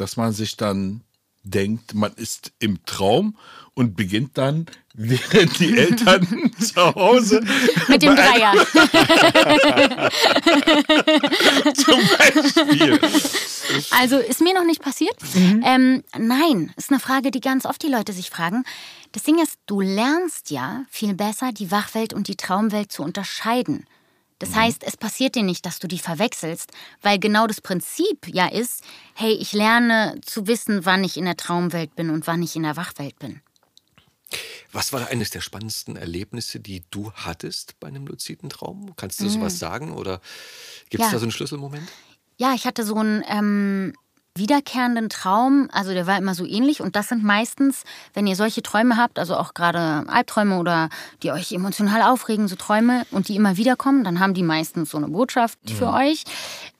Dass 0.00 0.16
man 0.16 0.32
sich 0.32 0.56
dann 0.56 1.02
denkt, 1.42 1.94
man 1.94 2.12
ist 2.14 2.52
im 2.58 2.84
Traum 2.84 3.36
und 3.74 3.96
beginnt 3.96 4.36
dann, 4.36 4.66
während 4.94 5.58
die 5.58 5.76
Eltern 5.76 6.52
zu 6.60 6.94
Hause 6.94 7.42
mit 7.88 8.02
dem 8.02 8.14
Dreier. 8.14 8.52
zum 11.74 12.00
Beispiel. 12.18 13.00
Also 13.90 14.18
ist 14.18 14.40
mir 14.40 14.54
noch 14.54 14.64
nicht 14.64 14.82
passiert. 14.82 15.16
Ähm, 15.34 16.02
nein, 16.18 16.72
ist 16.76 16.90
eine 16.90 17.00
Frage, 17.00 17.30
die 17.30 17.40
ganz 17.40 17.64
oft 17.64 17.82
die 17.82 17.88
Leute 17.88 18.12
sich 18.12 18.30
fragen. 18.30 18.64
Das 19.12 19.22
Ding 19.22 19.42
ist, 19.42 19.54
du 19.66 19.80
lernst 19.80 20.50
ja 20.50 20.84
viel 20.90 21.14
besser, 21.14 21.52
die 21.52 21.70
Wachwelt 21.70 22.12
und 22.12 22.28
die 22.28 22.36
Traumwelt 22.36 22.92
zu 22.92 23.02
unterscheiden. 23.02 23.86
Das 24.40 24.54
heißt, 24.54 24.82
es 24.84 24.96
passiert 24.96 25.34
dir 25.34 25.42
nicht, 25.42 25.66
dass 25.66 25.78
du 25.78 25.86
die 25.86 25.98
verwechselst, 25.98 26.72
weil 27.02 27.18
genau 27.18 27.46
das 27.46 27.60
Prinzip 27.60 28.26
ja 28.26 28.48
ist, 28.48 28.82
hey, 29.14 29.32
ich 29.32 29.52
lerne 29.52 30.18
zu 30.24 30.46
wissen, 30.46 30.84
wann 30.86 31.04
ich 31.04 31.16
in 31.18 31.26
der 31.26 31.36
Traumwelt 31.36 31.94
bin 31.94 32.08
und 32.10 32.26
wann 32.26 32.42
ich 32.42 32.56
in 32.56 32.62
der 32.62 32.76
Wachwelt 32.76 33.18
bin. 33.18 33.42
Was 34.72 34.92
war 34.92 35.06
eines 35.08 35.30
der 35.30 35.40
spannendsten 35.42 35.96
Erlebnisse, 35.96 36.58
die 36.58 36.84
du 36.90 37.12
hattest 37.12 37.78
bei 37.80 37.88
einem 37.88 38.06
luziden 38.06 38.48
Traum? 38.48 38.94
Kannst 38.96 39.20
du 39.20 39.28
sowas 39.28 39.58
sagen? 39.58 39.92
Oder 39.92 40.20
gibt 40.88 41.02
es 41.04 41.08
Ja. 41.08 41.12
da 41.12 41.18
so 41.18 41.24
einen 41.24 41.32
Schlüsselmoment? 41.32 41.88
Ja, 42.38 42.54
ich 42.54 42.64
hatte 42.64 42.84
so 42.84 42.94
einen 42.94 43.22
ähm, 43.28 43.92
wiederkehrenden 44.36 45.08
Traum, 45.08 45.68
also 45.72 45.92
der 45.92 46.06
war 46.06 46.16
immer 46.16 46.34
so 46.34 46.46
ähnlich 46.46 46.80
und 46.80 46.96
das 46.96 47.08
sind 47.08 47.24
meistens, 47.24 47.82
wenn 48.14 48.26
ihr 48.26 48.36
solche 48.36 48.62
Träume 48.62 48.96
habt, 48.96 49.18
also 49.18 49.36
auch 49.36 49.54
gerade 49.54 50.04
Albträume 50.08 50.58
oder 50.58 50.88
die 51.22 51.32
euch 51.32 51.52
emotional 51.52 52.02
aufregen, 52.02 52.46
so 52.46 52.56
Träume 52.56 53.04
und 53.10 53.28
die 53.28 53.36
immer 53.36 53.56
wiederkommen, 53.56 54.04
dann 54.04 54.20
haben 54.20 54.34
die 54.34 54.42
meistens 54.42 54.90
so 54.90 54.98
eine 54.98 55.08
Botschaft 55.08 55.58
für 55.70 55.92
euch. 55.92 56.24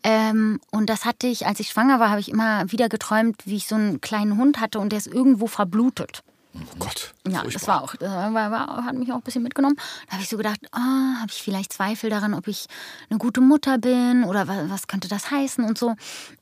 Ähm, 0.03 0.61
und 0.71 0.89
das 0.89 1.05
hatte 1.05 1.27
ich, 1.27 1.47
als 1.47 1.61
ich 1.61 1.71
schwanger 1.71 2.01
war, 2.01 2.11
habe 2.11 2.21
ich 2.21 2.31
immer 2.31 2.71
wieder 2.71 2.89
geträumt, 2.89 3.43
wie 3.47 3.57
ich 3.57 3.67
so 3.67 3.75
einen 3.75 4.01
kleinen 4.01 4.39
Hund 4.39 4.61
hatte 4.61 4.79
und 4.79 4.91
der 4.93 4.99
ist 4.99 5.09
irgendwo 5.09 5.47
verblutet. 5.47 6.23
Oh 6.55 6.59
Gott. 6.79 7.15
Ja, 7.29 7.45
das 7.45 7.69
war 7.69 7.83
auch, 7.83 7.95
das 7.97 8.11
war, 8.11 8.51
war, 8.51 8.85
hat 8.85 8.95
mich 8.95 9.13
auch 9.13 9.17
ein 9.17 9.23
bisschen 9.23 9.43
mitgenommen. 9.43 9.77
Da 10.07 10.15
habe 10.15 10.23
ich 10.23 10.29
so 10.29 10.37
gedacht, 10.37 10.61
oh, 10.73 10.79
habe 10.79 11.29
ich 11.29 11.43
vielleicht 11.43 11.73
Zweifel 11.73 12.11
daran, 12.11 12.35
ob 12.35 12.49
ich 12.49 12.67
eine 13.09 13.19
gute 13.19 13.41
Mutter 13.41 13.79
bin 13.79 14.25
oder 14.25 14.49
was, 14.49 14.69
was 14.69 14.87
könnte 14.89 15.09
das 15.09 15.31
heißen 15.31 15.65
und 15.65 15.79
so. 15.79 15.95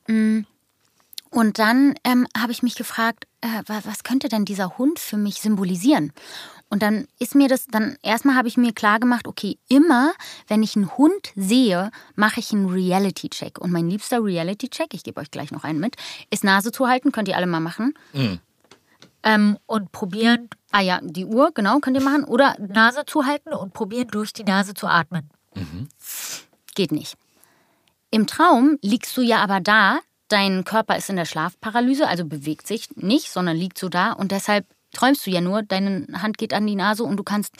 Mm. 0.07 0.41
Und 1.31 1.59
dann 1.59 1.95
ähm, 2.03 2.27
habe 2.37 2.51
ich 2.51 2.63
mich 2.63 2.75
gefragt, 2.75 3.25
äh, 3.41 3.47
wa- 3.67 3.81
was 3.83 4.03
könnte 4.03 4.29
denn 4.29 4.45
dieser 4.45 4.77
Hund 4.77 4.97
für 4.99 5.17
mich 5.17 5.41
symbolisieren? 5.41 6.11
Und 6.71 6.81
dann 6.83 7.07
ist 7.19 7.33
mir 7.35 7.47
das, 7.47 7.65
dann 7.67 7.97
erstmal 8.03 8.35
habe 8.35 8.47
ich 8.47 8.57
mir 8.57 8.73
klar 8.73 8.99
gemacht, 8.99 9.27
okay, 9.27 9.57
immer 9.69 10.11
wenn 10.47 10.61
ich 10.63 10.75
einen 10.75 10.95
Hund 10.97 11.31
sehe, 11.35 11.91
mache 12.15 12.39
ich 12.39 12.51
einen 12.51 12.69
Reality-Check. 12.69 13.59
Und 13.59 13.71
mein 13.71 13.89
liebster 13.89 14.23
Reality-Check, 14.23 14.93
ich 14.93 15.03
gebe 15.03 15.19
euch 15.21 15.31
gleich 15.31 15.51
noch 15.51 15.63
einen 15.63 15.79
mit, 15.79 15.95
ist 16.29 16.43
Nase 16.43 16.71
zu 16.71 16.87
halten, 16.87 17.11
könnt 17.11 17.27
ihr 17.27 17.37
alle 17.37 17.47
mal 17.47 17.59
machen. 17.59 17.93
Ähm, 19.23 19.57
und 19.65 19.91
probieren, 19.91 20.49
ah 20.71 20.81
ja, 20.81 20.99
die 21.03 21.25
Uhr, 21.25 21.51
genau, 21.53 21.79
könnt 21.79 21.97
ihr 21.97 22.03
machen. 22.03 22.23
Oder 22.23 22.55
Nase 22.59 23.03
zuhalten 23.05 23.53
und 23.53 23.73
probieren, 23.73 24.07
durch 24.07 24.31
die 24.31 24.43
Nase 24.43 24.73
zu 24.73 24.87
atmen. 24.87 25.29
Geht 26.75 26.91
nicht. 26.91 27.17
Im 28.11 28.27
Traum 28.27 28.77
liegst 28.81 29.15
du 29.17 29.21
ja 29.21 29.37
aber 29.43 29.59
da, 29.59 29.99
dein 30.29 30.63
Körper 30.63 30.95
ist 30.97 31.09
in 31.09 31.15
der 31.15 31.25
Schlafparalyse, 31.25 32.07
also 32.07 32.25
bewegt 32.25 32.67
sich 32.67 32.89
nicht, 32.95 33.29
sondern 33.29 33.57
liegt 33.57 33.77
so 33.77 33.89
da 33.89 34.13
und 34.13 34.31
deshalb 34.31 34.65
träumst 34.93 35.25
du 35.25 35.31
ja 35.31 35.41
nur, 35.41 35.61
deine 35.63 36.07
Hand 36.21 36.37
geht 36.37 36.53
an 36.53 36.65
die 36.65 36.75
Nase 36.75 37.03
und 37.03 37.17
du 37.17 37.23
kannst 37.23 37.53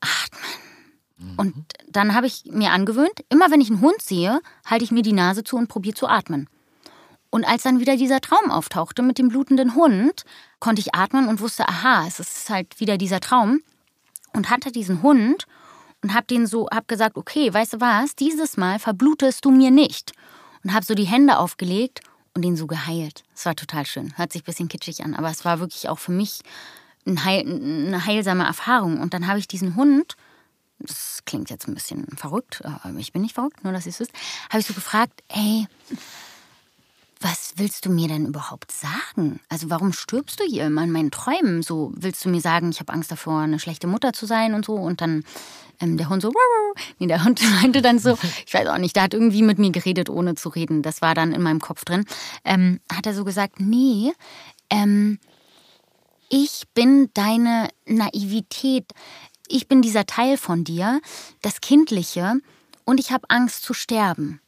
atmen. 0.00 1.36
Und 1.36 1.54
dann 1.88 2.14
habe 2.14 2.26
ich 2.26 2.44
mir 2.46 2.72
angewöhnt, 2.72 3.24
immer 3.28 3.50
wenn 3.50 3.60
ich 3.60 3.70
einen 3.70 3.80
Hund 3.80 4.02
sehe, 4.02 4.40
halte 4.66 4.84
ich 4.84 4.90
mir 4.90 5.02
die 5.02 5.12
Nase 5.12 5.44
zu 5.44 5.56
und 5.56 5.68
probiere 5.68 5.94
zu 5.94 6.06
atmen. 6.06 6.48
Und 7.30 7.44
als 7.44 7.62
dann 7.62 7.80
wieder 7.80 7.96
dieser 7.96 8.20
Traum 8.20 8.50
auftauchte 8.50 9.02
mit 9.02 9.18
dem 9.18 9.28
blutenden 9.28 9.74
Hund, 9.74 10.24
konnte 10.60 10.80
ich 10.80 10.94
atmen 10.94 11.28
und 11.28 11.40
wusste, 11.40 11.68
aha, 11.68 12.06
es 12.06 12.20
ist 12.20 12.50
halt 12.50 12.78
wieder 12.78 12.96
dieser 12.96 13.20
Traum. 13.20 13.60
Und 14.32 14.50
hatte 14.50 14.70
diesen 14.70 15.02
Hund 15.02 15.46
und 16.02 16.14
hab 16.14 16.28
den 16.28 16.46
so, 16.46 16.68
hab 16.68 16.86
gesagt, 16.86 17.16
okay, 17.16 17.52
weißt 17.52 17.74
du 17.74 17.80
was, 17.80 18.14
dieses 18.14 18.56
Mal 18.56 18.78
verblutest 18.78 19.44
du 19.44 19.50
mir 19.50 19.70
nicht. 19.70 20.12
Und 20.64 20.74
hab 20.74 20.84
so 20.84 20.94
die 20.94 21.04
Hände 21.04 21.38
aufgelegt 21.38 22.00
und 22.34 22.42
den 22.42 22.56
so 22.56 22.66
geheilt. 22.66 23.22
Es 23.34 23.46
war 23.46 23.54
total 23.54 23.86
schön. 23.86 24.16
Hört 24.16 24.32
sich 24.32 24.42
ein 24.42 24.46
bisschen 24.46 24.68
kitschig 24.68 25.04
an, 25.04 25.14
aber 25.14 25.30
es 25.30 25.44
war 25.44 25.60
wirklich 25.60 25.88
auch 25.88 25.98
für 25.98 26.12
mich 26.12 26.40
ein 27.06 27.24
heil, 27.24 27.40
eine 27.46 28.04
heilsame 28.06 28.44
Erfahrung. 28.44 29.00
Und 29.00 29.14
dann 29.14 29.26
habe 29.26 29.38
ich 29.38 29.46
diesen 29.46 29.76
Hund, 29.76 30.16
das 30.78 31.20
klingt 31.26 31.50
jetzt 31.50 31.68
ein 31.68 31.74
bisschen 31.74 32.06
verrückt, 32.16 32.64
aber 32.64 32.98
ich 32.98 33.12
bin 33.12 33.22
nicht 33.22 33.34
verrückt, 33.34 33.62
nur 33.62 33.72
dass 33.72 33.86
ihr 33.86 33.90
es 33.90 34.00
wisst, 34.00 34.12
habe 34.48 34.60
ich 34.60 34.66
so 34.66 34.74
gefragt, 34.74 35.22
ey, 35.28 35.66
was 37.24 37.54
willst 37.56 37.86
du 37.86 37.90
mir 37.90 38.06
denn 38.06 38.26
überhaupt 38.26 38.70
sagen? 38.70 39.40
Also 39.48 39.70
warum 39.70 39.94
stirbst 39.94 40.38
du 40.38 40.44
hier 40.44 40.66
immer 40.66 40.84
in 40.84 40.90
meinen 40.90 41.10
Träumen? 41.10 41.62
So 41.62 41.90
willst 41.96 42.22
du 42.24 42.28
mir 42.28 42.42
sagen, 42.42 42.68
ich 42.68 42.80
habe 42.80 42.92
Angst 42.92 43.10
davor, 43.10 43.40
eine 43.40 43.58
schlechte 43.58 43.86
Mutter 43.86 44.12
zu 44.12 44.26
sein 44.26 44.52
und 44.52 44.66
so? 44.66 44.74
Und 44.74 45.00
dann 45.00 45.24
ähm, 45.80 45.96
der 45.96 46.10
Hund 46.10 46.20
so, 46.20 46.30
nee, 46.98 47.06
der 47.06 47.24
Hund 47.24 47.40
meinte 47.62 47.80
dann 47.80 47.98
so, 47.98 48.18
ich 48.46 48.52
weiß 48.52 48.68
auch 48.68 48.76
nicht, 48.76 48.94
der 48.94 49.04
hat 49.04 49.14
irgendwie 49.14 49.40
mit 49.40 49.58
mir 49.58 49.70
geredet, 49.70 50.10
ohne 50.10 50.34
zu 50.34 50.50
reden. 50.50 50.82
Das 50.82 51.00
war 51.00 51.14
dann 51.14 51.32
in 51.32 51.40
meinem 51.40 51.60
Kopf 51.60 51.86
drin. 51.86 52.04
Ähm, 52.44 52.80
hat 52.92 53.06
er 53.06 53.14
so 53.14 53.24
gesagt, 53.24 53.58
nee, 53.58 54.12
ähm, 54.68 55.18
ich 56.28 56.64
bin 56.74 57.08
deine 57.14 57.70
Naivität. 57.86 58.84
Ich 59.48 59.66
bin 59.66 59.80
dieser 59.80 60.04
Teil 60.04 60.36
von 60.36 60.62
dir, 60.64 61.00
das 61.40 61.62
Kindliche, 61.62 62.34
und 62.84 63.00
ich 63.00 63.12
habe 63.12 63.30
Angst 63.30 63.62
zu 63.62 63.72
sterben. 63.72 64.40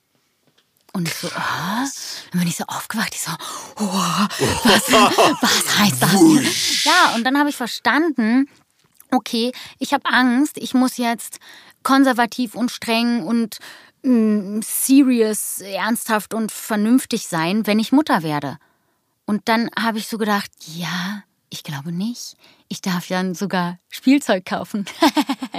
Und 0.97 1.09
ich 1.09 1.15
so, 1.15 1.29
ah. 1.35 1.85
Dann 2.31 2.41
bin 2.41 2.49
ich 2.49 2.57
so 2.57 2.65
aufgewacht, 2.69 3.15
ich 3.15 3.21
so, 3.21 3.31
oh, 3.77 3.85
was, 3.85 4.91
was 5.43 5.79
heißt 5.79 6.03
das? 6.03 6.85
Ja, 6.85 7.15
und 7.15 7.25
dann 7.25 7.39
habe 7.39 7.51
ich 7.51 7.57
verstanden, 7.57 8.49
okay, 9.11 9.53
ich 9.79 9.93
habe 9.93 10.07
Angst, 10.07 10.57
ich 10.57 10.73
muss 10.73 10.97
jetzt 10.97 11.39
konservativ 11.83 12.55
und 12.55 12.71
streng 12.71 13.25
und 13.25 13.59
mh, 14.05 14.63
serious, 14.65 15.59
ernsthaft 15.61 16.33
und 16.33 16.51
vernünftig 16.51 17.27
sein, 17.27 17.67
wenn 17.67 17.79
ich 17.79 17.93
Mutter 17.93 18.23
werde. 18.23 18.57
Und 19.27 19.51
dann 19.51 19.69
habe 19.79 19.99
ich 19.99 20.09
so 20.09 20.17
gedacht, 20.17 20.51
ja, 20.65 21.25
ich 21.51 21.63
glaube 21.63 21.93
nicht. 21.93 22.37
Ich 22.69 22.81
darf 22.81 23.09
ja 23.09 23.35
sogar 23.35 23.79
Spielzeug 23.89 24.45
kaufen. 24.45 24.85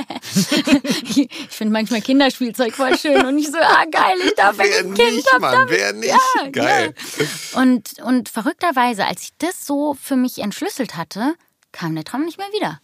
ich 1.16 1.30
finde 1.50 1.74
manchmal 1.74 2.02
Kinderspielzeug 2.02 2.74
voll 2.74 2.98
schön 2.98 3.26
und 3.26 3.38
ich 3.38 3.48
so, 3.48 3.58
ah 3.58 3.86
geil, 3.90 4.16
ich 4.26 4.34
darf, 4.36 4.58
wenn 4.58 4.68
Wer 4.68 4.80
ich 4.80 4.86
ein 4.86 4.94
Kind 4.94 5.16
nicht, 5.16 5.34
hab, 5.34 5.42
Mann, 5.42 5.52
darf 5.54 5.70
wer 5.70 5.90
ich- 5.92 5.96
nicht? 5.96 6.10
Ja, 6.10 6.50
Geil. 6.50 6.94
Ja. 7.18 7.62
Und, 7.62 8.00
und 8.04 8.30
verrückterweise, 8.30 9.06
als 9.06 9.24
ich 9.24 9.30
das 9.38 9.66
so 9.66 9.96
für 10.02 10.16
mich 10.16 10.40
entschlüsselt 10.40 10.96
hatte, 10.98 11.36
kam 11.72 11.96
der 11.96 12.04
Traum 12.04 12.26
nicht 12.26 12.38
mehr 12.38 12.48
wieder. 12.54 12.80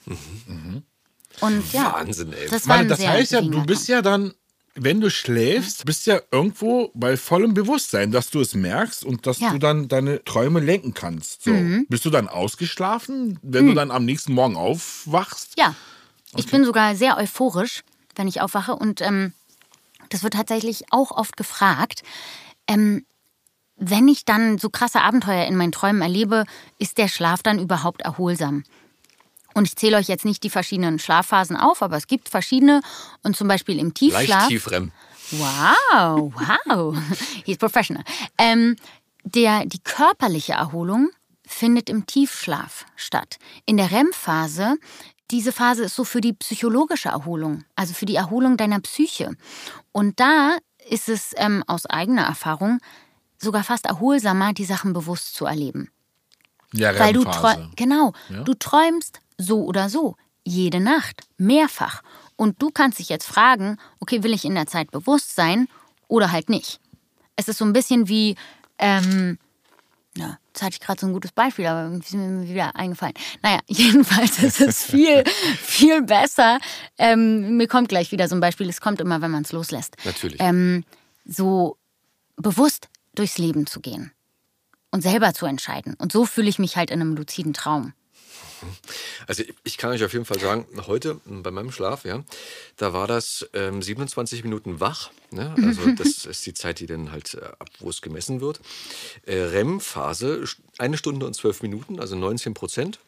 Und 1.41 1.73
ja, 1.73 1.93
Wahnsinn, 1.93 2.31
ey. 2.33 2.47
das 2.49 2.67
war 2.67 2.77
Mann, 2.77 2.85
ein 2.85 2.89
das 2.89 3.05
heißt 3.05 3.31
ja, 3.31 3.41
du 3.41 3.65
bist 3.65 3.87
ja 3.87 4.01
dann, 4.01 4.33
wenn 4.75 5.01
du 5.01 5.09
schläfst, 5.11 5.85
bist 5.85 6.07
ja 6.07 6.19
irgendwo 6.31 6.89
bei 6.95 7.15
vollem 7.17 7.53
Bewusstsein, 7.53 8.11
dass 8.11 8.29
du 8.31 8.41
es 8.41 8.55
merkst 8.55 9.05
und 9.05 9.27
dass 9.27 9.39
Ja. 9.39 9.49
Mhm. 9.49 9.53
du 9.53 9.59
dann 9.59 9.87
deine 9.87 10.23
Träume 10.23 10.59
lenken 10.59 10.93
kannst. 10.93 11.43
So. 11.43 11.53
Bist 11.89 12.05
du 12.05 12.09
dann 12.09 12.27
ausgeschlafen, 12.27 13.39
wenn 13.43 13.67
du 13.67 13.73
dann 13.73 13.91
am 13.91 14.05
nächsten 14.05 14.33
Morgen 14.33 14.55
aufwachst? 14.55 15.53
Ja, 15.57 15.75
ich 16.35 16.47
bin 16.47 16.65
sogar 16.65 16.95
sehr 16.95 17.17
euphorisch, 17.17 17.83
wenn 18.15 18.27
ich 18.27 18.41
aufwache. 18.41 18.75
Und 18.75 19.01
ähm, 19.01 19.33
das 20.09 20.23
wird 20.23 20.33
tatsächlich 20.33 20.85
auch 20.91 21.11
oft 21.11 21.37
gefragt. 21.37 22.01
Ähm, 22.67 23.05
wenn 23.75 24.07
ich 24.07 24.25
dann 24.25 24.57
so 24.57 24.69
krasse 24.69 25.01
Abenteuer 25.01 25.45
in 25.45 25.55
meinen 25.55 25.71
Träumen 25.71 26.01
erlebe, 26.01 26.45
ist 26.79 26.97
der 26.97 27.07
Schlaf 27.07 27.43
dann 27.43 27.59
überhaupt 27.59 28.01
erholsam? 28.01 28.63
Und 29.53 29.67
ich 29.67 29.75
zähle 29.75 29.97
euch 29.97 30.07
jetzt 30.07 30.25
nicht 30.25 30.43
die 30.43 30.49
verschiedenen 30.49 30.99
Schlafphasen 30.99 31.55
auf, 31.55 31.81
aber 31.81 31.97
es 31.97 32.07
gibt 32.07 32.29
verschiedene. 32.29 32.81
Und 33.23 33.35
zum 33.35 33.47
Beispiel 33.47 33.79
im 33.79 33.87
Leicht 33.87 33.97
Tiefschlaf. 33.97 34.47
tiefrem. 34.47 34.91
Wow, 35.31 36.33
wow. 36.33 36.97
He's 37.45 37.57
professional. 37.57 38.03
Ähm, 38.37 38.75
der, 39.23 39.65
die 39.65 39.79
körperliche 39.79 40.53
Erholung 40.53 41.09
findet 41.45 41.89
im 41.89 42.05
Tiefschlaf 42.05 42.85
statt. 42.95 43.37
In 43.65 43.77
der 43.77 43.91
REM-Phase, 43.91 44.75
diese 45.31 45.51
Phase 45.51 45.83
ist 45.85 45.95
so 45.95 46.03
für 46.03 46.21
die 46.21 46.33
psychologische 46.33 47.09
Erholung, 47.09 47.63
also 47.75 47.93
für 47.93 48.05
die 48.05 48.15
Erholung 48.15 48.57
deiner 48.57 48.79
Psyche. 48.81 49.35
Und 49.91 50.19
da 50.19 50.57
ist 50.89 51.09
es 51.09 51.31
ähm, 51.37 51.63
aus 51.67 51.85
eigener 51.85 52.23
Erfahrung 52.23 52.79
sogar 53.37 53.63
fast 53.63 53.85
erholsamer, 53.85 54.53
die 54.53 54.65
Sachen 54.65 54.93
bewusst 54.93 55.35
zu 55.35 55.45
erleben. 55.45 55.89
Ja, 56.73 56.97
Weil 56.97 57.13
du 57.13 57.23
genau, 57.75 58.13
du 58.45 58.53
träumst 58.55 59.19
so 59.43 59.63
oder 59.63 59.89
so, 59.89 60.15
jede 60.43 60.79
Nacht, 60.79 61.21
mehrfach. 61.37 62.01
Und 62.35 62.61
du 62.61 62.71
kannst 62.71 62.99
dich 62.99 63.09
jetzt 63.09 63.25
fragen, 63.27 63.77
okay, 63.99 64.23
will 64.23 64.33
ich 64.33 64.45
in 64.45 64.55
der 64.55 64.67
Zeit 64.67 64.91
bewusst 64.91 65.35
sein 65.35 65.67
oder 66.07 66.31
halt 66.31 66.49
nicht? 66.49 66.79
Es 67.35 67.47
ist 67.47 67.57
so 67.57 67.65
ein 67.65 67.73
bisschen 67.73 68.07
wie, 68.07 68.35
ähm, 68.79 69.37
ja, 70.15 70.37
jetzt 70.47 70.61
hatte 70.61 70.73
ich 70.73 70.79
gerade 70.79 70.99
so 70.99 71.07
ein 71.07 71.13
gutes 71.13 71.31
Beispiel, 71.31 71.65
aber 71.65 71.83
irgendwie 71.83 72.05
ist 72.05 72.13
mir 72.13 72.47
wieder 72.47 72.75
eingefallen. 72.75 73.15
Naja, 73.41 73.59
jedenfalls 73.67 74.41
ist 74.41 74.61
es 74.61 74.83
viel, 74.83 75.23
viel 75.57 76.01
besser. 76.03 76.59
Ähm, 76.97 77.57
mir 77.57 77.67
kommt 77.67 77.89
gleich 77.89 78.11
wieder 78.11 78.27
so 78.27 78.35
ein 78.35 78.41
Beispiel, 78.41 78.69
es 78.69 78.81
kommt 78.81 79.01
immer, 79.01 79.21
wenn 79.21 79.31
man 79.31 79.43
es 79.43 79.51
loslässt. 79.51 79.95
Natürlich. 80.05 80.39
Ähm, 80.39 80.83
so 81.25 81.77
bewusst 82.35 82.89
durchs 83.15 83.37
Leben 83.37 83.67
zu 83.67 83.79
gehen 83.79 84.11
und 84.91 85.01
selber 85.01 85.33
zu 85.33 85.45
entscheiden. 85.45 85.95
Und 85.95 86.11
so 86.11 86.25
fühle 86.25 86.49
ich 86.49 86.59
mich 86.59 86.77
halt 86.77 86.91
in 86.91 87.01
einem 87.01 87.15
luziden 87.15 87.53
Traum. 87.53 87.93
Also 89.27 89.43
ich- 89.63 89.77
kann 89.77 89.91
euch 89.91 90.03
auf 90.03 90.13
jeden 90.13 90.25
Fall 90.25 90.39
sagen, 90.39 90.65
heute 90.87 91.19
bei 91.25 91.51
meinem 91.51 91.71
Schlaf, 91.71 92.05
ja, 92.05 92.23
da 92.77 92.93
war 92.93 93.07
das 93.07 93.47
ähm, 93.53 93.81
27 93.81 94.43
Minuten 94.43 94.79
wach. 94.79 95.11
Ne? 95.31 95.53
Also 95.63 95.81
das 95.97 96.25
ist 96.25 96.45
die 96.45 96.53
Zeit, 96.53 96.79
die 96.79 96.85
dann 96.85 97.11
halt, 97.11 97.33
äh, 97.33 97.43
ab 97.45 97.69
wo 97.79 97.89
es 97.89 98.01
gemessen 98.01 98.39
wird. 98.41 98.59
Äh, 99.25 99.39
REM-Phase, 99.39 100.43
eine 100.77 100.97
Stunde 100.97 101.25
und 101.25 101.33
zwölf 101.33 101.61
Minuten, 101.61 101.99
also 101.99 102.15
19 102.15 102.53
Prozent. 102.53 102.99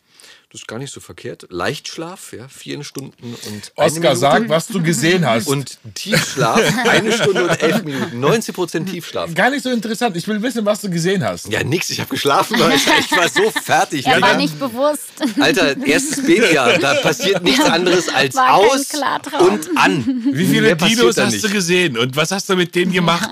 Das 0.52 0.62
ist 0.62 0.68
gar 0.68 0.80
nicht 0.80 0.94
so 0.94 1.02
verkehrt. 1.02 1.48
Leichtschlaf, 1.50 2.32
ja, 2.32 2.48
vier 2.48 2.82
Stunden 2.86 3.36
und 3.46 3.72
Oskar, 3.76 4.16
sag, 4.16 4.48
was 4.48 4.68
du 4.68 4.82
gesehen 4.82 5.26
hast. 5.26 5.48
Und 5.48 5.78
Tiefschlaf, 5.96 6.62
eine 6.88 7.12
Stunde 7.12 7.44
und 7.44 7.62
elf 7.62 7.84
Minuten, 7.84 8.22
90 8.22 8.56
Prozent 8.56 8.90
Tiefschlaf. 8.90 9.34
Gar 9.34 9.50
nicht 9.50 9.64
so 9.64 9.70
interessant. 9.70 10.16
Ich 10.16 10.28
will 10.30 10.42
wissen, 10.42 10.66
was 10.66 10.80
du 10.80 10.90
gesehen 10.90 11.26
hast. 11.26 11.52
Ja, 11.52 11.62
nix, 11.64 11.90
ich 11.90 12.00
habe 12.00 12.10
geschlafen, 12.10 12.58
Leute. 12.58 12.76
Ich 13.00 13.12
war 13.12 13.28
so 13.28 13.52
fertig. 13.52 14.06
Er 14.06 14.22
war 14.22 14.30
Alter. 14.30 14.38
nicht 14.38 14.58
bewusst. 14.58 15.12
Alter, 15.40 15.76
erstes 15.86 16.26
Babyjahr, 16.26 16.78
da 16.80 16.94
passiert 16.96 17.44
nichts 17.44 17.66
anderes 17.66 18.08
als 18.08 18.36
War 18.36 18.54
aus 18.56 18.94
und 19.40 19.78
an. 19.78 20.24
Wie 20.32 20.46
viele 20.46 20.76
Dinos 20.78 21.18
hast 21.18 21.44
du 21.44 21.50
gesehen 21.50 21.98
und 21.98 22.16
was 22.16 22.32
hast 22.32 22.48
du 22.48 22.56
mit 22.56 22.74
denen 22.76 22.94
gemacht? 22.94 23.30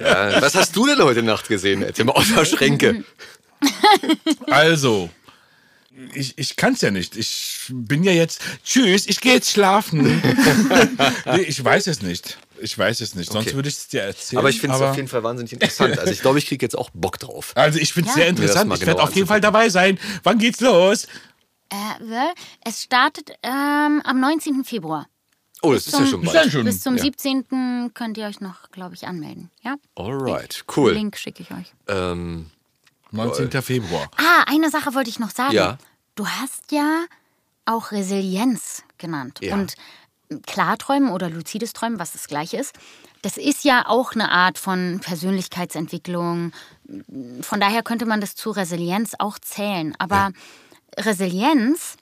Ja, 0.00 0.40
was 0.40 0.54
hast 0.54 0.76
du 0.76 0.86
denn 0.86 1.02
heute 1.02 1.22
Nacht 1.22 1.48
gesehen? 1.48 1.82
Erzähl 1.82 2.04
mal 2.04 2.12
außer 2.12 2.44
Schränke. 2.44 3.04
Also, 4.50 5.10
ich, 6.14 6.36
ich 6.38 6.56
kann 6.56 6.72
es 6.74 6.80
ja 6.80 6.90
nicht. 6.90 7.16
Ich 7.16 7.66
bin 7.70 8.02
ja 8.04 8.12
jetzt. 8.12 8.40
Tschüss, 8.64 9.06
ich 9.06 9.20
gehe 9.20 9.34
jetzt 9.34 9.50
schlafen. 9.50 10.02
nee, 11.26 11.42
ich 11.42 11.62
weiß 11.62 11.86
es 11.88 12.02
nicht. 12.02 12.38
Ich 12.60 12.78
weiß 12.78 13.00
es 13.00 13.14
nicht. 13.14 13.30
Sonst 13.32 13.48
Okay. 13.48 13.56
würde 13.56 13.68
ich 13.68 13.74
es 13.74 13.88
dir 13.88 14.02
erzählen. 14.02 14.38
Aber 14.38 14.48
ich 14.48 14.60
finde 14.60 14.76
es 14.76 14.82
auf 14.82 14.96
jeden 14.96 15.08
Fall 15.08 15.22
wahnsinnig 15.22 15.52
interessant. 15.52 15.98
Also 15.98 16.12
ich 16.12 16.20
glaube, 16.20 16.38
ich 16.38 16.46
kriege 16.46 16.64
jetzt 16.64 16.78
auch 16.78 16.90
Bock 16.94 17.18
drauf. 17.18 17.52
Also 17.56 17.78
ich 17.78 17.92
finde 17.92 18.08
es 18.10 18.14
Ja. 18.16 18.22
sehr 18.22 18.28
interessant. 18.30 18.72
Ich 18.72 18.80
werde 18.80 18.92
genau 18.92 19.02
auf 19.04 19.14
jeden 19.14 19.26
Fall 19.26 19.40
dabei 19.40 19.68
sein. 19.68 19.98
Wann 20.22 20.38
geht's 20.38 20.60
los? 20.60 21.04
Äh, 21.70 21.74
well, 22.00 22.32
es 22.64 22.82
startet 22.82 23.30
ähm, 23.42 24.00
am 24.04 24.20
19. 24.20 24.64
Februar. 24.64 25.06
Oh, 25.62 25.72
das 25.74 25.86
ist 25.86 25.92
ja 25.92 25.98
Zum- 26.00 26.08
schon 26.08 26.22
Ist 26.24 26.32
ja 26.34 26.40
bald. 26.40 26.52
schon. 26.52 26.64
Bis 26.64 26.80
zum 26.80 26.96
ja. 26.96 27.02
17. 27.02 27.90
könnt 27.94 28.16
ihr 28.18 28.26
euch 28.26 28.40
noch, 28.40 28.70
glaube 28.70 28.94
ich, 28.94 29.06
anmelden. 29.06 29.50
Ja? 29.62 29.76
Alright, 29.96 30.64
Den 30.68 30.74
cool. 30.76 30.92
Link 30.92 31.16
schicke 31.16 31.42
ich 31.42 31.50
euch. 31.50 31.72
Ähm, 31.88 32.46
19. 33.12 33.62
Februar. 33.62 34.10
Ah, 34.16 34.44
eine 34.46 34.70
Sache 34.70 34.94
wollte 34.94 35.10
ich 35.10 35.18
noch 35.18 35.30
sagen. 35.30 35.52
Ja. 35.54 35.78
Du 36.14 36.26
hast 36.26 36.72
ja 36.72 37.04
auch 37.64 37.92
Resilienz 37.92 38.82
genannt. 38.98 39.38
Ja. 39.42 39.54
Und 39.54 39.74
Klarträumen 40.46 41.10
oder 41.10 41.28
luzides 41.30 41.72
Träumen, 41.74 41.98
was 41.98 42.12
das 42.12 42.26
gleiche 42.26 42.56
ist, 42.56 42.74
das 43.20 43.36
ist 43.36 43.64
ja 43.64 43.86
auch 43.86 44.12
eine 44.14 44.30
Art 44.32 44.58
von 44.58 45.00
Persönlichkeitsentwicklung. 45.02 46.52
Von 47.42 47.60
daher 47.60 47.82
könnte 47.82 48.06
man 48.06 48.20
das 48.20 48.34
zu 48.34 48.50
Resilienz 48.50 49.12
auch 49.18 49.38
zählen. 49.38 49.94
Aber 49.98 50.32
Resilienz 50.98 51.96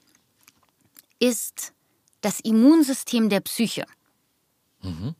ist 1.19 1.73
das 2.21 2.39
Immunsystem 2.39 3.29
der 3.29 3.41
Psyche. 3.41 3.85
Ähm, 4.83 5.15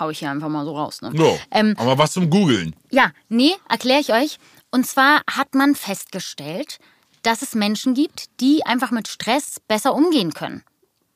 hau 0.00 0.08
ich 0.10 0.20
hier 0.20 0.30
einfach 0.30 0.48
mal 0.48 0.64
so 0.64 0.74
raus. 0.76 1.02
Ne? 1.02 1.10
Ja, 1.14 1.36
Ähm, 1.50 1.74
aber 1.76 1.98
was 1.98 2.12
zum 2.12 2.30
Googeln. 2.30 2.74
ja, 2.90 3.12
nee, 3.28 3.52
erkläre 3.68 4.00
ich 4.00 4.12
euch. 4.12 4.38
Und 4.70 4.86
zwar 4.86 5.22
hat 5.30 5.54
man 5.54 5.74
festgestellt, 5.74 6.78
dass 7.22 7.42
es 7.42 7.54
Menschen 7.54 7.94
gibt, 7.94 8.40
die 8.40 8.64
einfach 8.64 8.90
mit 8.90 9.08
Stress 9.08 9.60
besser 9.66 9.94
umgehen 9.94 10.34
können. 10.34 10.62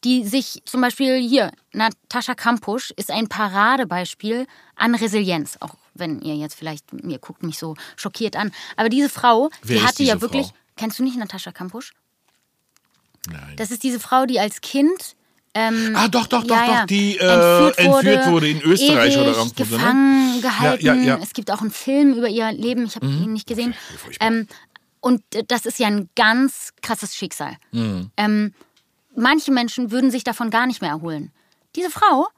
Die 0.04 0.26
sich 0.26 0.62
zum 0.64 0.80
Beispiel 0.80 1.20
hier, 1.20 1.52
Natascha 1.72 2.34
Kampusch 2.34 2.92
ist 2.96 3.10
ein 3.10 3.28
Paradebeispiel 3.28 4.46
an 4.74 4.94
Resilienz. 4.96 5.58
Auch 5.60 5.76
wenn 5.94 6.20
ihr 6.20 6.34
jetzt 6.34 6.54
vielleicht, 6.56 6.86
ihr 6.92 7.18
guckt 7.18 7.44
mich 7.44 7.58
so 7.58 7.76
schockiert 7.96 8.34
an. 8.34 8.50
Aber 8.76 8.88
diese 8.88 9.08
Frau, 9.08 9.50
Wer 9.62 9.78
die 9.78 9.86
hatte 9.86 10.02
ja 10.02 10.20
wirklich. 10.20 10.46
Frau? 10.46 10.56
Kennst 10.76 10.98
du 10.98 11.04
nicht 11.04 11.16
Natascha 11.16 11.52
Kampusch? 11.52 11.92
Nein. 13.28 13.54
Das 13.56 13.70
ist 13.70 13.84
diese 13.84 14.00
Frau, 14.00 14.26
die 14.26 14.40
als 14.40 14.60
Kind. 14.60 15.14
Ähm, 15.54 15.92
Ah, 15.94 16.08
doch, 16.08 16.26
doch, 16.26 16.44
doch, 16.44 16.56
ja, 16.56 16.80
doch, 16.80 16.86
die, 16.86 17.18
äh, 17.18 17.68
entführt 17.76 18.26
wurde 18.28 18.48
in 18.48 18.62
Österreich 18.62 19.16
oder 19.18 19.36
irgendwo, 19.36 19.62
ne? 19.64 19.70
gefangen 19.70 20.40
gehalten. 20.40 20.84
Ja, 20.86 20.94
ja. 20.94 21.18
Es 21.22 21.34
gibt 21.34 21.50
auch 21.50 21.60
einen 21.60 21.70
Film 21.70 22.14
über 22.14 22.28
ihr 22.28 22.50
Leben, 22.52 22.84
ich 22.86 22.96
habe 22.96 23.06
Mhm. 23.06 23.24
ihn 23.24 23.32
nicht 23.34 23.46
gesehen. 23.46 23.74
Ähm, 24.20 24.48
und 25.00 25.22
das 25.48 25.66
ist 25.66 25.78
ja 25.78 25.88
ein 25.88 26.08
ganz 26.16 26.70
krasses 26.80 27.14
Schicksal. 27.14 27.56
Mhm. 27.72 28.10
Ähm, 28.16 28.54
manche 29.14 29.52
Menschen 29.52 29.90
würden 29.90 30.10
sich 30.10 30.24
davon 30.24 30.48
gar 30.48 30.66
nicht 30.66 30.80
mehr 30.80 30.90
erholen. 30.92 31.32
Diese 31.76 31.90
Frau 31.90 32.28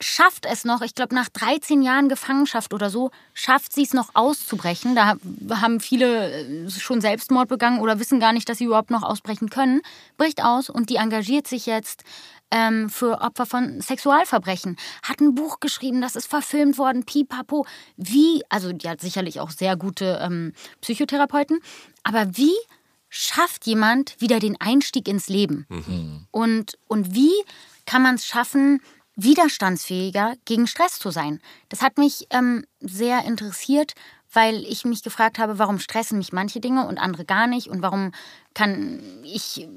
schafft 0.00 0.46
es 0.46 0.64
noch, 0.64 0.82
ich 0.82 0.96
glaube 0.96 1.14
nach 1.14 1.28
13 1.28 1.80
Jahren 1.80 2.08
Gefangenschaft 2.08 2.74
oder 2.74 2.90
so, 2.90 3.12
schafft 3.34 3.72
sie 3.72 3.84
es 3.84 3.92
noch 3.92 4.08
auszubrechen. 4.14 4.96
Da 4.96 5.14
haben 5.60 5.78
viele 5.78 6.64
äh, 6.66 6.70
schon 6.70 7.00
Selbstmord 7.00 7.48
begangen 7.48 7.78
oder 7.78 8.00
wissen 8.00 8.18
gar 8.18 8.32
nicht, 8.32 8.48
dass 8.48 8.58
sie 8.58 8.64
überhaupt 8.64 8.90
noch 8.90 9.04
ausbrechen 9.04 9.48
können. 9.48 9.80
Bricht 10.16 10.42
aus 10.42 10.70
und 10.70 10.90
die 10.90 10.96
engagiert 10.96 11.46
sich 11.46 11.66
jetzt 11.66 12.02
ähm, 12.52 12.88
für 12.90 13.20
Opfer 13.20 13.46
von 13.46 13.80
Sexualverbrechen. 13.80 14.76
Hat 15.02 15.20
ein 15.20 15.34
Buch 15.34 15.58
geschrieben, 15.58 16.00
das 16.00 16.14
ist 16.14 16.26
verfilmt 16.26 16.78
worden, 16.78 17.04
pipapo. 17.04 17.66
Wie, 17.96 18.42
also 18.48 18.72
die 18.72 18.88
hat 18.88 19.00
sicherlich 19.00 19.40
auch 19.40 19.50
sehr 19.50 19.76
gute 19.76 20.20
ähm, 20.22 20.52
Psychotherapeuten, 20.82 21.58
aber 22.04 22.36
wie 22.36 22.54
schafft 23.08 23.66
jemand 23.66 24.20
wieder 24.20 24.38
den 24.38 24.60
Einstieg 24.60 25.08
ins 25.08 25.28
Leben? 25.28 25.66
Und, 26.30 26.78
und 26.86 27.14
wie 27.14 27.32
kann 27.84 28.02
man 28.02 28.14
es 28.14 28.26
schaffen, 28.26 28.80
widerstandsfähiger 29.16 30.34
gegen 30.44 30.66
Stress 30.66 30.98
zu 30.98 31.10
sein? 31.10 31.40
Das 31.68 31.82
hat 31.82 31.98
mich 31.98 32.26
ähm, 32.30 32.64
sehr 32.80 33.24
interessiert, 33.24 33.94
weil 34.32 34.64
ich 34.64 34.84
mich 34.84 35.02
gefragt 35.02 35.38
habe, 35.38 35.58
warum 35.58 35.78
stressen 35.78 36.18
mich 36.18 36.32
manche 36.32 36.60
Dinge 36.60 36.86
und 36.86 36.98
andere 36.98 37.24
gar 37.24 37.46
nicht 37.46 37.68
und 37.68 37.82
warum 37.82 38.12
kann 38.54 39.02
ich 39.24 39.68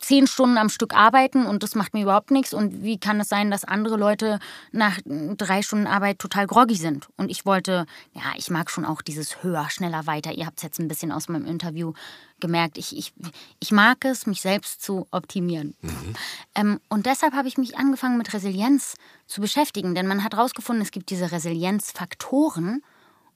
zehn 0.00 0.26
Stunden 0.26 0.58
am 0.58 0.68
Stück 0.68 0.94
arbeiten 0.94 1.46
und 1.46 1.62
das 1.62 1.74
macht 1.74 1.94
mir 1.94 2.02
überhaupt 2.02 2.30
nichts 2.30 2.54
und 2.54 2.82
wie 2.82 2.98
kann 2.98 3.20
es 3.20 3.28
sein, 3.28 3.50
dass 3.50 3.64
andere 3.64 3.96
Leute 3.96 4.38
nach 4.72 4.98
drei 5.04 5.62
Stunden 5.62 5.86
Arbeit 5.86 6.18
total 6.18 6.46
groggy 6.46 6.76
sind 6.76 7.08
und 7.16 7.30
ich 7.30 7.46
wollte, 7.46 7.86
ja, 8.14 8.22
ich 8.36 8.50
mag 8.50 8.70
schon 8.70 8.84
auch 8.84 9.02
dieses 9.02 9.42
höher, 9.42 9.68
schneller, 9.70 10.06
weiter. 10.06 10.32
Ihr 10.32 10.46
habt 10.46 10.58
es 10.58 10.62
jetzt 10.62 10.78
ein 10.78 10.88
bisschen 10.88 11.12
aus 11.12 11.28
meinem 11.28 11.46
Interview 11.46 11.92
gemerkt. 12.40 12.78
Ich, 12.78 12.96
ich, 12.96 13.12
ich 13.60 13.72
mag 13.72 14.04
es, 14.04 14.26
mich 14.26 14.40
selbst 14.40 14.82
zu 14.82 15.06
optimieren. 15.10 15.74
Mhm. 15.80 16.14
Ähm, 16.54 16.80
und 16.88 17.06
deshalb 17.06 17.34
habe 17.34 17.48
ich 17.48 17.58
mich 17.58 17.76
angefangen 17.76 18.18
mit 18.18 18.32
Resilienz 18.32 18.94
zu 19.26 19.40
beschäftigen, 19.40 19.94
denn 19.94 20.06
man 20.06 20.22
hat 20.22 20.34
herausgefunden, 20.34 20.82
es 20.82 20.90
gibt 20.90 21.10
diese 21.10 21.32
Resilienzfaktoren 21.32 22.82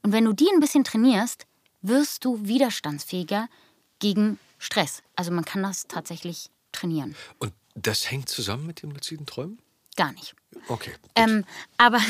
und 0.03 0.13
wenn 0.13 0.25
du 0.25 0.33
die 0.33 0.49
ein 0.53 0.61
bisschen 0.61 0.85
trainierst, 0.85 1.47
wirst 1.81 2.25
du 2.25 2.47
widerstandsfähiger 2.47 3.49
gegen 3.99 4.39
Stress. 4.63 5.03
Also 5.17 5.33
man 5.33 5.45
kann 5.45 5.63
das 5.63 5.89
tatsächlich 5.89 6.49
trainieren. 6.71 7.17
Und 7.39 7.53
das 7.75 8.11
hängt 8.11 8.29
zusammen 8.29 8.65
mit 8.67 8.83
dem 8.83 8.93
luziden 8.93 9.27
Träumen? 9.27 9.59
Gar 9.97 10.13
nicht. 10.13 10.35
Okay. 10.69 10.93
Ähm, 11.17 11.45
aber, 11.77 12.01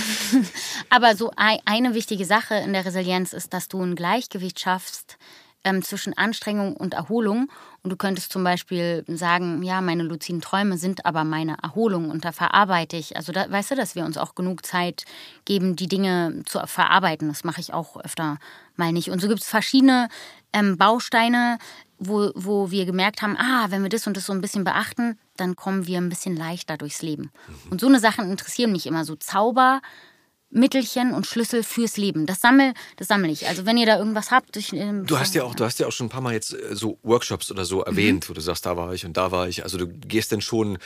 aber 0.91 1.17
so 1.17 1.33
eine 1.37 1.95
wichtige 1.95 2.27
Sache 2.27 2.55
in 2.57 2.75
der 2.75 2.85
Resilienz 2.85 3.33
ist, 3.33 3.55
dass 3.55 3.69
du 3.69 3.83
ein 3.83 3.97
Gleichgewicht 3.97 4.61
schaffst 4.61 5.17
ähm, 5.65 5.83
zwischen 5.83 6.17
Anstrengung 6.17 6.77
und 6.77 6.95
Erholung. 6.95 7.49
Und 7.83 7.91
du 7.91 7.97
könntest 7.97 8.33
zum 8.33 8.45
Beispiel 8.45 9.05
sagen, 9.09 9.63
ja, 9.63 9.81
meine 9.81 10.03
luziden 10.03 10.41
Träume 10.41 10.79
sind 10.79 11.05
aber 11.07 11.25
meine 11.25 11.57
Erholung 11.63 12.11
und 12.11 12.25
da 12.25 12.33
verarbeite 12.33 12.97
ich. 12.97 13.17
Also 13.17 13.33
da, 13.33 13.51
weißt 13.51 13.73
du, 13.73 13.75
dass 13.75 13.95
wir 13.95 14.05
uns 14.05 14.19
auch 14.19 14.35
genug 14.35 14.65
Zeit 14.65 15.05
geben, 15.45 15.77
die 15.77 15.89
Dinge 15.89 16.43
zu 16.47 16.65
verarbeiten. 16.67 17.29
Das 17.29 17.45
mache 17.45 17.61
ich 17.61 17.73
auch 17.73 17.97
öfter 17.97 18.39
mal 18.77 18.93
nicht. 18.93 19.11
Und 19.11 19.21
so 19.21 19.29
gibt 19.29 19.41
es 19.41 19.49
verschiedene 19.49 20.09
ähm, 20.53 20.77
Bausteine, 20.77 21.59
wo, 21.99 22.31
wo 22.35 22.71
wir 22.71 22.85
gemerkt 22.85 23.23
haben, 23.23 23.37
ah, 23.37 23.67
wenn 23.71 23.83
wir 23.83 23.89
das 23.89 24.07
und 24.07 24.17
das 24.17 24.27
so 24.27 24.33
ein 24.33 24.41
bisschen 24.41 24.65
beachten, 24.65 25.19
dann 25.37 25.57
kommen 25.57 25.87
wir 25.87 25.99
ein 25.99 26.09
bisschen 26.09 26.37
leichter 26.37 26.77
durchs 26.77 27.03
Leben. 27.03 27.31
Mhm. 27.47 27.73
Und 27.73 27.81
so 27.81 27.87
eine 27.87 28.01
Sachen 28.01 28.31
interessieren 28.31 28.73
mich 28.73 28.87
immer, 28.87 29.05
so 29.05 29.17
Zauber, 29.17 29.81
Mittelchen 30.53 31.13
und 31.13 31.27
Schlüssel 31.27 31.63
fürs 31.63 31.97
Leben. 31.97 32.27
Das 32.27 32.41
sammle, 32.41 32.75
das 32.97 33.09
sammle 33.09 33.31
ich. 33.31 33.49
Also 33.49 33.67
wenn 33.67 33.77
ihr 33.77 33.87
da 33.87 33.99
irgendwas 33.99 34.31
habt, 34.31 34.57
ich, 34.57 34.73
ähm, 34.73 35.07
du 35.07 35.19
hast 35.19 35.35
ja 35.35 35.45
auch, 35.45 35.55
du 35.55 35.65
hast 35.65 35.81
ja 35.81 35.87
auch 35.87 35.93
schon 35.93 36.07
ein 36.07 36.11
paar 36.11 36.21
Mal 36.21 36.35
jetzt 36.35 36.53
äh, 36.53 36.77
so 36.77 36.99
Workshops 37.03 37.51
oder 37.51 37.65
so 37.65 37.81
erwähnt, 37.83 38.25
mhm. 38.25 38.31
wo 38.31 38.35
du 38.35 38.41
sagst, 38.41 38.67
da 38.67 38.77
war 38.77 38.93
ich 38.93 39.05
und 39.05 39.17
da 39.17 39.33
war 39.33 39.49
ich. 39.49 39.65
Also 39.65 39.79
du 39.79 39.89
gehst 39.89 40.31
dann 40.33 40.41
schon 40.41 40.79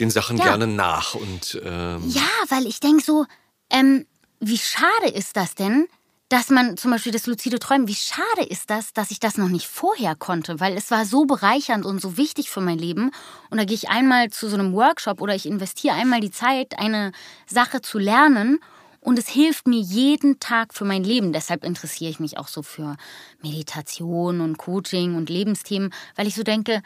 den 0.00 0.10
Sachen 0.10 0.36
ja. 0.38 0.44
gerne 0.44 0.66
nach 0.66 1.14
und 1.14 1.60
ähm 1.64 2.02
ja, 2.08 2.28
weil 2.48 2.66
ich 2.66 2.80
denke 2.80 3.02
so, 3.02 3.24
ähm, 3.70 4.06
wie 4.40 4.58
schade 4.58 5.08
ist 5.14 5.36
das 5.36 5.54
denn, 5.54 5.86
dass 6.28 6.50
man 6.50 6.76
zum 6.76 6.90
Beispiel 6.90 7.12
das 7.12 7.26
luzide 7.26 7.60
Träumen, 7.60 7.86
wie 7.86 7.94
schade 7.94 8.44
ist 8.48 8.68
das, 8.68 8.92
dass 8.92 9.12
ich 9.12 9.20
das 9.20 9.38
noch 9.38 9.48
nicht 9.48 9.68
vorher 9.68 10.16
konnte, 10.16 10.58
weil 10.58 10.76
es 10.76 10.90
war 10.90 11.04
so 11.04 11.24
bereichernd 11.24 11.86
und 11.86 12.00
so 12.00 12.16
wichtig 12.16 12.50
für 12.50 12.60
mein 12.60 12.78
Leben. 12.78 13.12
Und 13.50 13.58
da 13.58 13.64
gehe 13.64 13.76
ich 13.76 13.88
einmal 13.88 14.30
zu 14.30 14.48
so 14.48 14.56
einem 14.56 14.72
Workshop 14.72 15.20
oder 15.20 15.36
ich 15.36 15.46
investiere 15.46 15.94
einmal 15.94 16.20
die 16.20 16.32
Zeit, 16.32 16.78
eine 16.78 17.12
Sache 17.46 17.80
zu 17.80 17.98
lernen. 17.98 18.58
Und 19.06 19.20
es 19.20 19.28
hilft 19.28 19.68
mir 19.68 19.78
jeden 19.78 20.40
Tag 20.40 20.74
für 20.74 20.84
mein 20.84 21.04
Leben. 21.04 21.32
Deshalb 21.32 21.62
interessiere 21.62 22.10
ich 22.10 22.18
mich 22.18 22.38
auch 22.38 22.48
so 22.48 22.62
für 22.62 22.96
Meditation 23.40 24.40
und 24.40 24.58
Coaching 24.58 25.14
und 25.14 25.30
Lebensthemen, 25.30 25.94
weil 26.16 26.26
ich 26.26 26.34
so 26.34 26.42
denke, 26.42 26.82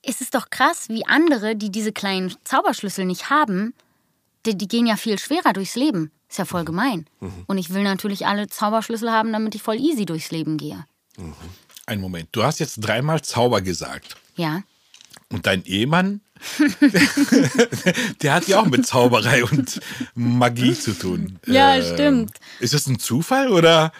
es 0.00 0.22
ist 0.22 0.34
doch 0.34 0.48
krass, 0.48 0.88
wie 0.88 1.04
andere, 1.04 1.54
die 1.54 1.70
diese 1.70 1.92
kleinen 1.92 2.34
Zauberschlüssel 2.44 3.04
nicht 3.04 3.28
haben, 3.28 3.74
die, 4.46 4.56
die 4.56 4.68
gehen 4.68 4.86
ja 4.86 4.96
viel 4.96 5.18
schwerer 5.18 5.52
durchs 5.52 5.76
Leben. 5.76 6.10
Ist 6.30 6.38
ja 6.38 6.46
voll 6.46 6.62
mhm. 6.62 6.66
gemein. 6.66 7.06
Mhm. 7.20 7.44
Und 7.46 7.58
ich 7.58 7.74
will 7.74 7.82
natürlich 7.82 8.26
alle 8.26 8.46
Zauberschlüssel 8.46 9.12
haben, 9.12 9.30
damit 9.30 9.54
ich 9.54 9.62
voll 9.62 9.76
easy 9.76 10.06
durchs 10.06 10.30
Leben 10.30 10.56
gehe. 10.56 10.86
Mhm. 11.18 11.34
Ein 11.84 12.00
Moment. 12.00 12.30
Du 12.32 12.42
hast 12.42 12.58
jetzt 12.58 12.76
dreimal 12.76 13.20
Zauber 13.20 13.60
gesagt. 13.60 14.16
Ja. 14.36 14.62
Und 15.30 15.46
dein 15.46 15.64
Ehemann, 15.64 16.20
der 18.22 18.34
hat 18.34 18.46
ja 18.46 18.60
auch 18.60 18.66
mit 18.66 18.86
Zauberei 18.86 19.44
und 19.44 19.80
Magie 20.14 20.74
zu 20.74 20.92
tun. 20.92 21.38
Ja, 21.46 21.76
äh, 21.76 21.94
stimmt. 21.94 22.38
Ist 22.60 22.74
das 22.74 22.86
ein 22.86 22.98
Zufall 22.98 23.50
oder? 23.50 23.92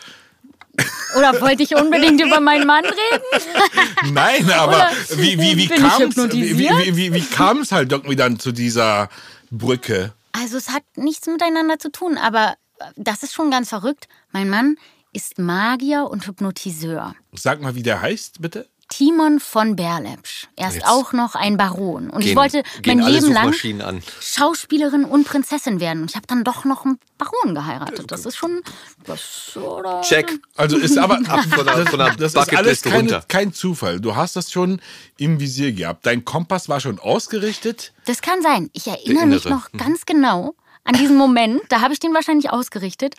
Oder 1.16 1.40
wollte 1.40 1.62
ich 1.62 1.74
unbedingt 1.76 2.20
über 2.20 2.40
meinen 2.40 2.66
Mann 2.66 2.84
reden? 2.84 4.12
Nein, 4.12 4.51
aber 4.51 4.90
wie, 5.16 5.38
wie, 5.38 5.56
wie 5.56 5.68
kam 5.68 6.02
es 6.02 6.16
wie, 6.16 6.59
wie, 6.59 6.96
wie, 6.96 7.14
wie 7.14 7.20
kam's 7.20 7.70
halt 7.70 7.92
irgendwie 7.92 8.16
dann 8.16 8.38
zu 8.38 8.52
dieser 8.52 9.09
Brücke? 9.51 10.12
Also 10.32 10.56
es 10.56 10.70
hat 10.70 10.82
nichts 10.96 11.26
miteinander 11.28 11.78
zu 11.78 11.92
tun, 11.92 12.18
aber 12.18 12.56
das 12.96 13.22
ist 13.22 13.32
schon 13.32 13.52
ganz 13.52 13.68
verrückt. 13.68 14.09
Mein 14.32 14.51
Mann 14.51 14.76
ist 15.12 15.38
Magier 15.38 16.09
und 16.10 16.26
Hypnotiseur. 16.26 17.14
Sag 17.32 17.60
mal, 17.60 17.76
wie 17.76 17.84
der 17.84 18.02
heißt, 18.02 18.42
bitte. 18.42 18.68
Timon 18.97 19.41
von 19.41 19.75
Berlepsch. 19.75 20.47
Er 20.55 20.69
ist 20.69 20.75
Jetzt. 20.75 20.87
auch 20.87 21.12
noch 21.12 21.35
ein 21.35 21.57
Baron. 21.57 22.11
Und 22.11 22.21
gehen, 22.21 22.31
ich 22.31 22.37
wollte 22.37 22.62
mein 22.87 23.01
Leben 23.01 23.33
lang 23.33 23.81
an. 23.81 24.03
Schauspielerin 24.21 25.05
und 25.05 25.25
Prinzessin 25.25 25.81
werden. 25.81 26.03
Und 26.03 26.11
ich 26.11 26.16
habe 26.16 26.29
dann 26.29 26.45
doch 26.45 26.65
noch 26.65 26.85
einen 26.85 27.01
Baron 27.19 27.57
geheiratet. 27.57 28.12
Das 28.12 28.25
ist 28.25 28.37
schon. 28.37 28.62
Das, 29.05 29.57
oder? 29.57 30.01
Check. 30.03 30.39
Also 30.55 30.77
ist 30.77 30.97
aber 30.97 31.15
ab 31.27 31.45
von 31.45 31.66
der, 31.66 31.87
von 31.87 31.99
der 31.99 32.15
das 32.15 32.35
ist 32.35 32.57
alles 32.57 32.83
keine, 32.83 33.23
kein 33.27 33.53
Zufall. 33.53 34.01
Du 34.01 34.15
hast 34.15 34.37
das 34.37 34.53
schon 34.53 34.81
im 35.16 35.41
Visier 35.41 35.73
gehabt. 35.73 36.07
Dein 36.07 36.25
Kompass 36.25 36.69
war 36.69 36.79
schon 36.79 37.01
ausgerichtet. 37.01 37.93
Das 38.05 38.23
kann 38.23 38.43
sein. 38.43 38.71
Ich 38.75 38.87
erinnere 38.87 39.27
mich 39.27 39.45
noch 39.45 39.73
ganz 39.73 40.07
genau 40.07 40.55
an 40.85 40.95
diesen 40.95 41.16
Moment. 41.16 41.62
Da 41.69 41.81
habe 41.81 41.93
ich 41.93 41.99
den 41.99 42.15
wahrscheinlich 42.15 42.51
ausgerichtet. 42.51 43.16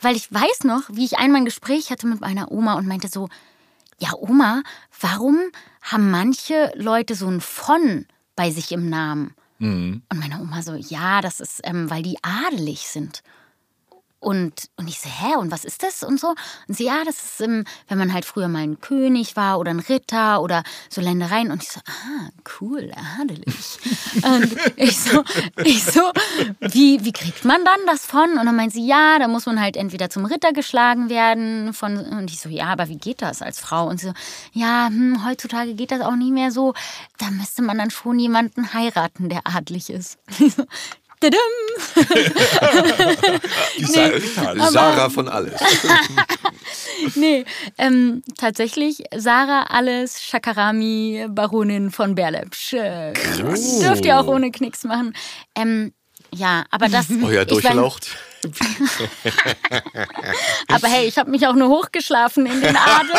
Weil 0.00 0.16
ich 0.16 0.32
weiß 0.32 0.64
noch, 0.64 0.82
wie 0.90 1.04
ich 1.04 1.18
einmal 1.18 1.42
ein 1.42 1.44
Gespräch 1.44 1.90
hatte 1.90 2.06
mit 2.06 2.22
meiner 2.22 2.50
Oma 2.50 2.74
und 2.74 2.88
meinte 2.88 3.08
so, 3.08 3.28
ja, 4.02 4.14
Oma, 4.18 4.62
warum 5.00 5.38
haben 5.80 6.10
manche 6.10 6.72
Leute 6.74 7.14
so 7.14 7.28
ein 7.28 7.40
von 7.40 8.06
bei 8.34 8.50
sich 8.50 8.72
im 8.72 8.90
Namen? 8.90 9.34
Mhm. 9.58 10.02
Und 10.10 10.18
meine 10.18 10.40
Oma 10.40 10.62
so, 10.62 10.74
ja, 10.74 11.20
das 11.20 11.38
ist, 11.38 11.60
ähm, 11.62 11.88
weil 11.88 12.02
die 12.02 12.18
adelig 12.22 12.88
sind. 12.88 13.22
Und, 14.22 14.70
und 14.76 14.88
ich 14.88 15.00
so, 15.00 15.08
hä, 15.08 15.34
und 15.36 15.50
was 15.50 15.64
ist 15.64 15.82
das 15.82 16.04
und 16.04 16.20
so? 16.20 16.28
Und 16.68 16.76
sie, 16.76 16.84
ja, 16.84 17.02
das 17.04 17.16
ist, 17.16 17.40
ähm, 17.40 17.64
wenn 17.88 17.98
man 17.98 18.12
halt 18.12 18.24
früher 18.24 18.46
mal 18.46 18.62
ein 18.62 18.80
König 18.80 19.34
war 19.34 19.58
oder 19.58 19.72
ein 19.72 19.80
Ritter 19.80 20.40
oder 20.40 20.62
so 20.88 21.00
Ländereien. 21.00 21.50
Und 21.50 21.64
ich 21.64 21.70
so, 21.70 21.80
ah, 21.80 22.28
cool, 22.60 22.92
adelig. 23.20 23.78
und 24.22 24.56
ich 24.76 24.96
so, 24.96 25.24
ich 25.64 25.82
so, 25.82 26.12
wie, 26.60 27.04
wie 27.04 27.12
kriegt 27.12 27.44
man 27.44 27.64
dann 27.64 27.80
das 27.86 28.06
von? 28.06 28.38
Und 28.38 28.46
dann 28.46 28.54
meint 28.54 28.72
sie, 28.72 28.86
ja, 28.86 29.18
da 29.18 29.26
muss 29.26 29.46
man 29.46 29.60
halt 29.60 29.76
entweder 29.76 30.08
zum 30.08 30.24
Ritter 30.24 30.52
geschlagen 30.52 31.10
werden. 31.10 31.74
Von, 31.74 31.98
und 31.98 32.30
ich 32.30 32.38
so, 32.38 32.48
ja, 32.48 32.66
aber 32.66 32.88
wie 32.88 32.98
geht 32.98 33.22
das 33.22 33.42
als 33.42 33.58
Frau? 33.58 33.88
Und 33.88 33.98
sie 33.98 34.06
so, 34.06 34.12
ja, 34.52 34.86
hm, 34.86 35.26
heutzutage 35.26 35.74
geht 35.74 35.90
das 35.90 36.00
auch 36.00 36.14
nicht 36.14 36.32
mehr 36.32 36.52
so. 36.52 36.74
Da 37.18 37.28
müsste 37.32 37.62
man 37.62 37.76
dann 37.76 37.90
schon 37.90 38.20
jemanden 38.20 38.72
heiraten, 38.72 39.28
der 39.28 39.40
adlig 39.48 39.90
ist. 39.90 40.18
Die 43.78 43.84
nee, 43.84 44.20
Sarah 44.70 45.10
von 45.10 45.28
alles. 45.28 45.60
nee, 47.14 47.44
ähm, 47.78 48.22
tatsächlich 48.36 49.04
Sarah 49.14 49.64
Alles, 49.68 50.22
Shakarami, 50.22 51.26
Baronin 51.28 51.90
von 51.90 52.14
Berlepsch. 52.14 52.74
Äh, 52.74 53.12
dürft 53.12 54.04
ihr 54.04 54.18
auch 54.18 54.26
ohne 54.26 54.50
Knicks 54.50 54.84
machen. 54.84 55.14
Ähm, 55.54 55.92
ja, 56.34 56.64
aber 56.70 56.88
das. 56.88 57.06
Euer 57.22 57.44
durchlaucht. 57.44 58.16
Aber 60.68 60.88
hey, 60.88 61.06
ich 61.06 61.18
habe 61.18 61.30
mich 61.30 61.46
auch 61.46 61.54
nur 61.54 61.68
hochgeschlafen 61.68 62.46
in 62.46 62.60
den 62.60 62.76
Adel. 62.76 63.10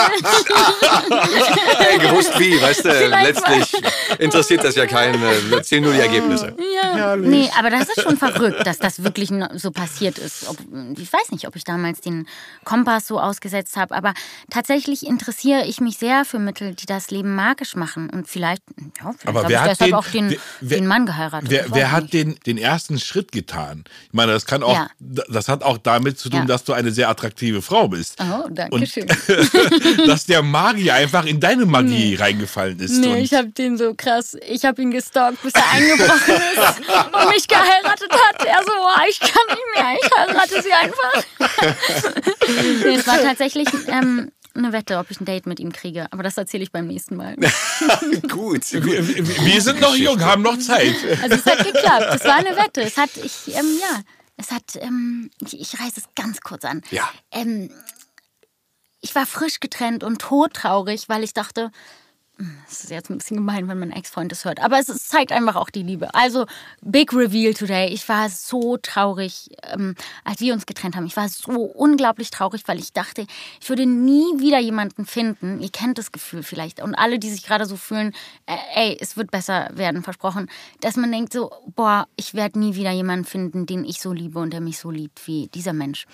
hey, 1.78 1.98
gewusst 2.00 2.38
wie, 2.40 2.62
weißt 2.62 2.86
du, 2.86 2.92
Vielleicht 2.92 3.48
letztlich 3.48 3.84
interessiert 4.20 4.64
das 4.64 4.76
ja 4.76 4.86
keinen. 4.86 5.22
Erzähl 5.52 5.82
nur 5.82 5.94
die 5.94 6.00
Ergebnisse. 6.00 6.56
Ja, 6.76 6.96
Herrlich. 6.96 7.30
nee, 7.30 7.50
aber 7.58 7.70
das 7.70 7.90
ist 7.90 8.02
schon 8.02 8.18
verrückt, 8.18 8.66
dass 8.66 8.80
das 8.80 9.04
wirklich 9.04 9.30
so 9.56 9.72
passiert 9.72 10.18
ist. 10.18 10.48
Ob, 10.48 10.58
ich 10.98 11.12
weiß 11.12 11.32
nicht, 11.32 11.48
ob 11.48 11.56
ich 11.56 11.64
damals 11.64 12.02
den 12.02 12.28
Kompass 12.66 13.08
so 13.08 13.20
ausgesetzt 13.20 13.78
habe, 13.78 13.96
aber 13.96 14.14
tatsächlich 14.50 15.06
interessiere 15.06 15.66
ich 15.66 15.80
mich 15.80 15.98
sehr 15.98 16.26
für 16.26 16.40
Mittel, 16.40 16.76
die 16.76 16.86
das 16.86 17.12
Leben 17.12 17.36
magisch 17.36 17.76
machen. 17.76 18.10
Und 18.10 18.28
vielleicht, 18.28 18.64
ja, 19.00 19.12
vielleicht 19.12 19.28
aber 19.28 19.48
wer 19.48 19.62
ich 19.62 19.70
deshalb 19.70 19.90
den, 19.90 19.96
auch 19.96 20.08
den, 20.08 20.36
wer, 20.60 20.80
den 20.80 20.88
Mann 20.88 21.06
geheiratet. 21.06 21.50
Wer, 21.50 21.66
wer 21.70 21.92
hat 21.92 22.14
den, 22.14 22.36
den 22.46 22.58
ersten 22.58 23.00
Schritt 23.00 23.32
getan? 23.32 23.84
Ich 24.08 24.14
meine, 24.14 24.34
das 24.34 24.46
kann 24.46 24.64
auch 24.64 24.74
ja 24.74 24.90
das 25.30 25.48
hat 25.48 25.64
auch 25.64 25.78
damit 25.78 26.20
zu 26.20 26.30
tun, 26.30 26.42
ja. 26.42 26.46
dass 26.46 26.64
du 26.64 26.74
eine 26.74 26.92
sehr 26.92 27.10
attraktive 27.10 27.62
Frau 27.62 27.88
bist. 27.88 28.18
Oh, 28.20 28.48
danke 28.50 28.86
schön. 28.88 29.08
dass 30.08 30.26
der 30.26 30.42
Magier 30.42 30.96
einfach 30.96 31.26
in 31.26 31.40
deine 31.40 31.66
Magie 31.66 32.12
nee. 32.12 32.16
reingefallen 32.16 32.80
ist. 32.80 32.98
Nee, 32.98 33.22
ich 33.22 33.34
habe 33.34 33.50
den 33.50 33.78
so 33.78 33.94
krass, 33.96 34.38
ich 34.48 34.66
habe 34.66 34.82
ihn 34.82 34.92
gestalkt, 34.92 35.42
bis 35.42 35.54
er 35.54 35.72
eingebrochen 35.72 36.36
ist 36.36 37.14
und 37.14 37.30
mich 37.30 37.48
geheiratet 37.48 38.12
hat. 38.12 38.46
Er 38.46 38.64
so, 38.66 38.72
oh, 38.72 39.10
ich 39.10 39.20
kann 39.20 39.48
nicht 39.50 39.62
mehr, 39.76 39.96
ich 40.02 40.12
heirate 40.18 40.62
sie 40.62 40.74
einfach. 40.74 41.24
nee, 42.86 42.96
es 42.96 43.08
war 43.08 43.22
tatsächlich 43.22 43.68
ähm, 43.88 44.32
eine 44.56 44.72
Wette, 44.72 44.98
ob 44.98 45.10
ich 45.10 45.20
ein 45.20 45.26
Date 45.26 45.48
mit 45.48 45.60
ihm 45.60 45.72
kriege. 45.72 46.08
Aber 46.12 46.24
das 46.24 46.38
erzähle 46.38 46.64
ich 46.64 46.72
beim 46.72 46.88
nächsten 46.88 47.16
Mal. 47.16 47.36
Gut. 48.30 48.72
Wir, 48.72 49.08
wir, 49.08 49.62
sind 49.62 49.82
noch 49.82 49.96
jung, 49.96 50.22
haben 50.22 50.44
noch 50.44 50.58
Zeit. 50.60 50.96
Also 51.22 51.36
es 51.36 51.46
hat 51.46 51.66
geklappt. 51.66 52.16
Es 52.16 52.24
war 52.26 52.36
eine 52.36 52.56
Wette. 52.56 52.82
Es 52.82 52.98
hat, 52.98 53.10
ich, 53.18 53.56
ähm, 53.56 53.66
ja, 53.82 54.02
es 54.38 54.52
hat, 54.52 54.76
ähm, 54.76 55.30
ich, 55.42 55.60
ich 55.60 55.80
reiße 55.80 56.02
es 56.02 56.08
ganz 56.16 56.42
kurz 56.42 56.66
an. 56.66 56.82
Ja. 56.92 57.10
Ähm, 57.32 57.70
ich 59.02 59.14
war 59.16 59.26
frisch 59.26 59.60
getrennt 59.60 60.04
und 60.04 60.20
todtraurig, 60.20 61.10
weil 61.10 61.24
ich 61.24 61.34
dachte, 61.34 61.72
das 62.38 62.84
ist 62.84 62.90
jetzt 62.90 63.12
ein 63.12 63.20
bisschen 63.20 63.38
gemein, 63.38 63.68
wenn 63.68 63.78
mein 63.78 63.92
Ex-Freund 63.92 64.32
das 64.32 64.44
hört. 64.44 64.60
Aber 64.60 64.80
es 64.80 64.88
zeigt 65.08 65.32
einfach 65.32 65.56
auch 65.56 65.70
die 65.70 65.84
Liebe. 65.84 66.14
Also, 66.16 66.46
Big 66.82 67.14
Reveal 67.14 67.54
today. 67.54 67.90
Ich 67.90 68.10
war 68.10 68.28
so 68.30 68.78
traurig, 68.78 69.52
ähm, 69.72 69.96
als 70.24 70.40
wir 70.40 70.54
uns 70.54 70.66
getrennt 70.66 70.96
haben. 70.96 71.06
Ich 71.06 71.16
war 71.16 71.30
so 71.30 71.52
unglaublich 71.52 72.32
traurig, 72.32 72.64
weil 72.66 72.80
ich 72.80 72.92
dachte, 72.92 73.28
ich 73.62 73.70
würde 73.70 73.86
nie 73.86 74.40
wieder 74.40 74.60
jemanden 74.60 75.06
finden. 75.06 75.62
Ihr 75.62 75.70
kennt 75.70 76.00
das 76.00 76.12
Gefühl 76.12 76.42
vielleicht. 76.42 76.82
Und 76.82 76.96
alle, 76.96 77.20
die 77.20 77.30
sich 77.30 77.44
gerade 77.44 77.66
so 77.66 77.78
fühlen, 77.78 78.14
äh, 78.48 78.58
ey, 78.76 78.98
es 79.00 79.16
wird 79.16 79.30
besser 79.30 79.70
werden, 79.74 80.02
versprochen. 80.02 80.50
Dass 80.82 80.96
man 80.96 81.12
denkt 81.12 81.34
so, 81.34 81.52
boah, 81.76 82.08
ich 82.16 82.34
werde 82.34 82.58
nie 82.58 82.76
wieder 82.76 82.92
jemanden 82.92 83.26
finden, 83.26 83.66
den 83.68 83.86
ich 83.86 84.02
so 84.02 84.12
liebe 84.12 84.40
und 84.40 84.52
der 84.52 84.62
mich 84.62 84.80
so 84.80 84.90
liebt 84.90 85.28
wie 85.28 85.50
dieser 85.54 85.74
Mensch. 85.74 86.08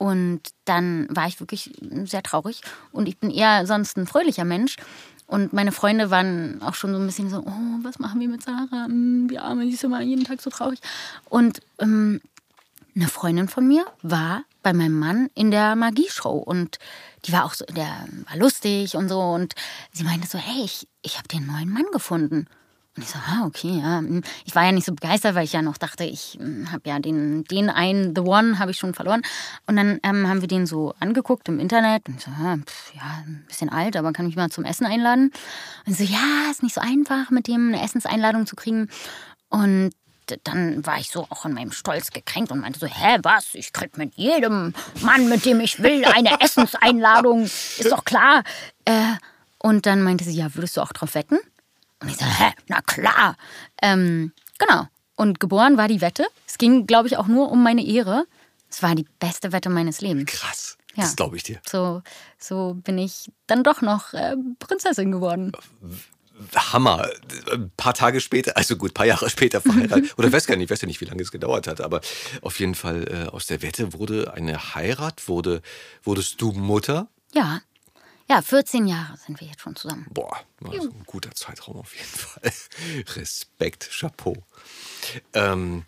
Und 0.00 0.40
dann 0.64 1.08
war 1.10 1.26
ich 1.26 1.40
wirklich 1.40 1.72
sehr 2.04 2.22
traurig. 2.22 2.62
Und 2.90 3.06
ich 3.06 3.18
bin 3.18 3.30
eher 3.30 3.66
sonst 3.66 3.98
ein 3.98 4.06
fröhlicher 4.06 4.46
Mensch. 4.46 4.76
Und 5.30 5.52
meine 5.52 5.70
Freunde 5.70 6.10
waren 6.10 6.60
auch 6.60 6.74
schon 6.74 6.92
so 6.92 6.98
ein 6.98 7.06
bisschen 7.06 7.30
so, 7.30 7.38
oh, 7.38 7.78
was 7.82 8.00
machen 8.00 8.18
wir 8.18 8.26
mit 8.26 8.42
Sarah? 8.42 8.86
Hm, 8.86 9.30
Arme, 9.38 9.64
die 9.64 9.74
ist 9.74 9.84
immer 9.84 10.02
jeden 10.02 10.24
Tag 10.24 10.40
so 10.42 10.50
traurig. 10.50 10.80
Und 11.28 11.60
ähm, 11.78 12.20
eine 12.96 13.06
Freundin 13.06 13.46
von 13.46 13.68
mir 13.68 13.86
war 14.02 14.42
bei 14.64 14.72
meinem 14.72 14.98
Mann 14.98 15.30
in 15.36 15.52
der 15.52 15.76
Magieshow 15.76 16.36
und 16.36 16.80
die 17.24 17.32
war 17.32 17.44
auch 17.44 17.54
so, 17.54 17.64
der 17.66 18.08
war 18.28 18.36
lustig 18.38 18.96
und 18.96 19.08
so 19.08 19.20
und 19.20 19.54
sie 19.92 20.02
meinte 20.02 20.26
so, 20.26 20.36
hey, 20.36 20.64
ich, 20.64 20.88
ich 21.02 21.16
habe 21.16 21.28
den 21.28 21.46
neuen 21.46 21.70
Mann 21.70 21.86
gefunden. 21.92 22.48
Und 23.00 23.04
ich 23.04 23.12
so, 23.12 23.18
ah, 23.18 23.46
okay, 23.46 23.80
ja. 23.82 24.00
Hm. 24.00 24.22
Ich 24.44 24.54
war 24.54 24.62
ja 24.62 24.72
nicht 24.72 24.84
so 24.84 24.92
begeistert, 24.92 25.34
weil 25.34 25.44
ich 25.44 25.54
ja 25.54 25.62
noch 25.62 25.78
dachte, 25.78 26.04
ich 26.04 26.36
hm, 26.38 26.70
habe 26.70 26.86
ja 26.86 26.98
den, 26.98 27.44
den 27.44 27.70
einen, 27.70 28.14
The 28.14 28.20
One, 28.20 28.58
habe 28.58 28.72
ich 28.72 28.76
schon 28.76 28.92
verloren. 28.92 29.22
Und 29.66 29.76
dann 29.76 30.00
ähm, 30.02 30.28
haben 30.28 30.42
wir 30.42 30.48
den 30.48 30.66
so 30.66 30.94
angeguckt 31.00 31.48
im 31.48 31.60
Internet. 31.60 32.06
Und 32.08 32.20
so, 32.20 32.30
ah, 32.30 32.58
ja, 32.94 33.22
ein 33.24 33.46
bisschen 33.48 33.70
alt, 33.70 33.96
aber 33.96 34.12
kann 34.12 34.26
mich 34.26 34.36
mal 34.36 34.50
zum 34.50 34.66
Essen 34.66 34.84
einladen? 34.84 35.32
Und 35.86 35.96
so, 35.96 36.04
ja, 36.04 36.50
ist 36.50 36.62
nicht 36.62 36.74
so 36.74 36.82
einfach, 36.82 37.30
mit 37.30 37.46
dem 37.46 37.68
eine 37.68 37.82
Essenseinladung 37.82 38.44
zu 38.44 38.54
kriegen. 38.54 38.90
Und 39.48 39.92
dann 40.44 40.84
war 40.84 40.98
ich 40.98 41.08
so 41.08 41.26
auch 41.30 41.46
in 41.46 41.54
meinem 41.54 41.72
Stolz 41.72 42.10
gekränkt 42.10 42.52
und 42.52 42.60
meinte 42.60 42.80
so, 42.80 42.86
hä, 42.86 43.16
was? 43.22 43.54
Ich 43.54 43.72
krieg 43.72 43.96
mit 43.96 44.14
jedem 44.16 44.74
Mann, 45.00 45.30
mit 45.30 45.46
dem 45.46 45.60
ich 45.60 45.82
will, 45.82 46.04
eine 46.04 46.38
Essenseinladung. 46.38 47.44
Ist 47.44 47.90
doch 47.90 48.04
klar. 48.04 48.44
Äh, 48.84 49.14
und 49.56 49.86
dann 49.86 50.02
meinte 50.02 50.24
sie, 50.24 50.36
ja, 50.36 50.54
würdest 50.54 50.76
du 50.76 50.82
auch 50.82 50.92
drauf 50.92 51.14
wetten? 51.14 51.38
Und 52.00 52.08
ich 52.08 52.16
so, 52.16 52.24
hä, 52.24 52.52
na 52.68 52.80
klar. 52.80 53.36
Ähm, 53.82 54.32
genau. 54.58 54.86
Und 55.16 55.38
geboren 55.38 55.76
war 55.76 55.88
die 55.88 56.00
Wette. 56.00 56.26
Es 56.46 56.56
ging, 56.56 56.86
glaube 56.86 57.08
ich, 57.08 57.16
auch 57.16 57.26
nur 57.26 57.50
um 57.50 57.62
meine 57.62 57.84
Ehre. 57.84 58.24
Es 58.70 58.82
war 58.82 58.94
die 58.94 59.06
beste 59.18 59.52
Wette 59.52 59.68
meines 59.68 60.00
Lebens. 60.00 60.30
Krass. 60.30 60.78
Ja. 60.94 61.02
Das 61.04 61.16
glaube 61.16 61.36
ich 61.36 61.42
dir. 61.42 61.60
So, 61.68 62.02
so 62.38 62.74
bin 62.74 62.98
ich 62.98 63.30
dann 63.46 63.62
doch 63.62 63.82
noch 63.82 64.12
äh, 64.14 64.36
Prinzessin 64.58 65.12
geworden. 65.12 65.52
Hammer. 66.56 67.08
Ein 67.52 67.70
paar 67.76 67.94
Tage 67.94 68.20
später, 68.20 68.56
also 68.56 68.76
gut, 68.76 68.92
ein 68.92 68.94
paar 68.94 69.06
Jahre 69.06 69.28
später 69.28 69.60
verheiratet. 69.60 70.16
Oder 70.18 70.32
weiß 70.32 70.46
gar 70.46 70.56
nicht, 70.56 70.64
ich 70.64 70.70
weiß 70.70 70.80
ja 70.80 70.88
nicht, 70.88 71.00
wie 71.00 71.04
lange 71.04 71.22
es 71.22 71.30
gedauert 71.30 71.66
hat, 71.66 71.80
aber 71.80 72.00
auf 72.42 72.58
jeden 72.58 72.74
Fall 72.74 73.06
äh, 73.08 73.28
aus 73.28 73.46
der 73.46 73.62
Wette 73.62 73.92
wurde 73.92 74.32
eine 74.34 74.74
Heirat, 74.74 75.28
wurde, 75.28 75.62
wurdest 76.02 76.40
du 76.40 76.52
Mutter? 76.52 77.08
Ja. 77.34 77.60
Ja, 78.30 78.42
14 78.42 78.86
Jahre 78.86 79.16
sind 79.16 79.40
wir 79.40 79.48
jetzt 79.48 79.60
schon 79.60 79.74
zusammen. 79.74 80.06
Boah, 80.10 80.38
also 80.64 80.88
ein 80.88 81.02
guter 81.04 81.32
Zeitraum 81.32 81.78
auf 81.78 81.96
jeden 81.96 82.06
Fall. 82.06 82.52
Respekt, 83.16 83.90
Chapeau. 83.90 84.36
Ähm, 85.34 85.82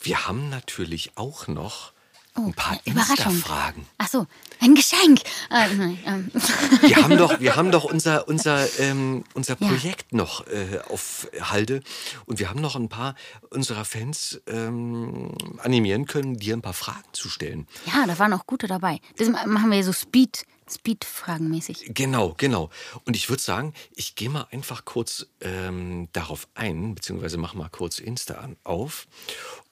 wir 0.00 0.28
haben 0.28 0.48
natürlich 0.48 1.10
auch 1.16 1.48
noch 1.48 1.92
ein 2.34 2.54
paar 2.54 2.76
Oh. 2.86 2.90
Insta-Fragen. 2.90 3.84
Ach 3.98 4.06
so, 4.06 4.28
ein 4.60 4.76
Geschenk. 4.76 5.22
Äh, 5.50 5.74
nein, 5.74 5.98
ähm. 6.06 6.30
Wir 6.82 6.98
haben 7.02 7.16
doch, 7.18 7.40
wir 7.40 7.56
haben 7.56 7.72
doch 7.72 7.82
unser, 7.82 8.28
unser, 8.28 8.68
ähm, 8.78 9.24
unser 9.34 9.56
Ja. 9.58 9.66
Projekt 9.66 10.12
noch 10.12 10.46
äh, 10.46 10.78
auf 10.88 11.26
Halde 11.40 11.80
und 12.26 12.38
wir 12.38 12.48
haben 12.48 12.60
noch 12.60 12.76
ein 12.76 12.88
paar 12.88 13.16
unserer 13.50 13.84
Fans 13.84 14.40
ähm, 14.46 15.34
animieren 15.58 16.06
können, 16.06 16.36
dir 16.36 16.54
ein 16.56 16.62
paar 16.62 16.74
Fragen 16.74 17.08
zu 17.10 17.28
stellen. 17.28 17.66
Ja, 17.86 18.06
da 18.06 18.20
waren 18.20 18.32
auch 18.34 18.46
gute 18.46 18.68
dabei. 18.68 19.00
Das 19.16 19.28
machen 19.28 19.72
wir 19.72 19.82
so 19.82 19.92
Speed, 19.92 20.46
Speed-Fragen 20.70 21.48
mäßig. 21.48 21.90
Genau, 21.94 22.34
genau. 22.36 22.70
Und 23.04 23.16
ich 23.16 23.28
würde 23.28 23.42
sagen, 23.42 23.74
ich 23.94 24.14
gehe 24.14 24.30
mal 24.30 24.46
einfach 24.50 24.84
kurz 24.84 25.26
ähm, 25.40 26.08
darauf 26.12 26.48
ein, 26.54 26.94
beziehungsweise 26.94 27.38
mach 27.38 27.54
mal 27.54 27.68
kurz 27.68 27.98
Insta 27.98 28.34
an, 28.34 28.56
auf. 28.64 29.06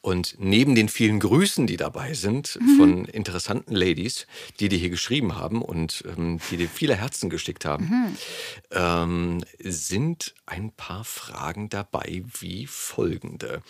Und 0.06 0.36
neben 0.38 0.76
den 0.76 0.88
vielen 0.88 1.18
Grüßen, 1.18 1.66
die 1.66 1.76
dabei 1.76 2.14
sind, 2.14 2.60
von 2.76 3.06
interessanten 3.06 3.74
Ladies, 3.74 4.28
die 4.60 4.68
dir 4.68 4.78
hier 4.78 4.88
geschrieben 4.88 5.34
haben 5.34 5.62
und 5.62 6.04
ähm, 6.06 6.38
die 6.48 6.58
dir 6.58 6.68
viele 6.68 6.94
Herzen 6.94 7.28
geschickt 7.28 7.64
haben, 7.64 8.16
ähm, 8.70 9.42
sind 9.58 10.32
ein 10.46 10.70
paar 10.70 11.02
Fragen 11.02 11.70
dabei 11.70 12.22
wie 12.38 12.68
folgende. 12.68 13.62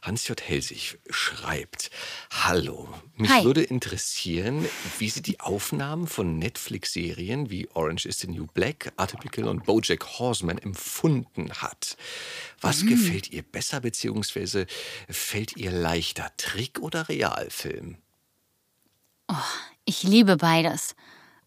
Hans-J. 0.00 0.40
Helsig 0.40 0.96
schreibt, 1.10 1.90
Hallo, 2.30 2.88
mich 3.16 3.30
Hi. 3.30 3.44
würde 3.44 3.62
interessieren, 3.62 4.64
wie 4.98 5.10
Sie 5.10 5.20
die 5.20 5.40
Aufnahmen 5.40 6.06
von 6.06 6.38
Netflix-Serien 6.38 7.50
wie 7.50 7.68
Orange 7.74 8.06
is 8.06 8.20
the 8.20 8.28
New 8.28 8.46
Black, 8.46 8.90
Atypical 8.96 9.48
und 9.48 9.66
Bojack 9.66 10.18
Horseman 10.18 10.56
empfunden 10.56 11.52
hat. 11.52 11.98
Was 12.62 12.86
gefällt 12.86 13.30
ihr 13.30 13.42
besser, 13.42 13.80
beziehungsweise 13.80 14.66
fällt 15.10 15.58
ihr 15.58 15.73
leichter, 15.74 16.30
Trick 16.36 16.80
oder 16.80 17.08
Realfilm? 17.08 17.98
Ich 19.84 20.02
liebe 20.02 20.36
beides. 20.36 20.94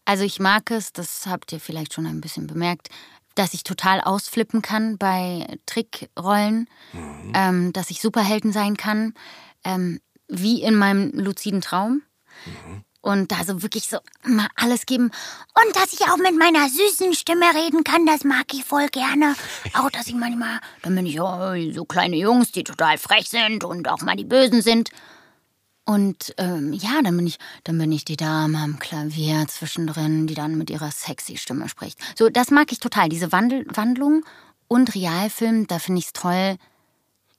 Also 0.06 0.24
ich 0.24 0.40
mag 0.40 0.72
es, 0.72 0.94
das 0.94 1.26
habt 1.26 1.52
ihr 1.52 1.60
vielleicht 1.60 1.94
schon 1.94 2.06
ein 2.06 2.22
bisschen 2.22 2.48
bemerkt, 2.48 2.90
dass 3.36 3.54
ich 3.54 3.64
total 3.64 4.02
ausflippen 4.02 4.62
kann 4.62 4.98
bei 4.98 5.46
Trickrollen, 5.66 6.70
ähm, 7.34 7.74
dass 7.74 7.90
ich 7.92 8.02
Superhelden 8.02 8.52
sein 8.52 8.78
kann, 8.78 9.14
ähm, 9.64 10.00
wie 10.28 10.62
in 10.64 10.76
meinem 10.76 11.12
luziden 11.12 11.62
Traum. 11.62 12.02
Und 13.02 13.32
da 13.32 13.44
so 13.44 13.62
wirklich 13.62 13.88
so 13.88 14.00
mal 14.24 14.48
alles 14.56 14.86
geben. 14.86 15.06
Und 15.06 15.76
dass 15.76 15.94
ich 15.94 16.02
auch 16.02 16.18
mit 16.18 16.38
meiner 16.38 16.68
süßen 16.68 17.14
Stimme 17.14 17.46
reden 17.54 17.84
kann, 17.84 18.06
das 18.06 18.24
mag 18.24 18.46
ich 18.54 18.66
voll 18.66 18.88
gerne. 18.88 19.36
Auch, 19.74 19.90
dass 19.90 20.08
ich 20.08 20.16
manchmal, 20.16 20.60
dann 20.82 20.96
bin 20.96 21.06
ich 21.06 21.22
oh, 21.22 21.54
so 21.74 21.86
kleine 21.86 22.18
Jungs, 22.18 22.52
die 22.52 22.64
total 22.64 22.98
frech 22.98 23.30
sind 23.30 23.64
und 23.64 23.88
auch 23.88 24.02
mal 24.02 24.16
die 24.16 24.26
Bösen 24.26 24.62
sind. 24.62 24.90
Und 25.88 26.34
ähm, 26.38 26.74
ja, 26.74 27.02
dann 27.02 27.16
bin 27.16 27.28
ich, 27.28 27.38
dann 27.64 27.78
bin 27.78 27.94
ich 27.94 28.04
die 28.04 28.18
Dame 28.18 28.58
am 28.58 28.78
Klavier 28.78 29.46
zwischendrin, 29.48 30.28
die 30.28 30.34
dann 30.34 30.58
mit 30.58 30.70
ihrer 30.70 30.92
sexy 30.92 31.38
Stimme 31.38 31.70
spricht. 31.70 31.98
So, 32.18 32.30
das 32.30 32.52
mag 32.52 32.74
ich 32.74 32.80
total, 32.80 33.08
diese 33.08 33.32
Wandel 33.32 33.66
Wandlung 33.74 34.26
und 34.68 34.94
Realfilm, 34.96 35.66
da 35.66 35.80
finde 35.80 36.00
ich 36.00 36.08
es 36.08 36.14
toll, 36.14 36.58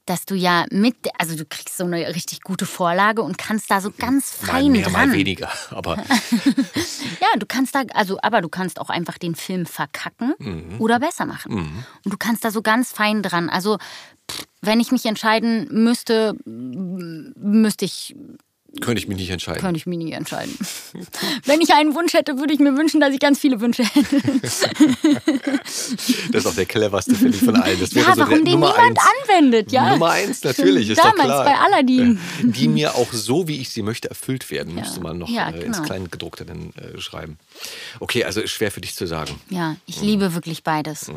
dass 0.09 0.25
du 0.27 0.35
ja 0.35 0.65
mit, 0.71 0.97
also 1.19 1.37
du 1.37 1.45
kriegst 1.45 1.77
so 1.77 1.85
eine 1.85 2.15
richtig 2.15 2.43
gute 2.43 2.67
Vorlage 2.67 3.23
und 3.23 3.37
kannst 3.39 3.71
da 3.71 3.81
so 3.81 3.91
ganz 3.97 4.41
Mal 4.43 4.47
fein 4.53 4.73
mehr, 4.73 4.83
dran. 4.83 4.93
mal 4.93 5.13
weniger. 5.13 5.49
Aber 5.71 5.97
Ja, 7.21 7.39
du 7.39 7.47
kannst 7.47 7.75
da, 7.75 7.83
also, 7.95 8.19
aber 8.23 8.41
du 8.41 8.49
kannst 8.49 8.81
auch 8.81 8.91
einfach 8.91 9.19
den 9.19 9.35
Film 9.35 9.67
verkacken 9.67 10.35
Mhm. 10.39 10.77
oder 10.81 11.01
besser 11.01 11.27
machen. 11.27 11.53
Und 12.05 12.13
du 12.13 12.17
kannst 12.17 12.45
da 12.45 12.51
so 12.51 12.63
ganz 12.63 12.93
fein 12.93 13.23
dran. 13.23 13.49
Also, 13.51 13.79
wenn 14.61 14.79
ich 14.81 14.93
mich 14.93 15.05
entscheiden 15.07 15.67
müsste, 15.71 16.35
müsste 16.45 17.85
ich 17.85 18.15
könnte 18.81 19.01
ich 19.01 19.09
mich 19.09 19.17
nicht 19.19 19.31
entscheiden. 19.31 19.61
könnte 19.61 19.77
ich 19.79 19.87
mich 19.87 19.99
nie 19.99 20.13
entscheiden. 20.13 20.57
Wenn 21.45 21.61
ich 21.61 21.73
einen 21.75 21.95
Wunsch 21.95 22.13
hätte, 22.15 22.39
würde 22.39 22.53
ich 22.55 22.61
mir 22.61 22.77
wünschen, 22.77 23.01
dass 23.01 23.13
ich 23.13 23.21
ganz 23.21 23.39
viele 23.39 23.61
Wünsche 23.61 23.85
hätte. 23.85 24.21
Das 26.33 26.45
ist 26.45 26.47
auch 26.47 26.55
der 26.55 26.67
cleverste, 26.67 27.15
finde 27.15 27.37
ich, 27.37 27.43
von 27.43 27.57
allen. 27.57 27.79
Das 27.81 27.95
wäre 27.95 28.09
Ja, 28.09 28.15
so 28.15 28.21
warum 28.23 28.45
den 28.45 28.55
Nummer 28.55 28.73
niemand 28.73 28.99
eins. 28.99 29.09
anwendet, 29.29 29.73
ja. 29.73 29.91
Nummer 29.91 30.11
eins, 30.11 30.43
natürlich, 30.43 30.91
ist 30.91 30.99
Damals 30.99 31.17
doch 31.19 31.25
klar. 31.25 31.45
bei 31.45 31.55
Aladdin. 31.59 32.19
Die 32.43 32.69
mir 32.69 32.95
auch 32.95 33.13
so, 33.13 33.49
wie 33.49 33.57
ich 33.61 33.71
sie 33.71 33.83
möchte, 33.83 34.09
erfüllt 34.09 34.51
werden, 34.51 34.75
Ja. 34.77 34.83
müsste 34.83 35.01
man 35.01 35.19
noch 35.19 35.29
Ja, 35.29 35.51
äh, 35.51 35.61
ins 35.65 35.77
genau. 35.79 35.87
Kleingedruckte 35.89 36.45
dann 36.45 36.73
äh, 36.77 36.99
schreiben. 37.01 37.39
Okay, 38.01 38.25
also 38.25 38.41
ist 38.41 38.51
schwer 38.53 38.71
für 38.71 38.81
dich 38.81 38.95
zu 38.95 39.07
sagen. 39.07 39.41
Ja, 39.51 39.77
ich 39.87 40.01
liebe 40.03 40.35
wirklich 40.35 40.63
beides. 40.63 41.11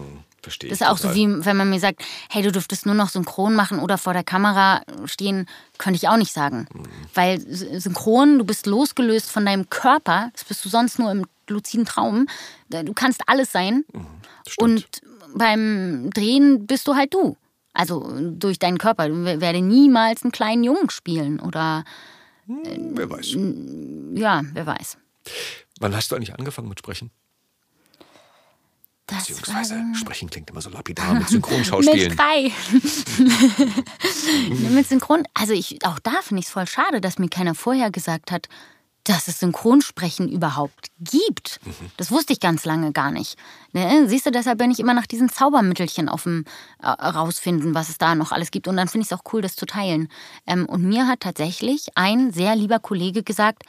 Verstehe 0.43 0.69
Das 0.69 0.81
ist 0.81 0.87
auch 0.87 0.97
so 0.97 1.09
total. 1.09 1.15
wie, 1.15 1.45
wenn 1.45 1.57
man 1.57 1.69
mir 1.69 1.79
sagt, 1.79 2.01
hey, 2.29 2.41
du 2.41 2.51
dürftest 2.51 2.85
nur 2.87 2.95
noch 2.95 3.09
synchron 3.09 3.53
machen 3.55 3.79
oder 3.79 3.97
vor 3.97 4.13
der 4.13 4.23
Kamera 4.23 4.81
stehen, 5.05 5.45
könnte 5.77 5.97
ich 5.97 6.07
auch 6.07 6.17
nicht 6.17 6.33
sagen. 6.33 6.67
Mhm. 6.73 6.83
Weil 7.13 7.39
synchron, 7.47 8.39
du 8.39 8.43
bist 8.45 8.65
losgelöst 8.65 9.29
von 9.29 9.45
deinem 9.45 9.69
Körper, 9.69 10.29
das 10.33 10.43
bist 10.45 10.65
du 10.65 10.69
sonst 10.69 10.97
nur 10.99 11.11
im 11.11 11.25
luziden 11.47 11.85
Traum. 11.85 12.27
Du 12.69 12.93
kannst 12.93 13.21
alles 13.27 13.51
sein. 13.51 13.83
Mhm. 13.93 14.05
Und 14.57 14.87
beim 15.35 16.09
Drehen 16.11 16.65
bist 16.65 16.87
du 16.87 16.95
halt 16.95 17.13
du. 17.13 17.37
Also 17.73 18.11
durch 18.31 18.57
deinen 18.59 18.77
Körper. 18.79 19.07
Du 19.09 19.23
wer- 19.23 19.39
werde 19.41 19.61
niemals 19.61 20.23
einen 20.23 20.31
kleinen 20.31 20.63
Jungen 20.63 20.89
spielen 20.89 21.39
oder 21.39 21.83
Wer 22.47 23.09
weiß. 23.09 23.35
ja, 24.15 24.41
wer 24.53 24.65
weiß. 24.65 24.97
Wann 25.79 25.95
hast 25.95 26.11
du 26.11 26.15
eigentlich 26.15 26.33
angefangen 26.37 26.67
mit 26.67 26.79
Sprechen? 26.79 27.11
Beziehungsweise 29.27 29.83
Sprechen 29.95 30.29
klingt 30.29 30.49
immer 30.49 30.61
so 30.61 30.69
lapidar 30.69 31.13
mit 31.13 31.19
mit 31.21 31.29
Synchronschauspielen. 31.29 32.15
drei. 32.15 32.51
mit 34.73 34.87
Synchron. 34.87 35.27
Also 35.33 35.53
ich, 35.53 35.85
auch 35.85 35.99
da 35.99 36.21
finde 36.21 36.41
ich 36.41 36.47
es 36.47 36.51
voll 36.51 36.67
schade, 36.67 37.01
dass 37.01 37.19
mir 37.19 37.29
keiner 37.29 37.55
vorher 37.55 37.91
gesagt 37.91 38.31
hat, 38.31 38.47
dass 39.03 39.27
es 39.27 39.39
Synchronsprechen 39.39 40.29
überhaupt 40.29 40.91
gibt. 40.99 41.59
Das 41.97 42.11
wusste 42.11 42.33
ich 42.33 42.39
ganz 42.39 42.65
lange 42.65 42.91
gar 42.91 43.11
nicht. 43.11 43.35
Ne? 43.73 44.07
Siehst 44.07 44.27
du, 44.27 44.31
deshalb 44.31 44.59
bin 44.59 44.69
ich 44.69 44.79
immer 44.79 44.93
nach 44.93 45.07
diesen 45.07 45.29
Zaubermittelchen 45.29 46.07
auf 46.07 46.23
dem 46.23 46.45
äh, 46.81 46.87
rausfinden, 46.87 47.73
was 47.73 47.89
es 47.89 47.97
da 47.97 48.13
noch 48.13 48.31
alles 48.31 48.51
gibt. 48.51 48.67
Und 48.67 48.77
dann 48.77 48.87
finde 48.87 49.03
ich 49.05 49.11
es 49.11 49.17
auch 49.17 49.23
cool, 49.33 49.41
das 49.41 49.55
zu 49.55 49.65
teilen. 49.65 50.07
Ähm, 50.45 50.67
und 50.67 50.83
mir 50.83 51.07
hat 51.07 51.21
tatsächlich 51.21 51.87
ein 51.95 52.31
sehr 52.31 52.55
lieber 52.55 52.79
Kollege 52.79 53.23
gesagt, 53.23 53.63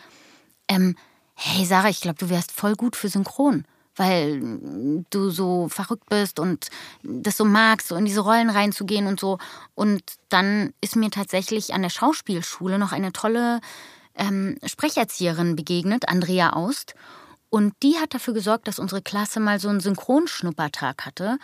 ähm, 0.69 0.97
hey 1.35 1.65
Sarah, 1.65 1.89
ich 1.89 2.03
glaube, 2.03 2.19
du 2.19 2.29
wärst 2.29 2.53
voll 2.53 2.75
gut 2.75 2.95
für 2.95 3.09
Synchron 3.09 3.65
weil 3.97 5.05
du 5.11 5.31
so 5.31 5.69
verrückt 5.69 6.09
bist 6.09 6.39
und 6.39 6.69
das 7.03 7.37
so 7.37 7.45
magst, 7.45 7.89
so 7.89 7.97
in 7.97 8.05
diese 8.05 8.21
Rollen 8.21 8.51
reinzugehen 8.51 9.07
und 9.07 9.21
so. 9.21 9.39
Und 9.75 10.03
dann 10.29 10.73
ist 10.81 10.97
mir 10.97 11.11
tatsächlich 11.11 11.75
an 11.75 11.83
der 11.83 11.91
Schauspielschule 11.91 12.79
noch 12.79 12.93
eine 12.93 13.13
tolle 13.13 13.61
ähm, 14.15 14.57
Sprecherzieherin 14.65 15.57
begegnet, 15.57 16.09
Andrea 16.09 16.55
Aust. 16.55 16.95
Und 17.51 17.75
die 17.83 17.99
hat 17.99 18.15
dafür 18.15 18.35
gesorgt, 18.35 18.67
dass 18.67 18.79
unsere 18.79 19.03
Klasse 19.03 19.41
mal 19.41 19.61
so 19.61 19.69
einen 19.69 19.81
Synchronschnuppertag 19.81 21.05
hatte 21.05 21.39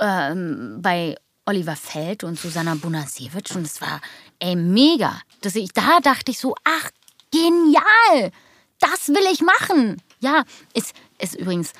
ähm, 0.00 0.78
bei 0.80 1.16
Oliver 1.44 1.76
Feld 1.76 2.24
und 2.24 2.38
Susanna 2.38 2.74
Bunasewitsch. 2.74 3.54
Und 3.54 3.64
es 3.64 3.80
war, 3.80 4.00
ey, 4.40 4.56
mega. 4.56 5.20
Dass 5.42 5.54
ich, 5.54 5.72
da 5.72 6.00
dachte 6.00 6.32
ich 6.32 6.40
so, 6.40 6.56
ach, 6.64 6.90
genial, 7.30 8.32
das 8.80 9.08
will 9.08 9.24
ich 9.32 9.40
machen. 9.40 10.02
Ja, 10.18 10.42
ist, 10.74 10.94
ist 11.18 11.34
übrigens, 11.34 11.72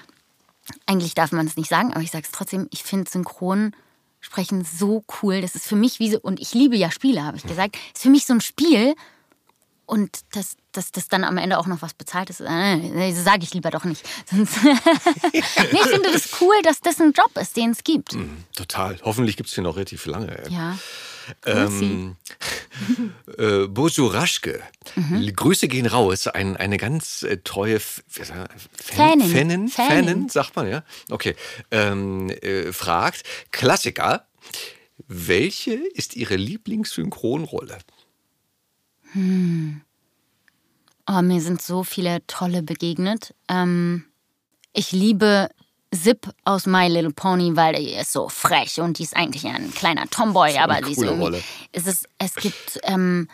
eigentlich 0.86 1.14
darf 1.14 1.32
man 1.32 1.46
es 1.46 1.56
nicht 1.56 1.68
sagen, 1.68 1.92
aber 1.92 2.02
ich 2.02 2.10
sage 2.10 2.24
es 2.24 2.32
trotzdem, 2.32 2.68
ich 2.70 2.82
finde 2.82 3.10
Synchronsprechen 3.10 4.64
so 4.64 5.04
cool. 5.22 5.40
Das 5.40 5.54
ist 5.54 5.66
für 5.66 5.76
mich 5.76 5.98
wie 5.98 6.10
so, 6.10 6.20
und 6.20 6.40
ich 6.40 6.54
liebe 6.54 6.76
ja 6.76 6.90
Spiele, 6.90 7.24
habe 7.24 7.36
ich 7.36 7.44
gesagt, 7.44 7.76
ist 7.94 8.02
für 8.02 8.10
mich 8.10 8.26
so 8.26 8.34
ein 8.34 8.40
Spiel, 8.40 8.94
und 9.86 10.20
dass 10.34 10.56
das, 10.72 10.90
das 10.90 11.08
dann 11.08 11.24
am 11.24 11.38
Ende 11.38 11.58
auch 11.58 11.66
noch 11.66 11.80
was 11.80 11.94
bezahlt 11.94 12.28
ist, 12.28 12.40
äh, 12.40 13.12
sage 13.12 13.44
ich 13.44 13.54
lieber 13.54 13.70
doch 13.70 13.84
nicht. 13.84 14.04
Sonst 14.30 14.58
nee, 15.32 15.40
ich 15.40 15.44
finde 15.44 16.10
das 16.12 16.28
cool, 16.40 16.54
dass 16.62 16.80
das 16.80 17.00
ein 17.00 17.12
Job 17.12 17.30
ist, 17.40 17.56
den 17.56 17.70
es 17.70 17.84
gibt. 17.84 18.14
Mm, 18.14 18.44
total. 18.54 18.98
Hoffentlich 19.02 19.36
gibt 19.36 19.48
es 19.48 19.54
den 19.54 19.64
noch 19.64 19.76
relativ 19.76 20.06
lange. 20.06 20.42
Ja. 20.50 20.76
Ähm, 21.44 22.16
äh, 23.38 23.66
Bojo 23.66 24.06
Raschke, 24.06 24.62
mhm. 24.94 25.32
Grüße 25.34 25.68
gehen 25.68 25.86
raus. 25.86 26.26
Ein, 26.26 26.56
eine 26.56 26.76
ganz 26.76 27.22
äh, 27.22 27.38
treue 27.38 27.76
F 27.76 28.02
Fan, 28.08 28.48
Fanin. 28.72 29.28
Fanin, 29.28 29.68
Fanin. 29.68 29.68
Fanin, 29.68 30.28
sagt 30.28 30.56
man, 30.56 30.68
ja. 30.68 30.84
Okay. 31.10 31.34
Ähm, 31.70 32.30
äh, 32.30 32.72
fragt, 32.72 33.24
Klassiker, 33.50 34.26
welche 35.08 35.74
ist 35.74 36.16
Ihre 36.16 36.36
Lieblingssynchronrolle? 36.36 37.78
Hm. 39.12 39.82
Oh, 41.08 41.22
mir 41.22 41.40
sind 41.40 41.62
so 41.62 41.84
viele 41.84 42.26
tolle 42.26 42.62
begegnet. 42.62 43.34
Ähm, 43.48 44.04
ich 44.72 44.92
liebe 44.92 45.48
Zip 45.96 46.30
aus 46.44 46.66
My 46.66 46.88
Little 46.88 47.12
Pony, 47.12 47.56
weil 47.56 47.74
die 47.74 47.92
ist 47.92 48.12
so 48.12 48.28
frech 48.28 48.80
und 48.80 48.98
die 48.98 49.04
ist 49.04 49.16
eigentlich 49.16 49.46
ein 49.46 49.72
kleiner 49.72 50.08
Tomboy, 50.08 50.58
aber 50.58 50.84
sie 50.84 50.92
ist 50.92 51.02
irgendwie. 51.02 51.22
Rolle. 51.22 51.42
Es, 51.72 51.86
ist, 51.86 52.08
es 52.18 52.34
gibt 52.34 52.80
ähm, 52.84 53.28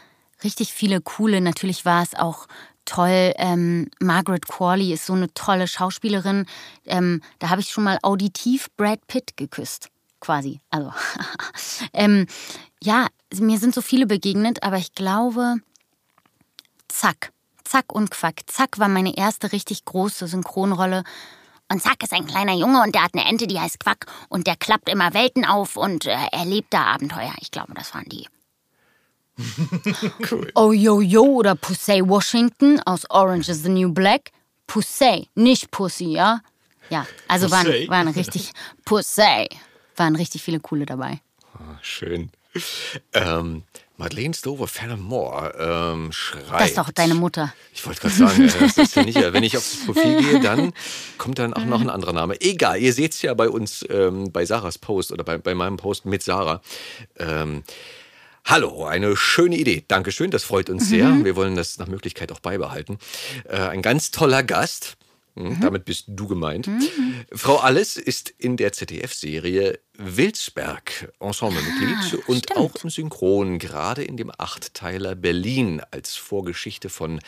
richtig 0.44 0.72
viele 0.72 1.01
coole. 1.01 1.40
Natürlich 1.40 1.84
war 1.84 2.02
es 2.02 2.14
auch 2.14 2.47
toll. 2.84 3.32
Ähm, 3.36 3.90
Margaret 4.01 4.47
Qualley 4.47 4.93
ist 4.93 5.06
so 5.06 5.12
eine 5.12 5.32
tolle 5.34 5.68
Schauspielerin. 5.68 6.47
Ähm, 6.86 7.22
da 7.39 7.51
habe 7.51 7.60
ich 7.60 7.70
schon 7.70 7.84
mal 7.84 7.98
auditiv 8.02 8.68
Brad 8.76 9.06
Pitt 9.06 9.36
geküsst, 9.36 9.89
quasi. 10.20 10.60
Also 10.70 10.93
ähm, 11.93 12.26
ja, 12.82 13.06
mir 13.34 13.59
sind 13.59 13.74
so 13.74 13.80
viele 13.80 14.06
begegnet, 14.06 14.62
aber 14.62 14.76
ich 14.76 14.94
glaube, 14.94 15.56
Zack, 16.89 17.32
Zack 17.64 17.93
und 17.93 18.10
Quack. 18.10 18.43
Zack 18.47 18.78
war 18.78 18.89
meine 18.89 19.16
erste 19.16 19.52
richtig 19.52 19.84
große 19.84 20.26
Synchronrolle. 20.26 21.05
Und 21.72 21.80
Zack 21.82 22.02
ist 22.02 22.12
ein 22.12 22.26
kleiner 22.26 22.52
Junge 22.52 22.82
und 22.82 22.94
der 22.94 23.02
hat 23.02 23.14
eine 23.14 23.24
Ente, 23.24 23.46
die 23.46 23.58
heißt 23.58 23.80
Quack 23.80 24.04
und 24.28 24.46
der 24.46 24.56
klappt 24.56 24.90
immer 24.90 25.14
Welten 25.14 25.46
auf 25.46 25.76
und 25.76 26.04
äh, 26.04 26.16
erlebt 26.30 26.68
da 26.74 26.82
Abenteuer. 26.84 27.32
Ich 27.40 27.50
glaube, 27.50 27.72
das 27.72 27.94
waren 27.94 28.04
die. 28.10 28.28
Cool. 30.30 30.52
Oh 30.54 30.72
Yo 30.72 31.00
Yo 31.00 31.22
oder 31.24 31.54
Pussy 31.54 32.06
Washington 32.06 32.78
aus 32.84 33.08
Orange 33.08 33.48
is 33.48 33.62
the 33.62 33.70
New 33.70 33.90
Black. 33.90 34.30
Pussy, 34.66 35.28
nicht 35.34 35.70
Pussy, 35.70 36.12
ja? 36.12 36.40
Ja, 36.90 37.06
also 37.26 37.50
waren, 37.50 37.64
Pussy. 37.64 37.88
waren 37.88 38.08
richtig 38.08 38.52
Pussy. 38.84 39.48
Waren 39.96 40.16
richtig 40.16 40.42
viele 40.42 40.60
coole 40.60 40.84
dabei. 40.84 41.20
Ah, 41.54 41.78
Schön. 41.80 42.30
Ähm, 43.14 43.62
Madeleine 43.97 44.35
Stover 44.35 44.66
Fenimore 44.66 45.55
ähm, 45.59 46.12
schreibt. 46.12 46.60
Das 46.60 46.69
ist 46.70 46.78
doch 46.78 46.90
deine 46.90 47.14
Mutter. 47.14 47.55
Ich 47.74 47.86
wollte 47.86 48.01
gerade 48.01 48.14
sagen, 48.14 48.48
äh, 48.48 48.52
das 48.60 48.78
ist 48.78 48.97
ja 48.97 49.05
nicht, 49.05 49.20
wenn 49.20 49.43
ich 49.43 49.56
auf 49.56 49.69
das 49.70 49.85
Profil 49.86 50.23
gehe, 50.23 50.40
dann 50.40 50.73
kommt 51.19 51.39
dann 51.39 51.55
auch 51.55 51.64
noch 51.64 51.81
ein 51.81 51.90
anderer 51.90 52.12
Name. 52.12 52.40
Egal, 52.40 52.81
ihr 52.81 52.93
seht 52.93 53.12
es 53.12 53.23
ja 53.23 53.35
bei 53.35 53.48
uns, 53.48 53.85
ähm, 53.90 54.32
bei 54.32 54.44
Sarahs 54.44 54.78
Post 54.78 55.12
oder 55.12 55.24
bei, 55.24 55.39
bei 55.39 55.55
meinem 55.55 55.77
Post 55.77 56.06
mit 56.06 56.23
Sarah. 56.23 56.62
Ähm, 57.19 57.62
Hallo, 58.44 58.85
eine 58.85 59.16
schöne 59.16 59.56
Idee. 59.56 59.85
Dankeschön, 59.86 60.32
das 60.32 60.43
freut 60.43 60.69
uns 60.69 60.89
sehr. 60.89 61.24
Wir 61.24 61.36
wollen 61.36 61.55
das 61.55 61.78
nach 61.78 61.86
Möglichkeit 61.86 62.32
auch 62.32 62.40
beibehalten. 62.40 62.98
Äh, 63.48 63.59
ein 63.59 63.82
ganz 63.82 64.10
toller 64.10 64.43
Gast. 64.43 64.97
Hm, 65.34 65.59
Damit 65.60 65.84
bist 65.86 66.04
du 66.09 66.26
gemeint. 66.28 66.68
Frau 67.32 67.56
Alles 67.59 67.96
ist 67.96 68.28
in 68.30 68.56
der 68.59 68.72
ZDF-Serie 68.72 69.78
Wilsberg 69.96 71.12
Ensemblemitglied 71.20 71.96
Ah, 71.96 72.16
und 72.26 72.38
stimmt. 72.44 72.56
auch 72.56 72.74
im 72.84 72.90
Synchron, 72.90 73.59
gerade 73.59 74.04
in 74.04 74.16
dem 74.16 74.30
Achtteiler 74.36 75.14
Berlin 75.14 75.80
als 75.90 76.16
Vorgeschichte 76.16 76.88
von 76.90 77.20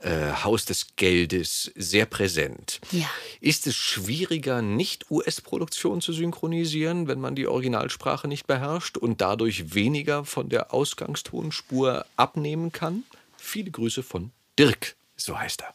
äh, 0.00 0.32
Haus 0.42 0.64
des 0.64 0.96
Geldes 0.96 1.70
sehr 1.76 2.06
präsent. 2.06 2.80
Ja. 2.92 3.08
Ist 3.40 3.66
es 3.66 3.74
schwieriger, 3.76 4.60
nicht 4.62 5.10
US-Produktion 5.10 6.00
zu 6.00 6.12
synchronisieren, 6.12 7.08
wenn 7.08 7.20
man 7.20 7.34
die 7.34 7.46
Originalsprache 7.46 8.26
nicht 8.28 8.46
beherrscht 8.46 8.96
und 8.98 9.20
dadurch 9.20 9.74
weniger 9.74 10.24
von 10.24 10.48
der 10.48 10.72
Ausgangstonspur 10.74 12.04
abnehmen 12.16 12.72
kann? 12.72 13.04
Viele 13.36 13.70
Grüße 13.70 14.02
von 14.02 14.30
Dirk, 14.58 14.94
so 15.16 15.38
heißt 15.38 15.62
er. 15.62 15.74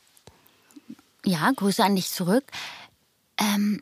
Ja, 1.25 1.51
Grüße 1.55 1.83
an 1.83 1.95
dich 1.95 2.09
zurück. 2.09 2.43
Ähm, 3.37 3.81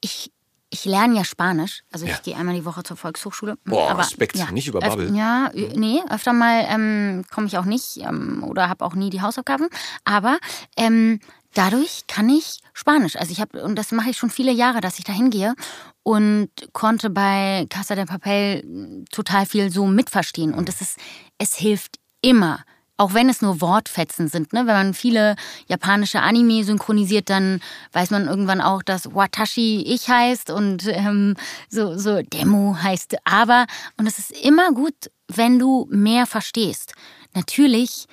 ich, 0.00 0.30
ich 0.70 0.84
lerne 0.84 1.16
ja 1.16 1.24
Spanisch. 1.24 1.82
Also 1.92 2.04
ich 2.06 2.12
Ja. 2.12 2.18
gehe 2.22 2.36
einmal 2.36 2.54
die 2.54 2.64
Woche 2.64 2.82
zur 2.82 2.96
Volkshochschule. 2.96 3.56
Boah, 3.64 3.98
Respekt, 3.98 4.52
nicht 4.52 4.68
über 4.68 4.80
Babbel. 4.80 5.14
Ja, 5.16 5.50
ö- 5.54 5.72
nee, 5.74 6.00
öfter 6.10 6.32
mal 6.32 6.66
ähm, 6.68 7.24
komme 7.30 7.46
ich 7.46 7.56
auch 7.58 7.64
nicht 7.64 7.96
ähm, 7.98 8.44
oder 8.44 8.68
habe 8.68 8.84
auch 8.84 8.94
nie 8.94 9.10
die 9.10 9.22
Hausaufgaben. 9.22 9.68
Aber 10.04 10.38
ähm, 10.76 11.20
dadurch 11.54 12.06
kann 12.06 12.28
ich 12.28 12.60
Spanisch. 12.74 13.16
Also 13.16 13.32
ich 13.32 13.40
habe, 13.40 13.62
und 13.64 13.76
das 13.76 13.90
mache 13.92 14.10
ich 14.10 14.16
schon 14.18 14.30
viele 14.30 14.52
Jahre, 14.52 14.80
dass 14.80 14.98
ich 14.98 15.04
da 15.04 15.12
hingehe 15.12 15.54
und 16.02 16.50
konnte 16.72 17.10
bei 17.10 17.66
Casa 17.70 17.94
de 17.94 18.04
Papel 18.04 18.62
mm, 18.64 19.04
total 19.10 19.46
viel 19.46 19.70
so 19.70 19.86
mitverstehen. 19.86 20.54
Und 20.54 20.68
es 20.68 20.80
ist, 20.80 20.98
es 21.38 21.54
hilft 21.54 21.98
immer. 22.20 22.62
Auch 22.98 23.14
wenn 23.14 23.28
es 23.28 23.40
nur 23.40 23.60
Wortfetzen 23.60 24.28
sind, 24.28 24.52
ne? 24.52 24.66
Wenn 24.66 24.74
man 24.74 24.92
viele 24.94 25.36
japanische 25.68 26.20
Anime 26.20 26.64
synchronisiert, 26.64 27.30
dann 27.30 27.60
weiß 27.92 28.10
man 28.10 28.26
irgendwann 28.26 28.60
auch, 28.60 28.82
dass 28.82 29.14
Watashi 29.14 29.82
ich 29.86 30.10
heißt 30.10 30.50
und 30.50 30.86
ähm, 30.88 31.36
so, 31.70 31.96
so 31.96 32.20
Demo 32.22 32.76
heißt 32.82 33.16
aber. 33.24 33.66
Und 33.96 34.06
es 34.06 34.18
ist 34.18 34.32
immer 34.44 34.72
gut, 34.72 35.10
wenn 35.28 35.58
du 35.58 35.86
mehr 35.90 36.26
verstehst. 36.26 36.94
Natürlich 37.34 38.06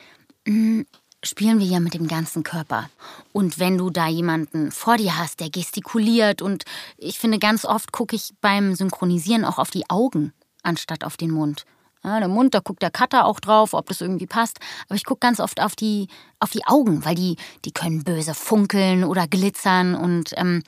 mh, 0.46 0.86
spielen 1.24 1.60
wir 1.60 1.66
ja 1.66 1.80
mit 1.80 1.94
dem 1.94 2.08
ganzen 2.08 2.44
Körper. 2.44 2.90
Und 3.34 3.60
wenn 3.60 3.78
du 3.78 3.90
da 3.90 4.08
jemanden 4.08 4.72
vor 4.72 4.98
dir 4.98 5.18
hast, 5.18 5.40
der 5.40 5.50
gestikuliert 5.50 6.42
und 6.42 6.64
ich 6.98 7.20
finde, 7.20 7.40
ganz 7.40 7.66
oft 7.66 7.92
gucke 7.92 8.16
ich 8.16 8.34
beim 8.42 8.76
Synchronisieren 8.76 9.46
auch 9.46 9.58
auf 9.58 9.72
die 9.72 9.90
Augen 9.90 10.34
anstatt 10.64 11.04
auf 11.04 11.18
den 11.18 11.32
Mund. 11.32 11.66
Ja, 12.06 12.20
der 12.20 12.28
Mund, 12.28 12.54
da 12.54 12.60
guckt 12.60 12.84
der 12.84 12.92
Cutter 12.92 13.26
auch 13.26 13.40
drauf, 13.40 13.74
ob 13.74 13.88
das 13.88 14.00
irgendwie 14.00 14.28
passt. 14.28 14.60
Aber 14.88 14.96
ich 14.96 15.06
gucke 15.06 15.22
ganz 15.22 15.40
oft 15.40 15.60
auf 15.60 15.76
die, 15.76 16.08
auf 16.40 16.52
die 16.52 16.64
Augen, 16.68 17.04
weil 17.04 17.16
die, 17.16 17.36
die 17.66 17.72
können 17.72 18.04
böse 18.04 18.36
funkeln 18.36 19.04
oder 19.04 19.28
glitzern. 19.28 19.96
Und 19.96 20.34
ähm, 20.38 20.62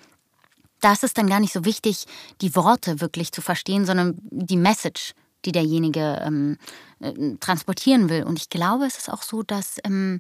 da 0.82 0.94
ist 0.94 1.04
es 1.04 1.14
dann 1.14 1.30
gar 1.30 1.40
nicht 1.40 1.54
so 1.54 1.64
wichtig, 1.64 2.06
die 2.42 2.56
Worte 2.56 3.02
wirklich 3.02 3.32
zu 3.32 3.42
verstehen, 3.42 3.86
sondern 3.86 4.18
die 4.32 4.58
Message, 4.58 5.14
die 5.46 5.52
derjenige 5.52 6.20
ähm, 6.26 6.58
äh, 7.02 7.36
transportieren 7.40 8.10
will. 8.10 8.24
Und 8.24 8.40
ich 8.40 8.50
glaube, 8.50 8.86
es 8.86 8.98
ist 8.98 9.12
auch 9.12 9.22
so, 9.22 9.44
dass 9.44 9.78
ähm, 9.84 10.20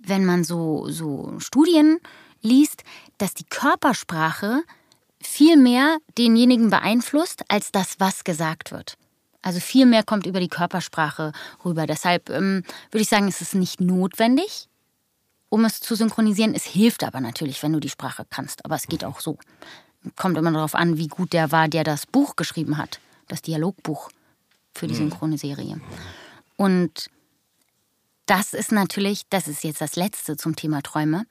wenn 0.00 0.24
man 0.24 0.42
so, 0.42 0.88
so 0.90 1.38
Studien 1.38 2.00
liest, 2.42 2.82
dass 3.18 3.34
die 3.34 3.44
Körpersprache 3.44 4.64
viel 5.22 5.56
mehr 5.56 5.98
denjenigen 6.18 6.70
beeinflusst, 6.70 7.44
als 7.48 7.70
das, 7.70 8.00
was 8.00 8.24
gesagt 8.24 8.72
wird. 8.72 8.96
Also 9.42 9.60
viel 9.60 9.86
mehr 9.86 10.02
kommt 10.02 10.26
über 10.26 10.40
die 10.40 10.48
Körpersprache 10.48 11.32
rüber. 11.64 11.86
Deshalb 11.86 12.28
ähm, 12.30 12.62
würde 12.90 13.02
ich 13.02 13.08
sagen, 13.08 13.28
es 13.28 13.40
ist 13.40 13.54
nicht 13.54 13.80
notwendig, 13.80 14.68
um 15.48 15.64
es 15.64 15.80
zu 15.80 15.94
synchronisieren. 15.94 16.54
Es 16.54 16.64
hilft 16.64 17.04
aber 17.04 17.20
natürlich, 17.20 17.62
wenn 17.62 17.72
du 17.72 17.80
die 17.80 17.88
Sprache 17.88 18.26
kannst. 18.28 18.64
Aber 18.64 18.76
es 18.76 18.86
geht 18.86 19.04
auch 19.04 19.20
so. 19.20 19.38
Kommt 20.16 20.36
immer 20.36 20.52
darauf 20.52 20.74
an, 20.74 20.98
wie 20.98 21.08
gut 21.08 21.32
der 21.32 21.52
war, 21.52 21.68
der 21.68 21.84
das 21.84 22.06
Buch 22.06 22.36
geschrieben 22.36 22.76
hat. 22.76 23.00
Das 23.28 23.42
Dialogbuch 23.42 24.10
für 24.74 24.86
die 24.86 24.94
synchrone 24.94 25.38
Serie. 25.38 25.80
Und 26.56 27.10
das 28.26 28.52
ist 28.54 28.72
natürlich, 28.72 29.22
das 29.30 29.48
ist 29.48 29.64
jetzt 29.64 29.80
das 29.80 29.96
Letzte 29.96 30.36
zum 30.36 30.54
Thema 30.54 30.82
Träume. 30.82 31.24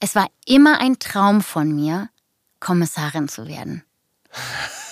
Es 0.00 0.14
war 0.14 0.28
immer 0.46 0.80
ein 0.80 0.98
Traum 0.98 1.40
von 1.40 1.74
mir, 1.74 2.08
Kommissarin 2.60 3.28
zu 3.28 3.46
werden. 3.46 3.84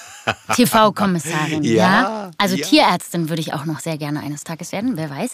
TV-Kommissarin, 0.55 1.63
ja, 1.63 1.73
Ja, 1.75 2.31
Also 2.39 2.57
ja. 2.57 2.67
Tierärztin 2.67 3.29
würde 3.29 3.41
ich 3.41 3.53
auch 3.53 3.65
noch 3.65 3.81
sehr 3.81 3.99
gerne 3.99 4.21
eines 4.21 4.45
Tages 4.45 4.73
werden, 4.73 4.97
wer 4.97 5.11
weiß. 5.11 5.33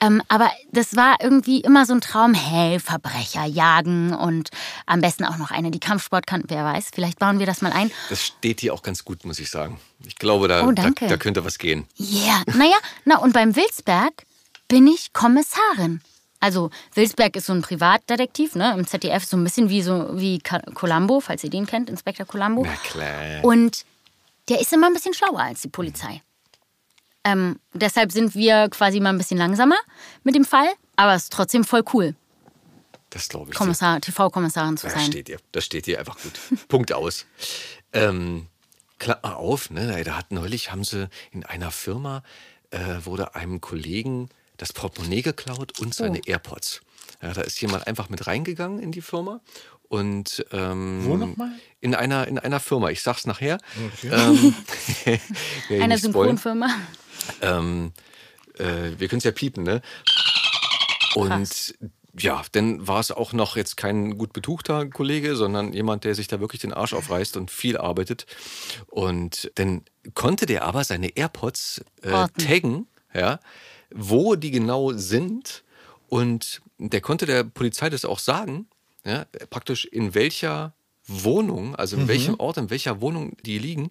Ähm, 0.00 0.22
aber 0.28 0.50
das 0.72 0.96
war 0.96 1.16
irgendwie 1.20 1.60
immer 1.60 1.86
so 1.86 1.94
ein 1.94 2.00
Traum, 2.00 2.34
hey, 2.34 2.78
Verbrecher 2.80 3.44
jagen 3.44 4.12
und 4.14 4.50
am 4.86 5.00
besten 5.00 5.24
auch 5.24 5.36
noch 5.36 5.50
eine, 5.50 5.70
die 5.70 5.80
Kampfsport 5.80 6.26
kann, 6.26 6.42
wer 6.48 6.64
weiß. 6.64 6.90
Vielleicht 6.94 7.18
bauen 7.18 7.38
wir 7.38 7.46
das 7.46 7.62
mal 7.62 7.72
ein. 7.72 7.90
Das 8.10 8.22
steht 8.22 8.62
dir 8.62 8.74
auch 8.74 8.82
ganz 8.82 9.04
gut, 9.04 9.24
muss 9.24 9.38
ich 9.38 9.50
sagen. 9.50 9.80
Ich 10.06 10.16
glaube, 10.16 10.48
da, 10.48 10.66
Oh, 10.66 10.72
da, 10.72 10.90
da 10.90 11.16
könnte 11.16 11.44
was 11.44 11.58
gehen. 11.58 11.86
Yeah, 11.98 12.42
naja, 12.46 12.76
na 13.04 13.18
und 13.18 13.32
beim 13.32 13.56
Wilsberg 13.56 14.12
bin 14.68 14.86
ich 14.86 15.12
Kommissarin. 15.12 16.00
Also 16.40 16.70
Wilsberg 16.94 17.36
ist 17.36 17.46
so 17.46 17.54
ein 17.54 17.62
Privatdetektiv, 17.62 18.54
ne, 18.54 18.74
im 18.76 18.86
ZDF, 18.86 19.24
so 19.24 19.36
ein 19.38 19.44
bisschen 19.44 19.70
wie 19.70 19.80
so 19.80 20.08
wie 20.12 20.40
Columbo, 20.74 21.20
falls 21.20 21.42
ihr 21.42 21.48
den 21.50 21.66
kennt, 21.66 21.88
Inspektor 21.88 22.26
Columbo. 22.26 22.64
Na 22.66 22.74
klar. 22.76 23.42
Und 23.44 23.84
der 24.48 24.60
ist 24.60 24.72
immer 24.72 24.86
ein 24.88 24.92
bisschen 24.92 25.14
schlauer 25.14 25.40
als 25.40 25.62
die 25.62 25.68
Polizei. 25.68 26.22
Ähm, 27.24 27.58
deshalb 27.72 28.12
sind 28.12 28.34
wir 28.34 28.68
quasi 28.68 29.00
mal 29.00 29.08
ein 29.10 29.18
bisschen 29.18 29.38
langsamer 29.38 29.76
mit 30.24 30.34
dem 30.34 30.44
Fall, 30.44 30.68
aber 30.96 31.14
es 31.14 31.24
ist 31.24 31.32
trotzdem 31.32 31.64
voll 31.64 31.82
cool, 31.94 32.14
Das 33.08 33.28
glaube 33.30 33.50
ich. 33.50 33.56
Kommissar, 33.56 34.00
TV-Kommissarin 34.00 34.76
zu 34.76 34.86
Das 34.86 34.94
sein. 34.94 35.06
steht 35.06 35.28
dir. 35.28 35.38
Das 35.52 35.64
steht 35.64 35.86
dir 35.86 35.98
einfach 35.98 36.18
gut. 36.20 36.32
Punkt 36.68 36.92
aus. 36.92 37.24
Ähm, 37.94 38.48
Klammer 38.98 39.36
auf, 39.38 39.70
ne? 39.70 40.04
Da 40.04 40.16
hat 40.16 40.32
neulich 40.32 40.70
haben 40.70 40.84
sie 40.84 41.08
in 41.30 41.44
einer 41.44 41.70
Firma 41.70 42.22
äh, 42.70 43.04
wurde 43.04 43.34
einem 43.34 43.60
Kollegen 43.60 44.28
das 44.56 44.72
Portemonnaie 44.72 45.22
geklaut 45.22 45.78
und 45.80 45.94
seine 45.94 46.18
Oh. 46.18 46.26
AirPods. 46.26 46.80
Ja, 47.22 47.32
da 47.32 47.40
ist 47.42 47.60
jemand 47.60 47.86
einfach 47.86 48.08
mit 48.08 48.26
reingegangen 48.26 48.78
in 48.80 48.92
die 48.92 49.00
Firma 49.02 49.40
und 49.94 50.44
ähm, 50.50 51.04
Wo 51.04 51.16
nochmal? 51.16 51.52
In 51.80 51.94
einer 51.94 52.26
in 52.26 52.38
einer 52.38 52.58
Firma. 52.58 52.90
Ich 52.90 53.02
sag's 53.02 53.26
nachher. 53.26 53.58
Ähm, 54.02 54.10
werde 55.04 55.20
ich 55.68 55.82
Eine. 55.82 55.98
Synchronfirma. 55.98 56.68
Ähm, 57.40 57.92
äh, 58.58 58.90
wir 58.98 59.08
können 59.08 59.18
es 59.18 59.24
ja 59.24 59.30
piepen, 59.30 59.62
ne? 59.62 59.82
Und 61.14 61.76
ja, 62.18 62.42
dann 62.52 62.86
war 62.88 62.98
es 62.98 63.12
auch 63.12 63.32
noch 63.32 63.56
jetzt 63.56 63.76
kein 63.76 64.18
gut 64.18 64.32
betuchter 64.32 64.86
Kollege, 64.86 65.36
sondern 65.36 65.72
jemand, 65.72 66.02
der 66.02 66.16
sich 66.16 66.26
da 66.26 66.40
wirklich 66.40 66.60
den 66.60 66.72
Arsch 66.72 66.92
aufreißt 66.92 67.36
und 67.36 67.52
viel 67.52 67.76
arbeitet. 67.76 68.26
Und 68.88 69.50
dann 69.54 69.82
konnte 70.14 70.46
der 70.46 70.64
aber 70.64 70.82
seine 70.82 71.16
AirPods 71.16 71.84
äh, 72.02 72.26
taggen, 72.38 72.88
ja, 73.12 73.38
wo 73.94 74.34
die 74.34 74.50
genau 74.50 74.92
sind. 74.92 75.62
Und 76.08 76.62
der 76.78 77.00
konnte 77.00 77.26
der 77.26 77.44
Polizei 77.44 77.90
das 77.90 78.04
auch 78.04 78.18
sagen, 78.18 78.66
ja, 79.04 79.26
praktisch 79.50 79.84
in 79.84 80.14
welcher 80.14 80.74
Wohnung, 81.06 81.74
also 81.76 81.96
in 81.96 82.08
welchem 82.08 82.40
Ort, 82.40 82.56
in 82.56 82.70
welcher 82.70 83.00
Wohnung 83.00 83.36
die 83.44 83.58
liegen. 83.58 83.90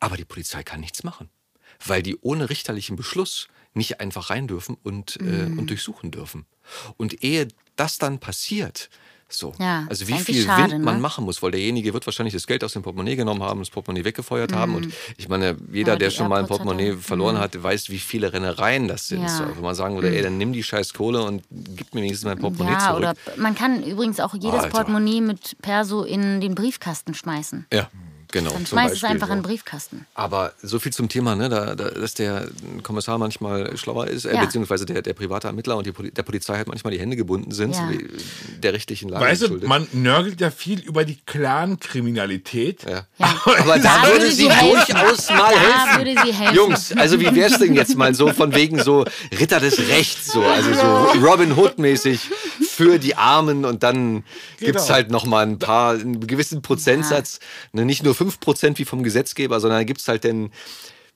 Aber 0.00 0.16
die 0.16 0.24
Polizei 0.24 0.62
kann 0.62 0.80
nichts 0.80 1.02
machen, 1.02 1.30
weil 1.84 2.02
die 2.02 2.16
ohne 2.20 2.50
richterlichen 2.50 2.96
Beschluss 2.96 3.48
nicht 3.72 4.00
einfach 4.00 4.30
rein 4.30 4.46
dürfen 4.46 4.76
und, 4.82 5.16
äh, 5.20 5.46
und 5.46 5.70
durchsuchen 5.70 6.10
dürfen. 6.10 6.46
Und 6.96 7.24
ehe 7.24 7.48
das 7.76 7.98
dann 7.98 8.20
passiert, 8.20 8.90
so, 9.38 9.52
Ja, 9.58 9.86
also 9.88 10.06
wie 10.08 10.14
viel 10.18 10.42
schade, 10.44 10.72
Wind 10.72 10.84
man 10.84 10.96
ne? 10.96 11.00
machen 11.00 11.24
muss, 11.24 11.42
weil 11.42 11.50
derjenige 11.50 11.92
wird 11.92 12.06
wahrscheinlich 12.06 12.34
das 12.34 12.46
Geld 12.46 12.64
aus 12.64 12.72
dem 12.72 12.82
Portemonnaie 12.82 13.16
genommen 13.16 13.42
haben, 13.42 13.60
das 13.60 13.70
Portemonnaie 13.70 14.04
weggefeuert 14.04 14.52
haben. 14.52 14.74
Und 14.74 14.92
ich 15.16 15.28
meine, 15.28 15.56
jeder, 15.72 15.92
Ja, 15.92 15.98
der 15.98 16.10
schon 16.10 16.28
mal 16.28 16.36
ein 16.36 16.42
hat 16.42 16.48
Portemonnaie 16.48 16.90
er. 16.90 16.98
verloren 16.98 17.38
hat, 17.38 17.60
weiß, 17.62 17.90
wie 17.90 17.98
viele 17.98 18.32
Rennereien 18.32 18.88
das 18.88 19.08
sind. 19.08 19.22
Ja. 19.22 19.28
So, 19.28 19.44
wo 19.56 19.62
man 19.62 19.74
sagen 19.74 19.94
würde, 19.94 20.14
ey, 20.14 20.22
dann 20.22 20.38
nimm 20.38 20.52
die 20.52 20.62
scheiß 20.62 20.94
Kohle 20.94 21.22
und 21.22 21.42
gib 21.50 21.94
mir 21.94 22.02
wenigstens 22.02 22.24
mein 22.26 22.38
Portemonnaie 22.38 22.72
Ja, 22.74 22.80
zurück. 22.88 22.96
oder 22.98 23.14
man 23.36 23.54
kann 23.54 23.82
übrigens 23.82 24.20
auch 24.20 24.34
jedes 24.34 24.60
Alter. 24.60 24.68
Portemonnaie 24.68 25.20
mit 25.20 25.56
Perso 25.62 26.02
in 26.04 26.40
den 26.40 26.54
Briefkasten 26.54 27.14
schmeißen. 27.14 27.66
ja, 27.72 27.88
genau. 28.34 28.50
Dann 28.50 28.66
zum 28.66 28.76
schmeißt 28.78 28.94
es 28.96 29.00
Beispiel 29.00 29.08
einfach 29.14 29.28
so. 29.28 29.32
in 29.32 29.38
den 29.38 29.42
Briefkasten. 29.44 30.06
Aber 30.14 30.52
so 30.62 30.78
viel 30.78 30.92
zum 30.92 31.08
Thema, 31.08 31.34
ne, 31.36 31.48
da, 31.48 31.74
da, 31.74 31.88
dass 31.90 32.12
der 32.12 32.48
Kommissar 32.82 33.16
manchmal 33.16 33.74
schlauer 33.78 34.08
ist, 34.08 34.26
äh, 34.26 34.34
Ja. 34.34 34.40
beziehungsweise 34.44 34.84
der, 34.84 35.00
der 35.00 35.14
private 35.14 35.46
Ermittler 35.46 35.76
und 35.78 35.86
die 35.86 35.92
Poli 35.92 36.10
der 36.10 36.22
Polizei 36.24 36.56
halt 36.56 36.68
manchmal 36.68 36.92
die 36.92 37.00
Hände 37.00 37.16
gebunden 37.16 37.52
sind, 37.52 37.74
Ja. 37.74 37.88
der 38.62 38.72
rechtlichen 38.74 39.08
Lage 39.08 39.24
Weißt 39.24 39.42
du, 39.42 39.66
man 39.66 39.86
nörgelt 39.92 40.40
ja 40.42 40.50
viel 40.50 40.80
über 40.80 41.04
die 41.06 41.16
Clan-Kriminalität. 41.24 42.82
ja. 42.84 42.90
Ja. 42.94 43.06
Aber 43.44 43.78
da, 43.78 43.82
Da 44.02 44.02
würde 44.08 44.24
würde 44.24 44.32
sie 44.32 44.48
durchaus 44.48 45.28
mal 45.30 45.52
Da 45.52 45.60
helfen. 45.60 45.98
würde 46.06 46.22
sie 46.26 46.32
helfen. 46.32 46.54
Jungs, 46.56 46.92
also 46.96 47.20
wie 47.20 47.34
wär's 47.34 47.58
denn 47.58 47.74
jetzt 47.74 47.96
mal 47.96 48.14
so 48.14 48.32
von 48.32 48.54
wegen 48.54 48.82
so 48.82 49.04
Ritter 49.38 49.60
des 49.60 49.78
Rechts, 49.88 50.32
so, 50.32 50.42
also 50.44 50.72
so 50.74 50.80
Robin 51.26 51.56
Hood-mäßig 51.56 52.20
für 52.74 52.98
die 52.98 53.14
Armen 53.16 53.64
und 53.64 53.82
dann 53.82 54.24
gibt's 54.58 54.84
Genau. 54.84 54.94
halt 54.94 55.10
noch 55.10 55.24
mal 55.24 55.46
ein 55.46 55.58
paar, 55.58 55.92
einen 55.92 56.26
gewissen 56.26 56.60
Prozentsatz, 56.62 57.38
ne, 57.72 57.84
nicht 57.84 58.02
nur 58.02 58.14
5% 58.14 58.78
wie 58.78 58.84
vom 58.84 59.02
Gesetzgeber, 59.02 59.60
sondern 59.60 59.80
da 59.80 59.84
gibt's 59.84 60.08
halt 60.08 60.24
dann 60.24 60.50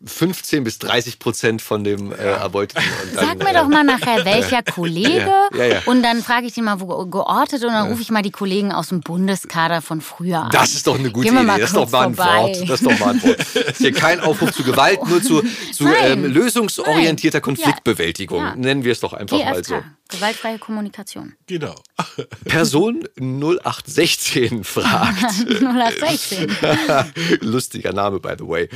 15 0.04 0.62
bis 0.62 0.78
30 0.78 1.18
Prozent 1.18 1.60
von 1.60 1.82
dem 1.82 2.12
äh, 2.12 2.16
Erbeuteten. 2.16 2.84
Und 3.02 3.16
dann, 3.16 3.26
Sag 3.26 3.38
mir 3.38 3.50
äh, 3.50 3.54
doch 3.54 3.68
mal 3.68 3.82
nachher, 3.82 4.24
welcher 4.24 4.62
Kollege. 4.74 5.28
Ja, 5.54 5.58
ja, 5.58 5.64
ja. 5.64 5.82
Und 5.86 6.02
dann 6.02 6.22
frage 6.22 6.46
ich 6.46 6.52
den 6.52 6.64
mal, 6.64 6.80
wo 6.80 7.06
geortet. 7.06 7.64
Und 7.64 7.70
dann 7.70 7.88
rufe 7.88 8.02
ich 8.02 8.10
mal 8.10 8.22
die 8.22 8.30
Kollegen 8.30 8.70
aus 8.70 8.90
dem 8.90 9.00
Bundeskader 9.00 9.82
von 9.82 10.00
früher 10.00 10.42
an. 10.42 10.50
Das 10.52 10.74
ist 10.74 10.86
doch 10.86 10.98
eine 10.98 11.10
gute 11.10 11.28
Idee. 11.28 11.44
Das 11.44 11.70
ist 11.70 11.76
doch 11.76 11.90
mal 11.90 12.06
ein 12.06 12.14
vorbei. 12.14 12.42
Wort. 12.42 12.70
Das 12.70 12.80
ist 12.80 12.86
doch 12.86 12.98
mal 13.00 13.14
ein 13.14 13.22
Wort. 13.22 13.38
Das 13.38 13.54
ist 13.54 13.78
hier 13.78 13.92
kein 13.92 14.20
Aufruf 14.20 14.52
zu 14.52 14.62
Gewalt, 14.62 15.04
nur 15.08 15.20
zu, 15.20 15.42
zu 15.72 15.88
ähm, 15.88 16.24
lösungsorientierter 16.24 17.38
Nein. 17.38 17.42
Konfliktbewältigung. 17.42 18.42
Ja. 18.42 18.54
Nennen 18.54 18.84
wir 18.84 18.92
es 18.92 19.00
doch 19.00 19.14
einfach 19.14 19.36
mal 19.36 19.64
so. 19.64 19.74
GFK, 19.74 19.84
gewaltfreie 20.10 20.58
Kommunikation. 20.58 21.34
Genau. 21.48 21.74
Person 22.44 23.04
0816 23.18 24.62
fragt. 24.62 25.32
016. 26.00 26.56
Lustiger 27.40 27.92
Name, 27.92 28.20
by 28.20 28.34
the 28.38 28.46
way. 28.46 28.68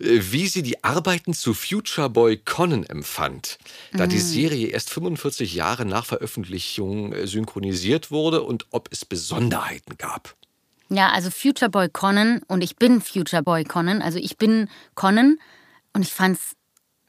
Wie 0.00 0.47
sie 0.52 0.62
die 0.62 0.82
Arbeiten 0.84 1.34
zu 1.34 1.54
Future 1.54 2.08
Boy 2.10 2.36
Conan 2.38 2.84
empfand, 2.84 3.58
da 3.92 4.06
Mm. 4.06 4.08
die 4.10 4.18
Serie 4.18 4.68
erst 4.68 4.90
45 4.90 5.54
Jahre 5.54 5.84
nach 5.84 6.04
Veröffentlichung 6.06 7.12
äh, 7.12 7.26
synchronisiert 7.26 8.10
wurde 8.10 8.42
und 8.42 8.66
ob 8.70 8.88
es 8.92 9.04
Besonderheiten 9.04 9.96
gab. 9.98 10.34
Ja, 10.90 11.10
also 11.10 11.30
Future 11.30 11.70
Boy 11.70 11.88
Conan 11.88 12.42
und 12.48 12.62
ich 12.62 12.76
bin 12.76 13.00
Future 13.00 13.42
Boy 13.42 13.64
Conan. 13.64 14.00
Also 14.02 14.18
ich 14.18 14.36
bin 14.38 14.68
Conan 14.94 15.38
und 15.92 16.02
ich 16.02 16.12
fand's 16.12 16.54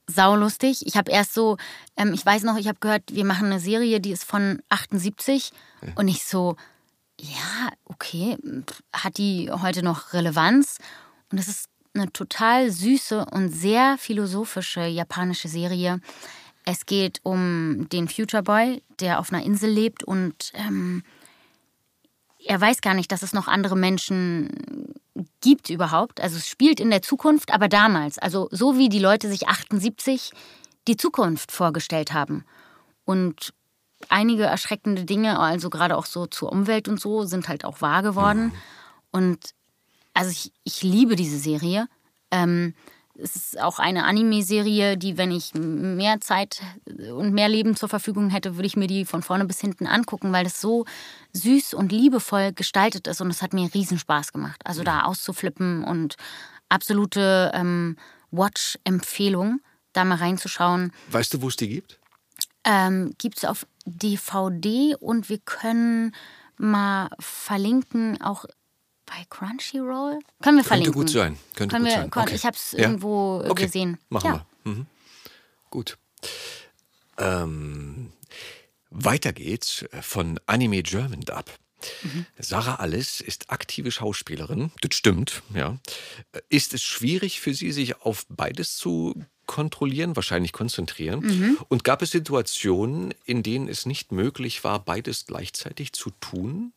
saulustig. 0.07 0.86
Ich 0.86 0.98
habe 0.98 1.11
erst 1.11 1.34
so, 1.34 1.57
ähm, 1.95 2.14
ich 2.14 2.26
weiß 2.26 2.44
noch, 2.44 2.57
ich 2.57 2.68
habe 2.68 2.80
gehört, 2.80 3.03
wir 3.11 3.26
machen 3.26 3.45
eine 3.48 3.60
Serie, 3.60 3.99
die 4.02 4.11
ist 4.11 4.24
von 4.26 4.61
78 4.70 5.52
und 5.95 6.07
ich 6.07 6.26
so, 6.26 6.56
ja, 7.22 7.70
okay, 7.86 8.38
hat 8.91 9.18
die 9.18 9.52
heute 9.52 9.84
noch 9.84 10.14
Relevanz? 10.14 10.78
Und 11.32 11.38
es 11.38 11.48
ist 11.48 11.66
eine 11.94 12.11
total 12.11 12.72
süße 12.72 13.26
und 13.32 13.49
sehr 13.49 13.98
philosophische 13.98 14.86
japanische 14.86 15.48
Serie. 15.48 16.02
Es 16.66 16.86
geht 16.86 17.20
um 17.24 17.88
den 17.90 18.07
Future 18.07 18.44
Boy, 18.44 18.84
der 18.99 19.20
auf 19.20 19.32
einer 19.32 19.44
Insel 19.44 19.70
lebt 19.70 20.03
und 20.03 20.52
ähm, 20.53 21.03
er 22.45 22.60
weiß 22.60 22.82
gar 22.82 22.94
nicht, 22.94 23.11
dass 23.11 23.22
es 23.22 23.34
noch 23.34 23.48
andere 23.48 23.76
Menschen 23.76 24.94
gibt 25.41 25.70
überhaupt. 25.70 26.22
Also 26.22 26.38
es 26.38 26.48
spielt 26.48 26.80
in 26.80 26.90
der 26.90 27.02
Zukunft, 27.02 27.53
aber 27.53 27.68
damals. 27.68 28.18
Also 28.18 28.48
so 28.52 28.78
wie 28.78 28.90
die 28.90 28.99
Leute 28.99 29.28
sich 29.30 29.48
78 29.48 30.32
die 30.88 30.98
Zukunft 30.98 31.52
vorgestellt 31.52 32.14
haben. 32.14 32.45
Und 33.03 33.53
einige 34.07 34.44
erschreckende 34.44 35.03
Dinge, 35.03 35.40
also 35.40 35.70
gerade 35.70 35.98
auch 35.98 36.06
so 36.06 36.28
zur 36.28 36.52
Umwelt 36.52 36.88
und 36.88 36.99
so, 36.99 37.24
sind 37.24 37.49
halt 37.49 37.66
auch 37.66 37.82
wahr 37.82 38.03
geworden. 38.03 38.53
Und 39.11 39.53
also 40.20 40.32
ich, 40.32 40.52
ich 40.66 40.84
liebe 40.84 41.16
diese 41.16 41.38
Serie. 41.38 41.88
Ähm, 42.30 42.74
es 43.16 43.36
ist 43.38 43.62
auch 43.62 43.80
eine 43.80 44.04
Anime-Serie, 44.04 44.98
die, 44.98 45.18
wenn 45.18 45.32
ich 45.32 45.54
mehr 45.54 46.20
Zeit 46.20 46.62
und 46.86 47.34
mehr 47.34 47.48
Leben 47.48 47.78
zur 47.78 47.88
Verfügung 47.88 48.30
hätte, 48.30 48.56
würde 48.56 48.68
ich 48.68 48.76
mir 48.76 48.88
die 48.88 49.06
von 49.06 49.24
vorne 49.24 49.46
bis 49.46 49.62
hinten 49.62 49.88
angucken, 49.88 50.34
weil 50.34 50.44
das 50.44 50.60
so 50.60 50.86
süß 51.32 51.74
und 51.74 51.94
liebevoll 51.94 52.52
gestaltet 52.52 53.08
ist 53.08 53.22
und 53.22 53.30
es 53.30 53.41
hat 53.41 53.54
mir 53.54 53.74
riesen 53.74 53.98
Spaß 53.98 54.34
gemacht. 54.34 54.62
Also 54.66 54.84
da 54.84 55.04
auszuflippen 55.04 55.86
und 55.86 56.16
absolute 56.68 57.52
ähm, 57.54 57.96
Watch-Empfehlung, 58.32 59.62
da 59.94 60.04
mal 60.04 60.18
reinzuschauen. 60.18 60.91
Weißt 61.12 61.34
du, 61.34 61.41
wo 61.41 61.48
es 61.48 61.56
die 61.56 61.70
gibt? 61.70 61.98
Ähm, 62.66 63.14
Gibt 63.18 63.38
es 63.38 63.46
auf 63.46 63.66
DVD 63.86 64.96
und 65.00 65.30
wir 65.30 65.40
können 65.40 66.14
mal 66.58 67.10
verlinken, 67.20 68.22
auch 68.22 68.46
bei 69.10 69.26
Crunchyroll. 69.30 70.19
Können 70.41 70.57
wir 70.57 70.64
verlinken. 70.64 70.94
gut 70.94 71.10
sein, 71.10 71.38
könnte 71.56 71.73
können 71.73 71.86
gut 71.86 71.94
wir, 71.94 72.02
sein. 72.02 72.10
kon- 72.11 72.23
Okay. 72.23 72.36
Ich 72.36 72.45
habe 72.45 72.56
es 72.56 72.72
Ja. 72.73 72.80
irgendwo 72.80 73.41
äh, 73.44 73.49
Okay, 73.49 73.64
gesehen. 73.65 73.98
Machen 74.10 74.26
ja. 74.27 74.45
wir. 74.64 74.72
Mhm. 74.72 74.86
Gut. 75.69 75.98
Ähm, 77.18 78.11
weiter 78.90 79.34
geht's 79.34 79.86
von 80.02 80.40
Anime 80.45 80.84
German 80.84 81.22
Dub. 81.22 81.45
Mhm. 82.03 82.26
Sarah 82.38 82.76
Alles 82.76 83.22
ist 83.22 83.49
aktive 83.52 83.91
Schauspielerin. 83.91 84.72
Das 84.81 84.95
stimmt, 84.95 85.41
ja. 85.53 85.77
Ist 86.49 86.73
es 86.73 86.84
schwierig 86.84 87.40
für 87.40 87.53
sie, 87.53 87.72
sich 87.72 88.02
auf 88.02 88.26
beides 88.30 88.76
zu 88.76 89.23
kontrollieren, 89.45 90.15
wahrscheinlich 90.15 90.52
konzentrieren. 90.52 91.22
Mhm. 91.22 91.57
Und 91.69 91.84
gab 91.84 92.02
es 92.02 92.11
Situationen, 92.11 93.14
in 93.26 93.44
denen 93.44 93.68
es 93.69 93.86
nicht 93.86 94.11
möglich 94.11 94.64
war, 94.64 94.80
beides 94.84 95.26
gleichzeitig 95.26 95.94
zu 95.94 96.11
tun? 96.19 96.73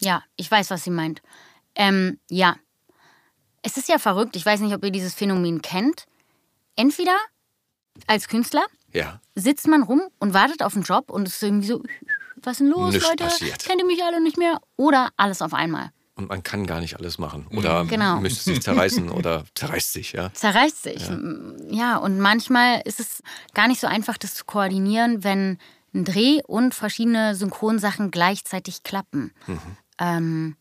Ja, 0.00 0.22
ich 0.36 0.50
weiß, 0.50 0.70
was 0.70 0.84
sie 0.84 0.90
meint. 0.90 1.22
Ähm, 1.76 2.18
ja. 2.30 2.56
Es 3.62 3.76
ist 3.76 3.88
ja 3.88 3.98
verrückt. 3.98 4.36
Ich 4.36 4.44
weiß 4.46 4.60
nicht, 4.60 4.74
ob 4.74 4.84
ihr 4.84 4.90
dieses 4.90 5.14
Phänomen 5.14 5.62
kennt. 5.62 6.06
Entweder 6.76 7.16
als 8.06 8.28
Künstler 8.28 8.64
Ja. 8.92 9.20
sitzt 9.34 9.66
man 9.68 9.82
rum 9.82 10.02
und 10.18 10.34
wartet 10.34 10.62
auf 10.62 10.74
einen 10.74 10.84
Job 10.84 11.10
und 11.10 11.26
es 11.28 11.36
ist 11.36 11.42
irgendwie 11.42 11.66
so, 11.68 11.82
was 12.36 12.52
ist 12.54 12.60
denn 12.60 12.68
los, 12.68 12.92
Nichts 12.94 13.08
Leute? 13.08 13.24
passiert. 13.24 13.64
Kennt 13.64 13.80
ihr 13.80 13.86
mich 13.86 14.02
alle 14.04 14.20
nicht 14.22 14.36
mehr? 14.38 14.60
Oder 14.76 15.10
alles 15.16 15.40
auf 15.42 15.54
einmal. 15.54 15.90
Und 16.14 16.28
man 16.30 16.42
kann 16.42 16.66
gar 16.66 16.80
nicht 16.80 16.96
alles 16.98 17.18
machen. 17.18 17.46
Oder 17.50 17.84
Genau. 17.84 18.20
müsste 18.20 18.44
sich 18.44 18.62
zerreißen 18.62 19.10
oder 19.10 19.44
zerreißt 19.54 19.92
sich, 19.92 20.12
ja. 20.12 20.32
Zerreißt 20.32 20.82
sich. 20.84 21.10
Ja. 21.70 21.98
und 21.98 22.20
manchmal 22.20 22.80
ist 22.86 23.00
es 23.00 23.22
gar 23.52 23.68
nicht 23.68 23.80
so 23.80 23.86
einfach, 23.86 24.16
das 24.16 24.34
zu 24.34 24.44
koordinieren, 24.46 25.24
wenn 25.24 25.58
ein 25.94 26.04
Dreh 26.04 26.40
und 26.46 26.74
verschiedene 26.74 27.34
Synchronsachen 27.34 28.10
gleichzeitig 28.10 28.82
klappen. 28.82 29.32
Ähm, 29.98 30.56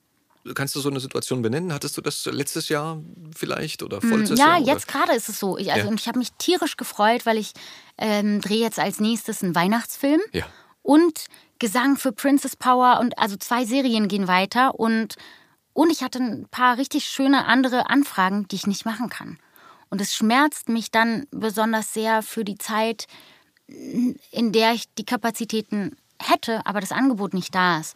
Kannst 0.53 0.75
du 0.75 0.79
so 0.79 0.89
eine 0.89 0.99
Situation 0.99 1.41
benennen? 1.41 1.73
Hattest 1.73 1.97
du 1.97 2.01
das 2.01 2.25
letztes 2.25 2.69
Jahr 2.69 3.01
vielleicht 3.35 3.81
oder 3.81 3.99
vorletztes 4.01 4.37
ja, 4.37 4.45
Jahr? 4.45 4.61
oder? 4.61 4.73
jetzt 4.73 4.87
gerade 4.87 5.13
ist 5.13 5.27
es 5.29 5.39
so. 5.39 5.57
Ich, 5.57 5.71
also, 5.71 5.85
Ja. 5.85 5.89
und 5.89 5.99
ich 5.99 6.07
habe 6.07 6.19
mich 6.19 6.31
tierisch 6.33 6.77
gefreut, 6.77 7.25
weil 7.25 7.37
ich 7.37 7.53
ähm, 7.97 8.41
drehe 8.41 8.59
jetzt 8.59 8.79
als 8.79 8.99
nächstes 8.99 9.43
einen 9.43 9.55
Weihnachtsfilm. 9.55 10.21
Ja. 10.33 10.45
Und 10.83 11.25
Gesang 11.57 11.97
für 11.97 12.11
Princess 12.11 12.55
Power 12.55 12.99
und 12.99 13.17
also 13.17 13.37
zwei 13.37 13.65
Serien 13.65 14.07
gehen 14.07 14.27
weiter 14.27 14.77
und, 14.79 15.15
und 15.73 15.89
ich 15.89 16.03
hatte 16.03 16.19
ein 16.19 16.47
paar 16.51 16.77
richtig 16.77 17.05
schöne 17.05 17.45
andere 17.45 17.89
Anfragen, 17.89 18.47
die 18.49 18.57
ich 18.57 18.67
nicht 18.67 18.85
machen 18.85 19.09
kann. 19.09 19.39
Und 19.89 20.01
es 20.01 20.13
schmerzt 20.13 20.69
mich 20.69 20.91
dann 20.91 21.25
besonders 21.31 21.93
sehr 21.93 22.21
für 22.21 22.43
die 22.43 22.57
Zeit, 22.57 23.07
in 23.67 24.51
der 24.51 24.73
ich 24.73 24.93
die 24.95 25.05
Kapazitäten 25.05 25.95
hätte, 26.21 26.65
aber 26.65 26.81
das 26.81 26.91
Angebot 26.91 27.33
nicht 27.33 27.55
da 27.55 27.79
ist. 27.79 27.95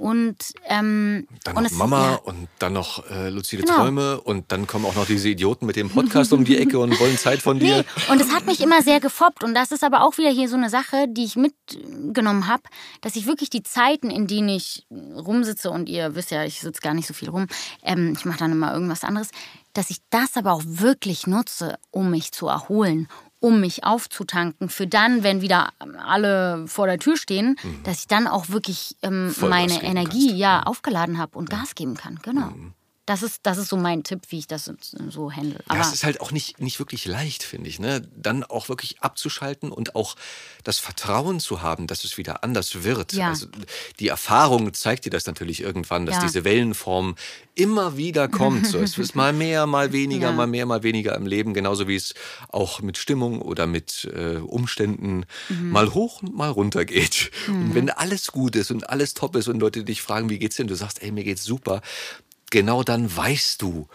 Und, 0.00 0.54
ähm, 0.64 1.28
Dann 1.44 1.58
und 1.58 1.64
noch 1.64 1.70
Mama 1.72 2.12
ja, 2.12 2.14
und 2.16 2.48
dann 2.58 2.72
noch 2.72 3.04
äh, 3.10 3.28
luzide 3.28 3.64
Genau. 3.64 3.76
Träume 3.76 4.18
und 4.22 4.50
dann 4.50 4.66
kommen 4.66 4.86
auch 4.86 4.94
noch 4.94 5.04
diese 5.04 5.28
Idioten 5.28 5.66
mit 5.66 5.76
dem 5.76 5.90
Podcast 5.90 6.32
um 6.32 6.42
die 6.46 6.56
Ecke 6.56 6.78
und 6.78 6.98
wollen 6.98 7.18
Zeit 7.18 7.42
von 7.42 7.58
dir. 7.60 7.78
Nee, 7.78 7.84
und 8.10 8.18
es 8.18 8.32
hat 8.32 8.46
mich 8.46 8.62
immer 8.62 8.82
sehr 8.82 8.98
gefoppt. 9.00 9.44
Und 9.44 9.54
das 9.54 9.72
ist 9.72 9.84
aber 9.84 10.02
auch 10.02 10.16
wieder 10.16 10.30
hier 10.30 10.48
so 10.48 10.56
eine 10.56 10.70
Sache, 10.70 11.04
die 11.06 11.24
ich 11.24 11.36
mitgenommen 11.36 12.46
habe, 12.46 12.62
dass 13.02 13.14
ich 13.14 13.26
wirklich 13.26 13.50
die 13.50 13.62
Zeiten, 13.62 14.08
in 14.10 14.26
denen 14.26 14.48
ich 14.48 14.86
rumsitze, 14.90 15.70
und 15.70 15.90
ihr 15.90 16.14
wisst 16.14 16.30
ja, 16.30 16.44
ich 16.44 16.60
sitze 16.60 16.80
gar 16.80 16.94
nicht 16.94 17.06
so 17.06 17.12
viel 17.12 17.28
rum, 17.28 17.46
ähm, 17.82 18.14
ich 18.16 18.24
mache 18.24 18.38
dann 18.38 18.52
immer 18.52 18.72
irgendwas 18.72 19.04
anderes, 19.04 19.28
dass 19.74 19.90
ich 19.90 19.98
das 20.08 20.34
aber 20.36 20.52
auch 20.52 20.62
wirklich 20.64 21.26
nutze, 21.26 21.78
um 21.90 22.10
mich 22.10 22.32
zu 22.32 22.48
erholen, 22.48 23.06
um 23.40 23.60
mich 23.60 23.84
aufzutanken, 23.84 24.68
für 24.68 24.86
dann, 24.86 25.22
wenn 25.22 25.40
wieder 25.40 25.70
alle 26.06 26.64
vor 26.66 26.86
der 26.86 26.98
Tür 26.98 27.16
stehen, 27.16 27.56
dass 27.84 28.00
ich 28.00 28.06
dann 28.06 28.26
auch 28.26 28.50
wirklich 28.50 28.96
ähm, 29.02 29.34
Mhm. 29.40 29.48
Meine 29.48 29.82
Energie 29.82 30.26
kannst. 30.26 30.34
Mhm. 30.34 30.40
ja 30.40 30.62
aufgeladen 30.62 31.18
habe 31.18 31.36
und 31.38 31.50
Gas 31.50 31.74
geben 31.74 31.94
kann. 31.96 32.18
Genau. 32.22 32.52
Das 33.10 33.24
ist, 33.24 33.40
das 33.42 33.58
ist 33.58 33.68
so 33.70 33.76
mein 33.76 34.04
Tipp, 34.04 34.20
wie 34.28 34.38
ich 34.38 34.46
das 34.46 34.70
so 35.08 35.32
handle. 35.32 35.58
Aber 35.66 35.80
es 35.80 35.92
ist 35.92 36.04
halt 36.04 36.20
auch 36.20 36.30
nicht, 36.30 36.60
nicht 36.60 36.78
wirklich 36.78 37.06
leicht, 37.06 37.42
finde 37.42 37.68
ich. 37.68 37.80
Ne? 37.80 38.06
Dann 38.16 38.44
auch 38.44 38.68
wirklich 38.68 39.00
abzuschalten 39.00 39.72
und 39.72 39.96
auch 39.96 40.14
das 40.62 40.78
Vertrauen 40.78 41.40
zu 41.40 41.60
haben, 41.60 41.88
dass 41.88 42.04
es 42.04 42.18
wieder 42.18 42.44
anders 42.44 42.84
wird. 42.84 43.12
Ja. 43.14 43.30
Also 43.30 43.46
die 43.98 44.06
Erfahrung 44.06 44.72
zeigt 44.74 45.06
dir 45.06 45.10
das 45.10 45.26
natürlich 45.26 45.60
irgendwann, 45.60 46.06
dass 46.06 46.16
Ja. 46.18 46.22
diese 46.22 46.44
Wellenform 46.44 47.16
immer 47.56 47.96
wieder 47.96 48.28
kommt. 48.28 48.64
So, 48.68 48.78
es 48.78 48.96
ist 48.96 49.16
mal 49.16 49.32
mehr, 49.32 49.66
mal 49.66 49.90
weniger, 49.92 50.28
Ja. 50.28 50.32
mal 50.32 50.46
mehr, 50.46 50.64
mal 50.66 50.84
weniger 50.84 51.16
im 51.16 51.26
Leben. 51.26 51.52
Genauso 51.52 51.88
wie 51.88 51.96
es 51.96 52.14
auch 52.50 52.80
mit 52.80 52.96
Stimmung 52.96 53.42
oder 53.42 53.66
mit 53.66 54.08
äh, 54.14 54.36
Umständen 54.36 55.26
Mhm. 55.48 55.70
mal 55.70 55.94
hoch 55.94 56.22
und 56.22 56.32
mal 56.36 56.50
runter 56.50 56.84
geht. 56.84 57.32
Und 57.48 57.74
wenn 57.74 57.90
alles 57.90 58.30
gut 58.30 58.54
ist 58.54 58.70
und 58.70 58.88
alles 58.88 59.14
top 59.14 59.34
ist 59.34 59.48
und 59.48 59.58
Leute 59.58 59.82
dich 59.82 60.00
fragen, 60.00 60.30
wie 60.30 60.38
geht's 60.38 60.54
denn? 60.54 60.68
Du 60.68 60.76
sagst, 60.76 61.02
ey, 61.02 61.10
mir 61.10 61.24
geht's 61.24 61.42
super. 61.42 61.82
Genau 62.50 62.82
dann 62.82 63.14
weißt 63.16 63.62
du, 63.62 63.86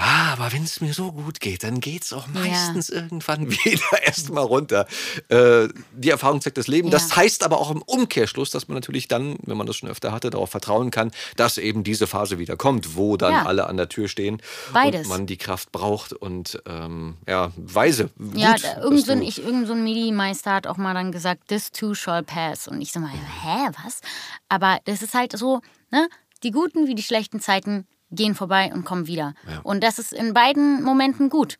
Ah, 0.00 0.34
aber 0.34 0.52
wenn 0.52 0.62
es 0.62 0.80
mir 0.80 0.94
so 0.94 1.10
gut 1.10 1.40
geht, 1.40 1.64
dann 1.64 1.80
geht's 1.80 2.12
auch 2.12 2.28
meistens 2.28 2.88
irgendwann 2.88 3.50
wieder 3.64 4.00
erstmal 4.04 4.44
runter. 4.44 4.86
Äh, 5.28 5.66
die 5.92 6.10
Erfahrung 6.10 6.40
zeigt 6.40 6.56
das 6.56 6.68
Leben. 6.68 6.86
Ja. 6.86 6.92
Das 6.92 7.16
heißt 7.16 7.42
aber 7.42 7.58
auch 7.58 7.72
im 7.72 7.82
Umkehrschluss, 7.82 8.50
dass 8.50 8.68
man 8.68 8.76
natürlich 8.76 9.08
dann, 9.08 9.38
wenn 9.44 9.56
man 9.56 9.66
das 9.66 9.74
schon 9.74 9.88
öfter 9.88 10.12
hatte, 10.12 10.30
darauf 10.30 10.50
vertrauen 10.50 10.92
kann, 10.92 11.10
dass 11.34 11.58
eben 11.58 11.82
diese 11.82 12.06
Phase 12.06 12.38
wieder 12.38 12.56
kommt, 12.56 12.94
wo 12.94 13.16
dann 13.16 13.32
Ja. 13.32 13.46
alle 13.46 13.66
an 13.66 13.76
der 13.76 13.88
Tür 13.88 14.06
stehen 14.06 14.40
Beides. 14.72 15.02
und 15.02 15.08
man 15.08 15.26
die 15.26 15.36
Kraft 15.36 15.72
braucht 15.72 16.12
und 16.12 16.62
ähm, 16.66 17.16
ja, 17.26 17.50
weise. 17.56 18.10
Ja, 18.34 18.52
dass 18.52 18.62
da- 18.62 18.80
irgend 18.82 19.04
so 19.04 19.10
ein, 19.10 19.18
du- 19.22 19.26
ich, 19.26 19.42
irgend 19.42 19.66
so 19.66 19.72
ein 19.72 19.82
MIDI-Meister 19.82 20.52
hat 20.52 20.68
auch 20.68 20.76
mal 20.76 20.94
dann 20.94 21.10
gesagt, 21.10 21.48
this 21.48 21.72
too 21.72 21.94
shall 21.96 22.22
pass. 22.22 22.68
Und 22.68 22.80
ich 22.80 22.92
so 22.92 23.00
mal, 23.00 23.10
hä, 23.10 23.70
was? 23.84 24.00
Aber 24.48 24.78
das 24.84 25.02
ist 25.02 25.14
halt 25.14 25.36
so, 25.36 25.60
ne? 25.90 26.08
Die 26.42 26.50
guten 26.50 26.86
wie 26.86 26.94
die 26.94 27.02
schlechten 27.02 27.40
Zeiten 27.40 27.86
gehen 28.10 28.34
vorbei 28.34 28.70
und 28.72 28.84
kommen 28.84 29.06
wieder. 29.06 29.34
Und 29.64 29.82
das 29.82 29.98
ist 29.98 30.12
in 30.12 30.32
beiden 30.34 30.82
Momenten 30.82 31.28
gut. 31.30 31.58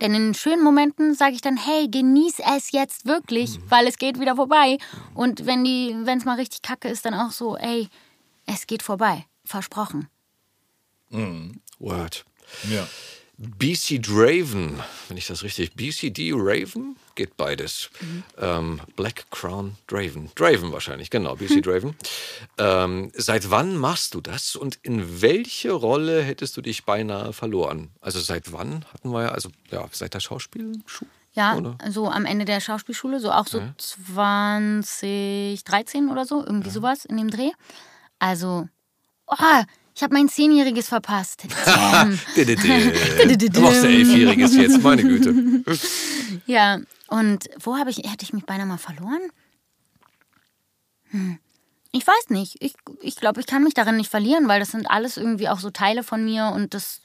Denn 0.00 0.14
in 0.14 0.22
den 0.28 0.34
schönen 0.34 0.64
Momenten 0.64 1.14
sage 1.14 1.34
ich 1.34 1.40
dann, 1.42 1.56
hey, 1.56 1.86
genieß 1.88 2.40
es 2.56 2.72
jetzt 2.72 3.06
wirklich, 3.06 3.58
Mhm. 3.58 3.70
weil 3.70 3.86
es 3.86 3.98
geht 3.98 4.18
wieder 4.18 4.34
vorbei. 4.34 4.78
Und 5.14 5.46
wenn 5.46 5.62
die, 5.62 5.94
wenn 6.02 6.18
es 6.18 6.24
mal 6.24 6.34
richtig 6.36 6.62
kacke 6.62 6.88
ist, 6.88 7.04
dann 7.04 7.14
auch 7.14 7.30
so, 7.30 7.56
ey, 7.56 7.88
es 8.46 8.66
geht 8.66 8.82
vorbei. 8.82 9.26
Versprochen. 9.44 10.08
Word. 11.78 12.24
Ja. 12.68 12.86
BC 13.42 14.00
Draven, 14.00 14.80
wenn 15.08 15.16
ich 15.16 15.26
das 15.26 15.42
richtig, 15.42 15.74
BCD 15.74 16.30
Raven, 16.32 16.94
geht 17.16 17.36
beides. 17.36 17.90
Ähm, 18.38 18.80
Black 18.94 19.24
Crown 19.32 19.74
Draven. 19.88 20.30
Draven 20.36 20.70
wahrscheinlich, 20.70 21.10
genau, 21.10 21.34
BC 21.34 21.60
Draven. 21.60 21.96
Ähm, 22.56 23.10
seit 23.14 23.50
wann 23.50 23.76
machst 23.76 24.14
du 24.14 24.20
das 24.20 24.54
und 24.54 24.78
in 24.82 25.20
welche 25.20 25.72
Rolle 25.72 26.22
hättest 26.22 26.56
du 26.56 26.62
dich 26.62 26.84
beinahe 26.84 27.32
verloren? 27.32 27.90
Also 28.00 28.20
seit 28.20 28.52
wann 28.52 28.84
hatten 28.92 29.10
wir 29.10 29.22
ja, 29.22 29.30
also 29.30 29.50
ja, 29.72 29.88
seit 29.90 30.14
der 30.14 30.20
Schauspielschule? 30.20 31.10
Ja, 31.32 31.56
Oder? 31.56 31.76
so 31.88 32.08
am 32.08 32.26
Ende 32.26 32.44
der 32.44 32.60
Schauspielschule, 32.60 33.18
so 33.18 33.32
auch 33.32 33.48
so 33.48 33.60
2013 33.78 36.10
oder 36.10 36.26
so, 36.26 36.44
irgendwie 36.44 36.70
sowas 36.70 37.06
in 37.06 37.16
dem 37.16 37.30
Dreh. 37.30 37.50
Also, 38.18 38.68
oh, 39.26 39.36
ich 39.94 40.02
habe 40.02 40.14
mein 40.14 40.28
Zehnjähriges 40.28 40.88
verpasst. 40.88 41.44
Du 43.52 43.60
machst 43.60 43.84
ja 43.84 43.90
Elfjähriges 43.90 44.54
jetzt, 44.54 44.82
meine 44.82 45.02
Güte. 45.02 45.34
ja, 46.46 46.80
und 47.08 47.50
wo 47.60 47.76
habe 47.76 47.90
ich, 47.90 47.98
hätte 47.98 48.22
ich 48.22 48.32
mich 48.32 48.46
beinahe 48.46 48.66
mal 48.66 48.78
verloren? 48.78 49.20
Hm. 51.10 51.38
Ich 51.92 52.06
weiß 52.06 52.30
nicht. 52.30 52.56
Ich, 52.60 52.72
ich 53.02 53.16
glaube, 53.16 53.40
ich 53.40 53.46
kann 53.46 53.62
mich 53.62 53.74
darin 53.74 53.96
nicht 53.98 54.10
verlieren, 54.10 54.48
weil 54.48 54.60
das 54.60 54.70
sind 54.70 54.90
alles 54.90 55.18
irgendwie 55.18 55.48
auch 55.50 55.60
so 55.60 55.70
Teile 55.70 56.02
von 56.02 56.24
mir 56.24 56.52
und 56.54 56.72
das, 56.72 57.02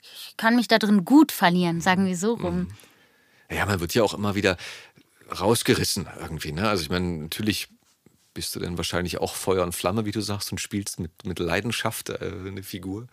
ich 0.00 0.36
kann 0.36 0.54
mich 0.54 0.68
da 0.68 0.78
drin 0.78 1.04
gut 1.04 1.32
verlieren, 1.32 1.80
sagen 1.80 2.06
wir 2.06 2.16
so 2.16 2.34
rum. 2.34 2.68
Ja, 3.50 3.66
man 3.66 3.80
wird 3.80 3.94
ja 3.94 4.04
auch 4.04 4.14
immer 4.14 4.36
wieder 4.36 4.56
rausgerissen 5.40 6.06
irgendwie. 6.20 6.52
Ne? 6.52 6.68
Also 6.68 6.84
ich 6.84 6.90
meine, 6.90 7.22
natürlich 7.22 7.68
bist 8.36 8.54
du 8.54 8.60
dann 8.60 8.76
wahrscheinlich 8.76 9.16
auch 9.18 9.34
Feuer 9.34 9.64
und 9.64 9.74
Flamme, 9.74 10.04
wie 10.04 10.12
du 10.12 10.20
sagst, 10.20 10.52
und 10.52 10.58
spielst 10.60 11.00
mit, 11.00 11.24
mit 11.24 11.38
Leidenschaft 11.38 12.10
äh, 12.10 12.18
eine 12.46 12.62
Figur. 12.62 13.06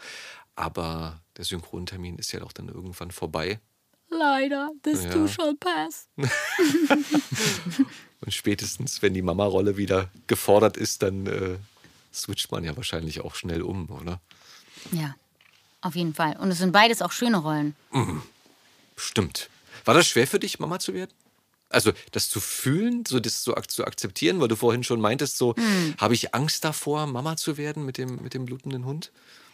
Aber 0.56 1.22
der 1.38 1.46
Synchrontermin 1.46 2.18
ist 2.20 2.34
ja 2.34 2.42
doch 2.42 2.52
dann 2.52 2.68
irgendwann 2.68 3.10
vorbei. 3.12 3.60
Leider, 4.10 4.70
this 4.84 5.06
Ja. 5.06 5.12
too 5.14 5.28
shall 5.30 5.56
pass. 5.56 6.08
Und 8.22 8.34
spätestens, 8.34 9.02
wenn 9.02 9.14
die 9.14 9.22
Mama-Rolle 9.22 9.78
wieder 9.78 10.10
gefordert 10.28 10.76
ist, 10.78 11.02
dann 11.02 11.26
äh, 11.26 11.58
switcht 12.14 12.52
man 12.52 12.64
ja 12.66 12.76
wahrscheinlich 12.76 13.22
auch 13.22 13.36
schnell 13.36 13.62
um, 13.62 13.90
oder? 13.90 14.20
Ja, 14.92 15.16
auf 15.82 15.96
jeden 15.96 16.14
Fall. 16.14 16.36
Und 16.38 16.52
es 16.52 16.58
sind 16.60 16.74
beides 16.74 17.02
auch 17.02 17.12
schöne 17.14 17.38
Rollen. 17.38 17.76
Stimmt. 18.98 19.50
War 19.86 19.94
das 19.94 20.08
schwer 20.08 20.28
für 20.28 20.40
dich, 20.40 20.60
Mama 20.60 20.80
zu 20.80 20.94
werden? 20.94 21.12
Also 21.74 21.92
das 22.12 22.30
zu 22.30 22.40
fühlen, 22.40 23.06
so 23.06 23.20
das 23.20 23.44
so 23.44 23.56
ak 23.56 23.70
zu 23.70 23.86
akzeptieren, 23.86 24.40
weil 24.40 24.48
du 24.48 24.56
vorhin 24.56 24.84
schon 24.84 25.02
meintest, 25.02 25.38
so 25.38 25.56
habe 25.98 26.14
ich 26.14 26.34
Angst 26.34 26.64
davor, 26.64 27.08
Mama 27.08 27.36
zu 27.38 27.58
werden 27.58 27.86
mit 27.86 27.98
dem, 27.98 28.22
mit 28.22 28.34
dem 28.34 28.46
blutenden 28.46 28.86
Hund? 28.86 29.12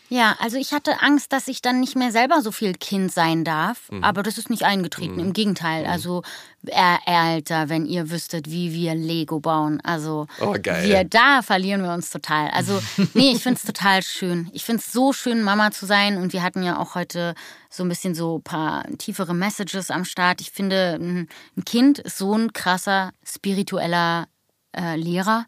Ja, 0.10 0.36
also 0.40 0.58
ich 0.58 0.74
hatte 0.74 1.02
Angst, 1.02 1.32
dass 1.32 1.48
ich 1.48 1.62
dann 1.62 1.80
nicht 1.80 1.96
mehr 1.96 2.12
selber 2.12 2.42
so 2.42 2.52
viel 2.52 2.74
Kind 2.74 3.12
sein 3.12 3.44
darf. 3.44 3.90
Aber 4.02 4.24
das 4.24 4.38
ist 4.40 4.50
nicht 4.50 4.64
eingetreten. 4.64 5.20
Im 5.20 5.34
Gegenteil. 5.34 5.86
Also, 5.86 6.24
äh, 6.66 6.98
Alter, 7.06 7.70
wenn 7.70 7.86
ihr 7.86 8.10
wüsstet, 8.10 8.50
wie 8.50 8.74
wir 8.74 8.96
Lego 8.96 9.40
bauen. 9.40 9.80
Also, 9.82 10.26
Oh, 10.42 10.56
geil. 10.62 10.88
wir 10.90 11.04
da 11.04 11.42
verlieren 11.44 11.84
wir 11.84 11.94
uns 11.94 12.10
total. 12.10 12.50
Also, 12.50 12.82
nee, 13.14 13.32
ich 13.32 13.44
finde 13.44 13.58
es 13.60 13.64
total 13.64 14.02
schön. 14.02 14.50
Ich 14.52 14.66
finde 14.66 14.82
es 14.86 14.92
so 14.92 15.14
schön, 15.14 15.44
Mama 15.44 15.70
zu 15.72 15.86
sein. 15.86 16.18
Und 16.18 16.34
wir 16.34 16.42
hatten 16.42 16.64
ja 16.64 16.80
auch 16.80 16.96
heute 16.96 17.36
so 17.70 17.84
ein 17.84 17.90
bisschen 17.90 18.16
so 18.16 18.38
ein 18.40 18.44
paar 18.44 18.86
tiefere 18.98 19.36
Messages 19.36 19.92
am 19.92 20.06
Start. 20.06 20.42
Ich 20.42 20.50
finde, 20.52 20.98
ein 21.00 21.28
ein 21.56 21.66
Kind 21.66 22.00
ist 22.00 22.18
so 22.18 22.34
ein 22.34 22.52
krasser 22.54 23.12
spiritueller 23.24 24.28
äh, 24.76 24.96
Lehrer, 24.96 25.46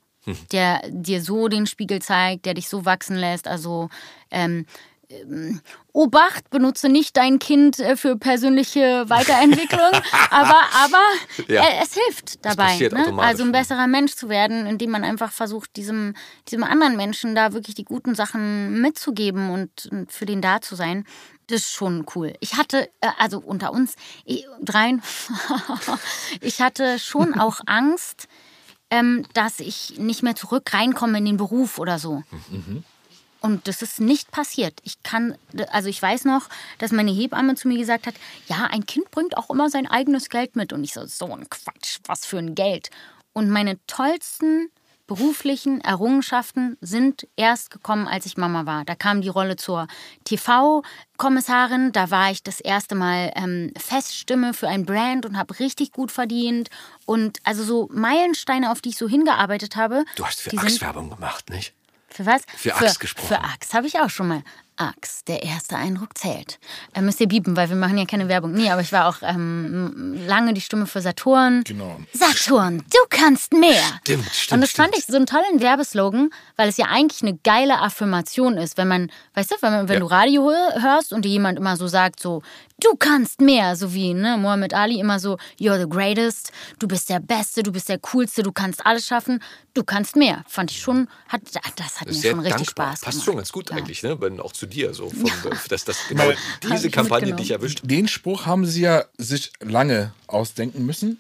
der 0.52 0.82
dir 0.90 1.22
so 1.22 1.48
den 1.48 1.68
Spiegel 1.68 2.02
zeigt, 2.02 2.46
der 2.46 2.54
dich 2.54 2.70
so 2.70 2.86
wachsen 2.86 3.16
lässt. 3.16 3.48
Also 3.48 3.90
ähm, 4.30 4.66
ähm, 5.12 5.62
Obacht, 5.94 6.50
benutze 6.50 6.88
nicht 6.88 7.18
dein 7.18 7.38
Kind 7.38 7.80
äh, 7.80 7.98
für 7.98 8.16
persönliche 8.16 9.10
Weiterentwicklung, 9.10 9.92
aber, 10.30 10.62
aber 10.74 11.04
Ja. 11.48 11.64
äh, 11.64 11.84
es 11.84 11.94
hilft 11.94 12.46
dabei. 12.46 12.78
Ne? 12.78 13.14
Also 13.18 13.44
ein 13.44 13.52
besserer 13.52 13.88
Mensch 13.88 14.14
zu 14.16 14.30
werden, 14.30 14.66
indem 14.68 14.92
man 14.92 15.04
einfach 15.04 15.32
versucht, 15.34 15.76
diesem, 15.76 16.16
diesem 16.48 16.64
anderen 16.64 16.96
Menschen 16.96 17.36
da 17.36 17.52
wirklich 17.54 17.76
die 17.76 17.84
guten 17.84 18.16
Sachen 18.16 18.80
mitzugeben 18.82 19.50
und, 19.50 19.88
und 19.92 20.12
für 20.12 20.26
den 20.26 20.42
da 20.42 20.62
zu 20.62 20.76
sein. 20.76 21.06
Das 21.48 21.62
ist 21.62 21.72
schon 21.72 22.06
cool. 22.16 22.34
Ich 22.40 22.56
hatte, 22.56 22.88
äh, 23.02 23.10
also 23.18 23.40
unter 23.40 23.74
uns 23.74 23.96
ich, 24.24 24.46
dreien, 24.62 25.02
ich 26.42 26.62
hatte 26.62 27.00
schon 27.00 27.34
auch 27.40 27.60
Angst, 27.66 28.28
ähm, 28.92 29.26
dass 29.34 29.60
ich 29.60 29.98
nicht 29.98 30.22
mehr 30.22 30.36
zurück 30.36 30.74
reinkomme 30.74 31.18
in 31.18 31.26
den 31.26 31.38
Beruf 31.38 31.80
oder 31.80 31.98
so. 31.98 32.24
Und 33.40 33.68
das 33.68 33.82
ist 33.82 34.00
nicht 34.00 34.30
passiert. 34.30 34.80
Ich 34.84 35.02
kann, 35.02 35.36
also 35.72 35.90
ich 35.90 36.00
weiß 36.00 36.26
noch, 36.26 36.48
dass 36.78 36.92
meine 36.92 37.12
Hebamme 37.12 37.56
zu 37.56 37.68
mir 37.68 37.78
gesagt 37.80 38.06
hat, 38.06 38.14
ja, 38.48 38.68
ein 38.70 38.86
Kind 38.86 39.10
bringt 39.10 39.36
auch 39.36 39.50
immer 39.50 39.70
sein 39.70 39.88
eigenes 39.88 40.30
Geld 40.30 40.56
mit. 40.56 40.74
Und 40.74 40.84
ich 40.84 40.94
so, 40.94 41.06
so 41.08 41.34
ein 41.34 41.50
Quatsch, 41.50 41.98
was 42.06 42.26
für 42.26 42.38
ein 42.38 42.54
Geld. 42.54 42.92
Und 43.34 43.50
meine 43.50 43.80
tollsten 43.88 44.70
beruflichen 45.12 45.82
Errungenschaften 45.82 46.78
sind 46.80 47.28
erst 47.36 47.70
gekommen, 47.70 48.08
als 48.08 48.26
ich 48.26 48.38
Mama 48.38 48.66
war. 48.66 48.86
Da 48.86 48.96
kam 48.96 49.20
die 49.20 49.28
Rolle 49.28 49.58
zur 49.58 49.88
TV-Kommissarin. 50.24 51.92
Da 51.92 52.12
war 52.12 52.32
ich 52.32 52.44
das 52.44 52.62
erste 52.62 52.96
Mal 52.96 53.34
ähm, 53.36 53.74
Feststimme 53.78 54.54
für 54.54 54.70
ein 54.70 54.86
Brand 54.86 55.26
und 55.26 55.38
habe 55.38 55.60
richtig 55.60 55.92
gut 55.92 56.14
verdient. 56.14 56.70
Und 57.06 57.40
also 57.44 57.66
so 57.66 57.90
Meilensteine, 57.92 58.72
auf 58.72 58.80
die 58.80 58.90
ich 58.90 58.98
so 58.98 59.10
hingearbeitet 59.10 59.76
habe. 59.76 60.06
Du 60.16 60.26
hast 60.26 60.40
für 60.40 60.58
Axe 60.58 60.80
Werbung 60.80 61.10
gemacht, 61.10 61.50
nicht? 61.50 61.74
für 62.14 62.26
was? 62.26 62.44
Für 62.56 62.76
Axe 62.76 63.00
gesprochen. 63.00 63.28
Für 63.28 63.42
Axe 63.42 63.74
habe 63.74 63.88
ich 63.88 64.00
auch 64.00 64.10
schon 64.10 64.28
mal. 64.28 64.44
Axe, 64.90 65.24
der 65.28 65.44
erste 65.44 65.76
Eindruck 65.78 66.18
zählt. 66.18 66.60
Äh, 66.94 67.02
müsst 67.02 67.20
ihr 67.22 67.28
biepen, 67.28 67.56
weil 67.56 67.70
wir 67.70 67.76
machen 67.76 67.98
ja 67.98 68.06
keine 68.06 68.28
Werbung. 68.28 68.52
Nee, 68.54 68.70
aber 68.70 68.82
ich 68.82 68.92
war 68.92 69.08
auch 69.08 69.18
ähm, 69.22 70.16
lange 70.28 70.54
die 70.54 70.62
Stimme 70.62 70.88
für 70.88 71.02
Saturn. 71.02 71.64
Genau. 71.64 72.00
Saturn, 72.14 72.80
du 72.80 73.00
kannst 73.10 73.54
mehr. 73.54 73.82
Stimmt, 74.02 74.26
stimmt, 74.32 74.52
Und 74.54 74.62
das 74.62 74.72
fand 74.72 74.90
stimmt. 74.90 74.98
ich 74.98 75.06
so 75.12 75.16
einen 75.16 75.26
tollen 75.26 75.60
Werbeslogan, 75.62 76.30
weil 76.56 76.70
es 76.70 76.78
ja 76.78 76.86
eigentlich 76.90 77.22
eine 77.22 77.38
geile 77.44 77.80
Affirmation 77.80 78.58
ist, 78.58 78.78
wenn 78.78 78.88
man, 78.88 79.12
weißt 79.36 79.52
du, 79.52 79.56
wenn, 79.62 79.72
man, 79.72 79.88
wenn 79.88 79.96
Ja. 79.96 80.00
du 80.02 80.06
Radio 80.08 80.50
hör- 80.52 80.82
hörst 80.82 81.14
und 81.14 81.24
dir 81.26 81.30
jemand 81.32 81.58
immer 81.58 81.78
so 81.78 81.88
sagt, 81.88 82.20
so, 82.20 82.42
du 82.80 82.96
kannst 82.98 83.42
mehr, 83.42 83.76
so 83.76 83.94
wie 83.94 84.14
ne, 84.14 84.38
Muhammad 84.38 84.74
Ali 84.74 85.00
immer 85.00 85.20
so, 85.20 85.38
you're 85.60 85.80
the 85.80 85.88
greatest, 85.88 86.52
du 86.80 86.88
bist 86.88 87.10
der 87.10 87.20
Beste, 87.20 87.64
du 87.64 87.72
bist 87.72 87.90
der 87.90 88.00
Coolste, 88.00 88.42
du 88.44 88.52
kannst 88.52 88.86
alles 88.86 89.06
schaffen, 89.06 89.42
du 89.76 89.84
kannst 89.84 90.16
mehr. 90.16 90.44
Fand 90.48 90.72
ich 90.72 90.80
schon, 90.82 91.08
hat, 91.28 91.42
das 91.76 92.02
hat 92.02 92.08
mir 92.08 92.14
schon 92.16 92.40
richtig 92.40 92.68
dankbar. 92.68 92.88
Spaß 92.92 93.02
Passt 93.02 93.12
gemacht. 93.18 93.26
schon 93.26 93.36
ganz 93.38 93.52
gut 93.52 93.70
Ja. 93.70 93.76
eigentlich, 93.78 94.02
ne? 94.04 94.20
Wenn 94.20 94.40
auch 94.40 94.52
zu 94.54 94.66
dir 94.72 94.94
so, 94.94 95.10
von, 95.10 95.30
dass 95.70 95.86
das 95.86 95.98
genau 96.10 96.24
Weil- 96.28 96.38
diese 96.74 96.90
Kampagne 96.90 97.34
dich 97.34 97.52
erwischt. 97.52 97.82
Den 97.84 98.08
Spruch 98.08 98.46
haben 98.46 98.66
sie 98.66 98.82
ja 98.82 99.06
sich 99.18 99.52
lange 99.62 100.14
ausdenken 100.28 100.86
müssen. 100.86 101.20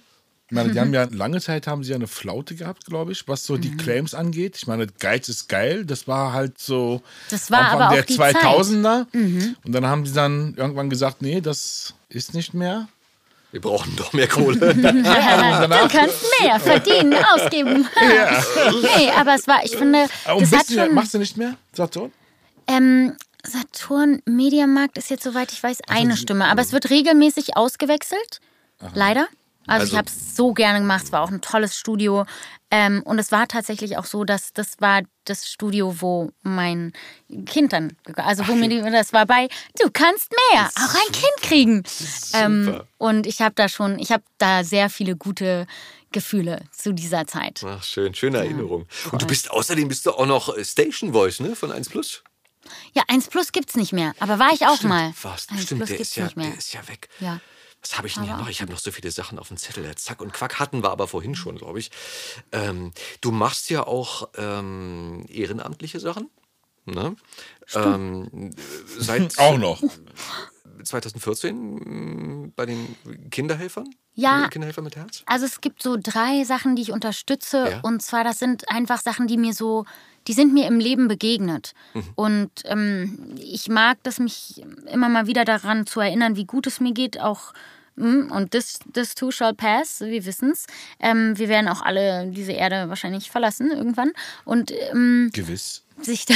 Ich 0.49 0.55
meine, 0.55 0.73
die 0.73 0.79
haben 0.81 0.93
ja 0.93 1.07
lange 1.11 1.39
Zeit 1.39 1.67
haben 1.67 1.83
sie 1.83 1.91
ja 1.91 1.95
eine 1.95 2.07
Flaute 2.07 2.55
gehabt, 2.55 2.85
glaube 2.85 3.11
ich, 3.13 3.27
was 3.27 3.45
so 3.45 3.53
Mhm. 3.55 3.61
die 3.61 3.77
Claims 3.77 4.13
angeht. 4.13 4.55
Ich 4.57 4.67
meine, 4.67 4.87
Geiz 4.87 5.29
ist 5.29 5.47
geil. 5.47 5.85
Das 5.85 6.07
war 6.07 6.33
halt 6.33 6.59
so 6.59 7.01
Das 7.29 7.51
war 7.51 7.59
Anfang 7.59 7.73
aber 7.81 7.87
auch 7.89 7.93
der 7.93 8.03
die 8.03 8.17
2000er. 8.17 9.05
Mhm. 9.13 9.55
Und 9.63 9.71
dann 9.71 9.85
haben 9.85 10.05
sie 10.05 10.13
dann 10.13 10.55
irgendwann 10.57 10.89
gesagt, 10.89 11.21
nee, 11.21 11.39
das 11.41 11.93
ist 12.09 12.33
nicht 12.33 12.53
mehr. 12.53 12.87
Wir 13.51 13.59
brauchen 13.59 13.93
doch 13.97 14.13
mehr 14.13 14.29
Kohle. 14.29 14.57
du 14.75 15.87
kannst 15.89 16.23
mehr 16.41 16.57
verdienen, 16.59 17.13
ausgeben. 17.35 17.85
nee, 18.81 19.09
aber 19.17 19.35
es 19.35 19.45
war, 19.47 19.63
ich 19.65 19.75
finde, 19.75 20.05
Und 20.33 20.41
das 20.41 20.51
hat 20.59 20.67
schon. 20.73 20.93
machst 20.95 21.13
du 21.13 21.17
nicht 21.17 21.35
mehr, 21.35 21.55
Saturn? 21.73 22.11
Ähm, 22.67 23.17
Saturn 23.45 24.21
Mediamarkt 24.25 24.97
ist 24.97 25.09
jetzt, 25.09 25.23
soweit 25.23 25.51
ich 25.51 25.61
weiß, 25.61 25.79
eine 25.87 26.17
Stimme. 26.17 26.45
Aber 26.45 26.61
es 26.61 26.71
wird 26.71 26.89
regelmäßig 26.89 27.57
ausgewechselt. 27.57 28.39
Leider. 28.93 29.27
Also, 29.67 29.81
Also- 29.83 29.93
ich 29.93 29.97
habe 29.97 30.07
es 30.07 30.35
so 30.35 30.53
gerne 30.53 30.79
gemacht. 30.79 31.03
Es 31.05 31.11
war 31.11 31.21
auch 31.21 31.29
ein 31.31 31.41
tolles 31.41 31.75
Studio. 31.77 32.25
Ähm, 32.71 33.03
und 33.03 33.19
es 33.19 33.31
war 33.31 33.47
tatsächlich 33.47 33.97
auch 33.97 34.05
so, 34.05 34.23
dass 34.23 34.53
das 34.53 34.79
war 34.79 35.01
das 35.25 35.47
Studio, 35.49 36.01
wo 36.01 36.31
mein 36.41 36.93
Kind 37.45 37.73
dann, 37.73 37.95
also 38.15 38.47
wo 38.47 38.55
mir 38.55 38.69
die, 38.69 38.81
das 38.81 39.11
war 39.13 39.25
bei, 39.25 39.49
du 39.79 39.89
kannst 39.91 40.31
mehr, 40.53 40.67
auch 40.77 40.93
ein 40.95 41.11
Kind 41.11 41.41
kriegen. 41.41 41.83
Ähm, 42.33 42.81
und 42.97 43.27
ich 43.27 43.41
habe 43.41 43.53
da 43.55 43.67
schon, 43.69 43.99
ich 43.99 44.11
habe 44.11 44.23
da 44.37 44.63
sehr 44.63 44.89
viele 44.89 45.15
gute 45.17 45.67
Gefühle 46.13 46.61
zu 46.71 46.93
dieser 46.93 47.27
Zeit. 47.27 47.61
Ach, 47.65 47.83
schön, 47.83 48.13
schöne 48.15 48.37
Erinnerung. 48.39 48.87
Und 49.11 49.21
du 49.21 49.27
bist 49.27 49.51
außerdem 49.51 49.87
bist 49.89 50.05
du 50.05 50.11
auch 50.11 50.25
noch 50.25 50.55
äh, 50.57 50.63
Station 50.65 51.11
Voice, 51.13 51.39
ne? 51.41 51.55
Von 51.55 51.71
1 51.71 51.89
Plus. 51.89 52.23
Ja, 52.93 53.03
1 53.07 53.27
Plus 53.27 53.51
gibt's 53.51 53.75
nicht 53.75 53.93
mehr, 53.93 54.13
aber 54.19 54.39
war 54.39 54.51
ich 54.53 54.65
auch 54.67 54.75
Stimmt, 54.77 54.89
mal. 54.89 55.13
Fast. 55.13 55.51
1 55.51 55.63
Stimmt, 55.63 55.79
Plus 55.79 55.89
der 55.89 55.97
gibt's 55.97 56.11
ist, 56.11 56.15
ja, 56.17 56.23
nicht 56.25 56.37
mehr. 56.37 56.47
der 56.47 56.57
ist 56.57 56.73
ja 56.73 56.87
weg. 56.87 57.09
Ja. 57.19 57.39
Was 57.81 57.97
habe 57.97 58.07
ich 58.07 58.13
denn 58.13 58.23
hier 58.25 58.37
noch? 58.37 58.47
Ich 58.47 58.61
habe 58.61 58.71
noch 58.71 58.79
so 58.79 58.91
viele 58.91 59.09
Sachen 59.09 59.39
auf 59.39 59.47
dem 59.47 59.57
Zettel. 59.57 59.95
Zack 59.95 60.21
und 60.21 60.31
Quack 60.33 60.59
hatten 60.59 60.83
wir 60.83 60.91
aber 60.91 61.07
vorhin 61.07 61.33
schon, 61.33 61.57
glaube 61.57 61.79
ich. 61.79 61.89
Ähm, 62.51 62.91
du 63.21 63.31
machst 63.31 63.71
ja 63.71 63.87
auch 63.87 64.29
ähm, 64.37 65.25
ehrenamtliche 65.27 65.99
Sachen. 65.99 66.29
Ne? 66.85 67.15
Ähm, 67.73 68.53
seit 68.85 69.37
Auch 69.39 69.57
noch. 69.57 69.81
2014 70.83 71.75
mh, 71.75 72.49
bei 72.55 72.65
den 72.65 72.95
Kinderhelfern? 73.29 73.89
Ja. 74.13 74.47
Kinderhelfer 74.49 74.81
mit 74.81 74.95
Herz? 74.95 75.23
Also 75.25 75.45
es 75.45 75.61
gibt 75.61 75.81
so 75.81 75.97
drei 76.01 76.43
Sachen, 76.43 76.75
die 76.75 76.81
ich 76.81 76.91
unterstütze. 76.91 77.69
Ja. 77.69 77.79
Und 77.81 78.01
zwar, 78.01 78.23
das 78.23 78.39
sind 78.39 78.69
einfach 78.69 79.01
Sachen, 79.01 79.27
die 79.27 79.37
mir 79.37 79.53
so, 79.53 79.85
die 80.27 80.33
sind 80.33 80.53
mir 80.53 80.67
im 80.67 80.79
Leben 80.79 81.07
begegnet. 81.07 81.73
Mhm. 81.93 82.03
Und 82.15 82.51
ähm, 82.65 83.35
ich 83.37 83.69
mag 83.69 83.97
das, 84.03 84.19
mich 84.19 84.61
immer 84.91 85.09
mal 85.09 85.27
wieder 85.27 85.45
daran 85.45 85.87
zu 85.87 85.99
erinnern, 85.99 86.35
wie 86.35 86.45
gut 86.45 86.67
es 86.67 86.79
mir 86.79 86.93
geht, 86.93 87.19
auch 87.19 87.53
mm, 87.53 87.57
und 88.01 88.51
this, 88.51 88.79
this 88.93 89.15
too 89.15 89.31
shall 89.31 89.53
pass, 89.53 90.01
wir 90.01 90.25
wissen's. 90.25 90.65
Ähm, 90.99 91.37
wir 91.37 91.49
werden 91.49 91.67
auch 91.67 91.81
alle 91.81 92.27
diese 92.27 92.53
Erde 92.53 92.89
wahrscheinlich 92.89 93.29
verlassen 93.29 93.71
irgendwann. 93.71 94.11
Und 94.45 94.71
ähm, 94.91 95.29
Gewiss. 95.33 95.83
sich 96.01 96.25
da, 96.25 96.35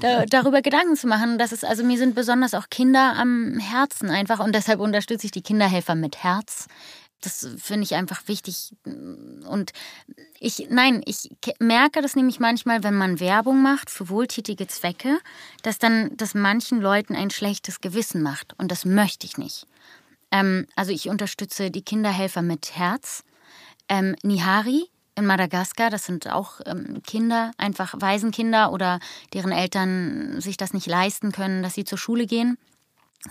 da, 0.00 0.26
darüber 0.26 0.62
Gedanken 0.62 0.96
zu 0.96 1.06
machen. 1.06 1.38
Das 1.38 1.52
ist, 1.52 1.64
also 1.64 1.82
mir 1.84 1.98
sind 1.98 2.14
besonders 2.14 2.54
auch 2.54 2.70
Kinder 2.70 3.14
am 3.16 3.58
Herzen 3.58 4.10
einfach 4.10 4.38
und 4.38 4.54
deshalb 4.54 4.80
unterstütze 4.80 5.26
ich 5.26 5.32
die 5.32 5.42
Kinderhelfer 5.42 5.94
mit 5.94 6.22
Herz. 6.22 6.66
Das 7.24 7.48
finde 7.56 7.84
ich 7.84 7.94
einfach 7.94 8.26
wichtig. 8.26 8.72
Und 8.84 9.72
ich, 10.40 10.66
nein, 10.70 11.02
ich 11.04 11.30
ke- 11.40 11.54
merke 11.60 12.02
das 12.02 12.16
nämlich 12.16 12.40
manchmal, 12.40 12.82
wenn 12.82 12.94
man 12.94 13.20
Werbung 13.20 13.62
macht 13.62 13.90
für 13.90 14.08
wohltätige 14.08 14.66
Zwecke, 14.66 15.18
dass 15.62 15.78
dann 15.78 16.16
das 16.16 16.34
manchen 16.34 16.80
Leuten 16.80 17.14
ein 17.14 17.30
schlechtes 17.30 17.80
Gewissen 17.80 18.22
macht. 18.22 18.54
Und 18.58 18.72
das 18.72 18.84
möchte 18.84 19.24
ich 19.24 19.38
nicht. 19.38 19.66
Ähm, 20.32 20.66
also 20.74 20.90
ich 20.90 21.08
unterstütze 21.08 21.70
die 21.70 21.82
Kinderhelfer 21.82 22.42
mit 22.42 22.74
Herz. 22.74 23.22
Ähm, 23.88 24.16
Nihari 24.22 24.88
in 25.14 25.26
Madagaskar, 25.26 25.90
das 25.90 26.06
sind 26.06 26.28
auch 26.30 26.60
ähm, 26.64 27.02
Kinder, 27.06 27.50
einfach 27.58 27.94
Waisenkinder 27.98 28.72
oder 28.72 28.98
deren 29.34 29.52
Eltern 29.52 30.40
sich 30.40 30.56
das 30.56 30.72
nicht 30.72 30.86
leisten 30.86 31.32
können, 31.32 31.62
dass 31.62 31.74
sie 31.74 31.84
zur 31.84 31.98
Schule 31.98 32.26
gehen. 32.26 32.56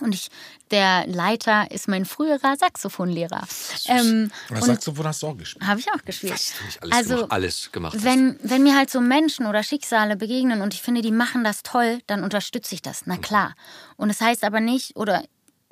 Und 0.00 0.14
ich, 0.14 0.28
der 0.70 1.06
Leiter 1.06 1.70
ist 1.70 1.86
mein 1.86 2.06
früherer 2.06 2.56
Saxophonlehrer. 2.56 3.46
Ähm, 3.88 4.30
Das 4.48 4.60
und 4.62 4.66
Saxophon 4.66 5.06
hast 5.06 5.22
du 5.22 5.26
auch 5.26 5.36
gespielt. 5.36 5.66
habe 5.66 5.80
ich 5.80 5.92
auch 5.92 6.02
gespielt. 6.02 6.32
Was 6.32 6.54
du 6.56 6.64
nicht 6.64 6.82
alles, 6.82 6.96
also, 6.96 7.14
gemacht, 7.16 7.32
alles 7.32 7.72
gemacht 7.72 7.94
hast. 7.96 8.04
wenn, 8.04 8.38
wenn 8.42 8.62
mir 8.62 8.74
halt 8.74 8.88
so 8.88 9.00
Menschen 9.00 9.44
oder 9.44 9.62
Schicksale 9.62 10.16
begegnen 10.16 10.62
und 10.62 10.72
ich 10.72 10.80
finde, 10.80 11.02
die 11.02 11.10
machen 11.10 11.44
das 11.44 11.62
toll, 11.62 12.00
dann 12.06 12.22
unterstütze 12.24 12.74
ich 12.74 12.80
das. 12.80 13.02
Na 13.04 13.18
klar. 13.18 13.54
Und 13.96 14.08
es 14.08 14.18
das 14.18 14.28
heißt 14.28 14.44
aber 14.44 14.60
nicht, 14.60 14.96
oder 14.96 15.24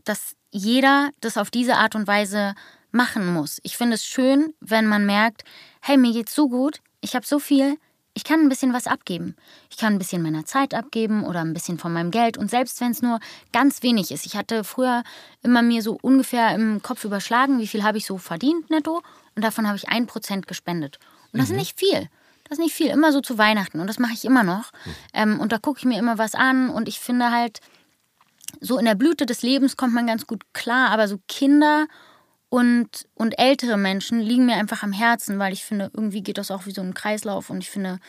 dass 0.04 0.34
jeder 0.50 1.10
das 1.20 1.36
auf 1.36 1.50
diese 1.50 1.76
Art 1.76 1.94
und 1.94 2.06
Weise 2.06 2.54
machen 2.92 3.32
muss. 3.32 3.60
Ich 3.62 3.76
finde 3.76 3.94
es 3.94 4.04
schön, 4.04 4.54
wenn 4.60 4.86
man 4.86 5.06
merkt, 5.06 5.44
hey, 5.80 5.96
mir 5.96 6.12
geht's 6.12 6.34
so 6.34 6.48
gut, 6.48 6.80
ich 7.00 7.14
habe 7.14 7.26
so 7.26 7.38
viel, 7.38 7.78
ich 8.14 8.24
kann 8.24 8.40
ein 8.40 8.48
bisschen 8.48 8.72
was 8.72 8.86
abgeben. 8.86 9.36
Ich 9.70 9.76
kann 9.76 9.94
ein 9.94 9.98
bisschen 9.98 10.22
meiner 10.22 10.44
Zeit 10.44 10.74
abgeben 10.74 11.24
oder 11.24 11.40
ein 11.40 11.54
bisschen 11.54 11.78
von 11.78 11.92
meinem 11.92 12.10
Geld. 12.10 12.36
Und 12.36 12.50
selbst 12.50 12.80
wenn 12.80 12.90
es 12.90 13.02
nur 13.02 13.20
ganz 13.52 13.82
wenig 13.82 14.10
ist. 14.10 14.26
Ich 14.26 14.36
hatte 14.36 14.64
früher 14.64 15.04
immer 15.42 15.62
mir 15.62 15.80
so 15.80 15.96
ungefähr 16.02 16.54
im 16.54 16.82
Kopf 16.82 17.04
überschlagen, 17.04 17.60
wie 17.60 17.68
viel 17.68 17.84
habe 17.84 17.98
ich 17.98 18.06
so 18.06 18.18
verdient 18.18 18.68
netto. 18.68 19.02
Und 19.36 19.44
davon 19.44 19.66
habe 19.66 19.76
ich 19.76 19.88
ein 19.88 20.06
Prozent 20.06 20.48
gespendet. 20.48 20.98
Und 21.32 21.40
das 21.40 21.50
ist 21.50 21.56
nicht 21.56 21.78
viel. 21.78 22.08
Das 22.48 22.58
ist 22.58 22.64
nicht 22.64 22.74
viel. 22.74 22.88
Immer 22.88 23.12
so 23.12 23.20
zu 23.20 23.38
Weihnachten. 23.38 23.78
Und 23.78 23.86
das 23.86 24.00
mache 24.00 24.12
ich 24.12 24.24
immer 24.24 24.42
noch. 24.42 24.72
Ähm, 25.14 25.38
und 25.38 25.52
da 25.52 25.58
gucke 25.58 25.78
ich 25.78 25.84
mir 25.84 25.98
immer 25.98 26.18
was 26.18 26.34
an. 26.34 26.68
Und 26.68 26.88
ich 26.88 26.98
finde 26.98 27.30
halt, 27.30 27.60
so 28.60 28.78
in 28.78 28.84
der 28.84 28.94
Blüte 28.94 29.26
des 29.26 29.42
Lebens 29.42 29.76
kommt 29.76 29.94
man 29.94 30.06
ganz 30.06 30.26
gut 30.26 30.44
klar. 30.52 30.90
Aber 30.90 31.08
so 31.08 31.18
Kinder 31.28 31.86
und, 32.48 33.06
und 33.14 33.38
ältere 33.38 33.76
Menschen 33.76 34.20
liegen 34.20 34.46
mir 34.46 34.56
einfach 34.56 34.82
am 34.82 34.92
Herzen, 34.92 35.38
weil 35.38 35.52
ich 35.52 35.64
finde, 35.64 35.90
irgendwie 35.94 36.22
geht 36.22 36.38
das 36.38 36.50
auch 36.50 36.66
wie 36.66 36.72
so 36.72 36.82
ein 36.82 36.94
Kreislauf 36.94 37.48
und 37.48 37.58
ich 37.58 37.70
finde, 37.70 38.00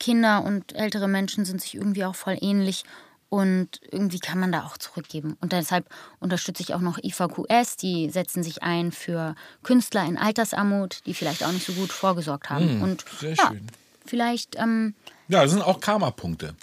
Kinder 0.00 0.44
und 0.44 0.74
ältere 0.74 1.08
Menschen 1.08 1.44
sind 1.44 1.60
sich 1.60 1.74
irgendwie 1.74 2.04
auch 2.04 2.14
voll 2.14 2.36
ähnlich 2.40 2.84
und 3.28 3.80
irgendwie 3.92 4.18
kann 4.18 4.40
man 4.40 4.50
da 4.50 4.64
auch 4.64 4.76
zurückgeben. 4.76 5.36
Und 5.40 5.52
deshalb 5.52 5.88
unterstütze 6.18 6.62
ich 6.62 6.74
auch 6.74 6.80
noch 6.80 6.98
IVQS, 6.98 7.76
die 7.76 8.10
setzen 8.10 8.42
sich 8.42 8.64
ein 8.64 8.90
für 8.90 9.36
Künstler 9.62 10.04
in 10.04 10.18
Altersarmut, 10.18 11.06
die 11.06 11.14
vielleicht 11.14 11.44
auch 11.44 11.52
nicht 11.52 11.64
so 11.64 11.72
gut 11.74 11.92
vorgesorgt 11.92 12.50
haben. 12.50 12.82
und 12.82 13.04
sehr 13.20 13.34
ja, 13.34 13.48
schön. 13.48 13.66
vielleicht, 14.04 14.56
ähm, 14.56 14.94
Ja, 15.28 15.42
das 15.42 15.52
sind 15.52 15.62
auch 15.62 15.78
Karma-Punkte. 15.78 16.56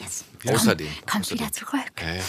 Yes. 0.00 0.24
Außerdem. 0.46 0.88
Kommt 1.10 1.24
außerdem. 1.24 1.38
wieder 1.38 1.52
zurück. 1.52 1.80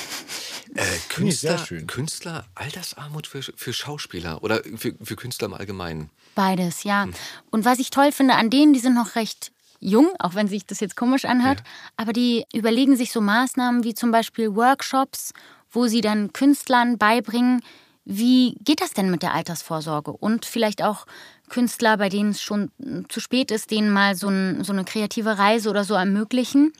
Äh, 0.76 0.82
äh, 0.82 1.00
Künstler, 1.10 1.58
sehr 1.58 1.66
schön. 1.66 1.88
Künstler, 1.88 2.46
Altersarmut 2.56 3.28
für, 3.28 3.42
für 3.42 3.72
Schauspieler 3.72 4.44
oder 4.44 4.62
für, 4.76 4.96
für 5.02 5.16
Künstler 5.16 5.46
im 5.46 5.54
Allgemeinen. 5.54 6.10
Beides, 6.34 6.84
ja. 6.84 7.08
Und 7.52 7.66
was 7.66 7.80
ich 7.80 7.92
toll 7.92 8.12
finde 8.12 8.34
an 8.34 8.50
denen, 8.50 8.74
die 8.74 8.80
sind 8.80 8.96
noch 8.96 9.16
recht 9.16 9.52
jung, 9.80 10.10
auch 10.20 10.36
wenn 10.36 10.48
sich 10.48 10.66
das 10.66 10.80
jetzt 10.80 10.96
komisch 10.98 11.24
anhört, 11.24 11.64
aber 11.98 12.14
die 12.14 12.46
überlegen 12.54 12.98
sich 12.98 13.12
so 13.12 13.22
Maßnahmen 13.22 13.84
wie 13.84 13.94
zum 13.94 14.12
Beispiel 14.12 14.56
Workshops, 14.56 15.32
wo 15.72 15.88
sie 15.88 16.02
dann 16.02 16.34
Künstlern 16.34 16.98
beibringen, 16.98 17.62
wie 18.06 18.58
geht 18.62 18.82
das 18.82 18.92
denn 18.92 19.10
mit 19.10 19.24
der 19.24 19.34
Altersvorsorge? 19.34 20.12
Und 20.12 20.46
vielleicht 20.46 20.84
auch 20.84 21.06
Künstler, 21.50 21.98
bei 21.98 22.10
denen 22.10 22.32
es 22.32 22.42
schon 22.42 22.72
zu 23.10 23.20
spät 23.20 23.52
ist, 23.52 23.72
denen 23.72 23.92
mal 23.92 24.16
so, 24.16 24.30
ein, 24.30 24.64
so 24.64 24.74
eine 24.74 24.84
kreative 24.84 25.38
Reise 25.38 25.70
oder 25.70 25.84
so 25.84 25.94
ermöglichen 25.94 26.74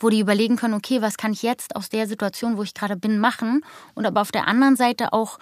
wo 0.00 0.08
die 0.08 0.20
überlegen 0.20 0.56
können, 0.56 0.74
okay, 0.74 1.02
was 1.02 1.16
kann 1.16 1.32
ich 1.32 1.42
jetzt 1.42 1.76
aus 1.76 1.88
der 1.88 2.06
Situation, 2.06 2.56
wo 2.56 2.62
ich 2.62 2.74
gerade 2.74 2.96
bin, 2.96 3.18
machen 3.18 3.64
und 3.94 4.06
aber 4.06 4.20
auf 4.20 4.32
der 4.32 4.48
anderen 4.48 4.76
Seite 4.76 5.12
auch 5.12 5.38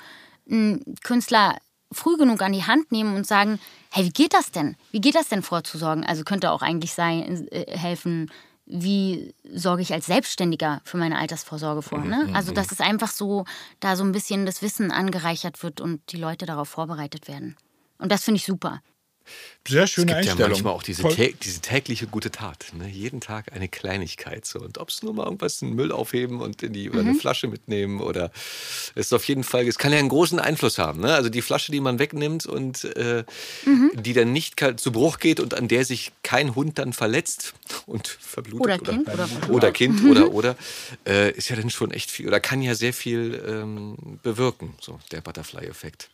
einen 0.51 0.97
Künstler 1.03 1.57
früh 1.93 2.17
genug 2.17 2.43
an 2.43 2.53
die 2.53 2.65
Hand 2.65 2.93
nehmen 2.93 3.17
und 3.17 3.27
sagen, 3.27 3.59
hey, 3.91 4.05
wie 4.05 4.11
geht 4.11 4.35
das 4.35 4.53
denn? 4.53 4.77
Wie 4.93 5.01
geht 5.01 5.15
das 5.15 5.29
denn 5.29 5.43
vorzusorgen? 5.43 6.05
Also 6.05 6.23
könnte 6.25 6.51
auch 6.51 6.63
eigentlich 6.63 6.95
sein, 6.95 7.49
äh, 7.51 7.77
helfen, 7.77 8.31
wie 8.67 9.35
sorge 9.53 9.83
ich 9.83 9.93
als 9.93 10.07
Selbstständiger 10.07 10.81
für 10.85 10.97
meine 10.97 11.19
Altersvorsorge 11.19 11.83
vor? 11.83 11.99
Ne? 11.99 12.31
Also 12.33 12.53
dass 12.53 12.71
es 12.71 12.81
einfach 12.81 13.11
so, 13.11 13.45
da 13.81 13.97
so 13.97 14.05
ein 14.05 14.13
bisschen 14.13 14.47
das 14.47 14.63
Wissen 14.63 14.93
angereichert 14.93 15.63
wird 15.63 15.81
und 15.81 16.01
die 16.13 16.19
Leute 16.19 16.47
darauf 16.47 16.69
vorbereitet 16.69 17.27
werden. 17.27 17.57
Und 17.99 18.13
das 18.13 18.25
finde 18.25 18.37
ich 18.37 18.47
super. 18.47 18.81
Sehr 19.69 19.85
Es 19.85 19.91
schöne 19.91 20.07
gibt 20.07 20.25
ja 20.25 20.31
Einstellung. 20.33 20.51
manchmal 20.53 20.73
auch 20.73 20.83
diese, 20.83 21.03
tä 21.03 21.35
diese 21.43 21.61
tägliche 21.61 22.07
gute 22.07 22.31
Tat. 22.31 22.73
Ne? 22.77 22.89
Jeden 22.89 23.21
Tag 23.21 23.53
eine 23.53 23.69
Kleinigkeit. 23.69 24.47
So. 24.47 24.59
Und 24.59 24.79
ob 24.79 24.89
es 24.89 25.03
nur 25.03 25.13
mal 25.13 25.25
irgendwas, 25.25 25.63
einen 25.63 25.75
Müll 25.75 25.93
aufheben 25.93 26.41
und 26.41 26.63
in 26.63 26.73
die, 26.73 26.91
oder 26.91 27.01
eine 27.01 27.15
Flasche 27.15 27.47
mitnehmen 27.47 28.01
oder 28.01 28.33
es 28.95 29.07
ist 29.07 29.13
auf 29.13 29.25
jeden 29.25 29.45
Fall, 29.45 29.69
es 29.69 29.77
kann 29.79 29.93
ja 29.93 29.99
einen 29.99 30.09
großen 30.09 30.39
Einfluss 30.39 30.79
haben. 30.79 31.01
Ne? 31.01 31.13
Also 31.13 31.29
die 31.29 31.43
Flasche, 31.43 31.73
die 31.73 31.81
man 31.81 31.99
wegnimmt 31.99 32.47
und 32.47 32.85
äh, 32.97 33.25
die 33.95 34.13
dann 34.15 34.33
nicht 34.33 34.59
zu 34.77 34.93
Bruch 34.93 35.19
geht 35.19 35.41
und 35.41 35.53
an 35.55 35.69
der 35.69 35.85
sich 35.85 36.11
kein 36.23 36.55
Hund 36.55 36.79
dann 36.79 36.95
verletzt 36.95 37.53
und 37.87 38.09
verblutet. 38.09 38.61
Oder 38.61 38.79
Kind 38.79 39.09
oder 39.09 39.29
oder 39.51 39.73
Kind 39.73 40.05
oder 40.05 40.33
oder 40.33 40.57
äh, 41.07 41.31
ist 41.33 41.51
ja 41.51 41.57
dann 41.57 41.69
schon 41.71 41.91
echt 41.91 42.11
viel 42.11 42.27
oder 42.27 42.41
kann 42.41 42.63
ja 42.63 42.75
sehr 42.75 42.95
viel 42.95 43.43
ähm, 43.47 44.19
bewirken, 44.23 44.75
so 44.81 44.99
der 45.13 45.21
Butterfly-Effekt. 45.21 46.09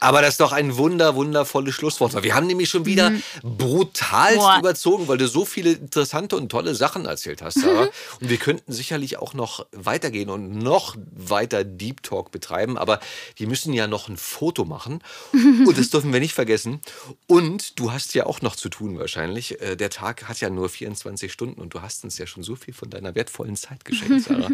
Aber 0.00 0.22
das 0.22 0.30
ist 0.34 0.40
doch 0.40 0.52
ein 0.52 0.76
wunder, 0.76 1.14
wundervolles 1.14 1.74
Schlusswort. 1.74 2.14
weil 2.14 2.22
Wir 2.22 2.34
haben 2.34 2.45
nämlich 2.46 2.68
schon 2.68 2.86
wieder 2.86 3.12
brutalst 3.42 4.38
Boah. 4.38 4.58
überzogen, 4.58 5.08
weil 5.08 5.18
du 5.18 5.28
so 5.28 5.44
viele 5.44 5.72
interessante 5.72 6.36
und 6.36 6.48
tolle 6.48 6.74
Sachen 6.74 7.06
erzählt 7.06 7.42
hast, 7.42 7.60
Sarah. 7.60 7.88
Und 8.20 8.30
wir 8.30 8.36
könnten 8.36 8.72
sicherlich 8.72 9.18
auch 9.18 9.34
noch 9.34 9.66
weitergehen 9.72 10.30
und 10.30 10.58
noch 10.58 10.96
weiter 11.12 11.64
Deep 11.64 12.02
Talk 12.02 12.30
betreiben, 12.30 12.78
aber 12.78 13.00
wir 13.36 13.46
müssen 13.46 13.72
ja 13.72 13.86
noch 13.86 14.08
ein 14.08 14.16
Foto 14.16 14.64
machen. 14.64 15.00
Und 15.32 15.78
das 15.78 15.90
dürfen 15.90 16.12
wir 16.12 16.20
nicht 16.20 16.34
vergessen. 16.34 16.80
Und 17.26 17.78
du 17.78 17.92
hast 17.92 18.14
ja 18.14 18.26
auch 18.26 18.40
noch 18.42 18.56
zu 18.56 18.68
tun 18.68 18.98
wahrscheinlich. 18.98 19.60
Äh, 19.60 19.76
Der 19.76 19.90
Tag 19.90 20.28
hat 20.28 20.40
ja 20.40 20.50
nur 20.50 20.68
24 20.68 21.32
Stunden 21.32 21.60
und 21.60 21.74
du 21.74 21.82
hast 21.82 22.04
uns 22.04 22.18
ja 22.18 22.26
schon 22.26 22.42
so 22.42 22.56
viel 22.56 22.74
von 22.74 22.90
deiner 22.90 23.14
wertvollen 23.14 23.56
Zeit 23.56 23.84
geschenkt, 23.84 24.24
Sarah. 24.24 24.50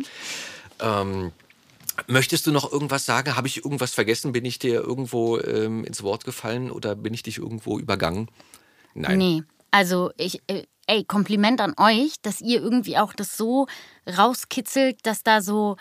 ähm, 1.02 1.32
Möchtest 2.06 2.46
du 2.46 2.52
noch 2.52 2.72
irgendwas 2.72 3.04
sagen? 3.04 3.36
Habe 3.36 3.48
ich 3.48 3.64
irgendwas 3.64 3.94
vergessen? 3.94 4.32
Bin 4.32 4.44
ich 4.44 4.58
dir 4.58 4.80
irgendwo 4.80 5.38
ähm, 5.38 5.84
ins 5.84 6.02
Wort 6.02 6.24
gefallen 6.24 6.70
oder 6.70 6.96
bin 6.96 7.14
ich 7.14 7.22
dich 7.22 7.38
irgendwo 7.38 7.78
übergangen? 7.78 8.28
Nein. 8.94 9.18
Nee, 9.18 9.42
also 9.70 10.10
ich, 10.16 10.42
äh, 10.46 10.64
ey, 10.86 11.04
Kompliment 11.04 11.60
an 11.60 11.74
euch, 11.76 12.14
dass 12.22 12.40
ihr 12.40 12.60
irgendwie 12.60 12.98
auch 12.98 13.12
das 13.12 13.36
so 13.36 13.66
rauskitzelt, 14.06 14.98
dass 15.04 15.22
da 15.22 15.40
so, 15.40 15.76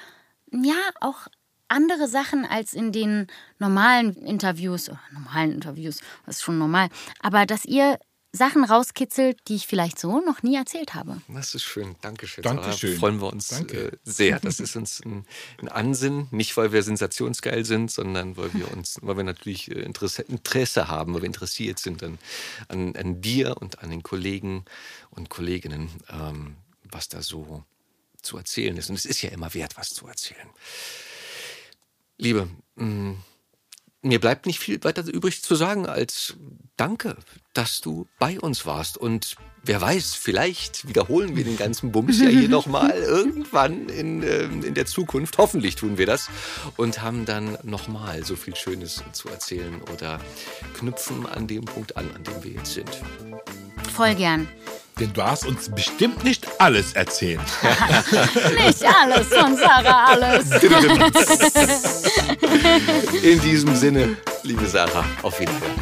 ja, 0.52 0.76
auch 1.00 1.28
andere 1.68 2.08
Sachen 2.08 2.46
als 2.46 2.74
in 2.74 2.92
den 2.92 3.28
normalen 3.58 4.14
Interviews, 4.16 4.90
oder 4.90 5.00
normalen 5.14 5.54
Interviews, 5.54 6.02
das 6.26 6.38
ist 6.38 6.44
schon 6.44 6.58
normal, 6.58 6.90
aber 7.22 7.46
dass 7.46 7.66
ihr 7.66 7.98
Sachen 8.34 8.64
rauskitzelt, 8.64 9.40
die 9.50 9.56
ich 9.56 9.68
vielleicht 9.68 10.00
so 10.00 10.22
noch 10.22 10.42
nie 10.42 10.56
erzählt 10.56 10.94
habe. 10.94 11.22
Das 11.28 11.54
ist 11.54 11.64
schön. 11.64 11.96
Dankeschön. 12.02 12.44
Dankeschön. 12.44 12.92
Sarah. 12.92 13.00
Freuen 13.00 13.22
wir 13.22 13.28
uns 13.32 13.50
Danke. 13.50 13.92
äh, 13.92 13.98
sehr. 14.04 14.40
Das 14.40 14.62
ist 14.62 14.76
uns 14.78 15.02
ein, 15.04 15.26
ein 15.60 15.68
Ansinn, 15.68 16.28
nicht 16.32 16.56
weil 16.56 16.72
wir 16.72 16.82
sensationsgeil 16.82 17.66
sind, 17.66 17.92
sondern 17.92 18.38
weil 18.38 18.54
wir 18.54 18.72
uns, 18.72 19.00
weil 19.02 19.18
wir 19.18 19.26
natürlich 19.26 19.70
äh, 19.70 19.82
Interesse, 19.82 20.22
Interesse 20.22 20.88
haben, 20.88 21.14
weil 21.14 21.24
wir 21.24 21.28
interessiert 21.28 21.80
sind 21.80 22.04
an, 22.04 22.20
an, 22.70 22.96
an 22.96 23.22
dir 23.22 23.58
und 23.60 23.80
an 23.80 23.90
den 23.90 24.02
Kollegen 24.02 24.64
und 25.10 25.30
Kolleginnen, 25.30 25.90
ähm, 26.10 26.56
was 26.90 27.10
da 27.10 27.22
so 27.22 27.66
zu 28.22 28.38
erzählen 28.38 28.78
ist. 28.78 28.90
Und 28.90 28.96
es 28.96 29.06
ist 29.06 29.22
ja 29.24 29.32
immer 29.32 29.54
wert, 29.54 29.76
was 29.76 29.90
zu 29.90 30.08
erzählen. 30.08 30.50
Liebe, 32.18 32.48
mh, 32.76 33.16
mir 34.02 34.20
bleibt 34.20 34.46
nicht 34.46 34.60
viel 34.60 34.84
weiter 34.84 35.06
übrig 35.06 35.44
zu 35.44 35.56
sagen 35.56 35.86
als 35.86 36.36
Danke, 36.78 37.16
dass 37.54 37.82
du 37.82 38.08
bei 38.18 38.40
uns 38.40 38.66
warst. 38.66 38.98
Und 38.98 39.36
wer 39.64 39.80
weiß, 39.80 40.16
vielleicht 40.16 40.88
wiederholen 40.88 41.36
wir 41.36 41.44
den 41.44 41.58
ganzen 41.58 41.92
Bums 41.92 42.20
ja 42.20 42.28
hier 42.28 42.50
nochmal 42.50 42.92
irgendwann 42.98 43.88
in, 43.90 44.24
ähm, 44.24 44.64
in 44.64 44.74
der 44.74 44.88
Zukunft. 44.88 45.38
Hoffentlich 45.38 45.76
tun 45.76 45.98
wir 45.98 46.08
das 46.08 46.30
und 46.78 47.02
haben 47.02 47.26
dann 47.26 47.58
nochmal 47.64 48.24
so 48.24 48.36
viel 48.36 48.56
Schönes 48.56 49.04
zu 49.12 49.30
erzählen 49.30 49.82
oder 49.94 50.20
knüpfen 50.76 51.28
an 51.28 51.48
dem 51.48 51.66
Punkt 51.66 51.98
an, 51.98 52.10
an 52.16 52.24
dem 52.24 52.44
wir 52.44 52.52
jetzt 52.52 52.74
sind. 52.74 52.90
Voll 53.94 54.16
gern. 54.16 54.48
Denn 55.02 55.12
du 55.14 55.22
hast 55.24 55.46
uns 55.48 55.68
bestimmt 55.68 56.24
nicht 56.24 56.48
alles 56.60 56.94
erzählt. 56.94 57.42
Nicht 58.64 58.86
alles 58.86 59.28
von 59.30 59.58
Sarah, 59.58 60.12
alles. 60.12 60.52
In 63.24 63.42
diesem 63.42 63.76
Sinne, 63.76 64.16
liebe 64.44 64.68
Sarah, 64.68 65.04
auf 65.24 65.40
Wiedersehen. 65.40 65.82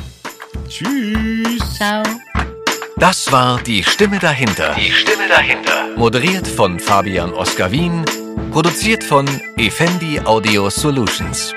Tschüss. 0.70 1.76
Ciao. 1.76 2.02
Das 2.96 3.30
war 3.30 3.62
die 3.62 3.84
Stimme 3.84 4.20
dahinter. 4.20 4.74
Die 4.76 4.90
Stimme 4.90 5.28
dahinter. 5.28 5.98
Moderiert 5.98 6.48
von 6.48 6.80
Fabian 6.80 7.34
Oskar 7.34 7.74
Wien. 7.74 8.06
Produziert 8.52 9.04
von 9.04 9.28
Effendi 9.58 10.22
Audio 10.24 10.70
Solutions. 10.70 11.54